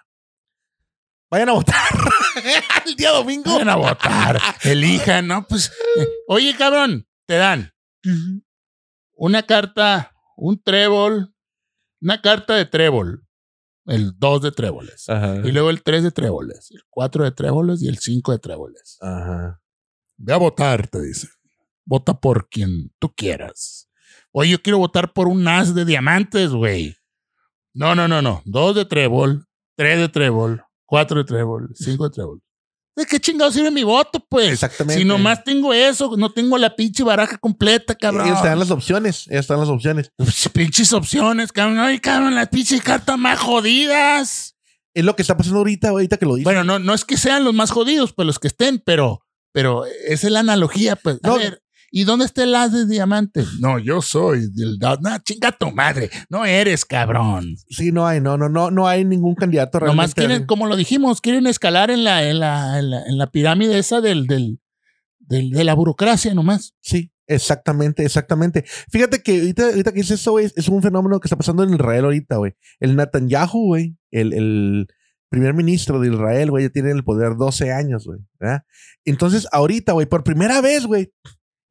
Vayan 1.31 1.51
a 1.51 1.53
votar 1.53 1.77
el 2.87 2.97
día 2.97 3.11
domingo. 3.13 3.53
Vayan 3.53 3.69
a 3.69 3.77
votar. 3.77 4.41
Elijan, 4.65 5.29
¿no? 5.29 5.47
Pues, 5.47 5.71
oye, 6.27 6.53
cabrón, 6.57 7.07
te 7.27 7.37
dan 7.37 7.73
una 9.13 9.45
carta, 9.45 10.13
un 10.37 10.61
trébol, 10.61 11.33
una 12.01 12.21
carta 12.21 12.57
de 12.57 12.67
trébol, 12.67 13.25
el 13.87 14.19
2 14.19 14.43
de 14.43 14.53
tréboles, 14.53 15.09
Ajá. 15.09 15.37
y 15.45 15.53
luego 15.53 15.71
el 15.71 15.83
3 15.83 16.03
de 16.05 16.11
tréboles, 16.11 16.71
el 16.71 16.83
4 16.91 17.25
de 17.25 17.31
tréboles 17.33 17.83
y 17.83 17.89
el 17.89 17.99
5 17.99 18.33
de 18.33 18.39
tréboles. 18.39 18.99
Ajá. 19.01 19.61
Ve 20.17 20.33
a 20.33 20.37
votar, 20.37 20.87
te 20.89 21.01
dice. 21.01 21.29
Vota 21.85 22.15
por 22.21 22.49
quien 22.49 22.93
tú 22.99 23.13
quieras. 23.15 23.89
Oye, 24.31 24.51
yo 24.53 24.63
quiero 24.63 24.79
votar 24.79 25.13
por 25.13 25.27
un 25.29 25.47
as 25.49 25.75
de 25.75 25.85
diamantes, 25.85 26.51
güey. 26.51 26.97
No, 27.75 27.95
no, 27.95 28.07
no, 28.07 28.23
no. 28.23 28.43
Dos 28.45 28.77
de 28.77 28.85
trébol, 28.85 29.47
tres 29.77 29.99
de 29.99 30.09
trébol, 30.09 30.63
cuatro 30.87 31.19
de 31.19 31.25
trébol, 31.25 31.71
cinco 31.75 32.05
de 32.05 32.11
trébol. 32.11 32.43
¿De 32.95 33.07
qué 33.07 33.19
chingado 33.19 33.51
sirve 33.51 33.71
mi 33.71 33.85
voto, 33.85 34.23
pues? 34.29 34.53
Exactamente. 34.53 35.01
Si 35.01 35.07
nomás 35.07 35.43
tengo 35.45 35.73
eso, 35.73 36.15
no 36.19 36.31
tengo 36.31 36.59
la 36.59 36.77
pinche 36.77 37.03
baraja 37.03 37.39
completa, 37.39 37.95
cabrón. 37.95 38.27
Ellos 38.27 38.43
te 38.43 38.49
dan 38.49 38.59
las 38.59 38.71
opciones. 38.71 39.27
Ellos 39.31 39.47
te 39.47 39.53
dan 39.55 39.61
las 39.61 39.71
opciones. 39.71 40.11
Pues, 40.17 40.49
pinches 40.53 40.93
opciones, 40.93 41.53
cabrón. 41.53 41.79
Ay, 41.79 41.99
cabrón, 42.01 42.35
las 42.35 42.49
pinches 42.49 42.83
cartas 42.83 43.17
más 43.19 43.39
jodidas. 43.39 44.57
Es 44.95 45.05
lo 45.05 45.17
que 45.17 45.23
está 45.23 45.37
pasando 45.37 45.59
ahorita, 45.61 45.89
ahorita 45.89 46.19
que 46.19 46.27
lo 46.27 46.35
dices. 46.35 46.45
Bueno, 46.45 46.65
no, 46.65 46.79
no 46.79 46.93
es 46.93 47.05
que 47.07 47.17
sean 47.17 47.45
los 47.45 47.55
más 47.55 47.71
jodidos, 47.71 48.13
pues 48.13 48.27
los 48.27 48.39
que 48.39 48.49
estén, 48.49 48.79
pero, 48.85 49.25
pero 49.53 49.87
esa 49.87 50.27
es 50.27 50.33
la 50.33 50.41
analogía, 50.41 50.97
pues. 50.97 51.17
A 51.23 51.29
No. 51.29 51.37
ver, 51.39 51.62
¿y 51.93 52.03
dónde 52.05 52.25
está 52.25 52.43
el 52.43 52.55
as 52.57 52.73
de 52.73 52.87
diamante? 52.87 53.45
No, 53.61 53.79
yo 53.79 54.03
soy 54.03 54.51
del 54.53 54.79
da- 54.81 54.99
No, 55.01 55.17
chinga 55.21 55.53
tu 55.53 55.71
madre. 55.71 56.11
No 56.29 56.45
eres, 56.45 56.85
cabrón. 56.85 57.55
Sí, 57.69 57.93
no 57.93 58.07
hay, 58.07 58.21
no, 58.21 58.37
no, 58.37 58.49
no, 58.49 58.73
no 58.73 58.89
hay 58.89 59.05
ningún 59.05 59.37
candidato 59.37 59.79
Nomás 59.79 59.95
realmente. 59.97 60.15
quieren, 60.21 60.47
como 60.47 60.67
lo 60.67 60.75
dijimos, 60.77 61.21
quieren 61.21 61.47
escalar 61.47 61.91
en 61.93 62.03
la, 62.03 62.29
en 62.29 62.41
la, 62.41 62.79
en 62.81 62.91
la, 62.91 63.03
en 63.07 63.19
la 63.19 63.31
pirámide 63.31 63.79
esa 63.79 64.01
del, 64.01 64.27
del, 64.27 64.59
del- 65.21 65.51
de 65.51 65.63
la 65.65 65.75
burocracia 65.75 66.35
nomás. 66.35 66.75
Sí, 66.81 67.13
exactamente, 67.27 68.05
exactamente. 68.05 68.65
Fíjate 68.91 69.23
que 69.23 69.39
ahorita, 69.39 69.67
ahorita 69.67 69.93
que 69.93 70.01
dices 70.01 70.21
eso, 70.21 70.33
güey, 70.33 70.47
es 70.57 70.69
un 70.69 70.83
fenómeno 70.83 71.21
que 71.21 71.27
está 71.29 71.37
pasando 71.37 71.63
en 71.63 71.75
Israel 71.75 72.07
ahorita, 72.07 72.37
güey. 72.39 72.55
El 72.81 72.97
Netanyahu, 72.97 73.67
güey, 73.69 73.97
el, 74.11 74.33
el 74.33 74.87
primer 75.29 75.55
ministro 75.55 76.01
de 76.01 76.09
Israel, 76.13 76.51
güey, 76.51 76.65
ya 76.65 76.71
tiene 76.71 76.91
el 76.91 77.05
poder 77.05 77.37
12 77.37 77.73
años, 77.73 78.07
güey. 78.07 78.19
Entonces, 79.05 79.47
ahorita, 79.53 79.93
güey, 79.93 80.07
por 80.07 80.25
primera 80.25 80.61
vez, 80.61 80.87
güey, 80.87 81.13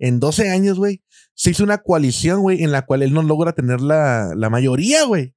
en 0.01 0.19
12 0.19 0.49
años, 0.49 0.77
güey, 0.77 1.01
se 1.33 1.51
hizo 1.51 1.63
una 1.63 1.77
coalición, 1.77 2.41
güey, 2.41 2.63
en 2.63 2.71
la 2.71 2.81
cual 2.85 3.03
él 3.03 3.13
no 3.13 3.23
logra 3.23 3.53
tener 3.53 3.79
la, 3.81 4.33
la 4.35 4.49
mayoría, 4.49 5.05
güey. 5.05 5.33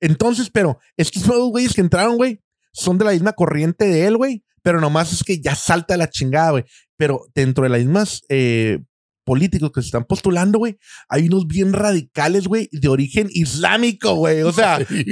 Entonces, 0.00 0.48
pero 0.50 0.78
estos 0.96 1.26
nuevos 1.26 1.50
güeyes 1.50 1.74
que 1.74 1.80
entraron, 1.82 2.16
güey, 2.16 2.40
son 2.72 2.98
de 2.98 3.04
la 3.04 3.12
misma 3.12 3.32
corriente 3.34 3.86
de 3.86 4.06
él, 4.06 4.16
güey, 4.16 4.42
pero 4.62 4.80
nomás 4.80 5.12
es 5.12 5.22
que 5.22 5.40
ya 5.40 5.54
salta 5.54 5.96
la 5.96 6.08
chingada, 6.10 6.52
güey. 6.52 6.64
Pero 6.96 7.26
dentro 7.34 7.64
de 7.64 7.70
las 7.70 7.80
mismas 7.80 8.22
eh, 8.28 8.78
políticos 9.24 9.70
que 9.74 9.80
se 9.82 9.86
están 9.86 10.04
postulando, 10.04 10.58
güey, 10.58 10.78
hay 11.08 11.26
unos 11.26 11.46
bien 11.46 11.72
radicales, 11.72 12.46
güey, 12.48 12.68
de 12.72 12.88
origen 12.88 13.28
islámico, 13.30 14.14
güey. 14.14 14.42
O 14.42 14.52
sea, 14.52 14.78
y 14.90 15.10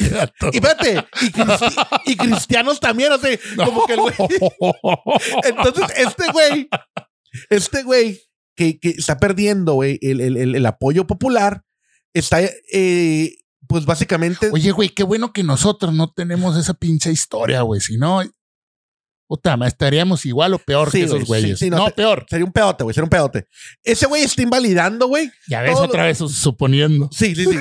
espérate, 0.56 1.04
y, 1.20 1.30
cristi- 1.30 2.00
y 2.06 2.16
cristianos 2.16 2.80
también, 2.80 3.12
o 3.12 3.18
sea, 3.18 3.38
como 3.64 3.86
que 3.86 3.94
el 3.94 4.00
güey. 4.00 4.14
Entonces, 5.44 5.84
este 5.96 6.30
güey, 6.32 6.68
este 7.50 7.82
güey 7.82 8.20
que, 8.56 8.78
que 8.78 8.90
está 8.90 9.18
perdiendo, 9.18 9.74
güey, 9.74 9.98
el, 10.02 10.20
el- 10.20 10.36
el- 10.36 10.54
el 10.54 10.66
apoyo 10.66 11.06
popular, 11.06 11.62
está, 12.12 12.40
eh, 12.72 13.34
pues 13.66 13.84
básicamente. 13.86 14.50
Oye, 14.52 14.70
güey, 14.70 14.88
qué 14.90 15.02
bueno 15.02 15.32
que 15.32 15.42
nosotros 15.42 15.92
no 15.94 16.12
tenemos 16.12 16.56
esa 16.56 16.74
pinche 16.74 17.10
historia, 17.10 17.62
güey. 17.62 17.80
Si 17.80 17.96
no, 17.96 18.22
puta, 19.26 19.58
estaríamos 19.66 20.26
igual 20.26 20.54
o 20.54 20.58
peor 20.58 20.90
Sí, 20.90 20.98
que 20.98 21.04
esos 21.06 21.20
sí, 21.20 21.24
güeyes. 21.24 21.58
sí, 21.58 21.70
no 21.70 21.90
peor. 21.90 22.26
Sería 22.28 22.44
un 22.44 22.52
pedote, 22.52 22.84
güey, 22.84 22.94
sería 22.94 23.04
un 23.04 23.10
pedote. 23.10 23.48
Ese 23.82 24.06
güey 24.06 24.22
está 24.22 24.42
invalidando, 24.42 25.08
güey. 25.08 25.30
Ya 25.48 25.62
ves 25.62 25.76
otra 25.78 26.02
lo- 26.02 26.06
vez 26.08 26.18
suponiendo. 26.18 27.08
Sí, 27.10 27.34
sí, 27.34 27.44
sí. 27.46 27.58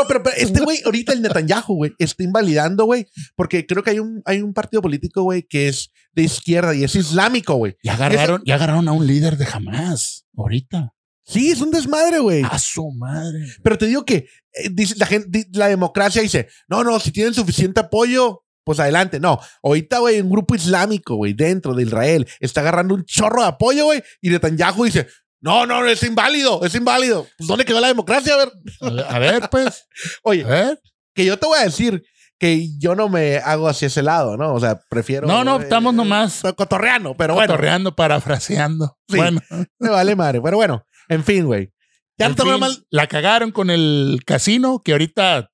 No, 0.00 0.08
pero, 0.08 0.22
pero 0.22 0.36
este 0.36 0.60
güey, 0.64 0.80
ahorita 0.84 1.12
el 1.12 1.22
Netanyahu, 1.22 1.74
güey, 1.74 1.92
está 1.98 2.22
invalidando, 2.22 2.84
güey, 2.84 3.06
porque 3.36 3.66
creo 3.66 3.82
que 3.82 3.90
hay 3.90 3.98
un, 3.98 4.22
hay 4.24 4.42
un 4.42 4.52
partido 4.52 4.82
político, 4.82 5.22
güey, 5.22 5.42
que 5.42 5.68
es 5.68 5.90
de 6.12 6.22
izquierda 6.22 6.74
y 6.74 6.84
es 6.84 6.94
islámico, 6.94 7.54
güey. 7.54 7.76
Ya 7.82 7.94
agarraron, 7.94 8.42
ya 8.44 8.54
agarraron 8.54 8.88
a 8.88 8.92
un 8.92 9.06
líder 9.06 9.36
de 9.36 9.46
jamás. 9.46 10.26
Ahorita. 10.36 10.94
Sí, 11.24 11.50
es 11.50 11.60
un 11.60 11.70
desmadre, 11.70 12.18
güey. 12.18 12.42
A 12.42 12.58
su 12.58 12.90
madre. 12.92 13.46
Pero 13.62 13.78
te 13.78 13.86
digo 13.86 14.04
que 14.04 14.26
eh, 14.52 14.68
dice 14.72 14.94
la 14.96 15.06
gente, 15.06 15.46
la 15.52 15.68
democracia 15.68 16.22
dice, 16.22 16.48
no, 16.68 16.82
no, 16.82 16.98
si 16.98 17.12
tienen 17.12 17.34
suficiente 17.34 17.80
apoyo, 17.80 18.42
pues 18.64 18.80
adelante. 18.80 19.20
No, 19.20 19.38
ahorita, 19.62 19.98
güey, 19.98 20.20
un 20.20 20.30
grupo 20.30 20.54
islámico, 20.54 21.16
güey, 21.16 21.34
dentro 21.34 21.74
de 21.74 21.84
Israel, 21.84 22.26
está 22.40 22.60
agarrando 22.60 22.94
un 22.94 23.04
chorro 23.04 23.42
de 23.42 23.48
apoyo, 23.48 23.84
güey, 23.86 24.02
y 24.20 24.30
Netanyahu 24.30 24.84
dice, 24.84 25.06
no, 25.40 25.66
no, 25.66 25.86
es 25.86 26.02
inválido, 26.02 26.64
es 26.64 26.74
inválido. 26.74 27.26
Pues 27.38 27.48
¿dónde 27.48 27.64
quedó 27.64 27.80
la 27.80 27.88
democracia? 27.88 28.34
A 28.34 28.36
ver, 28.36 28.52
A 28.80 28.90
ver, 28.90 29.06
a 29.08 29.18
ver, 29.18 29.50
pues. 29.50 29.86
oye, 30.22 30.44
A 30.44 30.48
ver. 30.48 30.80
que 31.14 31.24
yo 31.24 31.38
te 31.38 31.46
voy 31.46 31.58
a 31.58 31.64
decir 31.64 32.02
que 32.38 32.78
yo 32.78 32.94
no 32.94 33.08
me 33.08 33.36
hago 33.36 33.68
hacia 33.68 33.86
ese 33.86 34.02
lado, 34.02 34.36
¿no? 34.36 34.54
O 34.54 34.60
sea, 34.60 34.80
prefiero. 34.88 35.26
No, 35.26 35.44
no, 35.44 35.60
eh, 35.60 35.62
estamos 35.64 35.92
nomás 35.92 36.42
Cotorreando, 36.56 37.14
pero 37.14 37.34
bueno, 37.34 37.52
cotorreando, 37.52 37.94
parafraseando. 37.94 38.98
Sí. 39.08 39.16
Bueno, 39.18 39.40
me 39.78 39.90
vale 39.90 40.16
madre. 40.16 40.40
Pero 40.42 40.56
bueno, 40.56 40.86
en 41.08 41.24
fin, 41.24 41.44
güey. 41.44 41.70
Ya 42.18 42.26
en 42.26 42.36
fin, 42.36 42.60
mal. 42.60 42.86
la 42.90 43.06
cagaron 43.06 43.50
con 43.50 43.70
el 43.70 44.20
casino 44.26 44.82
que 44.82 44.92
ahorita 44.92 45.50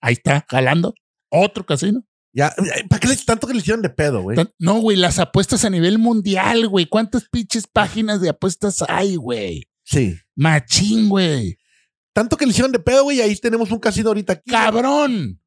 ahí 0.00 0.14
está, 0.14 0.46
jalando. 0.48 0.94
Otro 1.30 1.64
casino. 1.64 2.04
Ya, 2.32 2.54
¿para 2.88 3.00
qué 3.00 3.08
le 3.08 3.16
tanto 3.16 3.46
que 3.46 3.54
le 3.54 3.60
hicieron 3.60 3.82
de 3.82 3.88
pedo, 3.90 4.22
güey? 4.22 4.36
No, 4.58 4.80
güey, 4.80 4.96
las 4.96 5.18
apuestas 5.18 5.64
a 5.64 5.70
nivel 5.70 5.98
mundial, 5.98 6.68
güey. 6.68 6.86
¿Cuántas 6.86 7.28
pinches 7.28 7.66
páginas 7.66 8.20
de 8.20 8.28
apuestas 8.28 8.84
hay, 8.86 9.16
güey? 9.16 9.68
Sí. 9.84 10.18
Machín, 10.36 11.08
güey. 11.08 11.58
Tanto 12.12 12.36
que 12.36 12.44
le 12.44 12.50
hicieron 12.50 12.72
de 12.72 12.78
pedo, 12.78 13.04
güey, 13.04 13.18
y 13.18 13.20
ahí 13.22 13.34
tenemos 13.36 13.70
un 13.70 13.78
casino 13.78 14.08
ahorita 14.08 14.34
aquí. 14.34 14.50
Cabrón. 14.50 15.40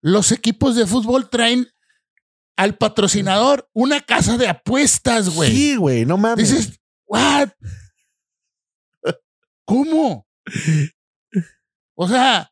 Los 0.00 0.32
equipos 0.32 0.76
de 0.76 0.86
fútbol 0.86 1.28
traen 1.28 1.68
al 2.56 2.76
patrocinador 2.76 3.68
una 3.72 4.00
casa 4.00 4.38
de 4.38 4.48
apuestas, 4.48 5.28
güey. 5.28 5.50
Sí, 5.50 5.76
güey, 5.76 6.06
no 6.06 6.16
mames. 6.16 6.48
Dices, 6.48 6.80
¿what? 7.06 7.50
¿Cómo? 9.66 10.26
O 11.94 12.08
sea, 12.08 12.50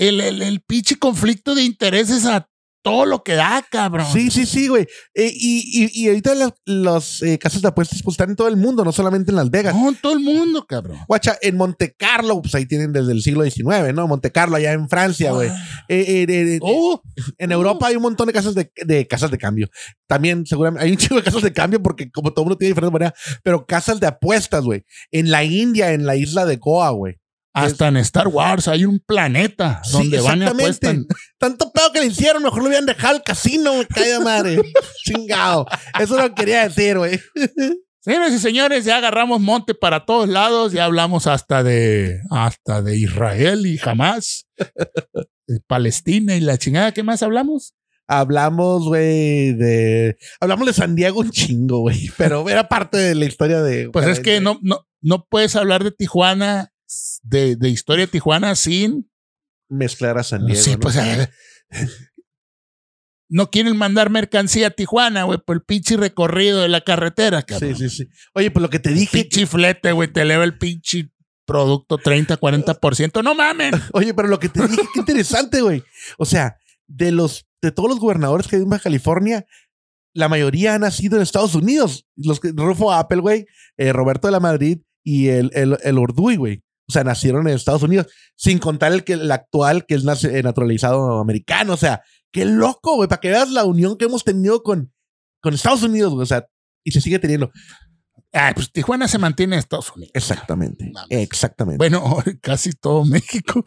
el, 0.00 0.20
el, 0.20 0.42
el 0.42 0.60
pinche 0.62 0.96
conflicto 0.96 1.54
de 1.54 1.62
intereses 1.62 2.24
a 2.24 2.48
todo 2.82 3.04
lo 3.04 3.22
que 3.22 3.34
da, 3.34 3.62
cabrón. 3.70 4.06
Sí, 4.10 4.30
sí, 4.30 4.46
sí, 4.46 4.68
güey. 4.68 4.86
Eh, 5.14 5.30
y, 5.34 5.84
y, 5.84 6.02
y 6.04 6.08
ahorita 6.08 6.34
las 6.34 6.52
los, 6.64 7.22
eh, 7.22 7.38
casas 7.38 7.60
de 7.60 7.68
apuestas 7.68 8.02
pues 8.02 8.14
están 8.14 8.30
en 8.30 8.36
todo 8.36 8.48
el 8.48 8.56
mundo, 8.56 8.82
no 8.82 8.92
solamente 8.92 9.30
en 9.30 9.36
Las 9.36 9.50
Vegas. 9.50 9.74
No, 9.74 9.90
en 9.90 9.96
todo 9.96 10.14
el 10.14 10.20
mundo, 10.20 10.64
cabrón. 10.66 10.96
Guacha, 11.06 11.36
en 11.42 11.58
Monte 11.58 11.94
Carlo, 11.96 12.40
pues 12.40 12.54
ahí 12.54 12.64
tienen 12.64 12.92
desde 12.92 13.12
el 13.12 13.22
siglo 13.22 13.44
XIX, 13.44 13.92
¿no? 13.94 14.08
Monte 14.08 14.32
Carlo, 14.32 14.56
allá 14.56 14.72
en 14.72 14.88
Francia, 14.88 15.32
güey. 15.32 15.50
Eh, 15.88 16.24
eh, 16.28 16.58
Oh, 16.62 17.02
en 17.36 17.52
Europa 17.52 17.88
hay 17.88 17.96
un 17.96 18.02
montón 18.02 18.26
de 18.26 18.32
casas 18.32 18.54
de, 18.54 18.72
de 18.86 19.06
casas 19.06 19.30
de 19.30 19.36
cambio. 19.36 19.68
También, 20.06 20.46
seguramente, 20.46 20.84
hay 20.86 20.92
un 20.92 20.96
chico 20.96 21.16
de 21.16 21.22
casas 21.22 21.42
de 21.42 21.52
cambio 21.52 21.82
porque 21.82 22.10
como 22.10 22.32
todo 22.32 22.46
mundo 22.46 22.56
tiene 22.56 22.70
diferentes 22.70 22.92
maneras, 22.92 23.12
pero 23.42 23.66
casas 23.66 24.00
de 24.00 24.06
apuestas, 24.06 24.64
güey. 24.64 24.84
En 25.10 25.30
la 25.30 25.44
India, 25.44 25.92
en 25.92 26.06
la 26.06 26.16
isla 26.16 26.46
de 26.46 26.56
Goa, 26.56 26.90
güey. 26.90 27.20
Hasta 27.52 27.88
en 27.88 27.96
Star 27.98 28.28
Wars 28.28 28.68
hay 28.68 28.84
un 28.84 29.00
planeta 29.00 29.80
Sí, 29.84 29.92
donde 29.92 30.20
van 30.20 30.38
y 30.38 30.42
exactamente. 30.44 30.62
apuestan. 30.62 31.06
Tanto 31.38 31.72
pedo 31.72 31.92
que 31.92 32.00
le 32.00 32.06
hicieron, 32.06 32.42
mejor 32.42 32.60
lo 32.60 32.66
hubieran 32.66 32.86
dejado 32.86 33.16
al 33.16 33.22
casino, 33.22 33.74
me 33.76 33.86
cae 33.86 34.12
de 34.12 34.20
madre. 34.20 34.62
Chingado. 35.04 35.66
Eso 35.98 36.16
lo 36.16 36.34
quería 36.34 36.68
decir, 36.68 36.98
güey. 36.98 37.18
Señoras 38.02 38.32
y 38.32 38.38
señores, 38.38 38.84
ya 38.84 38.96
agarramos 38.96 39.40
monte 39.40 39.74
para 39.74 40.06
todos 40.06 40.28
lados, 40.28 40.72
ya 40.72 40.84
hablamos 40.86 41.26
hasta 41.26 41.62
de 41.62 42.20
hasta 42.30 42.80
de 42.80 42.96
Israel 42.96 43.66
y 43.66 43.76
jamás, 43.76 44.46
Palestina 45.66 46.36
y 46.36 46.40
la 46.40 46.56
chingada. 46.58 46.92
¿Qué 46.92 47.02
más 47.02 47.22
hablamos? 47.22 47.74
Hablamos, 48.06 48.84
güey, 48.88 49.52
de. 49.52 50.16
Hablamos 50.40 50.66
de 50.66 50.72
San 50.72 50.96
Diego 50.96 51.20
un 51.20 51.30
chingo, 51.30 51.80
güey. 51.80 52.10
Pero 52.16 52.48
era 52.48 52.68
parte 52.68 52.96
de 52.96 53.14
la 53.14 53.26
historia 53.26 53.62
de. 53.62 53.90
Pues 53.90 54.06
es 54.06 54.20
que 54.20 54.40
no, 54.40 54.58
no, 54.62 54.86
no 55.00 55.26
puedes 55.28 55.54
hablar 55.54 55.84
de 55.84 55.92
Tijuana, 55.92 56.72
de, 57.22 57.56
de 57.56 57.68
historia 57.68 58.06
de 58.06 58.12
Tijuana 58.12 58.54
sin. 58.54 59.10
Mezclar 59.68 60.18
a 60.18 60.22
San 60.22 60.46
Diego. 60.46 60.60
sí, 60.60 60.72
¿no? 60.72 60.80
pues 60.80 60.96
eh, 60.96 61.28
no 63.30 63.50
quieren 63.50 63.76
mandar 63.76 64.10
mercancía 64.10 64.68
a 64.68 64.70
Tijuana, 64.70 65.22
güey, 65.22 65.38
por 65.38 65.56
el 65.56 65.62
pinche 65.62 65.96
recorrido 65.96 66.60
de 66.60 66.68
la 66.68 66.80
carretera, 66.80 67.42
cabrón. 67.42 67.76
Sí, 67.76 67.88
sí, 67.88 68.04
sí. 68.04 68.10
Oye, 68.34 68.50
pues 68.50 68.60
lo 68.60 68.70
que 68.70 68.80
te 68.80 68.90
dije. 68.90 69.22
Pinche 69.22 69.46
flete, 69.46 69.92
güey, 69.92 70.12
te 70.12 70.22
eleva 70.22 70.42
el 70.42 70.58
pinche 70.58 71.12
producto 71.46 71.98
30, 71.98 72.38
40%. 72.38 73.22
No 73.22 73.34
mamen. 73.34 73.72
Oye, 73.92 74.12
pero 74.14 74.28
lo 74.28 74.40
que 74.40 74.48
te 74.48 74.66
dije, 74.66 74.82
qué 74.92 75.00
interesante, 75.00 75.62
güey. 75.62 75.84
O 76.18 76.24
sea, 76.24 76.56
de 76.88 77.12
los, 77.12 77.46
de 77.62 77.70
todos 77.70 77.88
los 77.88 78.00
gobernadores 78.00 78.48
que 78.48 78.56
hay 78.56 78.62
en 78.62 78.68
Baja 78.68 78.84
California, 78.84 79.46
la 80.12 80.28
mayoría 80.28 80.74
han 80.74 80.80
nacido 80.80 81.16
en 81.16 81.22
Estados 81.22 81.54
Unidos. 81.54 82.06
Los 82.16 82.40
que, 82.40 82.52
Rufo 82.54 82.92
Apple, 82.92 83.20
güey, 83.20 83.46
eh, 83.76 83.92
Roberto 83.92 84.26
de 84.26 84.32
la 84.32 84.40
Madrid 84.40 84.80
y 85.04 85.28
el, 85.28 85.50
el, 85.54 85.78
el 85.82 85.98
Orduy, 85.98 86.34
güey. 86.34 86.64
O 86.90 86.92
sea, 86.92 87.04
nacieron 87.04 87.46
en 87.46 87.54
Estados 87.54 87.84
Unidos, 87.84 88.08
sin 88.34 88.58
contar 88.58 88.92
el, 88.92 89.04
que, 89.04 89.12
el 89.12 89.30
actual 89.30 89.86
que 89.86 89.94
es 89.94 90.24
eh, 90.24 90.42
naturalizado 90.42 91.20
americano. 91.20 91.74
O 91.74 91.76
sea, 91.76 92.02
qué 92.32 92.44
loco, 92.44 92.96
güey, 92.96 93.08
para 93.08 93.20
que 93.20 93.28
veas 93.28 93.48
la 93.48 93.64
unión 93.64 93.96
que 93.96 94.06
hemos 94.06 94.24
tenido 94.24 94.64
con, 94.64 94.92
con 95.40 95.54
Estados 95.54 95.84
Unidos, 95.84 96.12
güey. 96.12 96.24
O 96.24 96.26
sea, 96.26 96.48
y 96.82 96.90
se 96.90 97.00
sigue 97.00 97.20
teniendo. 97.20 97.52
Ah, 98.32 98.52
pues 98.54 98.70
Tijuana 98.70 99.08
se 99.08 99.18
mantiene 99.18 99.56
en 99.56 99.60
Estados 99.60 99.90
Unidos. 99.94 100.12
Exactamente. 100.14 100.92
Exactamente. 101.08 101.78
Bueno, 101.78 102.18
casi 102.40 102.72
todo 102.72 103.04
México. 103.04 103.64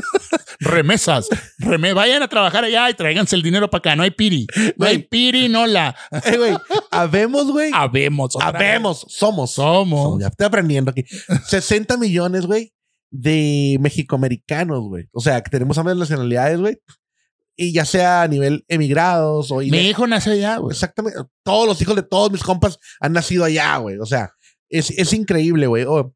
Remesas. 0.60 1.28
Reme 1.58 1.92
vayan 1.92 2.22
a 2.22 2.28
trabajar 2.28 2.64
allá 2.64 2.88
y 2.88 2.94
tráiganse 2.94 3.36
el 3.36 3.42
dinero 3.42 3.68
para 3.68 3.80
acá. 3.80 3.96
No 3.96 4.04
hay 4.04 4.12
piri. 4.12 4.46
No 4.76 4.86
hay 4.86 4.98
piri, 4.98 5.48
no 5.48 5.66
la. 5.66 5.94
Eh, 6.26 6.38
güey, 6.38 6.56
habemos, 6.90 7.50
güey. 7.50 7.70
Habemos. 7.74 8.34
vez. 8.34 8.44
Habemos, 8.44 9.06
somos. 9.08 9.52
Somos. 9.52 10.20
Ya 10.20 10.28
estoy 10.28 10.46
aprendiendo 10.46 10.90
aquí. 10.90 11.04
60 11.48 11.96
millones, 11.98 12.46
güey, 12.46 12.72
de 13.10 13.76
mexicoamericanos, 13.80 14.80
güey. 14.88 15.08
O 15.12 15.20
sea, 15.20 15.40
que 15.42 15.50
tenemos 15.50 15.78
ambas 15.78 15.96
nacionalidades, 15.96 16.58
güey. 16.58 16.78
Y 17.56 17.72
ya 17.72 17.84
sea 17.84 18.22
a 18.22 18.28
nivel 18.28 18.64
emigrados 18.68 19.50
o... 19.50 19.58
Mi 19.58 19.88
hijo 19.88 20.06
nace 20.06 20.32
allá, 20.32 20.58
güey. 20.58 20.74
Exactamente. 20.74 21.18
Todos 21.42 21.66
los 21.66 21.80
hijos 21.80 21.96
de 21.96 22.02
todos 22.02 22.30
mis 22.30 22.42
compas 22.42 22.78
han 23.00 23.12
nacido 23.12 23.44
allá, 23.44 23.76
güey. 23.78 23.96
O 23.98 24.06
sea, 24.06 24.30
es, 24.68 24.90
es 24.90 25.12
increíble, 25.14 25.66
güey. 25.66 25.84
Oh, 25.88 26.14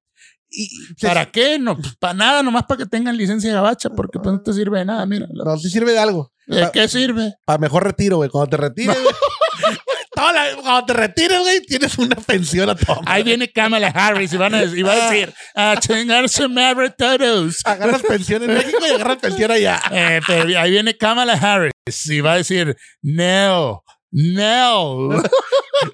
¿Para 1.01 1.31
qué? 1.31 1.59
No, 1.59 1.77
pues 1.77 1.95
para 1.97 2.15
nada, 2.15 2.43
nomás 2.43 2.65
para 2.65 2.79
que 2.79 2.87
tengan 2.87 3.17
licencia 3.17 3.53
gabacha, 3.53 3.91
porque 3.91 4.19
pues 4.19 4.35
no 4.35 4.43
te 4.43 4.53
sirve 4.53 4.81
de 4.81 4.85
nada, 4.85 5.07
mira. 5.07 5.29
No, 5.33 5.57
sí 5.57 5.71
sirve 5.71 5.93
de 5.93 5.99
algo. 5.99 6.33
¿De 6.47 6.69
qué 6.73 6.89
sirve? 6.89 7.35
Para 7.47 7.59
mejor 7.59 7.85
retiro, 7.85 8.17
güey. 8.17 8.29
Cuando 8.29 8.51
te 8.51 8.57
retires. 8.57 8.97
toda 10.21 10.33
la- 10.33 10.57
cuando 10.57 10.87
te 10.87 10.93
retires, 10.93 11.39
güey, 11.41 11.61
tienes 11.63 11.99
una 11.99 12.17
pensión 12.17 12.69
a 12.71 12.75
todo. 12.75 13.01
Ahí 13.07 13.23
viene 13.23 13.51
Kamala 13.51 13.89
Harris 13.89 14.33
y, 14.33 14.37
van 14.37 14.55
a, 14.55 14.63
y 14.65 14.83
va 14.83 14.93
a 14.93 15.11
decir, 15.11 15.33
a 15.55 15.77
chingarse 15.81 16.49
madre 16.49 16.91
todos. 16.91 17.61
Agarras 17.65 18.03
pensión 18.03 18.43
en 18.43 18.55
México 18.55 18.79
y 18.87 18.91
agarras 18.91 19.17
pensión 19.19 19.51
allá. 19.51 19.81
Eh, 19.91 20.21
pero 20.27 20.59
ahí 20.61 20.71
viene 20.71 20.97
Kamala 20.97 21.33
Harris 21.35 21.73
y 22.07 22.21
va 22.21 22.35
a 22.35 22.37
decir, 22.37 22.77
no, 23.03 23.83
no. 24.11 25.09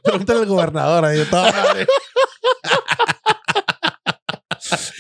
Pregúntale 0.03 0.41
al 0.41 0.47
gobernador 0.47 1.05
ahí. 1.05 1.25
Toda 1.31 1.53
madre. 1.53 1.87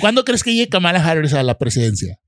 ¿Cuándo 0.01 0.25
crees 0.25 0.43
que 0.45 0.53
llegue 0.55 0.69
Kamala 0.69 1.05
Harris 1.05 1.35
a 1.35 1.43
la 1.43 1.59
presidencia? 1.59 2.19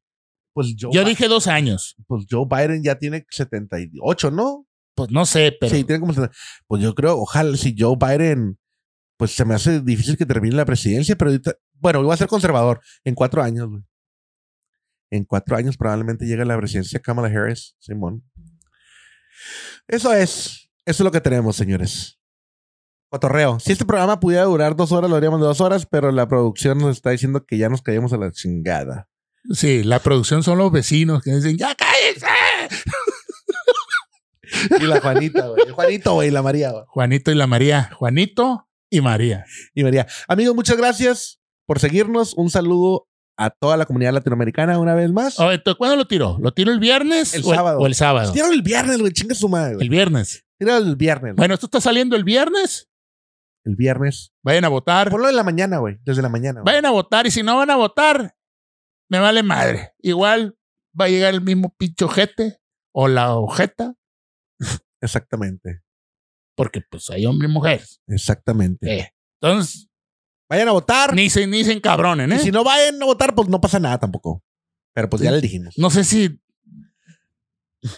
Pues 0.53 0.75
Joe, 0.79 0.91
Yo 0.93 1.05
dije 1.05 1.29
dos 1.29 1.47
años. 1.47 1.95
pues 2.09 2.25
Joe 2.29 2.47
Biden 2.51 2.83
ya 2.83 2.99
tiene 2.99 3.25
78, 3.31 4.31
¿no? 4.33 4.67
Pues 4.99 5.13
no 5.13 5.25
sé, 5.27 5.57
pero 5.61 5.73
Sí, 5.73 5.85
tiene 5.85 6.01
como 6.01 6.13
70. 6.13 6.35
Pues 6.67 6.83
yo 6.83 6.93
creo, 6.93 7.17
ojalá 7.19 7.57
si 7.57 7.73
Joe 7.79 7.97
Biden, 7.97 8.59
pues 9.17 9.31
se 9.31 9.45
me 9.45 9.55
hace 9.55 9.81
difícil 9.81 10.17
que 10.17 10.27
termine 10.27 10.57
la 10.57 10.65
presidencia, 10.65 11.15
pero 11.15 11.31
ahorita, 11.31 11.55
bueno, 11.75 12.03
iba 12.03 12.13
a 12.13 12.17
ser 12.17 12.27
conservador 12.27 12.81
en 13.05 13.15
cuatro 13.15 13.41
años, 13.41 13.69
güey. 13.69 13.85
En 15.11 15.25
cuatro 15.25 15.57
años 15.57 15.77
probablemente 15.77 16.27
llega 16.27 16.43
a 16.43 16.47
la 16.47 16.59
presidencia 16.59 16.99
Kamala 16.99 17.29
Harris, 17.29 17.77
Simón. 17.79 18.25
Eso 19.87 20.13
es, 20.13 20.69
eso 20.85 21.03
es 21.03 21.05
lo 21.05 21.13
que 21.13 21.21
tenemos, 21.21 21.55
señores. 21.55 22.19
Cotorreo. 23.09 23.61
Si 23.61 23.71
este 23.71 23.85
programa 23.85 24.19
pudiera 24.19 24.43
durar 24.47 24.75
dos 24.75 24.91
horas, 24.91 25.09
lo 25.09 25.15
haríamos 25.15 25.41
de 25.41 25.47
dos 25.47 25.61
horas, 25.61 25.87
pero 25.87 26.11
la 26.11 26.27
producción 26.27 26.79
nos 26.79 26.97
está 26.97 27.11
diciendo 27.11 27.47
que 27.47 27.57
ya 27.57 27.69
nos 27.69 27.83
caímos 27.83 28.13
a 28.13 28.17
la 28.17 28.33
chingada. 28.33 29.09
sí, 29.55 29.85
la 29.85 30.01
producción 30.01 30.43
son 30.43 30.59
los 30.59 30.73
vecinos 30.73 31.23
que 31.23 31.31
dicen, 31.37 31.57
ya 31.57 31.73
cállense. 31.77 32.27
Y 34.81 34.85
la 34.85 35.01
Juanita, 35.01 35.47
güey. 35.49 35.63
El 35.67 35.73
Juanito, 35.73 36.15
güey, 36.15 36.29
y 36.29 36.31
la 36.31 36.43
María, 36.43 36.71
güey. 36.73 36.85
Juanito 36.89 37.31
y 37.31 37.35
la 37.35 37.47
María. 37.47 37.91
Juanito 37.95 38.69
y 38.91 39.01
María. 39.01 39.45
y 39.75 39.83
María. 39.85 40.07
Amigos, 40.29 40.55
muchas 40.55 40.77
gracias 40.77 41.41
por 41.67 41.79
seguirnos. 41.79 42.35
Un 42.35 42.51
saludo 42.51 43.07
a 43.37 43.51
toda 43.51 43.77
la 43.77 43.87
comunidad 43.87 44.13
latinoamericana 44.15 44.79
una 44.79 44.95
vez 44.95 45.13
más. 45.13 45.39
Oye, 45.39 45.59
¿tú 45.59 45.77
¿cuándo 45.77 45.97
lo 45.97 46.07
tiró? 46.07 46.39
¿Lo 46.41 46.53
tiró 46.53 46.73
el 46.73 46.81
viernes 46.81 47.35
El 47.35 47.43
o, 47.45 47.55
sábado. 47.55 47.79
o 47.79 47.87
el 47.87 47.95
sábado? 47.95 48.33
Tíralo 48.33 48.53
el 48.53 48.63
viernes, 48.63 48.99
güey. 48.99 49.13
Chinga 49.13 49.35
su 49.35 49.49
madre, 49.49 49.77
El 49.81 49.89
viernes. 49.91 50.45
Tíralo 50.59 50.87
el 50.87 50.97
viernes. 50.97 51.35
güey. 51.35 51.37
Bueno, 51.37 51.55
esto 51.55 51.67
está 51.67 51.81
saliendo 51.81 52.17
el 52.17 52.25
viernes. 52.25 52.89
El 53.65 53.77
viernes. 53.77 54.33
Vayan 54.43 54.65
a 54.65 54.69
votar. 54.69 55.11
Ponlo 55.11 55.29
en 55.29 55.37
la 55.37 55.45
mañana, 55.45 55.79
güey. 55.79 55.99
Desde 56.05 56.23
la 56.23 56.29
mañana. 56.29 56.63
güey. 56.63 56.73
Vayan 56.73 56.87
a 56.87 56.91
votar 56.91 57.27
y 57.27 57.31
si 57.31 57.43
no 57.43 57.57
van 57.59 57.71
a 57.71 57.77
votar, 57.77 58.35
me 59.11 59.19
vale 59.21 59.43
madre. 59.43 59.93
Igual 59.99 60.57
va 60.99 61.05
a 61.05 61.09
llegar 61.09 61.33
el 61.35 61.43
mismo 61.43 61.75
pinche 61.79 62.05
ojete 62.07 62.59
o 62.93 63.07
la 63.07 63.37
ojeta, 63.37 63.95
Exactamente. 65.01 65.83
porque 66.57 66.81
pues 66.91 67.09
hay 67.11 67.25
hombre 67.27 67.49
y 67.49 67.53
mujer. 67.53 67.85
Exactamente. 68.09 68.93
Eh, 69.01 69.13
Entonces, 69.41 69.89
Vayan 70.51 70.69
a 70.69 70.73
votar. 70.73 71.15
ni 71.15 71.29
se, 71.31 71.47
ni 71.47 71.63
se 71.65 71.73
encabronen, 71.73 72.31
Y 72.33 72.35
¿eh? 72.35 72.39
si 72.39 72.51
no 72.51 72.65
vayan 72.65 73.01
a 73.03 73.05
votar, 73.07 73.35
pues 73.35 73.49
no 73.49 73.61
pasa 73.61 73.79
nada 73.79 73.99
tampoco. 73.99 74.43
Pero 74.95 75.09
pues 75.11 75.23
ya 75.23 75.31
le 75.31 75.41
dijimos. 75.41 75.75
No 75.77 75.91
sé 75.91 76.05
si. 76.05 76.41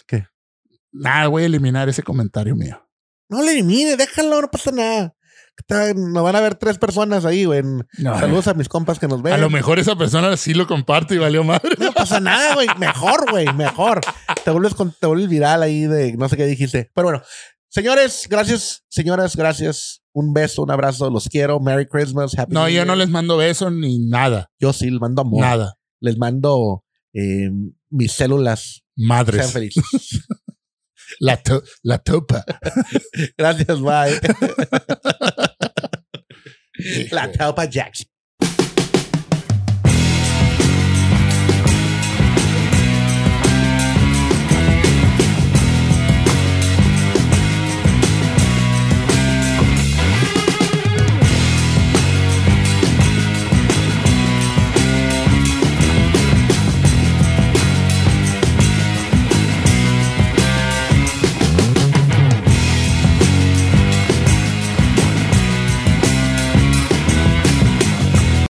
¿Qué? 0.06 0.26
Nada, 0.92 1.28
voy 1.28 1.44
a 1.44 1.46
eliminar 1.46 1.88
ese 1.88 2.02
comentario 2.02 2.54
mío. 2.56 2.84
No 3.28 3.42
le 3.42 3.52
elimine, 3.52 3.96
déjalo, 3.96 4.40
no 4.42 4.50
pasa 4.50 4.72
nada. 4.72 5.14
Nos 5.94 6.22
van 6.22 6.36
a 6.36 6.40
ver 6.40 6.54
tres 6.54 6.78
personas 6.78 7.24
ahí, 7.24 7.44
güey. 7.44 7.62
No, 7.98 8.18
Saludos 8.18 8.48
a 8.48 8.54
mis 8.54 8.68
compas 8.68 8.98
que 8.98 9.08
nos 9.08 9.22
ven. 9.22 9.32
a 9.34 9.38
lo 9.38 9.50
mejor 9.50 9.78
esa 9.78 9.96
persona 9.96 10.36
sí 10.36 10.54
lo 10.54 10.66
comparte 10.66 11.14
y 11.14 11.18
valió 11.18 11.44
madre. 11.44 11.74
No 11.78 11.92
pasa 11.92 12.20
nada, 12.20 12.54
güey. 12.54 12.68
Mejor, 12.78 13.30
güey. 13.30 13.52
Mejor. 13.54 14.00
Te 14.44 14.50
vuelves, 14.50 14.74
con, 14.74 14.92
te 14.98 15.06
vuelves 15.06 15.28
viral 15.28 15.62
ahí 15.62 15.86
de 15.86 16.12
no 16.16 16.28
sé 16.28 16.36
qué 16.36 16.46
dijiste. 16.46 16.90
Pero 16.94 17.08
bueno, 17.08 17.22
señores, 17.68 18.26
gracias. 18.28 18.84
Señoras, 18.88 19.36
gracias. 19.36 20.02
Un 20.12 20.32
beso, 20.32 20.62
un 20.62 20.70
abrazo. 20.70 21.08
Los 21.10 21.28
quiero. 21.28 21.60
Merry 21.60 21.86
Christmas. 21.86 22.36
Happy 22.38 22.52
No, 22.52 22.60
New 22.60 22.68
yo 22.68 22.74
Year. 22.74 22.86
no 22.86 22.96
les 22.96 23.08
mando 23.08 23.36
besos 23.36 23.72
ni 23.72 23.98
nada. 24.08 24.50
Yo 24.58 24.72
sí 24.72 24.90
les 24.90 25.00
mando 25.00 25.22
amor. 25.22 25.40
Nada. 25.40 25.76
Les 26.00 26.16
mando 26.18 26.84
eh, 27.12 27.50
mis 27.90 28.12
células. 28.12 28.82
Madres. 28.96 29.42
Sean 29.42 29.52
felices. 29.52 29.84
La, 31.18 31.36
to- 31.42 31.62
la 31.82 31.98
topa. 31.98 32.44
gracias, 33.36 33.80
bye. 33.80 34.20
La 37.10 37.28
Taupa 37.28 37.66
Jackson. 37.66 38.06